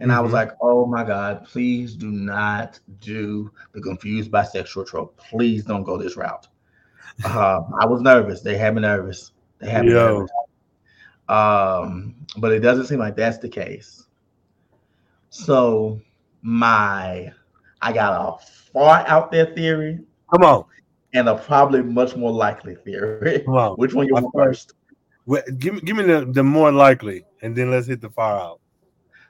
And 0.00 0.10
I 0.12 0.20
was 0.20 0.30
Mhm. 0.30 0.34
like, 0.34 0.50
oh 0.60 0.86
my 0.86 1.04
God, 1.04 1.44
please 1.44 1.94
do 1.94 2.10
not 2.10 2.80
do 3.00 3.50
the 3.72 3.80
confused 3.80 4.30
bisexual 4.30 4.86
trope. 4.86 5.16
Please 5.16 5.64
don't 5.64 5.84
go 5.84 5.96
this 5.96 6.16
route. 6.16 6.48
Um, 7.24 7.72
I 7.80 7.86
was 7.86 8.00
nervous. 8.02 8.40
They 8.40 8.56
had 8.56 8.74
me 8.74 8.80
nervous. 8.82 9.32
They 9.60 9.68
had 9.70 9.84
me 9.86 9.92
Yo. 9.92 10.16
nervous. 10.18 10.30
Um, 11.28 12.14
but 12.38 12.52
it 12.52 12.60
doesn't 12.60 12.86
seem 12.86 12.98
like 12.98 13.16
that's 13.16 13.38
the 13.38 13.48
case. 13.48 14.06
So 15.30 16.00
my 16.42 17.32
I 17.80 17.92
got 17.92 18.12
a 18.40 18.44
far 18.72 19.04
out 19.06 19.30
there 19.30 19.46
theory 19.54 20.00
Come 20.32 20.42
on, 20.42 20.64
and 21.12 21.28
a 21.28 21.36
probably 21.36 21.82
much 21.82 22.16
more 22.16 22.32
likely 22.32 22.74
theory. 22.74 23.42
come 23.44 23.54
on. 23.54 23.72
Which 23.76 23.94
one 23.94 24.06
you 24.06 24.14
want 24.14 24.26
first-? 24.34 24.74
Wait, 25.26 25.44
give 25.58 25.74
me, 25.74 25.80
give 25.80 25.96
me 25.96 26.02
the, 26.04 26.26
the 26.26 26.42
more 26.42 26.70
likely, 26.72 27.24
and 27.42 27.54
then 27.56 27.70
let's 27.70 27.86
hit 27.86 28.00
the 28.00 28.10
far 28.10 28.38
out. 28.38 28.60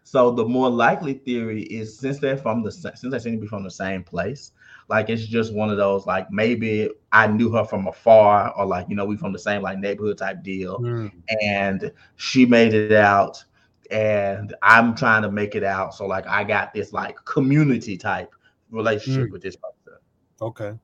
So 0.07 0.31
the 0.31 0.45
more 0.45 0.69
likely 0.71 1.15
theory 1.15 1.63
is 1.63 1.99
since 1.99 2.19
they're 2.19 2.37
from 2.37 2.63
the 2.63 2.71
since 2.71 3.01
they 3.03 3.19
seem 3.19 3.35
to 3.37 3.41
be 3.41 3.47
from 3.47 3.65
the 3.65 3.71
same 3.71 4.05
place, 4.05 4.53
like 4.89 5.09
it's 5.09 5.27
just 5.27 5.55
one 5.55 5.71
of 5.71 5.79
those 5.79 6.07
like 6.07 6.31
maybe 6.31 6.91
I 7.11 7.27
knew 7.27 7.51
her 7.53 7.65
from 7.65 7.87
afar 7.89 8.53
or 8.55 8.67
like 8.67 8.87
you 8.91 8.97
know 8.97 9.07
we 9.07 9.17
from 9.17 9.33
the 9.33 9.39
same 9.39 9.63
like 9.63 9.79
neighborhood 9.79 10.19
type 10.19 10.43
deal, 10.43 10.79
Mm. 10.81 11.11
and 11.43 11.91
she 12.17 12.45
made 12.45 12.75
it 12.75 12.93
out, 12.93 13.43
and 13.91 14.55
I'm 14.63 14.95
trying 14.95 15.23
to 15.23 15.31
make 15.31 15.55
it 15.55 15.65
out. 15.65 15.95
So 15.95 16.07
like 16.07 16.27
I 16.27 16.45
got 16.45 16.75
this 16.75 16.93
like 16.93 17.17
community 17.25 17.97
type 17.97 18.35
relationship 18.71 19.29
Mm. 19.31 19.33
with 19.33 19.43
this 19.43 19.57
person. 19.57 19.99
Okay. 20.43 20.75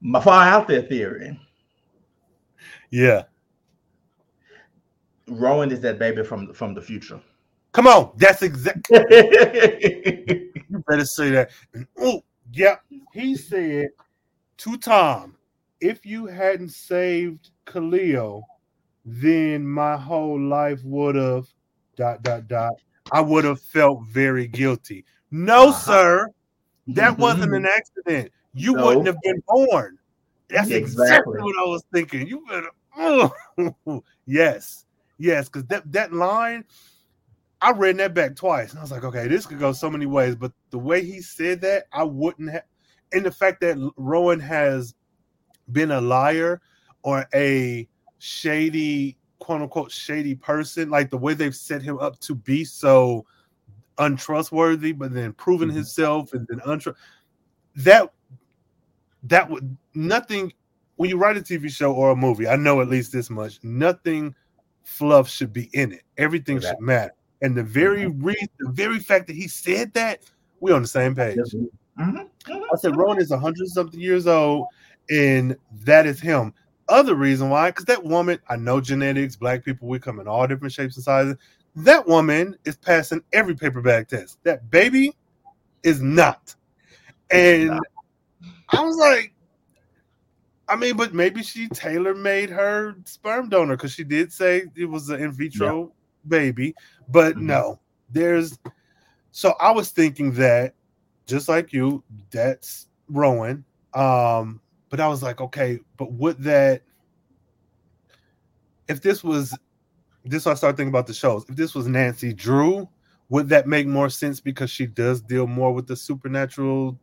My 0.00 0.20
far 0.20 0.44
out 0.44 0.66
there 0.66 0.82
theory. 0.82 1.38
Yeah. 2.90 3.24
Rowan 5.28 5.70
is 5.70 5.80
that 5.80 5.98
baby 5.98 6.22
from 6.24 6.52
from 6.54 6.74
the 6.74 6.80
future. 6.82 7.20
Come 7.72 7.86
on. 7.86 8.12
That's 8.16 8.42
exactly. 8.42 8.98
You 10.70 10.84
better 10.86 11.04
say 11.06 11.30
that. 11.30 11.50
Oh, 11.98 12.22
yeah. 12.52 12.76
He 13.14 13.36
said 13.36 13.88
to 14.58 14.76
Tom, 14.76 15.34
if 15.80 16.04
you 16.04 16.26
hadn't 16.26 16.70
saved 16.70 17.50
Khalil, 17.64 18.42
then 19.06 19.66
my 19.66 19.96
whole 19.96 20.38
life 20.38 20.80
would 20.84 21.14
have 21.14 21.46
dot 21.96 22.22
dot 22.22 22.48
dot. 22.48 22.74
I 23.12 23.20
would 23.22 23.44
have 23.44 23.60
felt 23.62 24.02
very 24.08 24.46
guilty. 24.46 25.04
No, 25.30 25.68
Uh-huh. 25.68 25.78
sir. 25.78 26.28
That 26.88 27.16
wasn't 27.18 27.54
an 27.54 27.66
accident. 27.66 28.30
You 28.54 28.74
No. 28.74 28.86
wouldn't 28.86 29.06
have 29.06 29.20
been 29.22 29.42
born. 29.46 29.98
That's 30.48 30.70
exactly, 30.70 31.04
Exactly. 31.04 31.42
what 31.42 31.56
I 31.58 31.64
was 31.68 31.84
thinking. 31.92 32.26
You 32.26 32.44
better 32.46 32.70
oh. 33.86 34.02
yes. 34.26 34.84
Yes, 35.18 35.48
because 35.48 35.66
that, 35.66 35.90
that 35.92 36.12
line, 36.12 36.64
I 37.60 37.72
read 37.72 37.96
that 37.98 38.14
back 38.14 38.36
twice, 38.36 38.70
and 38.70 38.78
I 38.78 38.82
was 38.82 38.92
like, 38.92 39.04
okay, 39.04 39.26
this 39.26 39.46
could 39.46 39.58
go 39.58 39.72
so 39.72 39.90
many 39.90 40.06
ways. 40.06 40.36
But 40.36 40.52
the 40.70 40.78
way 40.78 41.04
he 41.04 41.20
said 41.20 41.60
that, 41.62 41.84
I 41.92 42.04
wouldn't 42.04 42.50
have. 42.50 42.62
And 43.12 43.24
the 43.26 43.30
fact 43.32 43.60
that 43.62 43.76
Rowan 43.96 44.38
has 44.40 44.94
been 45.72 45.90
a 45.90 46.00
liar 46.00 46.60
or 47.02 47.26
a 47.34 47.88
shady, 48.18 49.16
quote 49.38 49.62
unquote, 49.62 49.90
shady 49.90 50.34
person, 50.34 50.90
like 50.90 51.10
the 51.10 51.18
way 51.18 51.34
they've 51.34 51.54
set 51.54 51.82
him 51.82 51.98
up 51.98 52.18
to 52.20 52.34
be 52.34 52.64
so 52.64 53.24
untrustworthy, 53.98 54.92
but 54.92 55.12
then 55.12 55.32
proving 55.32 55.68
Mhm. 55.68 55.74
himself 55.74 56.32
and 56.32 56.46
then 56.48 56.60
untrust 56.60 56.96
that 57.76 58.12
that 59.24 59.48
would 59.50 59.76
nothing 59.94 60.52
when 60.96 61.08
you 61.10 61.16
write 61.16 61.36
a 61.36 61.40
TV 61.40 61.68
show 61.68 61.92
or 61.92 62.10
a 62.10 62.16
movie, 62.16 62.48
I 62.48 62.56
know 62.56 62.80
at 62.80 62.88
least 62.88 63.12
this 63.12 63.30
much, 63.30 63.62
nothing 63.62 64.34
fluff 64.88 65.28
should 65.28 65.52
be 65.52 65.68
in 65.74 65.92
it. 65.92 66.02
Everything 66.16 66.60
should 66.60 66.80
matter. 66.80 67.12
And 67.42 67.56
the 67.56 67.62
very 67.62 68.04
mm-hmm. 68.04 68.24
reason, 68.24 68.48
the 68.58 68.70
very 68.70 68.98
fact 68.98 69.26
that 69.28 69.36
he 69.36 69.46
said 69.46 69.92
that, 69.92 70.22
we're 70.60 70.74
on 70.74 70.82
the 70.82 70.88
same 70.88 71.14
page. 71.14 71.38
Mhm. 71.98 72.28
I 72.48 72.76
said 72.76 72.92
mm-hmm. 72.92 73.00
Rowan 73.00 73.20
is 73.20 73.30
hundred 73.30 73.68
something 73.68 74.00
years 74.00 74.26
old, 74.26 74.66
and 75.10 75.56
that 75.84 76.06
is 76.06 76.20
him. 76.20 76.52
Other 76.88 77.14
reason 77.14 77.50
why, 77.50 77.70
because 77.70 77.84
that 77.84 78.02
woman, 78.02 78.40
I 78.48 78.56
know 78.56 78.80
genetics, 78.80 79.36
black 79.36 79.64
people, 79.64 79.88
we 79.88 79.98
come 79.98 80.20
in 80.20 80.26
all 80.26 80.46
different 80.46 80.72
shapes 80.72 80.96
and 80.96 81.04
sizes. 81.04 81.36
That 81.76 82.08
woman 82.08 82.56
is 82.64 82.76
passing 82.76 83.22
every 83.32 83.54
paper 83.54 83.82
bag 83.82 84.08
test. 84.08 84.38
That 84.42 84.70
baby 84.70 85.12
is 85.82 86.00
not. 86.00 86.54
And 87.30 87.68
not. 87.68 87.82
I 88.70 88.82
was 88.82 88.96
like, 88.96 89.32
I 90.68 90.76
mean, 90.76 90.96
but 90.96 91.14
maybe 91.14 91.42
she 91.42 91.68
tailor 91.68 92.14
made 92.14 92.50
her 92.50 92.94
sperm 93.04 93.48
donor 93.48 93.76
because 93.76 93.92
she 93.92 94.04
did 94.04 94.32
say 94.32 94.64
it 94.76 94.84
was 94.84 95.08
an 95.08 95.20
in 95.22 95.32
vitro 95.32 95.92
baby. 96.26 96.74
But 97.08 97.36
Mhm. 97.36 97.42
no, 97.42 97.80
there's 98.10 98.58
so 99.30 99.54
I 99.60 99.70
was 99.70 99.90
thinking 99.90 100.32
that 100.32 100.74
just 101.26 101.48
like 101.48 101.72
you, 101.72 102.02
that's 102.30 102.88
Rowan. 103.08 103.64
Um, 103.94 104.60
but 104.90 105.00
I 105.00 105.08
was 105.08 105.22
like, 105.22 105.40
okay, 105.40 105.78
but 105.96 106.12
would 106.12 106.42
that 106.44 106.82
if 108.88 109.00
this 109.00 109.22
was 109.22 109.56
this 110.24 110.46
I 110.46 110.54
started 110.54 110.76
thinking 110.76 110.90
about 110.92 111.06
the 111.06 111.14
shows, 111.14 111.44
if 111.48 111.56
this 111.56 111.74
was 111.74 111.86
Nancy 111.86 112.32
Drew, 112.34 112.88
would 113.30 113.48
that 113.48 113.66
make 113.66 113.86
more 113.86 114.10
sense 114.10 114.40
because 114.40 114.70
she 114.70 114.86
does 114.86 115.20
deal 115.22 115.46
more 115.46 115.72
with 115.72 115.86
the 115.86 115.96
supernatural 115.96 116.98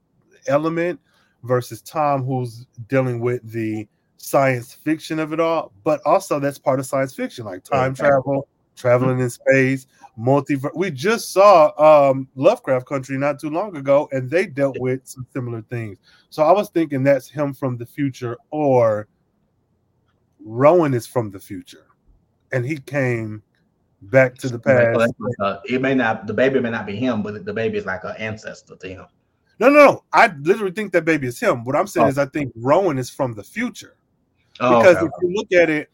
element 0.47 0.99
versus 1.45 1.81
Tom, 1.81 2.23
who's 2.23 2.65
dealing 2.87 3.19
with 3.19 3.41
the 3.49 3.87
science 4.17 4.73
fiction 4.73 5.19
of 5.19 5.33
it 5.33 5.39
all, 5.39 5.71
but 5.83 6.01
also 6.05 6.39
that's 6.39 6.57
part 6.57 6.79
of 6.79 6.85
science 6.85 7.13
fiction, 7.13 7.45
like 7.45 7.63
time 7.63 7.91
Exactly. 7.91 8.09
travel, 8.09 8.47
traveling 8.75 9.19
in 9.19 9.29
space, 9.29 9.87
multiverse. 10.17 10.75
We 10.75 10.91
just 10.91 11.31
saw 11.31 11.71
um 12.09 12.27
Lovecraft 12.35 12.87
Country 12.87 13.17
not 13.17 13.39
too 13.39 13.49
long 13.49 13.75
ago, 13.77 14.09
and 14.11 14.29
they 14.29 14.45
dealt 14.47 14.79
with 14.79 15.01
some 15.05 15.25
similar 15.31 15.61
things. 15.63 15.99
So 16.29 16.43
I 16.43 16.51
was 16.51 16.69
thinking 16.69 17.03
that's 17.03 17.29
him 17.29 17.53
from 17.53 17.77
the 17.77 17.85
future, 17.85 18.37
or 18.49 19.07
Rowan 20.43 20.93
is 20.93 21.07
from 21.07 21.31
the 21.31 21.39
future, 21.39 21.87
and 22.51 22.65
he 22.65 22.77
came 22.77 23.43
back 24.01 24.35
to 24.39 24.49
the 24.49 24.59
past. 24.59 25.13
Uh, 25.39 25.57
it 25.65 25.81
may 25.81 25.93
not 25.93 26.27
the 26.27 26.33
baby 26.33 26.59
may 26.59 26.69
not 26.71 26.85
be 26.85 26.95
him, 26.95 27.21
but 27.21 27.45
the 27.45 27.53
baby 27.53 27.77
is 27.77 27.85
like 27.85 28.03
an 28.03 28.15
ancestor 28.17 28.75
to 28.75 28.87
him. 28.87 29.05
No, 29.59 29.69
no, 29.69 29.85
no. 29.85 30.03
I 30.11 30.27
literally 30.41 30.71
think 30.73 30.91
that 30.93 31.05
baby 31.05 31.27
is 31.27 31.39
him. 31.39 31.63
What 31.63 31.75
I'm 31.75 31.87
saying 31.87 32.07
Oh. 32.07 32.09
is, 32.09 32.17
I 32.17 32.25
think 32.25 32.51
Rowan 32.55 32.97
is 32.97 33.09
from 33.09 33.33
the 33.33 33.43
future. 33.43 33.95
Oh, 34.59 34.79
because 34.79 34.97
okay. 34.97 35.05
if 35.05 35.11
you 35.21 35.33
look 35.35 35.51
at 35.51 35.69
it, 35.69 35.89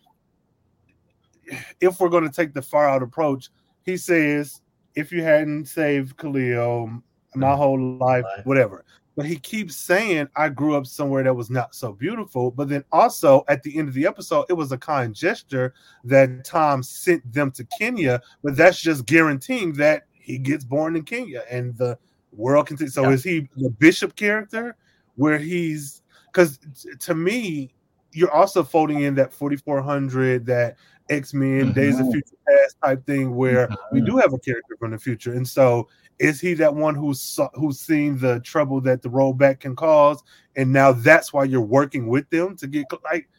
if 1.79 1.99
we're 1.99 2.09
going 2.09 2.23
to 2.23 2.29
take 2.35 2.53
the 2.53 2.61
far 2.61 2.87
out 2.87 3.03
approach, 3.03 3.49
he 3.83 3.97
says, 3.97 4.61
if 4.95 5.11
you 5.11 5.23
hadn't 5.23 5.65
saved 5.65 6.17
Khalil, 6.17 6.87
my 7.35 7.47
Mhm. 7.53 7.57
whole 7.57 7.97
Life. 7.97 8.25
whatever. 8.43 8.83
But 9.15 9.25
he 9.25 9.37
keeps 9.37 9.75
saying, 9.75 10.29
I 10.35 10.49
grew 10.49 10.75
up 10.75 10.85
somewhere 10.85 11.23
that 11.23 11.33
was 11.33 11.49
not 11.49 11.75
so 11.75 11.91
beautiful. 11.91 12.49
But 12.51 12.69
then 12.69 12.83
also 12.91 13.43
at 13.47 13.61
the 13.63 13.77
end 13.77 13.89
of 13.89 13.93
the 13.93 14.07
episode, 14.07 14.45
it 14.49 14.53
was 14.53 14.71
a 14.71 14.77
kind 14.77 15.13
gesture 15.13 15.73
that 16.05 16.45
Tom 16.45 16.81
sent 16.81 17.31
them 17.31 17.51
to 17.51 17.65
Kenya, 17.77 18.21
but 18.43 18.55
that's 18.55 18.79
just 18.81 19.05
guaranteeing 19.05 19.73
that 19.73 20.05
he 20.13 20.37
gets 20.37 20.63
born 20.63 20.95
in 20.95 21.03
Kenya 21.03 21.43
and 21.49 21.75
the 21.77 21.97
world 22.33 22.67
can. 22.67 22.77
So 22.89 23.03
Yeah. 23.03 23.09
is 23.11 23.23
he 23.23 23.49
the 23.57 23.69
bishop 23.69 24.15
character 24.15 24.75
where 25.15 25.37
he's 25.37 26.01
because 26.31 26.59
to 26.99 27.13
me, 27.15 27.73
you're 28.13 28.31
also 28.31 28.63
folding 28.63 29.01
in 29.01 29.15
that 29.15 29.33
4400, 29.33 30.45
that 30.45 30.77
X 31.09 31.33
Men, 31.33 31.73
Days 31.73 31.99
of. 31.99 32.09
Future 32.11 32.35
Past 32.47 32.75
type 32.83 33.05
thing, 33.05 33.35
where 33.35 33.69
we 33.91 34.01
Mhm. 34.01 34.05
do 34.05 34.17
have 34.17 34.33
a 34.33 34.39
character 34.39 34.75
from 34.77 34.91
the 34.91 34.97
future. 34.97 35.33
And 35.33 35.47
so, 35.47 35.87
is 36.19 36.39
he 36.39 36.53
that 36.55 36.73
one 36.73 36.95
who's 36.95 37.19
saw, 37.21 37.49
who's 37.53 37.79
seen 37.79 38.17
the 38.17 38.39
trouble 38.41 38.79
that 38.81 39.01
the 39.01 39.09
rollback 39.09 39.59
can 39.61 39.75
cause, 39.75 40.23
and 40.55 40.71
now 40.71 40.91
that's 40.91 41.33
why 41.33 41.43
you're 41.43 41.61
working 41.61 42.07
with 42.07 42.29
them 42.29 42.55
to 42.57 42.67
get 42.67 42.85
like? 43.03 43.29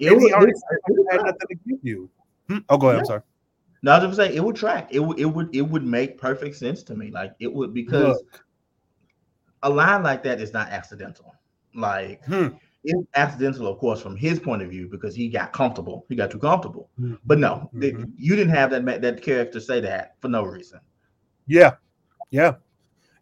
It 0.00 0.18
he 0.18 0.32
already 0.32 0.52
it- 0.52 0.58
said 0.58 0.78
it 0.88 1.12
had 1.12 1.24
nothing 1.24 1.48
to 1.48 1.54
give 1.66 1.78
you. 1.82 2.10
Hmm? 2.48 2.58
Oh, 2.68 2.78
go 2.78 2.88
ahead. 2.88 3.00
I'm 3.00 3.06
sorry. 3.06 3.22
No, 3.82 3.92
I 3.92 4.04
was 4.04 4.16
gonna 4.16 4.28
say 4.28 4.36
it 4.36 4.44
would 4.44 4.56
track. 4.56 4.88
It 4.90 5.00
would 5.00 5.18
it 5.18 5.24
would 5.24 5.54
it 5.54 5.62
would 5.62 5.84
make 5.84 6.18
perfect 6.18 6.56
sense 6.56 6.82
to 6.84 6.94
me. 6.94 7.10
Like 7.10 7.32
it 7.40 7.52
would 7.52 7.72
because 7.72 8.16
Look. 8.16 8.44
a 9.62 9.70
line 9.70 10.02
like 10.02 10.22
that 10.24 10.40
is 10.40 10.52
not 10.52 10.68
accidental. 10.68 11.34
Like 11.74 12.24
Hmm. 12.26 12.48
it's 12.84 13.08
accidental, 13.14 13.66
of 13.66 13.78
course, 13.78 14.00
from 14.02 14.16
his 14.16 14.38
point 14.38 14.62
of 14.62 14.68
view 14.70 14.88
because 14.90 15.14
he 15.14 15.28
got 15.28 15.52
comfortable. 15.52 16.04
He 16.08 16.16
got 16.16 16.30
too 16.30 16.38
comfortable. 16.38 16.90
But 17.24 17.38
no, 17.38 17.70
Mhm. 17.74 18.12
you 18.16 18.36
didn't 18.36 18.54
have 18.54 18.70
that 18.70 19.00
that 19.02 19.22
character 19.22 19.60
say 19.60 19.80
that 19.80 20.16
for 20.20 20.28
no 20.28 20.44
reason. 20.44 20.80
Yeah, 21.46 21.76
yeah. 22.30 22.56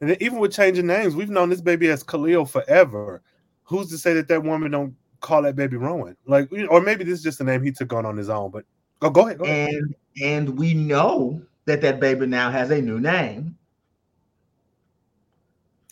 And 0.00 0.16
even 0.22 0.38
with 0.38 0.52
changing 0.52 0.86
names, 0.86 1.16
we've 1.16 1.30
known 1.30 1.48
this 1.50 1.60
baby 1.60 1.88
as 1.88 2.02
Khalil 2.02 2.44
forever. 2.46 3.22
Who's 3.64 3.90
to 3.90 3.98
say 3.98 4.14
that 4.14 4.28
that 4.28 4.42
woman 4.42 4.70
don't 4.70 4.94
call 5.20 5.42
that 5.42 5.56
baby 5.56 5.76
Rowan? 5.76 6.16
Like, 6.24 6.48
or 6.70 6.80
maybe 6.80 7.04
this 7.04 7.18
is 7.18 7.22
just 7.22 7.40
a 7.40 7.44
name 7.44 7.62
he 7.62 7.72
took 7.72 7.92
on 7.92 8.06
on 8.06 8.16
his 8.16 8.28
own. 8.28 8.50
But 8.50 8.64
oh, 9.02 9.10
go 9.10 9.26
ahead. 9.26 9.38
Go 9.38 9.44
ahead. 9.44 9.70
And 9.70 9.94
and 10.22 10.58
we 10.58 10.74
know 10.74 11.40
that 11.66 11.80
that 11.82 12.00
baby 12.00 12.26
now 12.26 12.50
has 12.50 12.70
a 12.70 12.80
new 12.80 12.98
name 13.00 13.58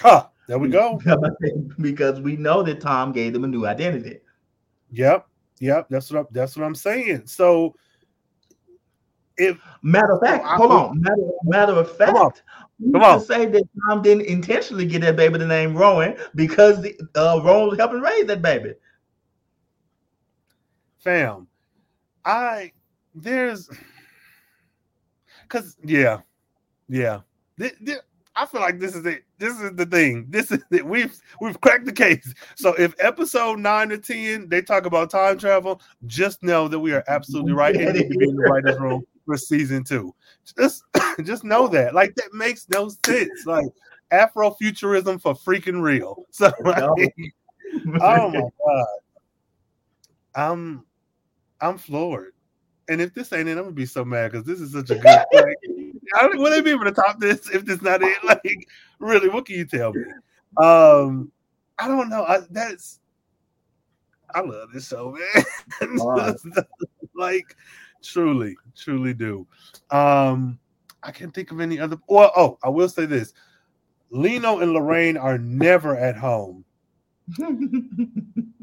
Huh. 0.01 0.27
There 0.47 0.59
we 0.59 0.69
go. 0.69 1.01
because 1.81 2.21
we 2.21 2.37
know 2.37 2.63
that 2.63 2.81
Tom 2.81 3.13
gave 3.13 3.33
them 3.33 3.45
a 3.45 3.49
new 3.49 3.67
identity. 3.67 4.21
Yep. 4.91 5.27
Yep. 5.61 5.89
That's 5.91 6.11
what 6.11 6.21
I'm, 6.21 6.27
that's 6.31 6.57
what 6.57 6.65
I'm 6.65 6.75
saying. 6.75 7.27
So 7.27 7.75
if 9.37 9.59
Matter 9.83 10.13
of 10.13 10.21
fact, 10.21 10.45
I 10.45 10.57
hold 10.57 10.71
on. 10.73 11.01
Matter, 11.01 11.23
matter 11.45 11.73
of 11.73 11.99
Come 11.99 12.17
on. 12.17 12.31
fact, 12.31 12.43
we 12.79 12.93
Come 12.93 13.03
can 13.03 13.11
on. 13.11 13.21
say 13.21 13.47
that 13.47 13.65
Tom 13.89 14.03
didn't 14.03 14.27
intentionally 14.27 14.87
get 14.87 15.01
that 15.03 15.17
baby 15.17 15.39
the 15.39 15.47
name 15.47 15.77
Rowan 15.77 16.17
because 16.35 16.81
the, 16.81 16.97
uh, 17.15 17.41
Rowan 17.43 17.71
was 17.71 17.79
helping 17.79 18.01
raise 18.01 18.27
that 18.27 18.43
baby. 18.43 18.75
fam, 20.99 21.47
I 22.25 22.73
there's 23.17 23.69
because 25.43 25.77
yeah, 25.83 26.21
yeah. 26.89 27.21
Thi- 27.59 27.73
thi- 27.85 27.97
I 28.39 28.45
feel 28.45 28.61
like 28.61 28.79
this 28.79 28.95
is 28.95 29.07
it. 29.07 29.25
This 29.39 29.59
is 29.59 29.73
the 29.75 29.87
thing. 29.87 30.27
This 30.29 30.53
is 30.53 30.63
it. 30.71 30.85
We've 30.85 31.19
we've 31.41 31.59
cracked 31.61 31.87
the 31.87 31.93
case. 31.93 32.35
So 32.55 32.75
if 32.75 32.95
episode 32.99 33.59
nine 33.59 33.91
or 33.91 33.97
ten 33.97 34.49
they 34.49 34.61
talk 34.61 34.85
about 34.85 35.11
time 35.11 35.39
travel, 35.39 35.81
just 36.05 36.43
know 36.43 36.69
that 36.69 36.79
we 36.79 36.93
are 36.93 37.03
absolutely 37.09 37.55
right 37.55 37.75
and 37.75 37.95
need 37.95 38.11
to 38.11 38.19
be 38.19 38.29
in 38.29 38.37
the 38.37 38.43
writers' 38.43 38.79
room 38.79 39.03
for 39.25 39.39
season 39.39 39.83
two. 39.83 40.15
Just 40.59 40.85
just 41.25 41.45
know 41.45 41.67
that. 41.69 41.95
Like 41.95 42.15
that 42.17 42.35
makes 42.35 42.69
no 42.69 42.91
sense. 43.07 43.47
Like 43.47 43.67
Afrofuturism 44.13 45.21
for 45.21 45.35
freaking 45.35 45.81
real. 45.81 46.25
So 46.31 46.53
like, 46.65 46.83
oh 46.83 48.31
my 48.31 48.41
god. 48.41 48.87
I'm 50.35 50.85
I'm 51.63 51.79
floored. 51.79 52.35
And 52.89 53.01
if 53.01 53.15
this 53.15 53.33
ain't 53.33 53.49
it, 53.49 53.53
I'm 53.53 53.65
gonna 53.65 53.73
be 53.73 53.87
so 53.87 54.05
mad 54.05 54.33
because 54.33 54.47
this 54.47 54.61
is 54.61 54.73
such 54.73 54.91
a 54.91 54.97
good. 54.97 55.25
Like, 55.33 55.57
I, 56.15 56.27
will 56.37 56.51
they 56.51 56.61
be 56.61 56.71
able 56.71 56.85
to 56.85 56.93
top 56.93 57.19
this 57.19 57.51
if 57.51 57.65
this 57.65 57.83
not 57.83 58.03
it? 58.03 58.19
Like, 58.25 58.69
really, 59.01 59.29
what 59.29 59.47
can 59.47 59.57
you 59.57 59.65
tell 59.65 59.93
me? 59.93 60.05
Um, 60.57 61.33
I 61.79 61.89
don't 61.89 62.09
know. 62.09 62.25
I, 62.25 62.41
that's 62.51 63.01
I 64.35 64.41
love 64.41 64.71
this 64.73 64.89
show, 64.89 65.17
man. 65.81 65.99
like, 67.17 67.57
truly, 68.03 68.55
truly 68.77 69.15
do. 69.15 69.47
Um, 69.91 70.59
I 71.03 71.11
can't 71.11 71.35
think 71.35 71.53
of 71.53 71.61
any 71.61 71.79
other. 71.81 71.97
Well, 72.09 72.33
oh, 72.37 72.59
I 72.63 72.69
will 72.69 72.89
say 72.89 73.07
this: 73.07 73.33
Lino 74.11 74.61
and 74.61 74.73
Lorraine 74.73 75.17
are 75.17 75.39
never 75.39 75.97
at 75.97 76.17
home. 76.17 76.66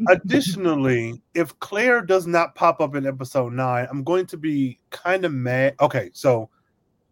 Additionally, 0.09 1.21
if 1.33 1.57
Claire 1.59 2.01
does 2.01 2.27
not 2.27 2.55
pop 2.55 2.81
up 2.81 2.95
in 2.95 3.05
episode 3.05 3.53
nine, 3.53 3.87
I'm 3.89 4.03
going 4.03 4.25
to 4.27 4.37
be 4.37 4.79
kind 4.89 5.25
of 5.25 5.33
mad. 5.33 5.75
Okay, 5.81 6.09
so 6.13 6.49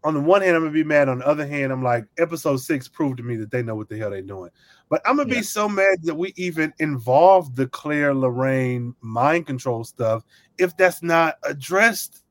on 0.04 0.14
the 0.14 0.20
one 0.20 0.42
hand, 0.42 0.56
I'm 0.56 0.62
gonna 0.62 0.72
be 0.72 0.84
mad. 0.84 1.08
On 1.08 1.18
the 1.18 1.26
other 1.26 1.46
hand, 1.46 1.72
I'm 1.72 1.82
like, 1.82 2.06
episode 2.18 2.56
six 2.58 2.88
proved 2.88 3.18
to 3.18 3.22
me 3.22 3.36
that 3.36 3.50
they 3.50 3.62
know 3.62 3.74
what 3.74 3.88
the 3.88 3.98
hell 3.98 4.10
they're 4.10 4.22
doing. 4.22 4.50
But 4.88 5.00
I'm 5.06 5.16
gonna 5.16 5.28
yeah. 5.28 5.40
be 5.40 5.42
so 5.42 5.68
mad 5.68 5.98
that 6.02 6.14
we 6.14 6.32
even 6.36 6.72
involved 6.78 7.56
the 7.56 7.66
Claire 7.68 8.14
Lorraine 8.14 8.94
mind 9.00 9.46
control 9.46 9.84
stuff 9.84 10.24
if 10.58 10.76
that's 10.76 11.02
not 11.02 11.36
addressed. 11.44 12.24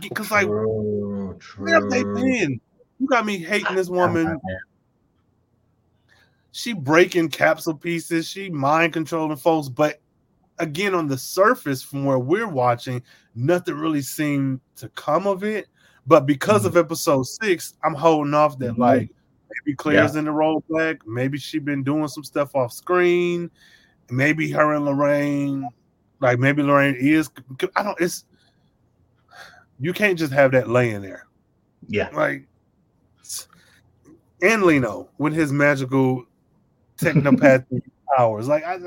Because 0.00 0.30
like, 0.30 0.46
true, 0.46 1.38
where 1.58 1.74
have 1.74 1.90
they 1.90 2.04
been? 2.04 2.60
You 3.00 3.06
got 3.08 3.26
me 3.26 3.38
hating 3.38 3.74
this 3.74 3.88
woman. 3.88 4.40
She 6.52 6.74
breaking 6.74 7.30
capsule 7.30 7.74
pieces. 7.74 8.28
She 8.28 8.50
mind 8.50 8.92
controlling 8.92 9.36
folks, 9.36 9.68
but 9.68 10.00
again, 10.58 10.94
on 10.94 11.08
the 11.08 11.18
surface, 11.18 11.82
from 11.82 12.04
where 12.04 12.18
we're 12.18 12.48
watching, 12.48 13.02
nothing 13.34 13.74
really 13.74 14.02
seemed 14.02 14.60
to 14.76 14.88
come 14.90 15.26
of 15.26 15.44
it. 15.44 15.68
But 16.06 16.26
because 16.26 16.60
mm-hmm. 16.60 16.76
of 16.78 16.84
episode 16.84 17.24
six, 17.24 17.74
I'm 17.82 17.94
holding 17.94 18.34
off 18.34 18.58
that 18.58 18.72
mm-hmm. 18.72 18.80
like 18.80 19.10
maybe 19.50 19.76
Claire's 19.76 20.14
yeah. 20.14 20.20
in 20.20 20.24
the 20.26 20.30
rollback. 20.30 21.06
Maybe 21.06 21.38
she 21.38 21.58
been 21.58 21.82
doing 21.82 22.08
some 22.08 22.24
stuff 22.24 22.54
off 22.54 22.72
screen. 22.72 23.50
Maybe 24.10 24.50
her 24.50 24.74
and 24.74 24.84
Lorraine, 24.84 25.68
like 26.20 26.38
maybe 26.38 26.62
Lorraine 26.62 26.96
is. 26.98 27.30
I 27.76 27.82
don't. 27.82 28.00
It's 28.00 28.24
you 29.78 29.92
can't 29.92 30.18
just 30.18 30.32
have 30.32 30.52
that 30.52 30.68
laying 30.68 31.02
there. 31.02 31.26
Yeah, 31.88 32.10
like 32.12 32.46
and 34.42 34.64
Lino 34.64 35.08
with 35.18 35.32
his 35.32 35.52
magical 35.52 36.24
technopathic 37.02 37.82
powers. 38.16 38.48
Like 38.48 38.64
I, 38.64 38.78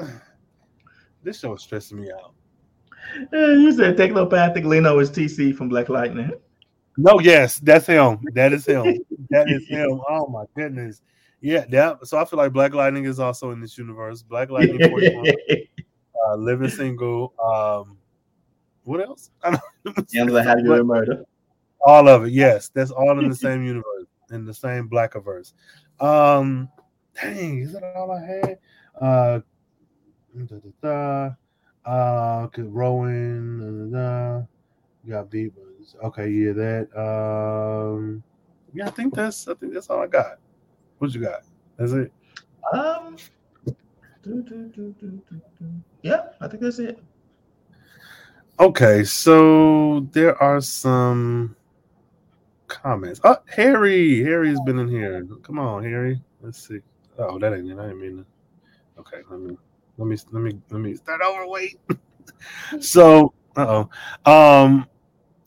this 1.23 1.39
show 1.39 1.53
is 1.55 1.61
stressing 1.61 1.99
me 1.99 2.11
out. 2.11 2.33
You 3.31 3.71
said 3.71 3.97
technopathic 3.97 4.65
Lino 4.65 4.99
is 4.99 5.09
TC 5.09 5.55
from 5.55 5.69
Black 5.69 5.89
Lightning. 5.89 6.31
No, 6.97 7.19
yes, 7.19 7.59
that's 7.59 7.85
him. 7.85 8.19
That 8.33 8.53
is 8.53 8.65
him. 8.65 9.03
that 9.29 9.49
is 9.49 9.67
him. 9.67 10.01
Oh 10.09 10.27
my 10.27 10.45
goodness. 10.55 11.01
Yeah, 11.41 11.65
yeah. 11.69 11.95
So 12.03 12.17
I 12.17 12.25
feel 12.25 12.37
like 12.37 12.53
Black 12.53 12.73
Lightning 12.73 13.05
is 13.05 13.19
also 13.19 13.51
in 13.51 13.59
this 13.59 13.77
universe. 13.77 14.23
Black 14.23 14.49
Lightning, 14.49 14.81
uh, 16.27 16.35
living 16.35 16.69
single. 16.69 17.33
Um, 17.43 17.97
what 18.83 19.01
else? 19.01 19.31
Angela 20.15 20.43
How 20.43 20.57
You 20.57 20.83
Murder. 20.83 21.25
All 21.81 22.07
of 22.07 22.25
it. 22.25 22.31
Yes, 22.31 22.69
that's 22.69 22.91
all 22.91 23.19
in 23.19 23.29
the 23.29 23.35
same 23.35 23.63
universe, 23.63 24.05
in 24.31 24.45
the 24.45 24.53
same 24.53 24.89
Blackiverse. 24.89 25.53
Um, 25.99 26.69
dang, 27.21 27.59
is 27.59 27.73
that 27.73 27.83
all 27.95 28.11
I 28.11 28.21
had? 28.21 28.59
Uh, 28.99 29.39
da, 30.47 30.55
da, 30.57 31.35
da, 31.83 31.89
uh, 31.89 32.47
Rowan, 32.57 33.91
da, 33.91 33.99
da, 33.99 34.39
da. 34.39 34.45
got 35.07 35.29
beat 35.29 35.53
Okay, 36.03 36.29
yeah, 36.29 36.51
that. 36.53 36.87
Um, 36.97 38.23
yeah, 38.73 38.87
I 38.87 38.89
think 38.89 39.13
that's. 39.13 39.47
I 39.47 39.53
think 39.53 39.73
that's 39.73 39.89
all 39.89 40.01
I 40.01 40.07
got. 40.07 40.39
What 40.97 41.13
you 41.13 41.21
got? 41.21 41.41
That's 41.77 41.91
it. 41.91 42.11
Um. 42.73 43.17
Do, 44.23 44.41
do, 44.41 44.69
do, 44.75 44.95
yeah, 46.01 46.29
I 46.41 46.47
think 46.47 46.63
that's 46.63 46.79
it. 46.79 46.99
Okay, 48.59 49.03
so 49.03 50.07
there 50.13 50.41
are 50.41 50.61
some 50.61 51.55
comments. 52.67 53.21
Oh, 53.23 53.37
Harry, 53.47 54.23
Harry's 54.23 54.59
been 54.61 54.79
in 54.79 54.87
here. 54.87 55.27
Come 55.43 55.59
on, 55.59 55.83
Harry. 55.83 56.19
Let's 56.41 56.67
see. 56.67 56.79
Oh, 57.17 57.39
that 57.39 57.53
ain't 57.53 57.69
it. 57.69 57.79
I 57.79 57.87
didn't 57.87 58.01
mean 58.01 58.17
to. 58.17 58.25
Okay, 58.99 59.17
let 59.29 59.39
me 59.39 59.57
let 59.97 60.07
me 60.07 60.17
let 60.31 60.41
me 60.41 60.59
let 60.69 60.79
me 60.79 60.95
start 60.95 61.21
over. 61.21 61.47
Wait. 61.47 61.79
so, 62.79 63.33
oh. 63.55 63.89
Um, 64.25 64.87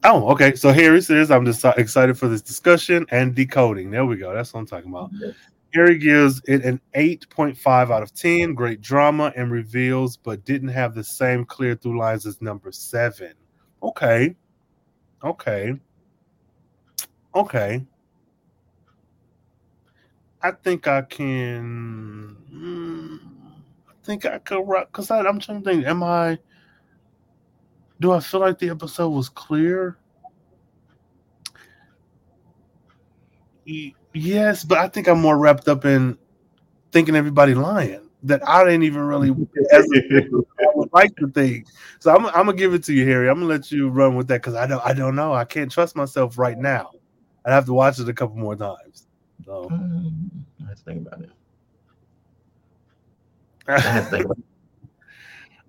Oh, 0.05 0.31
okay. 0.31 0.55
So 0.55 0.73
Harry 0.73 1.03
says, 1.03 1.31
I'm 1.31 1.45
just 1.45 1.65
excited 1.65 2.16
for 2.16 2.28
this 2.28 2.43
discussion 2.43 3.05
and 3.11 3.35
decoding. 3.35 3.90
There 3.90 4.07
we 4.07 4.16
go. 4.16 4.32
That's 4.32 4.53
what 4.55 4.61
I'm 4.61 4.66
talking 4.66 4.90
about. 4.90 5.11
Yes. 5.12 5.35
Harry 5.74 5.99
gives 5.99 6.40
it 6.47 6.65
an 6.65 6.81
8.5 6.95 7.90
out 7.90 8.03
of 8.03 8.15
10. 8.15 8.55
Great 8.55 8.81
drama 8.81 9.32
and 9.36 9.51
reveals, 9.51 10.16
but 10.16 10.45
didn't 10.45 10.69
have 10.69 10.95
the 10.95 11.05
same 11.05 11.45
clear 11.45 11.74
through 11.74 11.99
lines 11.99 12.27
as 12.27 12.40
number 12.40 12.73
seven. 12.73 13.35
Okay. 13.82 14.35
Okay. 15.23 15.74
Okay. 17.35 17.85
I 20.43 20.52
think 20.52 20.86
I 20.86 21.02
can. 21.02 22.36
Mm, 22.52 23.19
I 23.89 23.93
think 24.05 24.24
I 24.24 24.39
could 24.39 24.62
rock 24.62 24.89
because 24.93 25.10
I'm 25.10 25.40
trying 25.40 25.62
to 25.62 25.70
think. 25.70 25.86
Am 25.86 26.02
I? 26.02 26.39
do 28.01 28.12
I 28.12 28.20
feel 28.20 28.40
like 28.40 28.59
the 28.59 28.70
episode 28.70 29.10
was 29.10 29.28
clear? 29.28 29.98
Yes, 34.15 34.65
but 34.65 34.78
I 34.78 34.89
think 34.89 35.09
I'm 35.09 35.20
more 35.20 35.39
wrapped 35.39 35.69
up 35.69 35.85
in 35.85 36.16
thinking 36.90 37.16
everybody 37.16 37.55
lying 37.55 38.09
that 38.23 38.47
I 38.48 38.65
didn't 38.65 38.85
even 38.85 39.02
really 39.02 39.31
I 39.73 39.82
would 40.74 40.89
like 40.93 41.15
to 41.16 41.28
think. 41.28 41.66
So 42.01 42.15
I'm, 42.15 42.27
I'm, 42.27 42.47
gonna 42.47 42.55
give 42.55 42.73
it 42.73 42.82
to 42.85 42.94
you, 42.94 43.05
Harry. 43.05 43.28
I'm 43.28 43.36
gonna 43.36 43.47
let 43.47 43.70
you 43.70 43.90
run 43.90 44.16
with 44.16 44.28
that 44.28 44.40
because 44.40 44.55
I 44.55 44.66
don't 44.66 44.85
I 44.85 44.94
don't 44.94 45.15
know. 45.15 45.35
I 45.35 45.44
can't 45.44 45.70
trust 45.70 45.97
myself 45.97 46.39
right 46.39 46.56
now. 46.56 46.93
I'd 47.44 47.52
have 47.52 47.66
to 47.66 47.74
watch 47.74 47.98
it 47.98 48.09
a 48.09 48.15
couple 48.15 48.36
more 48.36 48.56
times. 48.56 49.06
So 49.44 49.69
think 50.89 51.06
about 51.06 51.20
it. 51.23 51.31
I 53.66 53.78
have 53.81 54.05
to 54.05 54.10
think 54.10 54.24
about 54.24 54.39
it. 54.39 54.44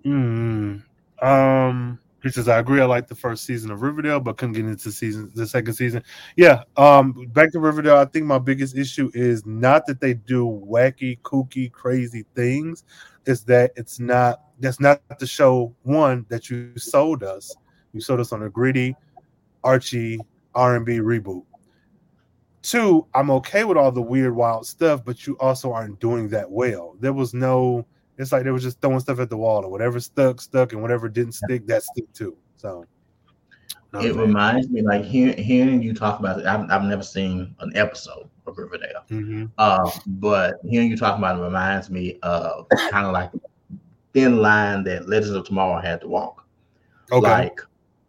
mm, 0.06 0.82
um 1.22 1.98
he 2.22 2.30
says, 2.30 2.48
I 2.48 2.58
agree. 2.58 2.82
I 2.82 2.84
like 2.84 3.08
the 3.08 3.14
first 3.14 3.44
season 3.46 3.70
of 3.70 3.80
Riverdale, 3.80 4.20
but 4.20 4.36
couldn't 4.36 4.52
get 4.52 4.66
into 4.66 4.92
season 4.92 5.30
the 5.34 5.46
second 5.46 5.72
season. 5.72 6.02
Yeah. 6.36 6.64
Um, 6.76 7.12
back 7.32 7.50
to 7.52 7.60
Riverdale, 7.60 7.96
I 7.96 8.04
think 8.04 8.26
my 8.26 8.38
biggest 8.38 8.76
issue 8.76 9.10
is 9.14 9.46
not 9.46 9.86
that 9.86 10.00
they 10.00 10.14
do 10.14 10.44
wacky, 10.66 11.18
kooky, 11.22 11.72
crazy 11.72 12.26
things. 12.34 12.84
It's 13.24 13.42
that 13.44 13.72
it's 13.76 13.98
not 13.98 14.42
that's 14.58 14.80
not 14.80 15.00
the 15.18 15.26
show 15.26 15.74
one 15.82 16.26
that 16.28 16.50
you 16.50 16.76
sold 16.76 17.22
us. 17.22 17.56
You 17.92 18.00
sold 18.02 18.20
us 18.20 18.32
on 18.32 18.42
a 18.42 18.50
gritty 18.50 18.94
Archie 19.64 20.20
R 20.54 20.76
and 20.76 20.84
B 20.84 20.98
reboot. 20.98 21.44
Two, 22.62 23.06
I'm 23.14 23.30
okay 23.30 23.64
with 23.64 23.76
all 23.78 23.90
the 23.90 24.02
weird, 24.02 24.34
wild 24.34 24.66
stuff, 24.66 25.04
but 25.04 25.26
you 25.26 25.36
also 25.40 25.72
aren't 25.72 25.98
doing 25.98 26.28
that 26.28 26.50
well. 26.50 26.96
There 27.00 27.12
was 27.12 27.32
no 27.32 27.86
it's 28.20 28.32
like 28.32 28.44
they 28.44 28.50
were 28.50 28.58
just 28.58 28.80
throwing 28.82 29.00
stuff 29.00 29.18
at 29.18 29.30
the 29.30 29.36
wall, 29.36 29.62
and 29.62 29.70
whatever 29.70 29.98
stuck, 29.98 30.42
stuck, 30.42 30.74
and 30.74 30.82
whatever 30.82 31.08
didn't 31.08 31.32
stick, 31.32 31.66
that 31.66 31.82
stick 31.82 32.12
too. 32.12 32.36
So 32.56 32.84
it 33.94 34.14
reminds 34.14 34.68
me, 34.68 34.82
like 34.82 35.04
hearing, 35.04 35.38
hearing 35.38 35.82
you 35.82 35.94
talk 35.94 36.20
about 36.20 36.38
it. 36.38 36.46
I've, 36.46 36.70
I've 36.70 36.82
never 36.82 37.02
seen 37.02 37.54
an 37.60 37.72
episode 37.74 38.28
of 38.46 38.58
Riverdale, 38.58 39.04
mm-hmm. 39.08 39.46
uh, 39.56 39.90
but 40.06 40.56
hearing 40.68 40.90
you 40.90 40.98
talk 40.98 41.16
about 41.16 41.38
it 41.38 41.42
reminds 41.42 41.88
me 41.88 42.18
of 42.22 42.66
kind 42.90 43.06
of 43.06 43.12
like 43.12 43.30
thin 44.12 44.36
line 44.42 44.84
that 44.84 45.08
Legends 45.08 45.34
of 45.34 45.46
Tomorrow 45.46 45.80
had 45.80 46.02
to 46.02 46.08
walk. 46.08 46.46
Okay. 47.10 47.26
Like 47.26 47.60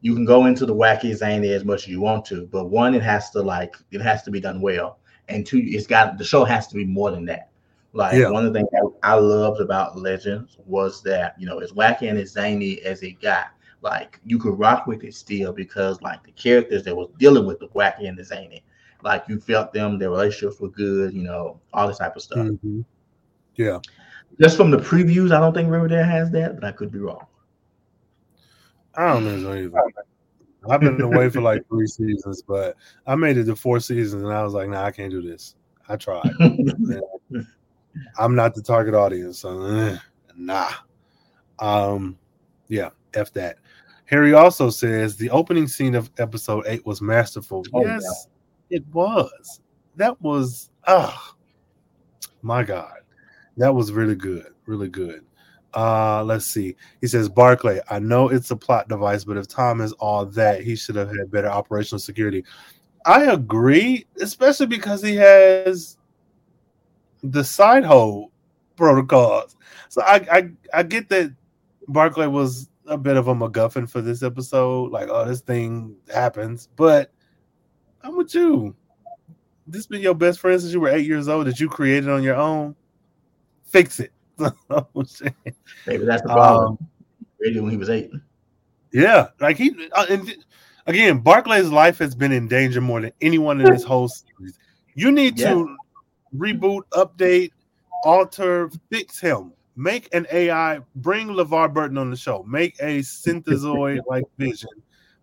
you 0.02 0.16
can 0.16 0.26
go 0.26 0.46
into 0.48 0.66
the 0.66 0.76
wacky 0.76 1.16
zany 1.16 1.52
as 1.54 1.64
much 1.64 1.84
as 1.84 1.88
you 1.90 2.02
want 2.02 2.26
to, 2.26 2.48
but 2.48 2.66
one, 2.66 2.96
it 2.96 3.04
has 3.04 3.30
to 3.32 3.42
like 3.42 3.76
it 3.92 4.02
has 4.02 4.24
to 4.24 4.32
be 4.32 4.40
done 4.40 4.60
well, 4.60 5.00
and 5.30 5.46
two, 5.46 5.62
it's 5.64 5.88
got 5.88 6.18
the 6.18 6.24
show 6.24 6.44
has 6.44 6.68
to 6.68 6.76
be 6.76 6.86
more 6.86 7.12
than 7.12 7.26
that. 7.26 7.50
Like 7.94 8.16
yeah. 8.16 8.30
one 8.30 8.46
of 8.46 8.54
the 8.54 8.60
things 8.60 8.70
I, 9.04 9.16
loved 9.16 9.60
about 9.60 9.98
Legends 9.98 10.58
was 10.66 11.04
that 11.04 11.36
you 11.38 11.46
know 11.46 11.60
as 11.60 11.72
wacky 11.74 12.10
and 12.10 12.18
as 12.18 12.32
zany 12.32 12.82
as 12.82 13.04
it 13.04 13.22
got, 13.22 13.48
like 13.82 14.20
you 14.26 14.40
could 14.40 14.58
rock 14.58 14.88
with 14.88 15.04
it 15.04 15.14
still 15.14 15.54
because 15.54 16.02
like 16.02 16.24
the 16.24 16.32
characters 16.32 16.84
that 16.84 16.96
was 16.96 17.10
dealing 17.20 17.46
with 17.46 17.60
the 17.60 17.68
wacky 17.70 18.08
and 18.08 18.18
the 18.18 18.24
zany, 18.24 18.64
like 19.04 19.24
you 19.28 19.40
felt 19.40 19.72
them, 19.74 20.00
their 20.00 20.10
relationships 20.10 20.60
were 20.60 20.70
good, 20.70 21.14
you 21.14 21.24
know, 21.24 21.60
all 21.74 21.88
this 21.88 22.00
type 22.00 22.16
of 22.16 22.22
stuff. 22.22 22.40
Mm-hmm. 22.40 22.82
Yeah. 23.56 23.80
Just 24.40 24.58
from 24.58 24.72
the 24.72 24.78
previews, 24.78 25.36
I 25.36 25.40
don't 25.40 25.54
think 25.54 25.70
Riverdale 25.70 26.06
has 26.06 26.32
that, 26.32 26.56
but 26.56 26.64
I 26.64 26.72
could 26.72 26.92
be 26.92 27.00
wrong. 27.00 27.26
I 28.96 29.14
don't 29.14 29.44
know 29.44 29.54
either. 29.54 29.82
I've 30.70 30.82
been 30.82 31.02
away 31.02 31.30
for 31.30 31.42
like 31.42 31.68
three 31.68 31.88
seasons, 31.88 32.44
but 32.44 32.76
I 33.08 33.16
made 33.16 33.38
it 33.38 33.46
to 33.46 33.56
four 33.56 33.80
seasons, 33.80 34.24
and 34.24 34.32
I 34.32 34.44
was 34.44 34.54
like, 34.54 34.70
"Nah, 34.70 34.84
I 34.84 34.92
can't 34.92 35.12
do 35.12 35.22
this." 35.22 35.56
I 35.90 35.96
tried. 35.96 36.30
I'm 38.20 38.36
not 38.36 38.54
the 38.56 38.62
target 38.62 38.94
audience. 38.94 39.40
So, 39.40 39.64
eh, 39.66 39.98
nah. 40.36 40.70
Um, 41.60 42.18
yeah, 42.68 42.90
f 43.14 43.34
that. 43.34 43.58
Harry 44.06 44.34
also 44.34 44.70
says 44.70 45.16
the 45.16 45.30
opening 45.30 45.68
scene 45.68 45.96
of 45.96 46.12
episode 46.18 46.66
eight 46.68 46.86
was 46.86 47.02
masterful. 47.02 47.66
Oh, 47.74 47.86
yes, 47.86 48.28
it 48.70 48.84
was. 48.94 49.62
That 49.96 50.22
was 50.22 50.70
ah, 50.88 51.36
my 52.42 52.64
God, 52.64 53.00
that 53.58 53.74
was 53.74 53.92
really 53.92 54.16
good, 54.16 54.54
really 54.66 54.90
good. 54.90 55.26
Uh, 55.74 56.24
let's 56.24 56.46
see. 56.46 56.76
He 57.00 57.08
says, 57.08 57.30
Barclay, 57.30 57.80
I 57.90 58.00
know 58.00 58.30
it's 58.30 58.52
a 58.52 58.56
plot 58.56 58.90
device, 58.90 59.24
but 59.24 59.38
if 59.38 59.48
Tom 59.48 59.82
is 59.82 59.94
all 59.94 60.26
that, 60.26 60.62
he 60.62 60.76
should 60.76 60.96
have 60.96 61.10
had 61.10 61.32
better 61.32 61.48
operational 61.48 62.00
security. 62.00 62.44
I 63.06 63.32
agree, 63.32 64.06
especially 64.20 64.68
because 64.68 65.02
he 65.02 65.16
has 65.16 65.98
the 67.24 67.44
side 67.44 67.84
hole 67.84 68.32
protocols. 68.76 69.56
So 69.90 70.02
I, 70.02 70.26
I 70.32 70.50
I 70.74 70.84
get 70.84 71.10
that 71.10 71.34
Barclay 71.88 72.28
was 72.28 72.70
a 72.88 72.98
bit 72.98 73.18
of 73.18 73.28
a 73.28 73.36
MacGuffin 73.36 73.90
for 73.90 74.02
this 74.02 74.24
episode. 74.24 74.92
Like, 74.92 75.08
oh, 75.10 75.26
this 75.26 75.42
thing 75.42 75.96
happens, 76.14 76.70
but 76.76 77.12
I'm 78.02 78.18
with 78.18 78.34
you. 78.36 78.76
This 79.68 79.86
been 79.86 80.02
your 80.02 80.16
best 80.16 80.40
friend 80.40 80.60
since 80.60 80.74
you 80.74 80.80
were 80.80 80.90
eight 80.90 81.06
years 81.06 81.28
old 81.28 81.48
that 81.48 81.60
you 81.60 81.70
created 81.70 82.10
on 82.10 82.24
your 82.24 82.36
own. 82.36 82.76
Fix 83.64 84.00
it. 84.00 84.12
Maybe 85.88 86.06
that's 86.06 86.22
the 86.22 86.30
problem. 86.30 86.78
Um, 86.80 86.88
when 87.40 87.70
he 87.70 87.78
was 87.78 87.90
eight. 87.90 88.12
Yeah, 88.94 89.28
like 89.40 89.58
he 89.58 89.90
uh, 89.94 90.06
and 90.10 90.36
again, 90.86 91.22
Barclay's 91.24 91.72
life 91.72 91.98
has 92.00 92.16
been 92.16 92.32
in 92.32 92.48
danger 92.48 92.82
more 92.82 93.02
than 93.02 93.12
anyone 93.22 93.62
in 93.62 93.72
this 93.72 93.84
whole 93.84 94.10
series. 94.10 94.58
You 94.94 95.12
need 95.12 95.40
yeah. 95.40 95.52
to 95.52 95.78
reboot, 96.36 96.82
update, 96.92 97.52
alter, 98.04 98.70
fix 98.90 99.20
him. 99.20 99.54
Make 99.78 100.14
an 100.14 100.28
AI, 100.32 100.82
bring 100.96 101.30
LeVar 101.30 101.74
Burton 101.74 101.98
on 101.98 102.10
the 102.12 102.18
show. 102.18 102.44
Make 102.44 102.76
a 102.82 103.00
synthezoid 103.00 104.02
like 104.08 104.26
vision, 104.38 104.70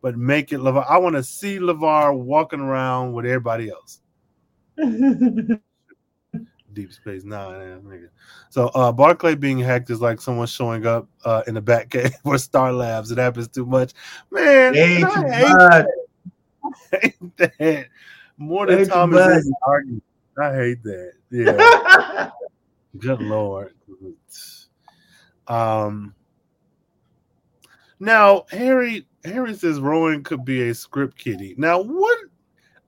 but 0.00 0.16
make 0.16 0.52
it 0.52 0.60
LeVar. 0.60 0.86
I 0.88 0.96
want 0.98 1.16
to 1.16 1.22
see 1.22 1.58
LeVar 1.58 2.16
walking 2.16 2.60
around 2.60 3.12
with 3.12 3.26
everybody 3.26 3.70
else. 3.70 4.00
Deep 6.78 6.92
Space 6.92 7.24
Nine. 7.24 8.08
So 8.50 8.68
uh 8.68 8.92
Barclay 8.92 9.34
being 9.34 9.58
hacked 9.58 9.90
is 9.90 10.00
like 10.00 10.20
someone 10.20 10.46
showing 10.46 10.86
up 10.86 11.08
uh 11.24 11.42
in 11.48 11.54
the 11.54 11.60
back 11.60 11.90
cave 11.90 12.14
for 12.22 12.38
Star 12.38 12.72
Labs. 12.72 13.10
It 13.10 13.18
happens 13.18 13.48
too 13.48 13.66
much. 13.66 13.94
Man, 14.30 14.76
I, 14.76 14.78
hate 14.78 15.02
that. 15.02 15.86
Hate 17.02 17.36
that. 17.36 17.86
More 18.36 18.66
than 18.66 18.88
Thomas 18.88 19.50
arguing. 19.66 20.02
I 20.40 20.54
hate 20.54 20.82
that. 20.84 21.12
Yeah. 21.30 22.30
Good 22.98 23.20
lord. 23.22 23.74
Um 25.48 26.14
now 27.98 28.44
Harry 28.52 29.04
Harry 29.24 29.54
says 29.54 29.80
Rowan 29.80 30.22
could 30.22 30.44
be 30.44 30.68
a 30.68 30.74
script 30.74 31.18
kiddie. 31.18 31.56
Now 31.58 31.80
what 31.80 32.18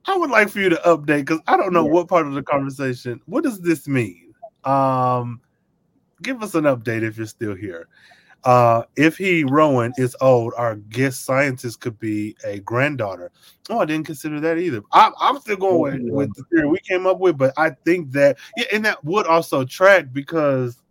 I 0.07 0.17
would 0.17 0.31
like 0.31 0.49
for 0.49 0.61
you 0.61 0.69
to 0.71 0.81
update 0.87 1.27
because 1.27 1.41
I 1.47 1.57
don't 1.57 1.73
know 1.73 1.85
yeah. 1.85 1.93
what 1.93 2.09
part 2.09 2.27
of 2.27 2.33
the 2.35 2.43
conversation. 2.43 3.21
What 3.27 3.45
does 3.45 3.61
this 3.61 3.87
mean? 3.87 4.35
Um, 4.65 5.41
give 6.23 6.43
us 6.43 6.55
an 6.55 6.65
update 6.65 7.03
if 7.03 7.17
you're 7.17 7.27
still 7.27 7.55
here. 7.55 7.89
Uh, 8.45 8.83
if 8.97 9.19
he 9.19 9.45
Rowan 9.45 9.93
is 9.99 10.17
old, 10.23 10.55
our 10.57 10.77
guest 10.77 11.25
scientist 11.27 11.81
could 11.81 11.99
be 11.99 12.35
a 12.45 12.61
granddaughter. 12.61 13.31
Oh, 13.69 13.81
I 13.81 13.85
didn't 13.85 14.07
consider 14.07 14.41
that 14.41 14.57
either. 14.57 14.81
I, 14.93 15.11
am 15.21 15.39
still 15.41 15.57
going 15.57 16.05
with, 16.05 16.29
with 16.29 16.35
the 16.35 16.45
theory 16.45 16.69
we 16.69 16.79
came 16.79 17.07
up 17.07 17.19
with, 17.19 17.37
but 17.37 17.53
I 17.59 17.71
think 17.71 18.13
that 18.13 18.39
yeah, 18.57 18.65
and 18.73 18.85
that 18.87 19.05
would 19.05 19.27
also 19.27 19.65
track 19.65 20.07
because 20.13 20.83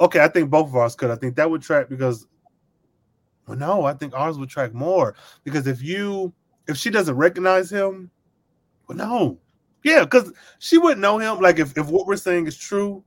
okay, 0.00 0.20
I 0.20 0.28
think 0.28 0.48
both 0.48 0.68
of 0.68 0.76
ours 0.76 0.94
could. 0.94 1.10
I 1.10 1.16
think 1.16 1.34
that 1.36 1.50
would 1.50 1.62
track 1.62 1.88
because 1.88 2.26
well, 3.48 3.56
no, 3.56 3.84
I 3.84 3.92
think 3.92 4.14
ours 4.14 4.38
would 4.38 4.48
track 4.48 4.72
more 4.72 5.16
because 5.42 5.66
if 5.66 5.82
you 5.82 6.32
if 6.68 6.76
she 6.76 6.90
doesn't 6.90 7.16
recognize 7.16 7.68
him, 7.70 8.10
well, 8.88 8.98
no. 8.98 9.38
Yeah, 9.82 10.04
because 10.04 10.32
she 10.58 10.78
wouldn't 10.78 11.00
know 11.00 11.18
him. 11.18 11.40
Like 11.40 11.58
if, 11.58 11.76
if 11.78 11.86
what 11.86 12.06
we're 12.06 12.16
saying 12.16 12.46
is 12.46 12.56
true, 12.56 13.04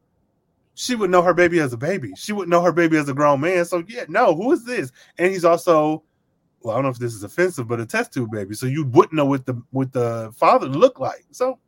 she 0.76 0.96
would 0.96 1.10
know 1.10 1.22
her 1.22 1.34
baby 1.34 1.60
as 1.60 1.74
a 1.74 1.78
baby. 1.78 2.14
She 2.16 2.32
wouldn't 2.32 2.50
know 2.50 2.62
her 2.62 2.72
baby 2.72 2.96
as 2.98 3.10
a 3.10 3.14
grown 3.14 3.42
man. 3.42 3.66
So 3.66 3.84
yeah, 3.88 4.06
no, 4.08 4.34
who 4.34 4.54
is 4.54 4.64
this? 4.64 4.92
And 5.18 5.30
he's 5.30 5.44
also, 5.44 6.04
well, 6.62 6.74
I 6.74 6.78
don't 6.78 6.84
know 6.84 6.90
if 6.90 7.00
this 7.00 7.14
is 7.14 7.24
offensive, 7.24 7.68
but 7.68 7.82
a 7.82 7.86
test 7.86 8.14
tube 8.14 8.32
baby. 8.32 8.56
So 8.56 8.66
you 8.66 8.86
wouldn't 8.86 9.14
know 9.14 9.26
what 9.26 9.46
the 9.46 9.62
what 9.72 9.92
the 9.92 10.32
father 10.38 10.68
looked 10.68 11.02
like. 11.02 11.26
So 11.32 11.60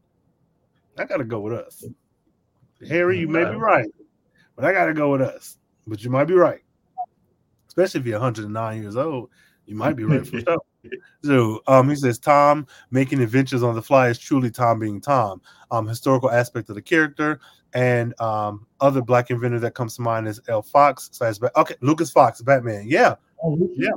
I 0.98 1.04
gotta 1.04 1.26
go 1.26 1.42
with 1.42 1.54
us. 1.54 1.84
Harry, 2.88 3.20
you 3.20 3.28
may 3.28 3.44
be 3.44 3.58
right, 3.58 3.90
but 4.56 4.64
I 4.64 4.72
gotta 4.72 4.94
go 4.94 5.12
with 5.12 5.22
us. 5.22 5.58
But 5.86 6.04
you 6.04 6.10
might 6.10 6.26
be 6.26 6.36
right, 6.36 6.62
especially 7.68 8.00
if 8.00 8.06
you're 8.06 8.20
109 8.20 8.82
years 8.82 8.96
old. 8.96 9.30
You 9.66 9.76
might 9.76 9.98
be 9.98 10.06
right 10.06 10.26
for 10.26 10.40
sure. 10.42 10.58
So 11.24 11.62
um, 11.68 11.90
he 11.90 11.96
says 11.96 12.18
Tom 12.18 12.66
making 12.90 13.22
adventures 13.22 13.64
on 13.64 13.76
the 13.76 13.82
fly 13.82 14.10
is 14.10 14.18
truly 14.18 14.50
Tom 14.50 14.80
being 14.80 15.00
Tom. 15.00 15.42
Um, 15.70 15.88
historical 15.88 16.32
aspect 16.32 16.70
of 16.70 16.76
the 16.76 16.82
character 16.82 17.40
and 17.74 18.20
um, 18.20 18.66
other 18.80 19.02
black 19.02 19.32
inventor 19.32 19.60
that 19.60 19.76
comes 19.76 19.96
to 19.96 20.02
mind 20.02 20.28
is 20.28 20.42
L. 20.48 20.62
Fox 20.62 21.10
slash 21.14 21.36
okay 21.56 21.76
Lucas 21.82 22.12
Fox 22.12 22.42
Batman. 22.42 22.86
Yeah, 22.88 23.16
oh, 23.44 23.58
yeah. 23.76 23.92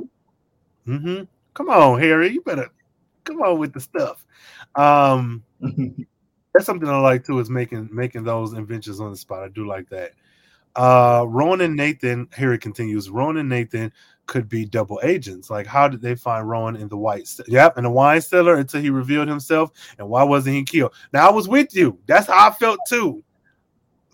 Mm-hmm. 0.87 1.23
Come 1.53 1.69
on, 1.69 1.99
Harry, 1.99 2.31
you 2.31 2.41
better 2.41 2.69
come 3.25 3.41
on 3.41 3.59
with 3.59 3.73
the 3.73 3.81
stuff. 3.81 4.25
Um, 4.75 5.43
that's 5.61 6.65
something 6.65 6.87
I 6.87 6.99
like 6.99 7.25
too 7.25 7.39
is 7.39 7.49
making 7.49 7.89
making 7.91 8.23
those 8.23 8.53
inventions 8.53 9.01
on 9.01 9.11
the 9.11 9.17
spot. 9.17 9.43
I 9.43 9.49
do 9.49 9.67
like 9.67 9.89
that. 9.89 10.11
Uh, 10.75 11.25
Rowan 11.27 11.61
and 11.61 11.75
Nathan, 11.75 12.27
Harry 12.33 12.57
continues. 12.57 13.09
Rowan 13.09 13.37
and 13.37 13.49
Nathan 13.49 13.91
could 14.25 14.49
be 14.49 14.65
double 14.65 14.99
agents. 15.03 15.49
Like, 15.49 15.67
how 15.67 15.87
did 15.87 16.01
they 16.01 16.15
find 16.15 16.49
Rowan 16.49 16.75
in 16.75 16.87
the 16.87 16.97
white? 16.97 17.27
St- 17.27 17.47
yep, 17.47 17.77
in 17.77 17.83
the 17.83 17.89
wine 17.89 18.21
cellar 18.21 18.55
until 18.55 18.81
he 18.81 18.89
revealed 18.89 19.27
himself. 19.27 19.71
And 19.97 20.09
why 20.09 20.23
wasn't 20.23 20.55
he 20.55 20.63
killed? 20.63 20.93
Now 21.13 21.27
I 21.27 21.31
was 21.31 21.47
with 21.47 21.75
you. 21.75 21.99
That's 22.07 22.27
how 22.27 22.49
I 22.49 22.51
felt 22.51 22.79
too. 22.87 23.23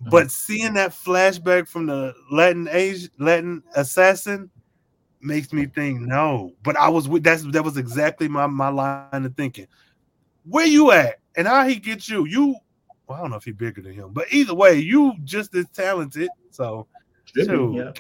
Mm-hmm. 0.02 0.10
But 0.10 0.32
seeing 0.32 0.74
that 0.74 0.92
flashback 0.92 1.68
from 1.68 1.86
the 1.86 2.14
Latin 2.32 2.68
age 2.72 3.10
Latin 3.20 3.64
assassin 3.76 4.50
makes 5.22 5.54
me 5.54 5.66
think 5.66 6.02
no. 6.02 6.54
But 6.64 6.78
I 6.78 6.90
was 6.90 7.08
with 7.08 7.24
that's 7.24 7.44
that 7.52 7.64
was 7.64 7.78
exactly 7.78 8.28
my 8.28 8.48
my 8.48 8.70
line 8.70 9.26
of 9.26 9.36
thinking. 9.36 9.68
Where 10.44 10.66
you 10.66 10.92
at? 10.92 11.20
And 11.36 11.48
how 11.48 11.66
he 11.66 11.76
get 11.76 12.10
you? 12.10 12.26
You 12.26 12.56
well, 13.08 13.18
I 13.18 13.22
don't 13.22 13.32
know 13.32 13.38
if 13.38 13.44
he's 13.44 13.54
bigger 13.54 13.82
than 13.82 13.94
him, 13.94 14.12
but 14.12 14.32
either 14.32 14.56
way, 14.56 14.76
you 14.76 15.14
just 15.24 15.54
as 15.56 15.66
talented. 15.74 16.30
So, 16.50 16.88
shoot, 17.26 17.74
yeah. 17.74 17.92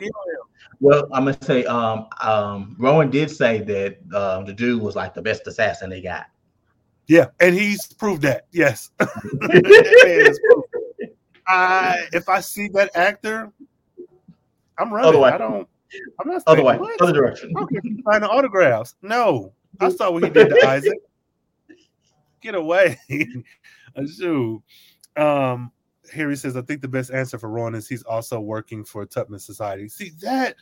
Well, 0.80 1.08
I'm 1.14 1.26
gonna 1.26 1.38
say, 1.44 1.64
um, 1.66 2.08
um, 2.22 2.76
Rowan 2.80 3.12
did 3.12 3.30
say 3.30 3.60
that 3.62 3.98
um, 4.16 4.46
the 4.46 4.54
dude 4.54 4.82
was 4.82 4.96
like 4.96 5.14
the 5.14 5.22
best 5.22 5.46
assassin 5.46 5.90
they 5.90 6.02
got. 6.02 6.26
Yeah, 7.08 7.28
and 7.40 7.54
he's 7.54 7.88
proved 7.94 8.22
that. 8.24 8.48
Yes. 8.52 8.90
I 11.48 12.08
if 12.14 12.30
I 12.30 12.40
see 12.40 12.70
that 12.70 12.96
actor, 12.96 13.52
I'm 14.80 14.94
running. 14.94 15.10
Otherwise, 15.10 15.34
I 15.34 15.38
don't. 15.38 15.68
I'm 16.20 16.30
not. 16.30 16.44
Other 16.48 16.64
way, 16.64 16.80
other 17.00 17.14
direction. 17.14 17.54
Okay, 17.58 17.78
signing 18.06 18.30
autographs. 18.30 18.96
No, 19.02 19.54
I 19.80 19.90
saw 19.90 20.10
what 20.12 20.24
he 20.24 20.30
did 20.30 20.50
to 20.50 20.68
Isaac. 20.68 20.98
Get 22.42 22.56
away, 22.56 22.98
shoot. 24.08 24.64
Um, 25.18 25.72
Harry 26.12 26.36
says, 26.36 26.58
I 26.58 26.62
think 26.62 26.82
the 26.82 26.88
best 26.88 27.12
answer 27.12 27.38
for 27.38 27.50
Ron 27.50 27.76
is 27.76 27.88
he's 27.88 28.04
also 28.04 28.40
working 28.40 28.84
for 28.84 29.06
Tubman 29.06 29.40
Society. 29.40 29.88
See 29.88 30.12
that 30.22 30.56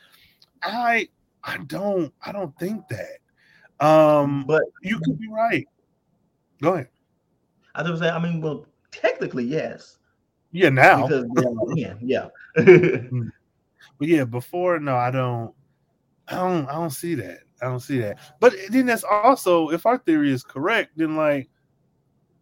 I 0.64 1.10
I 1.44 1.58
don't 1.68 2.14
I 2.26 2.32
don't 2.32 2.58
think 2.60 2.84
that. 2.90 3.86
Um 3.86 4.46
but 4.46 4.64
you 4.84 5.00
could 5.00 5.20
be 5.20 5.28
right. 5.30 5.68
Go 6.62 6.74
ahead. 6.74 6.90
I 7.76 7.90
was 7.90 8.00
say, 8.00 8.10
I 8.10 8.20
mean, 8.20 8.42
well, 8.42 8.66
technically, 8.92 9.46
yes. 9.46 9.98
Yeah, 10.52 10.70
now. 10.70 11.08
Because, 11.08 11.26
yeah, 11.76 11.94
yeah. 12.02 12.28
But 13.98 14.08
yeah, 14.08 14.24
before, 14.24 14.80
no, 14.80 14.96
I 14.96 15.12
don't 15.12 15.54
I 16.28 16.36
don't 16.36 16.70
I 16.70 16.74
don't 16.74 16.90
see 16.90 17.16
that. 17.16 17.40
I 17.62 17.66
don't 17.66 17.82
see 17.82 18.00
that. 18.00 18.18
But 18.40 18.54
then 18.70 18.86
that's 18.86 19.04
also 19.04 19.70
if 19.70 19.86
our 19.86 19.98
theory 19.98 20.32
is 20.32 20.44
correct, 20.44 20.92
then 20.96 21.16
like 21.16 21.50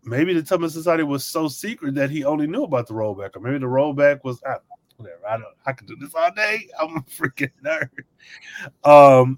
maybe 0.08 0.34
the 0.34 0.42
Tubman 0.42 0.70
Society 0.70 1.04
was 1.04 1.26
so 1.26 1.48
secret 1.48 1.96
that 1.96 2.10
he 2.10 2.24
only 2.24 2.48
knew 2.48 2.64
about 2.64 2.88
the 2.88 2.94
rollback, 2.94 3.36
or 3.36 3.40
maybe 3.40 3.60
the 3.60 3.66
rollback 3.66 4.24
was 4.24 4.42
I 4.44 4.56
whatever. 4.98 5.28
I 5.28 5.38
don't. 5.38 5.56
I 5.66 5.74
could 5.74 5.88
do 5.88 5.96
this 6.00 6.14
all 6.16 6.32
day. 6.32 6.68
I'm 6.80 6.98
a 6.98 7.02
freaking 7.02 7.52
nerd. 7.64 7.90
Um, 8.84 9.38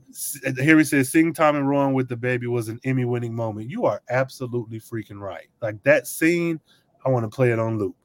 here 0.57 0.77
he 0.77 0.83
says, 0.83 1.09
"Seeing 1.09 1.33
Tom 1.33 1.55
and 1.55 1.69
Ron 1.69 1.93
with 1.93 2.07
the 2.07 2.15
baby 2.15 2.47
was 2.47 2.69
an 2.69 2.79
Emmy-winning 2.83 3.35
moment." 3.35 3.69
You 3.69 3.85
are 3.85 4.01
absolutely 4.09 4.79
freaking 4.79 5.19
right. 5.19 5.47
Like 5.61 5.81
that 5.83 6.07
scene, 6.07 6.59
I 7.05 7.09
want 7.09 7.29
to 7.29 7.35
play 7.35 7.51
it 7.51 7.59
on 7.59 7.77
loop. 7.77 7.95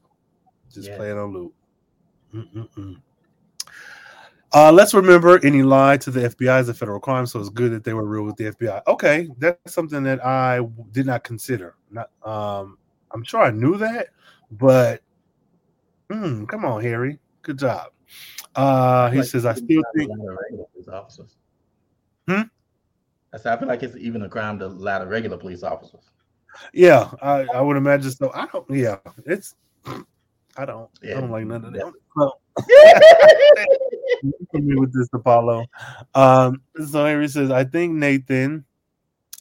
Just 0.71 0.89
yeah. 0.89 0.97
play 0.97 1.11
it 1.11 1.17
on 1.17 1.33
loop. 1.33 1.53
Mm-mm-mm. 2.33 3.01
Uh, 4.55 4.71
let's 4.71 4.93
remember 4.93 5.37
any 5.45 5.63
lie 5.63 5.97
to 5.97 6.09
the 6.09 6.29
FBI 6.29 6.61
is 6.61 6.69
a 6.69 6.73
federal 6.73 6.97
crime, 6.97 7.25
so 7.25 7.41
it's 7.41 7.49
good 7.49 7.73
that 7.73 7.83
they 7.83 7.93
were 7.93 8.05
real 8.05 8.23
with 8.23 8.37
the 8.37 8.45
FBI. 8.45 8.81
Okay, 8.87 9.27
that's 9.37 9.73
something 9.73 10.01
that 10.03 10.25
I 10.25 10.61
did 10.93 11.05
not 11.05 11.25
consider. 11.25 11.75
Not, 11.91 12.09
um, 12.23 12.77
I'm 13.11 13.21
sure 13.21 13.41
I 13.41 13.51
knew 13.51 13.75
that, 13.75 14.07
but 14.51 15.01
mm, 16.09 16.47
come 16.47 16.63
on, 16.63 16.81
Harry, 16.81 17.19
good 17.41 17.59
job. 17.59 17.87
Uh, 18.55 19.11
he 19.11 19.17
like, 19.17 19.27
says, 19.27 19.45
I 19.45 19.55
still 19.55 19.83
think. 19.93 20.09
Hmm. 22.25 22.43
I 23.33 23.37
said 23.37 23.57
I 23.57 23.57
feel 23.57 23.67
like 23.67 23.83
it's 23.83 23.97
even 23.97 24.21
a 24.21 24.29
crime 24.29 24.57
to 24.59 24.67
lie 24.67 24.99
to 24.99 25.05
regular 25.05 25.35
police 25.35 25.63
officers. 25.63 26.11
Yeah, 26.71 27.11
I, 27.21 27.45
I 27.53 27.59
would 27.59 27.75
imagine 27.75 28.09
so. 28.11 28.31
I 28.33 28.45
don't. 28.45 28.69
Yeah, 28.69 28.99
it's. 29.25 29.55
I 30.55 30.63
don't. 30.63 30.89
Yeah. 31.03 31.17
I 31.17 31.19
don't 31.19 31.31
like 31.31 31.45
none 31.45 31.65
of 31.65 31.73
that. 31.73 31.91
Yeah. 32.69 33.75
me 34.53 34.75
with 34.75 34.93
this 34.93 35.09
Apollo. 35.13 35.65
Um, 36.13 36.61
so 36.87 37.05
Henry 37.05 37.27
says, 37.27 37.51
I 37.51 37.63
think 37.63 37.93
Nathan 37.93 38.65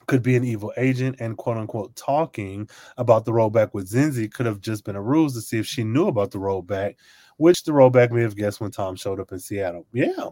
could 0.07 0.23
be 0.23 0.36
an 0.36 0.45
evil 0.45 0.73
agent 0.77 1.16
and 1.20 1.36
quote 1.36 1.57
unquote 1.57 1.97
talking 1.97 2.69
about 2.97 3.24
the 3.24 3.32
rollback 3.32 3.73
with 3.73 3.91
Zenzi 3.91 4.31
could 4.31 4.47
have 4.47 4.61
just 4.61 4.85
been 4.85 4.97
a 4.97 5.03
ruse 5.03 5.35
to 5.35 5.41
see 5.41 5.59
if 5.59 5.66
she 5.66 5.85
knew 5.85 6.09
about 6.09 6.31
the 6.31 6.39
rollback, 6.39 6.97
which 7.36 7.65
the 7.65 7.73
rollback 7.73 8.11
may 8.11 8.23
have 8.23 8.36
guessed 8.36 8.61
when 8.61 8.70
Tom 8.70 8.97
showed 8.97 9.20
up 9.20 9.32
in 9.32 9.39
Seattle. 9.39 9.86
Yeah. 9.93 10.28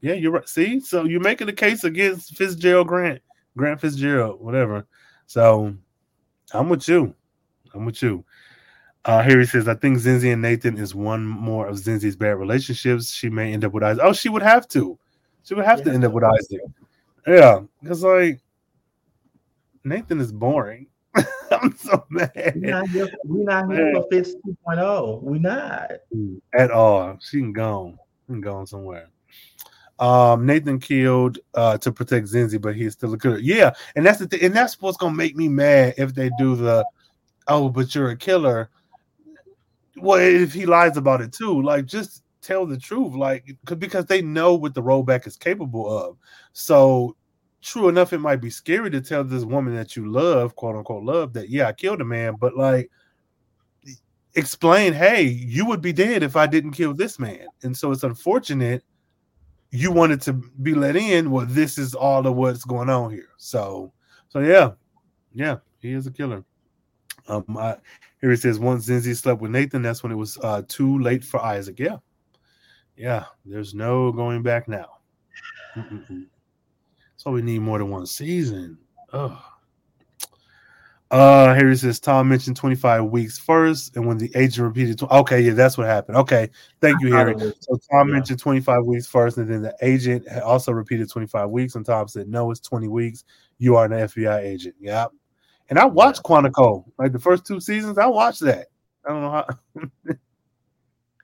Yeah, 0.00 0.14
you're 0.14 0.32
right. 0.32 0.48
See, 0.48 0.80
so 0.80 1.04
you're 1.04 1.20
making 1.20 1.48
a 1.48 1.52
case 1.52 1.84
against 1.84 2.36
Fitzgerald 2.36 2.88
Grant, 2.88 3.22
Grant 3.56 3.80
Fitzgerald, 3.80 4.40
whatever. 4.40 4.86
So 5.26 5.74
I'm 6.52 6.68
with 6.68 6.86
you. 6.88 7.14
I'm 7.74 7.84
with 7.84 8.02
you. 8.02 8.24
Uh, 9.06 9.22
here 9.22 9.38
he 9.38 9.46
says, 9.46 9.68
I 9.68 9.74
think 9.74 9.98
Zenzi 9.98 10.32
and 10.32 10.42
Nathan 10.42 10.76
is 10.76 10.92
one 10.92 11.24
more 11.24 11.68
of 11.68 11.76
Zenzi's 11.76 12.16
bad 12.16 12.36
relationships. 12.36 13.12
She 13.12 13.30
may 13.30 13.52
end 13.52 13.64
up 13.64 13.72
with 13.72 13.84
Isaac. 13.84 14.02
Oh, 14.04 14.12
she 14.12 14.28
would 14.28 14.42
have 14.42 14.66
to. 14.68 14.98
She 15.44 15.54
would 15.54 15.64
have 15.64 15.84
to 15.84 15.92
end 15.92 16.04
up 16.04 16.12
with 16.12 16.24
Isaac. 16.24 16.60
Yeah, 17.24 17.60
because 17.80 18.02
like 18.02 18.40
Nathan 19.84 20.20
is 20.20 20.32
boring. 20.32 20.88
I'm 21.52 21.76
so 21.76 22.04
mad 22.10 22.52
We're 22.56 22.70
not 22.72 22.88
here, 22.88 23.08
we 23.24 23.44
not 23.44 23.72
here 23.72 23.92
for 23.94 24.06
Fitz 24.10 24.34
2.0. 24.66 25.22
We're 25.22 25.38
not. 25.38 25.92
at 26.58 26.72
all. 26.72 27.16
She 27.20 27.38
can 27.38 27.52
go. 27.52 27.94
She 28.26 28.32
can 28.32 28.40
go 28.40 28.64
somewhere. 28.64 29.08
Um, 30.00 30.44
Nathan 30.44 30.80
killed 30.80 31.38
uh 31.54 31.78
to 31.78 31.92
protect 31.92 32.26
Zinzi, 32.26 32.60
but 32.60 32.74
he's 32.74 32.94
still 32.94 33.14
a 33.14 33.18
killer. 33.18 33.38
Yeah, 33.38 33.72
and 33.94 34.04
that's 34.04 34.18
the 34.18 34.26
thing, 34.26 34.42
and 34.42 34.54
that's 34.54 34.80
what's 34.82 34.98
gonna 34.98 35.14
make 35.14 35.36
me 35.36 35.48
mad 35.48 35.94
if 35.96 36.12
they 36.12 36.28
do 36.38 36.56
the 36.56 36.84
oh, 37.46 37.68
but 37.68 37.94
you're 37.94 38.10
a 38.10 38.16
killer. 38.16 38.68
Well, 39.98 40.20
if 40.20 40.52
he 40.52 40.66
lies 40.66 40.96
about 40.96 41.20
it 41.20 41.32
too, 41.32 41.62
like 41.62 41.86
just 41.86 42.22
tell 42.42 42.66
the 42.66 42.78
truth, 42.78 43.14
like 43.14 43.56
because 43.78 44.06
they 44.06 44.22
know 44.22 44.54
what 44.54 44.74
the 44.74 44.82
rollback 44.82 45.26
is 45.26 45.36
capable 45.36 45.90
of. 45.90 46.16
So 46.52 47.16
true 47.62 47.88
enough, 47.88 48.12
it 48.12 48.18
might 48.18 48.40
be 48.40 48.50
scary 48.50 48.90
to 48.90 49.00
tell 49.00 49.24
this 49.24 49.44
woman 49.44 49.74
that 49.74 49.96
you 49.96 50.10
love, 50.10 50.54
quote 50.54 50.76
unquote 50.76 51.04
love, 51.04 51.32
that 51.32 51.48
yeah, 51.48 51.68
I 51.68 51.72
killed 51.72 52.00
a 52.00 52.04
man, 52.04 52.36
but 52.38 52.56
like 52.56 52.90
explain, 54.34 54.92
hey, 54.92 55.22
you 55.22 55.66
would 55.66 55.80
be 55.80 55.92
dead 55.92 56.22
if 56.22 56.36
I 56.36 56.46
didn't 56.46 56.72
kill 56.72 56.94
this 56.94 57.18
man. 57.18 57.46
And 57.62 57.76
so 57.76 57.90
it's 57.90 58.04
unfortunate 58.04 58.84
you 59.70 59.90
wanted 59.90 60.20
to 60.22 60.34
be 60.34 60.74
let 60.74 60.94
in. 60.94 61.30
Well, 61.30 61.46
this 61.46 61.78
is 61.78 61.94
all 61.94 62.26
of 62.26 62.36
what's 62.36 62.64
going 62.64 62.88
on 62.88 63.10
here. 63.10 63.30
So, 63.38 63.92
so 64.28 64.40
yeah, 64.40 64.72
yeah, 65.34 65.56
he 65.80 65.92
is 65.92 66.06
a 66.06 66.10
killer. 66.10 66.44
Um, 67.28 67.44
I, 67.58 67.76
here 68.20 68.30
he 68.30 68.36
says 68.36 68.58
once 68.58 68.86
Zenzi 68.88 69.14
slept 69.16 69.40
with 69.40 69.50
Nathan, 69.50 69.82
that's 69.82 70.02
when 70.02 70.12
it 70.12 70.16
was 70.16 70.38
uh 70.42 70.62
too 70.68 70.98
late 70.98 71.24
for 71.24 71.40
Isaac. 71.40 71.78
Yeah, 71.78 71.96
yeah. 72.96 73.24
There's 73.44 73.74
no 73.74 74.12
going 74.12 74.42
back 74.42 74.68
now. 74.68 74.98
Mm-mm-mm. 75.76 76.26
So 77.16 77.30
we 77.30 77.42
need 77.42 77.60
more 77.60 77.78
than 77.78 77.90
one 77.90 78.06
season. 78.06 78.78
Oh. 79.12 79.42
Uh, 81.08 81.54
here 81.54 81.68
he 81.68 81.76
says 81.76 82.00
Tom 82.00 82.28
mentioned 82.28 82.56
25 82.56 83.04
weeks 83.04 83.38
first, 83.38 83.96
and 83.96 84.04
when 84.06 84.18
the 84.18 84.28
agent 84.34 84.66
repeated, 84.66 84.98
tw- 84.98 85.10
okay, 85.10 85.40
yeah, 85.40 85.52
that's 85.52 85.78
what 85.78 85.86
happened. 85.86 86.16
Okay, 86.18 86.50
thank 86.80 87.00
you, 87.00 87.12
Harry. 87.12 87.34
So 87.60 87.78
Tom 87.90 88.08
Yeah. 88.08 88.14
mentioned 88.14 88.40
25 88.40 88.84
weeks 88.84 89.06
first, 89.06 89.36
and 89.38 89.48
then 89.48 89.62
the 89.62 89.74
agent 89.82 90.26
also 90.44 90.72
repeated 90.72 91.08
25 91.08 91.48
weeks, 91.50 91.76
and 91.76 91.86
Tom 91.86 92.08
said, 92.08 92.28
No, 92.28 92.50
it's 92.50 92.58
20 92.60 92.88
weeks. 92.88 93.24
You 93.58 93.76
are 93.76 93.84
an 93.84 93.92
FBI 93.92 94.40
agent. 94.40 94.74
Yep. 94.80 95.12
And 95.68 95.78
I 95.78 95.84
watched 95.84 96.22
Quantico, 96.22 96.84
like 96.98 97.12
the 97.12 97.18
first 97.18 97.46
two 97.46 97.60
seasons, 97.60 97.98
I 97.98 98.06
watched 98.06 98.40
that. 98.40 98.68
I 99.04 99.10
don't 99.10 99.22
know 99.22 99.30
how 99.30 99.46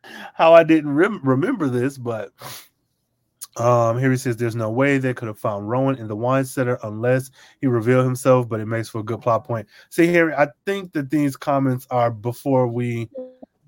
how 0.35 0.55
I 0.55 0.65
didn't 0.65 0.95
rem- 0.95 1.21
remember 1.23 1.69
this, 1.69 1.97
but 1.97 2.33
um, 3.57 3.99
here 3.99 4.11
he 4.11 4.17
says 4.17 4.37
there's 4.37 4.57
no 4.57 4.71
way 4.71 4.99
they 4.99 5.15
could 5.15 5.29
have 5.29 5.39
found 5.39 5.69
Rowan 5.69 5.97
in 5.97 6.09
the 6.09 6.17
wine 6.17 6.45
cellar 6.45 6.79
unless 6.83 7.31
he 7.61 7.67
revealed 7.67 8.05
himself, 8.05 8.49
but 8.49 8.61
it 8.61 8.67
makes 8.67 8.89
for 8.89 9.01
a 9.01 9.05
good 9.05 9.21
plot 9.21 9.45
point. 9.45 9.69
See, 9.91 10.07
Harry, 10.07 10.35
I 10.35 10.49
think 10.67 10.93
that 10.93 11.11
these 11.11 11.37
comments 11.37 11.87
are 11.91 12.11
before 12.11 12.67
we 12.67 13.09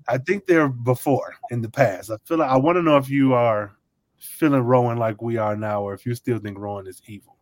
I 0.07 0.17
think 0.17 0.45
they're 0.45 0.69
before 0.69 1.35
in 1.49 1.61
the 1.61 1.69
past. 1.69 2.11
I 2.11 2.17
feel 2.25 2.37
like 2.37 2.49
I 2.49 2.57
want 2.57 2.77
to 2.77 2.81
know 2.81 2.97
if 2.97 3.09
you 3.09 3.33
are 3.33 3.75
feeling 4.19 4.61
Rowan 4.61 4.97
like 4.97 5.21
we 5.21 5.37
are 5.37 5.55
now, 5.55 5.81
or 5.81 5.93
if 5.93 6.05
you 6.05 6.15
still 6.15 6.39
think 6.39 6.57
Rowan 6.57 6.87
is 6.87 7.01
evil. 7.07 7.34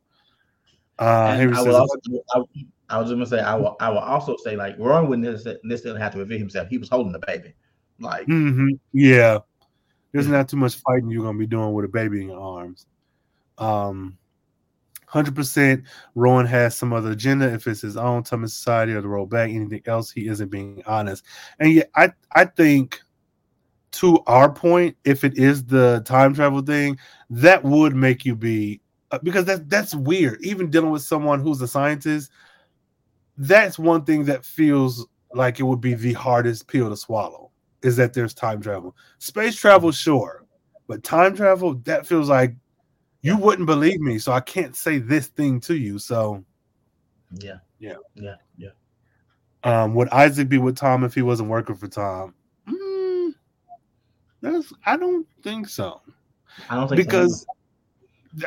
Uh, 0.99 1.49
I, 1.53 1.61
will 1.61 1.76
also, 1.76 1.98
I, 2.36 2.44
I 2.90 2.98
was 2.99 3.10
just 3.10 3.15
gonna 3.15 3.26
say 3.26 3.40
I 3.40 3.56
will 3.56 3.76
I 3.80 3.90
will 3.90 3.99
also 3.99 4.36
say 4.44 4.56
like 4.56 4.78
Rowan 4.78 5.10
wouldn't 5.10 5.28
necess- 5.28 5.57
necessarily 5.64 5.99
have 5.99 6.11
to 6.14 6.20
reveal 6.20 6.38
himself. 6.38 6.68
He 6.68 6.78
was 6.78 6.90
holding 6.90 7.11
the 7.11 7.24
baby. 7.26 7.53
Like 7.99 8.28
Mhm, 8.28 8.80
yeah, 8.91 9.40
there's 10.11 10.28
not 10.28 10.49
too 10.49 10.57
much 10.57 10.76
fighting 10.76 11.10
you're 11.10 11.24
gonna 11.24 11.38
be 11.38 11.48
doing 11.48 11.74
with 11.74 11.86
a 11.86 11.90
baby 11.90 12.22
in 12.22 12.30
your 12.30 12.40
arms. 12.40 12.86
Um, 13.57 14.18
hundred 15.07 15.36
percent. 15.36 15.84
Rowan 16.14 16.45
has 16.45 16.76
some 16.76 16.94
other 16.94 17.11
agenda. 17.11 17.52
If 17.52 17.65
it's 17.68 17.82
his 17.82 17.98
own 17.98 18.24
time 18.24 18.44
in 18.44 18.49
society 18.49 18.94
or 18.94 19.02
the 19.02 19.07
rollback, 19.07 19.53
anything 19.53 19.82
else, 19.86 20.11
he 20.11 20.28
isn't 20.28 20.49
being 20.49 20.84
honest. 20.86 21.24
And 21.60 21.74
yeah, 21.74 21.84
I 21.95 22.11
I 22.36 22.45
think 22.45 23.02
to 23.94 24.20
our 24.28 24.52
point, 24.52 24.98
if 25.06 25.24
it 25.24 25.38
is 25.38 25.64
the 25.64 26.02
time 26.06 26.34
travel 26.34 26.61
thing, 26.61 26.98
that 27.30 27.64
would 27.64 27.95
make 27.95 28.26
you 28.26 28.36
be 28.36 28.82
because 29.19 29.45
that 29.45 29.69
that's 29.69 29.94
weird. 29.94 30.41
Even 30.41 30.69
dealing 30.69 30.91
with 30.91 31.02
someone 31.03 31.40
who's 31.40 31.61
a 31.61 31.68
scientist, 31.68 32.31
that's 33.38 33.77
one 33.77 34.06
thing 34.06 34.26
that 34.26 34.45
feels 34.45 35.06
like 35.34 35.60
it 35.60 35.64
would 35.64 35.81
be 35.81 35.94
the 35.94 36.14
hardest 36.14 36.68
pill 36.68 36.90
to 36.90 36.98
swallow. 36.98 37.52
Is 37.81 37.98
that 37.98 38.14
there's 38.14 38.34
time 38.34 38.61
travel, 38.61 38.95
space 39.19 39.56
travel, 39.56 39.91
sure, 39.91 40.45
but 40.88 41.03
time 41.03 41.35
travel 41.35 41.76
that 41.84 42.07
feels 42.07 42.30
like 42.30 42.56
you 43.22 43.38
wouldn't 43.38 43.68
believe 43.68 43.99
me, 43.99 44.19
so 44.19 44.31
I 44.31 44.40
can't 44.41 44.76
say 44.76 44.99
this 44.99 45.27
thing 45.27 45.60
to 45.61 45.76
you. 45.76 45.98
So, 45.99 46.44
yeah, 47.40 47.57
Yeah. 47.80 47.95
yeah, 48.15 48.35
yeah. 48.57 48.69
um, 49.64 49.95
would 49.95 50.10
Isaac 50.10 50.48
be 50.49 50.57
with 50.57 50.77
Tom 50.77 51.03
if 51.03 51.14
he 51.14 51.22
wasn't 51.22 51.49
working 51.49 51.76
for 51.76 51.88
Tom? 51.88 52.34
Mm, 52.69 53.34
that's 54.41 54.72
I 54.85 54.95
don't 54.98 55.27
think 55.41 55.68
so. 55.68 56.02
I 56.69 56.76
don't 56.76 56.88
think 56.88 57.02
so 57.02 57.06
because 57.06 57.45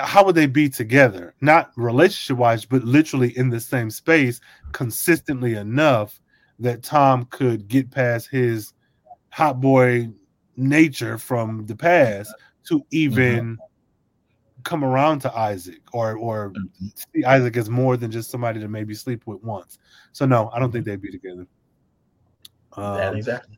how 0.00 0.24
would 0.24 0.34
they 0.34 0.46
be 0.46 0.68
together 0.68 1.34
not 1.40 1.70
relationship 1.76 2.36
wise 2.36 2.64
but 2.64 2.84
literally 2.84 3.36
in 3.38 3.50
the 3.50 3.60
same 3.60 3.90
space 3.90 4.40
consistently 4.72 5.54
enough 5.54 6.20
that 6.58 6.82
tom 6.82 7.24
could 7.26 7.68
get 7.68 7.90
past 7.90 8.28
his 8.28 8.72
hot 9.30 9.60
boy 9.60 10.08
nature 10.56 11.18
from 11.18 11.64
the 11.66 11.76
past 11.76 12.32
to 12.64 12.84
even 12.90 13.56
mm-hmm. 13.56 14.62
come 14.64 14.82
around 14.82 15.20
to 15.20 15.32
isaac 15.36 15.80
or 15.92 16.16
or 16.16 16.52
either. 16.56 16.92
see 17.14 17.24
isaac 17.24 17.56
as 17.56 17.70
more 17.70 17.96
than 17.96 18.10
just 18.10 18.30
somebody 18.30 18.58
to 18.58 18.68
maybe 18.68 18.94
sleep 18.94 19.22
with 19.26 19.42
once 19.42 19.78
so 20.12 20.26
no 20.26 20.50
i 20.52 20.58
don't 20.58 20.72
think 20.72 20.84
mm-hmm. 20.84 20.92
they'd 20.92 21.02
be 21.02 21.10
together 21.10 21.46
um, 22.76 23.16
exactly. 23.16 23.56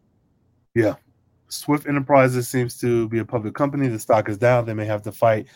Swift 1.48 1.86
Enterprises 1.86 2.48
seems 2.48 2.78
to 2.78 3.08
be 3.08 3.18
a 3.18 3.24
public 3.24 3.54
company. 3.54 3.88
The 3.88 3.98
stock 3.98 4.28
is 4.28 4.38
down. 4.38 4.66
They 4.66 4.74
may 4.74 4.84
have 4.84 5.02
to 5.02 5.12
fight 5.12 5.48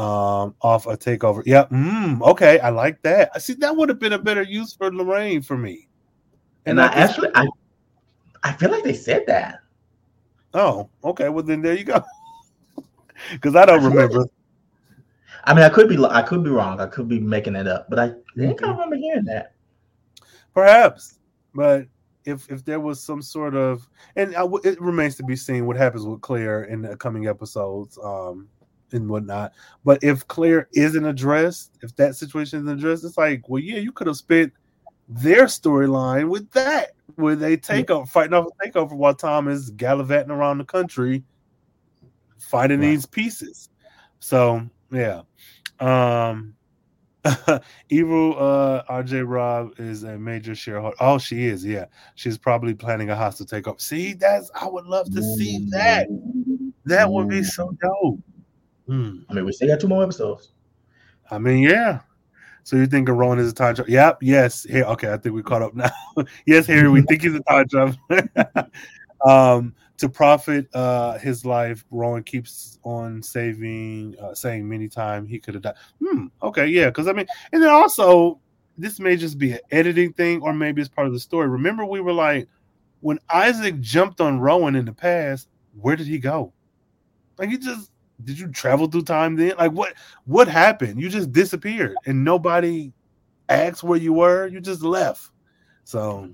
um, 0.00 0.54
off 0.62 0.86
a 0.86 0.96
takeover. 0.96 1.42
Yeah. 1.44 1.66
Mm, 1.66 2.22
okay. 2.22 2.58
I 2.60 2.70
like 2.70 3.02
that. 3.02 3.30
I 3.34 3.38
see 3.38 3.52
that 3.54 3.76
would 3.76 3.90
have 3.90 3.98
been 3.98 4.14
a 4.14 4.18
better 4.18 4.42
use 4.42 4.72
for 4.72 4.92
Lorraine 4.92 5.42
for 5.42 5.58
me. 5.58 5.88
And 6.64 6.80
I 6.80 6.86
not 6.86 6.96
actually 6.96 7.28
I 7.34 7.46
I 8.42 8.52
feel 8.52 8.70
like 8.70 8.82
they 8.84 8.94
said 8.94 9.24
that. 9.26 9.60
oh, 10.54 10.88
okay. 11.04 11.28
Well, 11.28 11.44
then 11.44 11.62
there 11.62 11.74
you 11.74 11.84
go. 11.84 12.02
Because 13.32 13.54
I 13.54 13.66
don't 13.66 13.84
remember. 13.84 14.24
I 15.44 15.52
mean, 15.52 15.62
I 15.62 15.68
could 15.68 15.90
be 15.90 16.02
I 16.02 16.22
could 16.22 16.42
be 16.42 16.48
wrong. 16.48 16.80
I 16.80 16.86
could 16.86 17.06
be 17.06 17.20
making 17.20 17.54
it 17.54 17.68
up, 17.68 17.86
but 17.90 17.98
I 17.98 18.12
think 18.34 18.62
I 18.62 18.70
remember 18.70 18.96
hearing 18.96 19.26
that. 19.26 19.52
Perhaps, 20.54 21.18
but 21.54 21.84
if 22.24 22.50
if 22.50 22.64
there 22.64 22.80
was 22.80 22.98
some 22.98 23.20
sort 23.20 23.54
of, 23.54 23.86
and 24.16 24.34
I 24.34 24.46
it 24.64 24.80
remains 24.80 25.16
to 25.16 25.22
be 25.22 25.36
seen 25.36 25.66
what 25.66 25.76
happens 25.76 26.06
with 26.06 26.22
Claire 26.22 26.64
in 26.64 26.80
the 26.80 26.96
coming 26.96 27.26
episodes, 27.26 27.98
um, 28.02 28.48
and 28.92 29.08
whatnot. 29.08 29.52
But 29.84 30.02
if 30.02 30.26
Claire 30.28 30.68
isn't 30.74 31.04
addressed, 31.04 31.78
if 31.82 31.94
that 31.96 32.16
situation 32.16 32.60
isn't 32.60 32.78
addressed, 32.78 33.04
it's 33.04 33.18
like, 33.18 33.48
well, 33.48 33.62
yeah, 33.62 33.78
you 33.78 33.92
could 33.92 34.06
have 34.06 34.16
spent 34.16 34.52
their 35.08 35.46
storyline 35.46 36.28
with 36.28 36.50
that, 36.52 36.92
where 37.16 37.34
they 37.36 37.56
take 37.56 37.90
over, 37.90 38.06
fighting 38.06 38.32
off 38.34 38.46
a 38.46 38.68
takeover 38.68 38.92
while 38.92 39.14
Tom 39.14 39.48
is 39.48 39.70
gallivanting 39.70 40.30
around 40.30 40.58
the 40.58 40.64
country, 40.64 41.24
finding 42.38 42.80
Right. 42.80 42.86
these 42.86 43.06
pieces. 43.06 43.70
So 44.20 44.62
yeah. 44.92 45.22
Um 45.80 46.54
Evil 47.90 48.34
uh 48.38 48.82
RJ 48.84 49.24
Rob 49.28 49.72
is 49.78 50.04
a 50.04 50.16
major 50.18 50.54
shareholder. 50.54 50.96
Oh, 51.00 51.18
she 51.18 51.44
is, 51.46 51.64
yeah. 51.64 51.86
She's 52.14 52.38
probably 52.38 52.72
planning 52.74 53.10
a 53.10 53.16
hostile 53.16 53.46
takeover. 53.46 53.80
See, 53.80 54.14
that's 54.14 54.50
I 54.54 54.68
would 54.68 54.86
love 54.86 55.12
to 55.14 55.22
see 55.22 55.66
that. 55.70 56.06
That 56.86 57.10
would 57.10 57.28
be 57.28 57.42
so 57.42 57.76
dope. 57.82 58.20
Hmm. 58.90 59.18
I 59.28 59.34
mean, 59.34 59.44
we 59.44 59.52
still 59.52 59.68
got 59.68 59.78
two 59.78 59.86
more 59.86 60.02
episodes. 60.02 60.48
I 61.30 61.38
mean, 61.38 61.62
yeah. 61.62 62.00
So 62.64 62.74
you 62.74 62.82
think 62.82 62.90
thinking 62.90 63.14
Rowan 63.14 63.38
is 63.38 63.52
a 63.52 63.54
time 63.54 63.76
traveler? 63.76 63.94
Yep. 63.94 64.18
Yes. 64.20 64.64
Here. 64.64 64.82
Okay. 64.82 65.12
I 65.12 65.16
think 65.16 65.32
we 65.32 65.44
caught 65.44 65.62
up 65.62 65.76
now. 65.76 65.92
yes, 66.44 66.66
Harry. 66.66 66.88
We 66.88 67.02
think 67.02 67.22
he's 67.22 67.36
a 67.36 67.40
time 67.40 67.68
traveler. 67.68 68.68
um, 69.24 69.76
to 69.98 70.08
profit 70.08 70.66
uh, 70.74 71.18
his 71.18 71.44
life, 71.44 71.84
Rowan 71.92 72.24
keeps 72.24 72.80
on 72.82 73.22
saving, 73.22 74.16
uh, 74.20 74.34
saying 74.34 74.68
many 74.68 74.88
times 74.88 75.30
he 75.30 75.38
could 75.38 75.54
have 75.54 75.62
died. 75.62 75.76
Hmm. 76.04 76.26
Okay. 76.42 76.66
Yeah. 76.66 76.86
Because 76.86 77.06
I 77.06 77.12
mean, 77.12 77.26
and 77.52 77.62
then 77.62 77.70
also 77.70 78.40
this 78.76 78.98
may 78.98 79.14
just 79.14 79.38
be 79.38 79.52
an 79.52 79.60
editing 79.70 80.12
thing, 80.14 80.42
or 80.42 80.52
maybe 80.52 80.82
it's 80.82 80.90
part 80.90 81.06
of 81.06 81.12
the 81.12 81.20
story. 81.20 81.46
Remember, 81.46 81.84
we 81.84 82.00
were 82.00 82.12
like, 82.12 82.48
when 83.02 83.20
Isaac 83.32 83.78
jumped 83.78 84.20
on 84.20 84.40
Rowan 84.40 84.74
in 84.74 84.84
the 84.84 84.92
past, 84.92 85.48
where 85.80 85.94
did 85.94 86.08
he 86.08 86.18
go? 86.18 86.52
Like 87.38 87.50
he 87.50 87.56
just 87.56 87.92
did 88.24 88.38
you 88.38 88.48
travel 88.48 88.86
through 88.86 89.02
time 89.02 89.36
then? 89.36 89.54
Like 89.58 89.72
what 89.72 89.94
what 90.24 90.48
happened? 90.48 91.00
You 91.00 91.08
just 91.08 91.32
disappeared 91.32 91.96
and 92.06 92.24
nobody 92.24 92.92
asked 93.48 93.82
where 93.82 93.98
you 93.98 94.12
were. 94.12 94.46
You 94.46 94.60
just 94.60 94.82
left. 94.82 95.30
So 95.84 96.30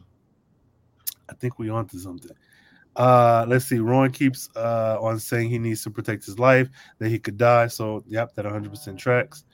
I 1.28 1.34
think 1.34 1.58
we 1.58 1.70
onto 1.70 1.98
something. 1.98 2.36
Uh 2.94 3.44
let's 3.48 3.66
see. 3.66 3.78
Rowan 3.78 4.10
keeps 4.10 4.48
uh 4.56 4.98
on 5.00 5.18
saying 5.18 5.50
he 5.50 5.58
needs 5.58 5.82
to 5.84 5.90
protect 5.90 6.24
his 6.24 6.38
life, 6.38 6.68
that 6.98 7.08
he 7.08 7.18
could 7.18 7.36
die. 7.36 7.66
So 7.68 8.04
yep, 8.06 8.34
that 8.34 8.44
100% 8.44 8.98
tracks. 8.98 9.44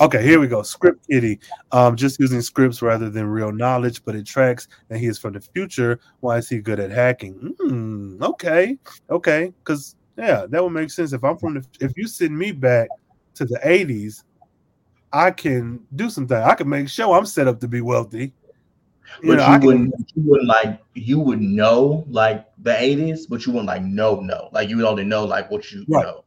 Okay, 0.00 0.24
here 0.24 0.40
we 0.40 0.48
go. 0.48 0.62
Script 0.62 1.06
Kiddie. 1.08 1.38
Um, 1.70 1.94
just 1.94 2.18
using 2.18 2.40
scripts 2.40 2.82
rather 2.82 3.08
than 3.10 3.26
real 3.26 3.52
knowledge, 3.52 4.04
but 4.04 4.16
it 4.16 4.26
tracks 4.26 4.66
that 4.88 4.98
he 4.98 5.06
is 5.06 5.20
from 5.20 5.34
the 5.34 5.40
future. 5.40 6.00
Why 6.18 6.38
is 6.38 6.48
he 6.48 6.58
good 6.58 6.80
at 6.80 6.90
hacking? 6.90 7.54
Mm, 7.60 8.20
okay, 8.20 8.76
okay, 9.08 9.52
because 9.62 9.94
yeah, 10.16 10.46
that 10.48 10.62
would 10.62 10.70
make 10.70 10.90
sense. 10.90 11.12
If 11.12 11.24
I'm 11.24 11.36
from 11.38 11.54
the, 11.54 11.66
if 11.80 11.96
you 11.96 12.06
send 12.06 12.36
me 12.36 12.52
back 12.52 12.88
to 13.34 13.44
the 13.44 13.58
'80s, 13.64 14.22
I 15.12 15.30
can 15.30 15.80
do 15.94 16.10
something. 16.10 16.36
I 16.36 16.54
can 16.54 16.68
make 16.68 16.88
sure 16.88 17.16
I'm 17.16 17.26
set 17.26 17.48
up 17.48 17.60
to 17.60 17.68
be 17.68 17.80
wealthy. 17.80 18.32
You 19.22 19.28
but 19.28 19.36
know, 19.36 19.52
you 19.52 19.66
wouldn't, 19.66 19.94
can, 19.94 20.06
you 20.14 20.30
wouldn't 20.30 20.48
like, 20.48 20.80
you 20.94 21.20
would 21.20 21.40
know 21.40 22.04
like 22.08 22.46
the 22.58 22.72
'80s, 22.72 23.28
but 23.28 23.44
you 23.46 23.52
wouldn't 23.52 23.68
like 23.68 23.82
know, 23.82 24.20
no, 24.20 24.48
like 24.52 24.68
you 24.68 24.76
would 24.76 24.86
only 24.86 25.04
know 25.04 25.24
like 25.24 25.50
what 25.50 25.70
you 25.70 25.84
right. 25.88 26.04
know. 26.04 26.24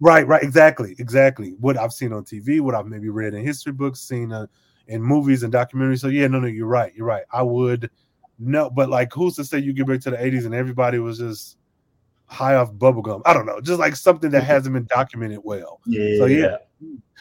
Right, 0.00 0.26
right, 0.26 0.42
exactly, 0.42 0.94
exactly. 0.98 1.56
What 1.58 1.76
I've 1.76 1.92
seen 1.92 2.12
on 2.12 2.24
TV, 2.24 2.60
what 2.60 2.74
I've 2.74 2.86
maybe 2.86 3.08
read 3.08 3.34
in 3.34 3.44
history 3.44 3.72
books, 3.72 4.00
seen 4.00 4.32
uh, 4.32 4.46
in 4.86 5.02
movies 5.02 5.42
and 5.42 5.52
documentaries. 5.52 6.00
So 6.00 6.08
yeah, 6.08 6.28
no, 6.28 6.38
no, 6.38 6.46
you're 6.46 6.66
right, 6.66 6.94
you're 6.94 7.06
right. 7.06 7.24
I 7.32 7.42
would 7.42 7.90
know, 8.38 8.70
but 8.70 8.88
like, 8.88 9.12
who's 9.12 9.34
to 9.36 9.44
say 9.44 9.58
you 9.58 9.72
get 9.72 9.86
back 9.86 10.00
to 10.02 10.10
the 10.10 10.16
'80s 10.16 10.46
and 10.46 10.54
everybody 10.54 10.98
was 11.00 11.18
just 11.18 11.56
high 12.28 12.54
off 12.54 12.72
bubblegum. 12.72 13.22
I 13.26 13.32
don't 13.34 13.46
know, 13.46 13.60
just 13.60 13.80
like 13.80 13.96
something 13.96 14.30
that 14.30 14.42
mm-hmm. 14.42 14.46
hasn't 14.46 14.74
been 14.74 14.86
documented 14.86 15.40
well. 15.42 15.80
Yeah. 15.86 16.18
So 16.18 16.26
yeah, 16.26 16.56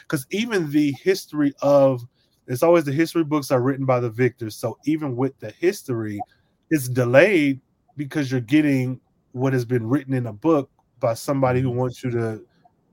because 0.01 0.25
even 0.31 0.69
the 0.71 0.91
history 1.01 1.53
of 1.61 2.01
it's 2.47 2.63
always 2.63 2.85
the 2.85 2.93
history 2.93 3.23
books 3.23 3.51
are 3.51 3.61
written 3.61 3.85
by 3.85 3.99
the 3.99 4.09
victors. 4.09 4.55
So 4.55 4.77
even 4.85 5.15
with 5.15 5.37
the 5.39 5.51
history, 5.51 6.19
it's 6.69 6.87
delayed 6.87 7.59
because 7.97 8.31
you're 8.31 8.41
getting 8.41 8.99
what 9.31 9.53
has 9.53 9.65
been 9.65 9.87
written 9.87 10.13
in 10.13 10.27
a 10.27 10.33
book 10.33 10.69
by 10.99 11.13
somebody 11.13 11.61
who 11.61 11.69
mm-hmm. 11.69 11.79
wants 11.79 12.03
you 12.03 12.11
to 12.11 12.45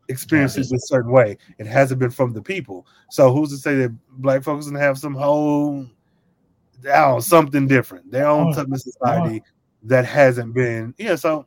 experience 0.09 0.57
it 0.57 0.71
a 0.71 0.79
certain 0.79 1.11
way. 1.11 1.37
It 1.59 1.67
hasn't 1.67 2.01
been 2.01 2.11
from 2.11 2.33
the 2.33 2.43
people. 2.43 2.87
So 3.11 3.33
who's 3.33 3.51
to 3.51 3.57
say 3.57 3.75
that 3.77 3.95
black 4.19 4.43
folks 4.43 4.67
gonna 4.67 4.81
have 4.81 4.99
some 4.99 5.15
whole 5.15 5.87
down 6.83 7.23
something 7.23 7.67
different, 7.67 8.11
their 8.11 8.27
own 8.27 8.53
type 8.53 8.67
of 8.71 8.81
society 8.81 9.43
that 9.85 10.05
hasn't 10.05 10.55
been, 10.55 10.95
yeah. 10.99 11.15
So 11.15 11.47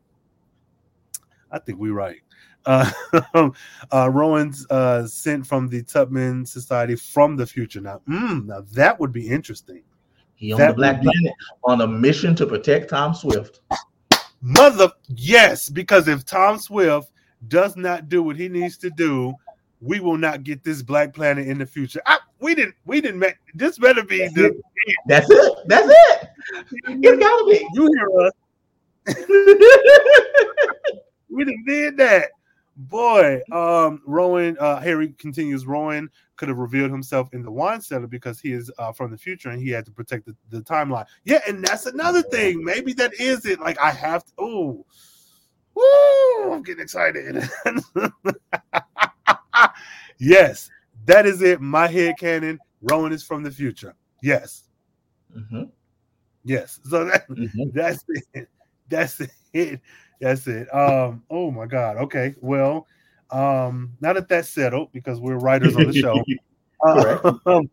I 1.52 1.60
think 1.60 1.80
we're 1.80 1.94
right. 1.94 2.22
Uh, 2.66 2.92
uh, 3.94 4.10
Rowan's 4.12 4.68
uh, 4.70 5.08
sent 5.08 5.48
from 5.48 5.70
the 5.70 5.84
Tubman 5.84 6.46
Society 6.46 6.96
from 6.96 7.36
the 7.38 7.46
future. 7.46 7.80
Now, 7.80 8.02
mm, 8.08 8.46
now 8.46 8.64
that 8.74 9.00
would 9.00 9.14
be 9.14 9.28
interesting. 9.28 9.84
He 10.36 10.54
on 10.54 10.60
that 10.60 10.68
the 10.70 10.74
Black 10.76 11.02
Planet 11.02 11.34
on 11.64 11.82
a 11.82 11.88
mission 11.88 12.36
to 12.36 12.46
protect 12.46 12.90
Tom 12.90 13.14
Swift. 13.14 13.62
Mother, 14.42 14.92
yes, 15.08 15.70
because 15.70 16.08
if 16.08 16.26
Tom 16.26 16.60
Swift 16.60 17.12
does 17.48 17.76
not 17.76 18.10
do 18.10 18.22
what 18.22 18.36
he 18.36 18.48
needs 18.50 18.78
to 18.80 18.90
do, 18.92 19.34
we 19.82 20.00
will 20.00 20.18
not 20.18 20.44
get 20.44 20.64
this 20.64 20.82
Black 20.84 21.14
Planet 21.14 21.48
in 21.48 21.58
the 21.58 21.66
future. 21.66 22.02
I, 22.06 22.20
we 22.40 22.54
didn't. 22.54 22.76
We 22.86 23.02
didn't 23.02 23.20
make 23.20 23.38
this. 23.56 23.78
Better 23.80 24.04
be 24.04 24.20
That's 24.20 24.34
the. 24.34 24.46
It. 24.46 24.56
That's 25.08 25.30
it. 25.30 25.54
That's 25.66 25.88
it. 25.90 26.30
It's 26.88 27.20
gotta 27.20 27.46
be. 27.50 27.68
You 27.74 27.92
hear 27.98 28.10
us? 28.28 28.34
we 31.30 31.46
done 31.46 31.64
did 31.66 31.98
that. 31.98 32.32
Boy, 32.80 33.42
um, 33.52 34.02
Rowan, 34.06 34.56
uh, 34.60 34.80
Harry 34.80 35.10
continues. 35.18 35.66
Rowan 35.66 36.12
could 36.36 36.48
have 36.48 36.60
revealed 36.60 36.92
himself 36.92 37.34
in 37.34 37.42
the 37.42 37.50
wine 37.50 37.82
cellar 37.82 38.06
because 38.06 38.40
he 38.40 38.52
is 38.52 38.72
uh, 38.78 38.92
from 38.92 39.10
the 39.10 39.18
future 39.18 39.50
and 39.50 39.60
he 39.60 39.72
had 39.72 39.84
to 39.86 39.92
protect 39.92 40.28
the, 40.28 40.36
the 40.52 40.62
timeline. 40.62 41.06
Yeah, 41.26 41.40
and 41.48 41.66
that's 41.66 41.88
another 41.88 42.22
thing. 42.22 42.64
Maybe 42.64 42.94
that 42.94 43.20
is 43.20 43.46
it. 43.48 43.60
Like 43.60 43.80
I 43.80 43.90
have 43.90 44.24
to. 44.26 44.32
Oh, 44.38 44.86
woo! 45.74 46.54
I'm 46.54 46.62
getting 46.62 46.84
excited. 46.84 47.50
yes, 50.20 50.70
that 51.06 51.26
is 51.26 51.42
it. 51.42 51.60
My 51.60 51.88
head 51.88 52.16
canon. 52.20 52.60
Rowan 52.84 53.12
is 53.12 53.24
from 53.24 53.42
the 53.42 53.50
future. 53.50 53.96
Yes. 54.22 54.66
Mm-hmm. 55.36 55.64
Yes. 56.44 56.80
So 56.84 57.06
that, 57.06 57.28
mm-hmm. 57.28 57.70
that's 57.74 58.04
it. 58.34 58.48
That's 58.88 59.20
it. 59.20 59.32
That's 60.20 60.48
it. 60.48 60.74
Um, 60.74 61.24
oh 61.30 61.52
my 61.52 61.66
God. 61.66 61.98
Okay. 61.98 62.36
Well, 62.42 62.88
um, 63.30 63.94
now 64.02 64.14
that 64.14 64.28
that's 64.28 64.50
settled, 64.50 64.92
because 64.92 65.20
we're 65.20 65.38
writers 65.38 65.76
on 65.76 65.88
the 65.88 65.94
show, 65.94 66.24
uh, 66.88 67.34
um, 67.46 67.70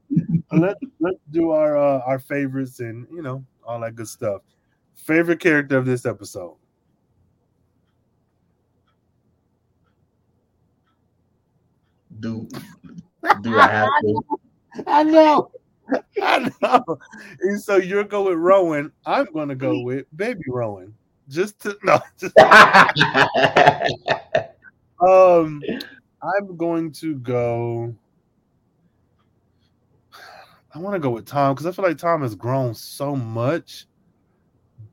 let's 0.52 0.81
let's 1.01 1.19
do 1.31 1.51
our 1.51 1.77
uh, 1.77 2.01
our 2.01 2.19
favorites 2.19 2.81
and 2.81 3.06
you 3.11 3.23
know 3.23 3.44
all 3.66 3.81
that 3.81 3.94
good 3.94 4.09
stuff. 4.09 4.43
Favorite 4.94 5.40
character 5.40 5.78
of 5.78 5.86
this 5.86 6.06
episode. 6.06 6.56
Do 12.20 12.48
do 13.43 13.59
I 13.59 13.69
have 13.69 13.89
to? 14.02 14.23
I 14.86 15.02
know. 15.05 15.51
I 16.20 16.51
know. 16.62 16.98
And 17.40 17.61
so 17.61 17.77
you're 17.77 18.05
going 18.05 18.31
with 18.31 18.39
Rowan. 18.39 18.93
I'm 19.06 19.27
going 19.32 19.51
to 19.51 19.55
go 19.55 19.82
with 19.82 20.06
Baby 20.16 20.44
Rowan 20.48 20.94
just 21.29 21.61
to 21.63 21.77
no. 21.83 21.99
Just, 22.19 22.39
um, 25.01 25.63
I'm 26.23 26.57
going 26.57 26.93
to 26.93 27.17
go. 27.17 27.95
I 30.75 30.79
want 30.79 30.95
to 30.95 31.01
go 31.01 31.11
with 31.11 31.27
Tom 31.27 31.55
because 31.55 31.67
I 31.67 31.73
feel 31.73 31.85
like 31.85 31.99
Tom 31.99 32.23
has 32.23 32.35
grown 32.35 32.75
so 32.75 33.15
much, 33.15 33.87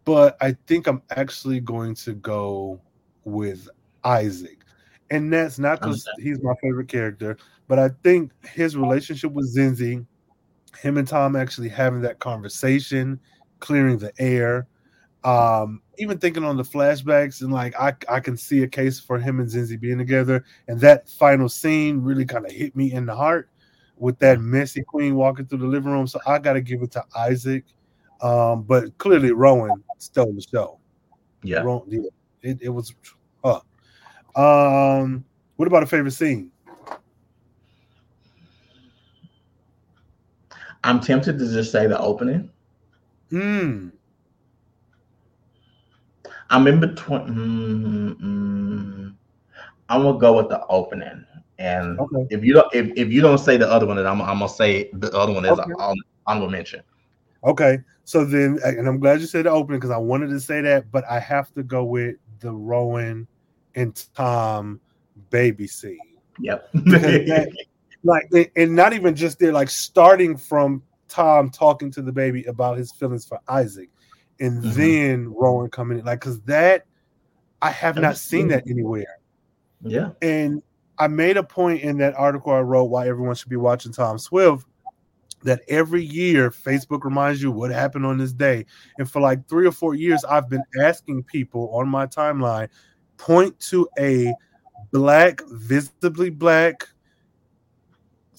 but 0.06 0.38
I 0.40 0.56
think 0.68 0.88
I'm 0.88 1.02
actually 1.10 1.60
going 1.60 1.96
to 1.96 2.14
go 2.14 2.80
with 3.24 3.68
Isaac, 4.04 4.60
and 5.10 5.34
that's 5.34 5.58
not 5.58 5.80
because 5.80 6.08
he's 6.20 6.42
my 6.44 6.54
favorite 6.62 6.88
character, 6.88 7.38
but 7.68 7.80
I 7.80 7.90
think 8.04 8.32
his 8.44 8.78
relationship 8.78 9.32
with 9.32 9.56
Zenzi, 9.56 10.06
him 10.80 10.98
and 10.98 11.08
Tom 11.08 11.36
actually 11.36 11.70
having 11.70 12.02
that 12.02 12.20
conversation, 12.20 13.20
clearing 13.60 13.98
the 13.98 14.12
air, 14.20 14.68
um, 15.24 15.82
even 16.02 16.18
thinking 16.18 16.44
on 16.44 16.58
the 16.58 16.64
flashbacks 16.64 17.42
and 17.42 17.54
like 17.54 17.80
I, 17.80 17.94
I 18.10 18.20
can 18.20 18.36
see 18.36 18.64
a 18.64 18.68
case 18.68 19.00
for 19.00 19.20
him 19.20 19.40
and 19.40 19.48
Zenzi 19.48 19.80
being 19.80 20.00
together. 20.00 20.44
And 20.68 20.80
that 20.80 21.08
final 21.08 21.48
scene 21.48 22.02
really 22.02 22.26
kind 22.26 22.46
of 22.46 22.52
hit 22.52 22.76
me 22.76 22.92
in 22.92 23.06
the 23.06 23.16
heart 23.16 23.50
with 23.98 24.18
that 24.20 24.42
messy 24.42 24.82
queen 24.82 25.16
walking 25.16 25.46
through 25.46 25.60
the 25.60 25.68
living 25.68 25.92
room. 25.92 26.08
So 26.08 26.20
I 26.26 26.40
got 26.40 26.54
to 26.54 26.62
give 26.62 26.82
it 26.82 26.92
to 26.92 27.04
Isaac. 27.16 27.66
Um, 28.22 28.64
but 28.64 28.98
clearly 28.98 29.32
Rowan 29.32 29.84
stole 30.00 30.34
the 30.34 30.42
show. 30.42 30.80
Yeah. 31.44 31.62
Rowan, 31.62 31.84
yeah 31.88 32.02
it, 32.42 32.58
it 32.62 32.70
was. 32.70 32.94
Uh. 33.44 33.60
Um, 34.36 35.24
what 35.58 35.68
about 35.68 35.84
a 35.84 35.88
favorite 35.88 36.12
scene? 36.12 36.52
I'm 40.84 41.00
tempted 41.00 41.38
to 41.38 41.54
just 41.54 41.72
say 41.72 41.86
the 41.86 42.00
opening. 42.00 42.50
Hmm. 43.30 43.90
I'm 46.52 46.68
in 46.68 46.80
between. 46.80 47.22
Mm, 47.22 48.22
mm, 48.22 49.14
I'm 49.90 50.04
gonna 50.04 50.20
go 50.20 50.38
with 50.38 50.50
the 50.50 50.66
opening, 50.68 51.26
and 51.58 52.00
okay. 52.00 52.28
if 52.30 52.44
you 52.44 52.54
don't, 52.54 52.68
if, 52.74 52.92
if 52.96 53.12
you 53.12 53.22
don't 53.22 53.38
say 53.38 53.58
the 53.58 53.70
other 53.70 53.88
one, 53.88 53.96
then 53.98 54.06
I'm, 54.06 54.22
I'm 54.22 54.40
gonna 54.40 54.50
say 54.50 54.90
the 54.94 55.12
other 55.18 55.34
one 55.34 55.46
is 55.46 55.58
okay. 55.58 55.72
an 55.80 55.96
honorable 56.28 56.50
mention. 56.50 56.84
Okay, 57.44 57.80
so 58.04 58.26
then, 58.26 58.60
and 58.64 58.88
I'm 58.88 59.00
glad 59.00 59.22
you 59.22 59.28
said 59.28 59.46
the 59.46 59.50
opening 59.50 59.80
because 59.80 59.92
I 59.92 59.98
wanted 59.98 60.30
to 60.30 60.40
say 60.40 60.62
that, 60.62 60.92
but 60.92 61.06
I 61.10 61.20
have 61.20 61.52
to 61.54 61.64
go 61.64 61.86
with 61.86 62.18
the 62.40 62.52
Rowan 62.52 63.28
and 63.76 64.06
Tom 64.14 64.82
baby 65.30 65.68
scene. 65.68 65.98
Yep. 66.40 66.70
that, 66.74 67.52
like, 68.04 68.52
and 68.56 68.76
not 68.76 68.94
even 68.94 69.16
just 69.16 69.40
there, 69.40 69.54
like 69.54 69.70
starting 69.70 70.36
from 70.36 70.84
Tom 71.08 71.50
talking 71.50 71.90
to 71.92 72.02
the 72.02 72.12
baby 72.12 72.44
about 72.46 72.78
his 72.78 72.92
feelings 72.92 73.26
for 73.26 73.40
Isaac 73.48 73.90
and 74.42 74.62
mm-hmm. 74.62 74.78
then 74.78 75.34
Rowan 75.34 75.70
coming 75.70 76.00
in, 76.00 76.06
like 76.06 76.20
because 76.20 76.42
that 76.42 76.86
I 77.62 77.72
have 77.72 77.96
not 77.96 78.18
seen 78.18 78.50
that 78.50 78.64
anywhere. 78.68 79.20
Yeah, 79.82 80.10
and 80.22 80.62
I 80.98 81.08
made 81.08 81.38
a 81.38 81.44
point 81.44 81.82
in 81.82 81.98
that 82.00 82.16
article 82.16 82.52
I 82.52 82.60
wrote 82.60 82.86
why 82.86 83.08
everyone 83.08 83.36
should 83.36 83.50
be 83.50 83.56
watching 83.56 83.94
Tom 83.94 84.18
Swift 84.18 84.66
that 85.44 85.62
every 85.68 86.04
year 86.04 86.52
Facebook 86.52 87.04
reminds 87.04 87.42
you 87.42 87.52
what 87.52 87.72
happened 87.72 88.06
on 88.06 88.18
this 88.18 88.34
day. 88.34 88.66
And 88.98 89.10
for 89.10 89.22
like 89.22 89.48
three 89.48 89.66
or 89.66 89.72
four 89.72 89.96
years, 89.96 90.24
I've 90.26 90.50
been 90.50 90.64
asking 90.80 91.24
people 91.24 91.70
on 91.74 91.88
my 91.88 92.06
timeline 92.06 92.70
point 93.18 93.60
to 93.62 93.88
a 93.98 94.34
black, 94.92 95.42
visibly 95.50 96.30
black, 96.30 96.88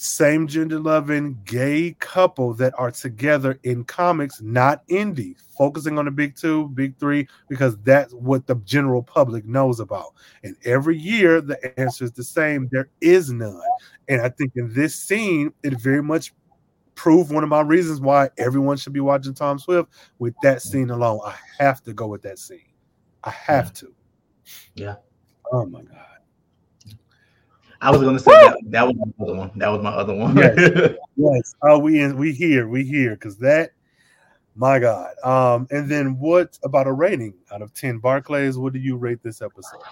same 0.03 0.49
gender 0.49 0.81
loving 0.81 1.39
gay 1.45 1.95
couple 2.01 2.55
that 2.55 2.75
are 2.77 2.91
together 2.91 3.59
in 3.63 3.85
comics, 3.85 4.43
not 4.43 4.87
indie, 4.89 5.37
focusing 5.57 5.97
on 5.99 6.07
the 6.07 6.11
big 6.11 6.35
two, 6.35 6.69
big 6.71 6.99
three, 6.99 7.29
because 7.49 7.79
that's 7.79 8.13
what 8.15 8.47
the 8.47 8.57
general 8.65 9.03
public 9.03 9.45
knows 9.45 9.79
about. 9.79 10.15
And 10.43 10.57
every 10.65 10.99
year, 10.99 11.41
the 11.41 11.79
answer 11.79 12.05
is 12.05 12.13
the 12.13 12.25
same 12.25 12.69
there 12.73 12.89
is 13.01 13.31
none. 13.31 13.61
And 14.09 14.21
I 14.21 14.29
think 14.29 14.53
in 14.57 14.75
this 14.75 14.97
scene, 14.97 15.53
it 15.63 15.81
very 15.81 16.03
much 16.03 16.35
proved 16.97 17.33
one 17.33 17.45
of 17.45 17.49
my 17.49 17.61
reasons 17.61 18.01
why 18.01 18.31
everyone 18.39 18.77
should 18.77 18.93
be 18.93 19.01
watching 19.01 19.35
Tom 19.35 19.59
Swift 19.59 19.89
with 20.19 20.35
that 20.43 20.63
scene 20.63 20.91
alone. 20.91 21.21
I 21.25 21.37
have 21.59 21.83
to 21.85 21.93
go 21.93 22.09
with 22.09 22.23
that 22.23 22.39
scene. 22.39 22.73
I 23.23 23.31
have 23.31 23.67
yeah. 23.67 23.73
to. 23.73 23.95
Yeah. 24.75 24.95
Oh 25.53 25.67
my 25.67 25.83
God. 25.83 26.12
I 27.83 27.91
was 27.91 28.01
gonna 28.01 28.19
say 28.21 28.31
that, 28.31 28.59
that 28.67 28.87
was 28.87 28.95
my 28.95 29.25
other 29.25 29.35
one. 29.35 29.51
That 29.57 29.69
was 29.69 29.83
my 29.83 29.91
other 29.91 30.15
one. 30.15 30.37
Yes. 30.37 30.57
yes. 31.17 31.55
Oh, 31.63 31.79
we 31.81 32.01
in, 32.01 32.17
we 32.17 32.33
here, 32.33 32.69
we 32.69 32.85
here, 32.85 33.11
because 33.17 33.37
that, 33.39 33.73
my 34.55 34.79
God. 34.79 35.15
Um, 35.25 35.67
and 35.73 35.91
then 35.91 36.17
what 36.21 36.57
about 36.63 36.87
a 36.87 36.93
rating 36.93 37.35
out 37.51 37.61
of 37.61 37.75
10 37.75 37.99
Barclays? 37.99 38.57
What 38.57 38.73
do 38.73 38.79
you 38.79 38.97
rate 38.97 39.21
this 39.25 39.43
episode? 39.43 39.83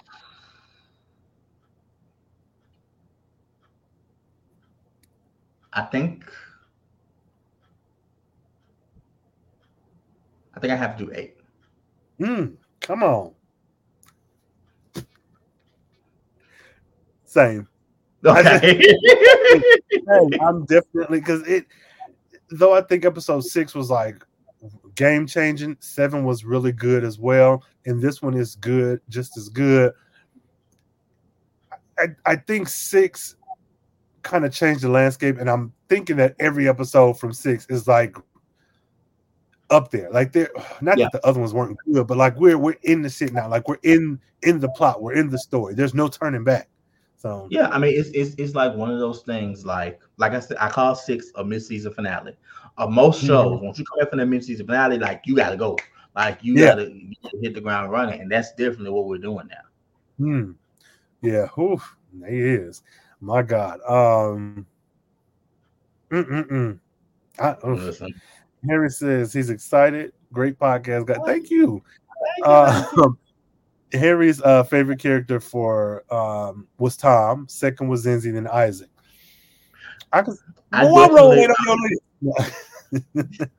I 5.73 5.83
think 5.83 6.31
I 10.53 10.59
think 10.61 10.71
I 10.71 10.77
have 10.77 10.97
to 10.97 11.05
do 11.05 11.11
eight. 11.13 11.35
Mm, 12.21 12.55
come 12.79 13.03
on. 13.03 13.33
Same. 17.25 17.67
Okay. 18.25 18.79
hey, 19.91 20.39
I'm 20.41 20.65
definitely 20.65 21.19
because 21.19 21.41
it. 21.47 21.65
Though 22.49 22.73
I 22.73 22.81
think 22.81 23.05
episode 23.05 23.41
six 23.45 23.73
was 23.73 23.89
like 23.89 24.23
game 24.95 25.25
changing, 25.25 25.77
seven 25.79 26.25
was 26.25 26.43
really 26.43 26.71
good 26.71 27.03
as 27.03 27.17
well, 27.17 27.63
and 27.85 28.01
this 28.01 28.21
one 28.21 28.33
is 28.35 28.55
good, 28.55 29.01
just 29.09 29.37
as 29.37 29.49
good. 29.49 29.93
I, 31.97 32.07
I 32.25 32.35
think 32.35 32.67
six 32.67 33.35
kind 34.23 34.45
of 34.45 34.51
changed 34.53 34.81
the 34.81 34.89
landscape, 34.89 35.37
and 35.39 35.49
I'm 35.49 35.73
thinking 35.89 36.17
that 36.17 36.35
every 36.39 36.67
episode 36.67 37.19
from 37.19 37.33
six 37.33 37.65
is 37.69 37.87
like 37.87 38.15
up 39.69 39.91
there. 39.91 40.09
Like 40.11 40.33
there, 40.33 40.49
not 40.81 40.97
Yeah. 40.97 41.05
that 41.11 41.21
the 41.21 41.27
other 41.27 41.39
ones 41.39 41.53
weren't 41.53 41.77
good, 41.91 42.05
but 42.07 42.17
like 42.17 42.35
we're 42.35 42.57
we're 42.57 42.75
in 42.83 43.01
the 43.01 43.09
shit 43.09 43.33
now. 43.33 43.47
Like 43.47 43.67
we're 43.67 43.79
in 43.83 44.19
in 44.43 44.59
the 44.59 44.69
plot, 44.69 45.01
we're 45.01 45.13
in 45.13 45.29
the 45.29 45.39
story. 45.39 45.73
There's 45.73 45.93
no 45.93 46.07
turning 46.07 46.43
back. 46.43 46.67
So 47.21 47.47
yeah, 47.51 47.69
I 47.69 47.77
mean 47.77 47.93
it's, 47.95 48.09
it's 48.15 48.33
it's 48.39 48.55
like 48.55 48.73
one 48.73 48.89
of 48.89 48.97
those 48.97 49.21
things. 49.21 49.63
Like 49.63 49.99
like 50.17 50.31
I 50.31 50.39
said, 50.39 50.57
I 50.59 50.69
call 50.69 50.95
six 50.95 51.31
a 51.35 51.43
mid 51.43 51.61
season 51.61 51.93
finale. 51.93 52.35
Uh, 52.79 52.87
most 52.87 53.21
Mhm. 53.21 53.27
shows, 53.27 53.61
once 53.61 53.77
you 53.77 53.85
come 53.85 53.99
back 53.99 54.09
from 54.09 54.17
the 54.17 54.25
mid 54.25 54.43
season 54.43 54.65
finale, 54.65 54.97
like 54.97 55.21
you 55.25 55.35
gotta 55.35 55.55
go. 55.55 55.77
Like 56.15 56.39
you 56.41 56.55
Yeah. 56.55 56.69
gotta, 56.69 56.91
you 56.91 57.13
gotta 57.21 57.37
hit 57.39 57.53
the 57.53 57.61
ground 57.61 57.91
running, 57.91 58.21
and 58.21 58.31
that's 58.31 58.53
definitely 58.53 58.89
what 58.89 59.05
we're 59.05 59.19
doing 59.19 59.47
now. 59.47 59.61
Hmm. 60.17 60.51
Yeah. 61.21 61.47
Oof, 61.59 61.95
it 62.23 62.33
is. 62.33 62.81
My 63.19 63.43
God. 63.43 63.79
Um. 63.87 64.65
Mm-mm-mm. 66.09 66.79
I, 67.39 67.55
Harry 68.67 68.89
says 68.89 69.31
he's 69.31 69.51
excited. 69.51 70.11
Great 70.33 70.57
podcast, 70.57 71.05
guy. 71.05 71.19
Thank 71.23 71.51
you. 71.51 71.83
Um, 72.43 73.17
Harry's 73.93 74.41
uh, 74.41 74.63
favorite 74.63 74.99
character 74.99 75.39
for 75.39 76.03
um, 76.13 76.67
was 76.77 76.95
Tom. 76.97 77.47
Second 77.49 77.87
was 77.89 78.05
Zenzi, 78.05 78.33
then 78.33 78.47
Isaac. 78.47 78.89
I 80.13 80.21
could. 80.21 80.35
I 80.71 80.85
Well, 80.85 80.97
I 80.97 81.07
wrote 81.13 81.35
definitely- 81.35 81.43
it 81.43 81.51
on 81.69 81.77
your 82.21 82.33
list. 82.33 83.41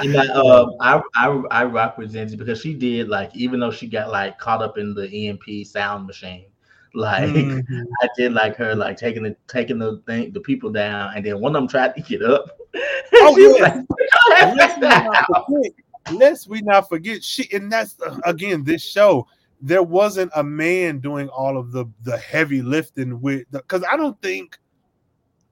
And 0.00 0.16
I, 0.16 0.26
um, 0.28 0.74
I, 0.80 1.00
I, 1.16 1.42
I 1.50 1.64
rock 1.64 1.96
with 1.98 2.12
Zenzi 2.12 2.36
because 2.36 2.60
she 2.60 2.74
did 2.74 3.08
like, 3.08 3.34
even 3.34 3.58
though 3.60 3.70
she 3.70 3.86
got 3.88 4.10
like 4.10 4.38
caught 4.38 4.62
up 4.62 4.76
in 4.78 4.94
the 4.94 5.08
EMP 5.28 5.66
sound 5.66 6.06
machine, 6.06 6.46
like 6.94 7.24
Mhm. 7.30 7.84
I 8.02 8.08
did 8.16 8.32
like 8.32 8.56
her 8.56 8.74
like 8.74 8.96
taking 8.96 9.22
the 9.22 9.36
taking 9.46 9.78
the 9.78 10.02
thing, 10.06 10.32
the 10.32 10.40
people 10.40 10.70
down, 10.70 11.12
and 11.16 11.24
then 11.24 11.40
one 11.40 11.54
of 11.54 11.60
them 11.60 11.68
tried 11.68 11.94
to 11.96 12.02
get 12.02 12.22
up. 12.22 12.50
Oh, 13.20 13.34
She 13.34 13.46
was 13.46 13.58
yeah. 13.58 13.82
like, 14.30 15.74
Lest 16.12 16.48
we 16.48 16.60
not 16.60 16.88
forget, 16.88 17.18
we 17.18 17.18
not 17.18 17.20
forget, 17.20 17.24
she 17.24 17.48
and 17.52 17.70
that's 17.72 17.96
uh, 18.00 18.18
again 18.24 18.64
this 18.64 18.82
show. 18.82 19.26
There 19.60 19.82
wasn't 19.82 20.30
a 20.36 20.42
man 20.44 21.00
doing 21.00 21.28
all 21.28 21.56
of 21.58 21.72
the 21.72 21.86
the 22.02 22.16
heavy 22.18 22.62
lifting 22.62 23.20
with 23.20 23.44
because 23.50 23.84
I 23.90 23.96
don't 23.96 24.20
think, 24.22 24.58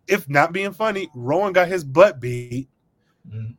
if 0.06 0.28
not 0.28 0.52
being 0.52 0.72
funny, 0.72 1.08
Rowan 1.14 1.52
got 1.52 1.68
his 1.68 1.84
butt 1.84 2.20
beat 2.20 2.68
Mhm. 3.28 3.56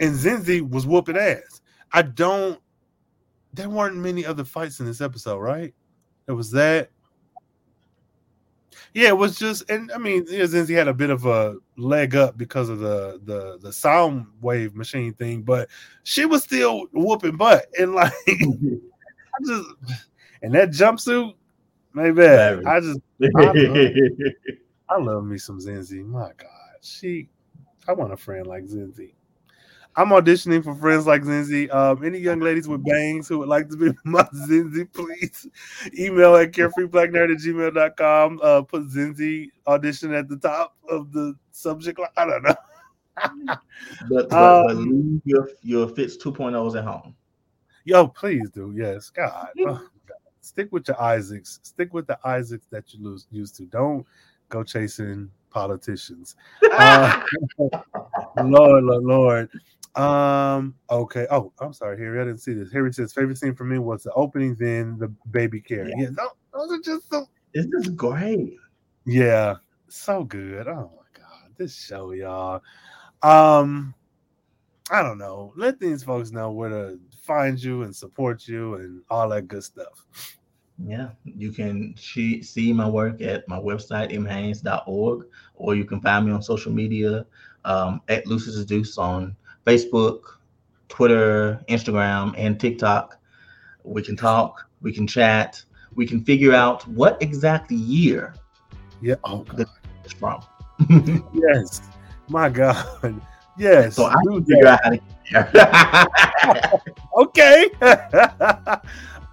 and 0.00 0.14
Zenzi 0.14 0.68
was 0.68 0.86
whooping 0.86 1.16
ass. 1.16 1.60
I 1.92 2.02
don't. 2.02 2.60
There 3.52 3.68
weren't 3.68 3.96
many 3.96 4.24
other 4.26 4.44
fights 4.44 4.80
in 4.80 4.86
this 4.86 5.00
episode, 5.00 5.38
right? 5.38 5.74
It 6.26 6.32
was 6.32 6.50
that. 6.52 6.90
Yeah, 8.92 9.08
it 9.08 9.18
was 9.18 9.38
just, 9.38 9.70
and 9.70 9.92
I 9.92 9.98
mean, 9.98 10.26
yeah, 10.28 10.44
Zenzi 10.44 10.74
had 10.74 10.88
a 10.88 10.94
bit 10.94 11.10
of 11.10 11.24
a 11.24 11.56
leg 11.76 12.16
up 12.16 12.36
because 12.36 12.68
of 12.68 12.80
the 12.80 13.20
the 13.24 13.58
the 13.60 13.72
sound 13.72 14.26
wave 14.40 14.74
machine 14.74 15.12
thing, 15.14 15.42
but 15.42 15.68
she 16.02 16.24
was 16.26 16.42
still 16.42 16.86
whooping 16.92 17.36
butt, 17.36 17.66
and 17.78 17.94
like, 17.94 18.12
I 18.28 18.34
just, 19.46 19.68
and 20.42 20.54
that 20.54 20.70
jumpsuit, 20.70 21.34
maybe. 21.94 22.22
I 22.22 22.80
just, 22.80 23.00
I 23.36 24.94
I 24.94 24.98
love 24.98 25.24
me 25.24 25.38
some 25.38 25.60
Zenzi. 25.60 26.04
My 26.04 26.32
God, 26.36 26.48
she, 26.82 27.28
I 27.86 27.92
want 27.92 28.12
a 28.12 28.16
friend 28.16 28.46
like 28.46 28.64
Zenzi. 28.64 29.12
I'm 29.96 30.10
auditioning 30.10 30.62
for 30.62 30.74
friends 30.74 31.06
like 31.06 31.22
Zenzi. 31.22 31.72
Um, 31.74 32.04
any 32.04 32.18
young 32.18 32.40
ladies 32.40 32.68
with 32.68 32.84
bangs 32.84 33.28
who 33.28 33.38
would 33.40 33.48
like 33.48 33.68
to 33.70 33.76
be 33.76 33.90
my 34.04 34.22
Zenzi, 34.34 34.90
please 34.92 35.48
email 35.98 36.36
at 36.36 36.52
carefreeblacknerd 36.52 37.32
at 37.34 37.38
gmail.com. 37.40 38.40
Uh, 38.42 38.62
put 38.62 38.88
Zenzi 38.88 39.48
audition 39.66 40.14
at 40.14 40.28
the 40.28 40.36
top 40.36 40.76
of 40.88 41.12
the 41.12 41.34
subject 41.50 41.98
line. 41.98 42.08
I 42.16 42.24
don't 42.24 42.42
know. 42.42 42.54
but, 44.08 44.28
but, 44.28 44.32
Um, 44.32 44.66
but 44.66 44.76
leave 44.76 45.22
your 45.24 45.50
your 45.62 45.88
Fitz 45.88 46.16
2.0s 46.16 46.78
at 46.78 46.84
home. 46.84 47.14
Yo, 47.84 48.06
please 48.06 48.48
do. 48.50 48.72
Yes, 48.76 49.10
God. 49.10 49.48
Oh, 49.60 49.64
God. 50.06 50.16
Stick 50.40 50.70
with 50.70 50.86
your 50.88 51.00
Isaacs. 51.02 51.60
Stick 51.62 51.92
with 51.92 52.06
the 52.06 52.18
Isaacs 52.24 52.66
that 52.70 52.94
you 52.94 53.02
lose 53.02 53.26
used 53.30 53.56
to. 53.56 53.64
Don't 53.64 54.06
go 54.48 54.62
chasing 54.62 55.30
politicians. 55.50 56.36
Uh, 56.72 57.20
Lord, 58.44 58.84
Lord, 58.84 59.02
Lord. 59.02 59.50
Um, 59.96 60.74
okay. 60.88 61.26
Oh, 61.30 61.52
I'm 61.60 61.72
sorry, 61.72 61.98
Harry. 61.98 62.20
I 62.20 62.24
didn't 62.24 62.40
see 62.40 62.54
this. 62.54 62.72
Harry 62.72 62.92
says 62.92 63.12
favorite 63.12 63.38
scene 63.38 63.54
for 63.54 63.64
me 63.64 63.78
was 63.78 64.02
the 64.04 64.12
opening, 64.12 64.54
then 64.54 64.98
the 64.98 65.08
baby 65.30 65.60
carry. 65.60 65.92
Yeah, 65.96 66.08
tho- 66.12 66.36
those 66.52 66.72
are 66.78 66.82
just 66.82 67.10
so 67.10 67.26
This 67.54 67.66
is 67.66 67.88
great. 67.88 68.56
yeah, 69.04 69.56
so 69.88 70.24
good. 70.24 70.68
Oh 70.68 70.90
my 70.96 71.20
god, 71.20 71.50
this 71.56 71.76
show, 71.76 72.12
y'all. 72.12 72.62
Um, 73.22 73.94
I 74.90 75.02
don't 75.02 75.18
know. 75.18 75.52
Let 75.56 75.78
these 75.80 76.02
folks 76.02 76.30
know 76.30 76.50
where 76.52 76.70
to 76.70 77.00
find 77.22 77.62
you 77.62 77.82
and 77.82 77.94
support 77.94 78.46
you 78.48 78.74
and 78.74 79.02
all 79.10 79.28
that 79.30 79.48
good 79.48 79.64
stuff. 79.64 80.06
Yeah, 80.82 81.10
you 81.24 81.52
can 81.52 81.94
she, 81.96 82.42
see 82.42 82.72
my 82.72 82.88
work 82.88 83.20
at 83.20 83.46
my 83.48 83.58
website, 83.58 84.12
mhaines.org, 84.12 85.26
or 85.54 85.74
you 85.74 85.84
can 85.84 86.00
find 86.00 86.26
me 86.26 86.32
on 86.32 86.42
social 86.42 86.72
media 86.72 87.26
um, 87.64 88.00
at 88.08 88.26
Lucis 88.26 88.64
Deuce 88.64 88.96
on 88.96 89.36
Facebook, 89.66 90.20
Twitter, 90.88 91.60
Instagram, 91.68 92.34
and 92.36 92.58
TikTok. 92.58 93.18
We 93.84 94.02
can 94.02 94.16
talk, 94.16 94.68
we 94.82 94.92
can 94.92 95.06
chat, 95.06 95.62
we 95.94 96.06
can 96.06 96.24
figure 96.24 96.52
out 96.52 96.86
what 96.88 97.20
exact 97.22 97.70
year 97.70 98.34
Yeah. 99.00 99.16
Oh 99.24 99.40
god. 99.44 99.66
it's 100.04 100.12
from. 100.12 100.42
Yes. 101.34 101.82
My 102.28 102.48
God. 102.48 103.20
Yes. 103.58 103.96
so 103.96 104.04
I 104.04 104.14
do 104.24 104.42
figure 104.44 104.68
out 104.68 104.80
how 104.84 104.90
to 104.90 105.00
get 105.30 105.52
there. 105.52 106.80
okay. 107.18 107.70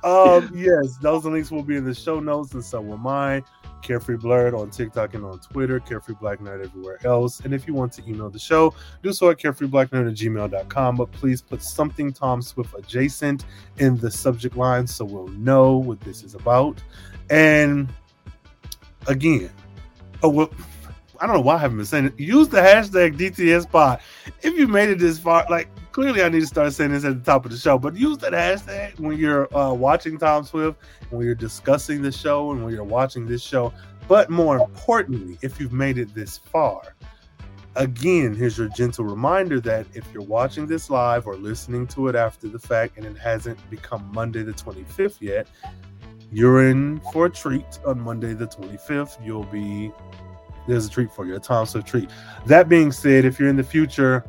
um, 0.04 0.52
yes, 0.54 0.98
those 0.98 1.24
links 1.26 1.52
will 1.52 1.64
be 1.64 1.78
in 1.78 1.86
the 1.86 1.94
show 1.94 2.20
notes, 2.20 2.54
and 2.54 2.64
so 2.64 2.82
will 2.82 2.98
mine. 2.98 3.44
Carefree 3.82 4.18
Blerd 4.18 4.58
on 4.58 4.70
TikTok 4.70 5.14
and 5.14 5.24
on 5.26 5.40
Twitter, 5.40 5.80
Carefree 5.80 6.16
Black 6.20 6.40
Nerd 6.40 6.64
everywhere 6.64 7.00
else. 7.06 7.40
And 7.42 7.54
if 7.54 7.68
you 7.68 7.74
want 7.74 7.94
to 7.94 8.08
email 8.08 8.30
the 8.30 8.40
show, 8.40 8.74
do 9.04 9.14
so 9.14 9.30
at 9.30 9.38
carefreeblacknerd 9.38 10.10
at 10.10 10.16
gmail.com. 10.16 10.96
But 10.96 11.12
please 11.12 11.42
put 11.42 11.62
something 11.62 12.12
Tom 12.12 12.42
Swift 12.42 12.74
adjacent 12.78 13.46
in 13.78 13.98
the 13.98 14.12
subject 14.12 14.56
line 14.56 14.88
so 14.88 15.06
we'll 15.06 15.28
know 15.30 15.78
what 15.78 16.00
this 16.02 16.24
is 16.24 16.36
about. 16.36 16.82
And 17.30 17.88
again, 19.08 19.50
oh, 20.24 20.30
well, 20.30 20.50
I 21.20 21.26
don't 21.26 21.36
know 21.36 21.42
why 21.42 21.56
I 21.56 21.60
haven't 21.60 21.78
been 21.78 21.86
saying 21.86 22.06
it. 22.06 22.20
Use 22.20 22.48
the 22.48 22.58
hashtag 22.58 23.18
DTS 23.18 23.70
Pod. 23.70 24.00
If 24.42 24.58
you 24.58 24.68
made 24.68 24.90
it 24.90 25.00
this 25.00 25.20
far, 25.20 25.46
like 25.50 25.70
clearly 25.98 26.22
I 26.22 26.30
need 26.30 26.42
to 26.42 26.46
start 26.46 26.72
saying 26.74 26.92
this 26.92 27.06
at 27.06 27.18
the 27.18 27.32
top 27.32 27.44
of 27.44 27.50
the 27.50 27.58
show, 27.58 27.80
but 27.80 27.96
use 27.96 28.20
that 28.20 28.32
hashtag 28.32 29.00
when 29.00 29.18
you're 29.18 29.52
uh, 29.58 29.74
watching 29.74 30.20
Tom 30.20 30.44
Swift, 30.44 30.78
when 31.10 31.26
you're 31.26 31.34
discussing 31.34 32.04
the 32.04 32.12
show, 32.12 32.52
and 32.52 32.64
when 32.64 32.72
you're 32.72 32.84
watching 32.84 33.26
this 33.26 33.42
show. 33.42 33.74
But 34.08 34.30
more 34.30 34.60
importantly, 34.60 35.40
if 35.42 35.60
you've 35.60 35.74
made 35.74 35.98
it 35.98 36.14
this 36.14 36.38
far, 36.38 36.96
again, 37.76 38.36
here's 38.36 38.60
your 38.60 38.70
gentle 38.70 39.06
reminder 39.06 39.60
that 39.62 39.88
if 39.96 40.06
you're 40.14 40.22
watching 40.22 40.68
this 40.68 40.92
live 40.92 41.26
or 41.26 41.36
listening 41.36 41.88
to 41.88 42.10
it 42.10 42.16
after 42.16 42.48
the 42.48 42.60
fact 42.60 42.98
and 42.98 43.04
it 43.08 43.18
hasn't 43.18 43.58
become 43.72 44.08
Monday 44.14 44.44
the 44.44 44.54
25th 44.54 45.20
yet, 45.20 45.48
you're 46.32 46.70
in 46.70 47.02
for 47.12 47.26
a 47.26 47.30
treat 47.32 47.80
on 47.88 48.00
Monday 48.00 48.36
the 48.36 48.46
25th. 48.46 49.18
You'll 49.26 49.46
be 49.46 49.92
there's 50.68 50.86
a 50.86 50.92
treat 50.92 51.12
for 51.12 51.26
you, 51.26 51.38
a 51.38 51.40
Tom 51.40 51.66
Swift 51.66 51.88
treat. 51.88 52.12
That 52.46 52.70
being 52.70 52.92
said, 52.92 53.26
if 53.26 53.40
you're 53.40 53.50
in 53.50 53.58
the 53.58 53.64
future, 53.64 54.24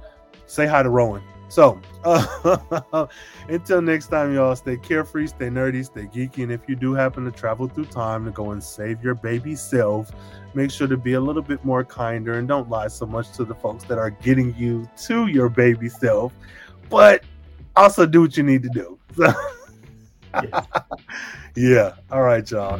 say 0.46 0.66
hi 0.66 0.82
to 0.82 0.88
Rowan. 0.88 1.22
So, 1.48 1.80
uh, 2.04 3.06
until 3.48 3.80
next 3.80 4.08
time, 4.08 4.34
y'all, 4.34 4.54
stay 4.54 4.76
carefree, 4.76 5.28
stay 5.28 5.48
nerdy, 5.48 5.84
stay 5.84 6.02
geeky. 6.02 6.42
And 6.42 6.52
if 6.52 6.68
you 6.68 6.76
do 6.76 6.92
happen 6.92 7.24
to 7.24 7.30
travel 7.30 7.68
through 7.68 7.86
time 7.86 8.26
to 8.26 8.30
go 8.30 8.50
and 8.50 8.62
save 8.62 9.02
your 9.02 9.14
baby 9.14 9.54
self, 9.54 10.10
make 10.54 10.70
sure 10.70 10.86
to 10.86 10.96
be 10.96 11.14
a 11.14 11.20
little 11.20 11.42
bit 11.42 11.64
more 11.64 11.84
kinder 11.84 12.34
and 12.34 12.46
don't 12.46 12.68
lie 12.68 12.88
so 12.88 13.06
much 13.06 13.32
to 13.32 13.44
the 13.44 13.54
folks 13.54 13.84
that 13.84 13.98
are 13.98 14.10
getting 14.10 14.54
you 14.56 14.88
to 15.04 15.26
your 15.28 15.48
baby 15.48 15.88
self, 15.88 16.32
but 16.90 17.24
also 17.76 18.04
do 18.04 18.20
what 18.20 18.36
you 18.36 18.42
need 18.42 18.62
to 18.62 18.68
do. 18.68 18.98
So, 19.16 19.32
yeah. 20.34 20.64
yeah. 21.56 21.92
All 22.10 22.22
right, 22.22 22.48
y'all. 22.50 22.78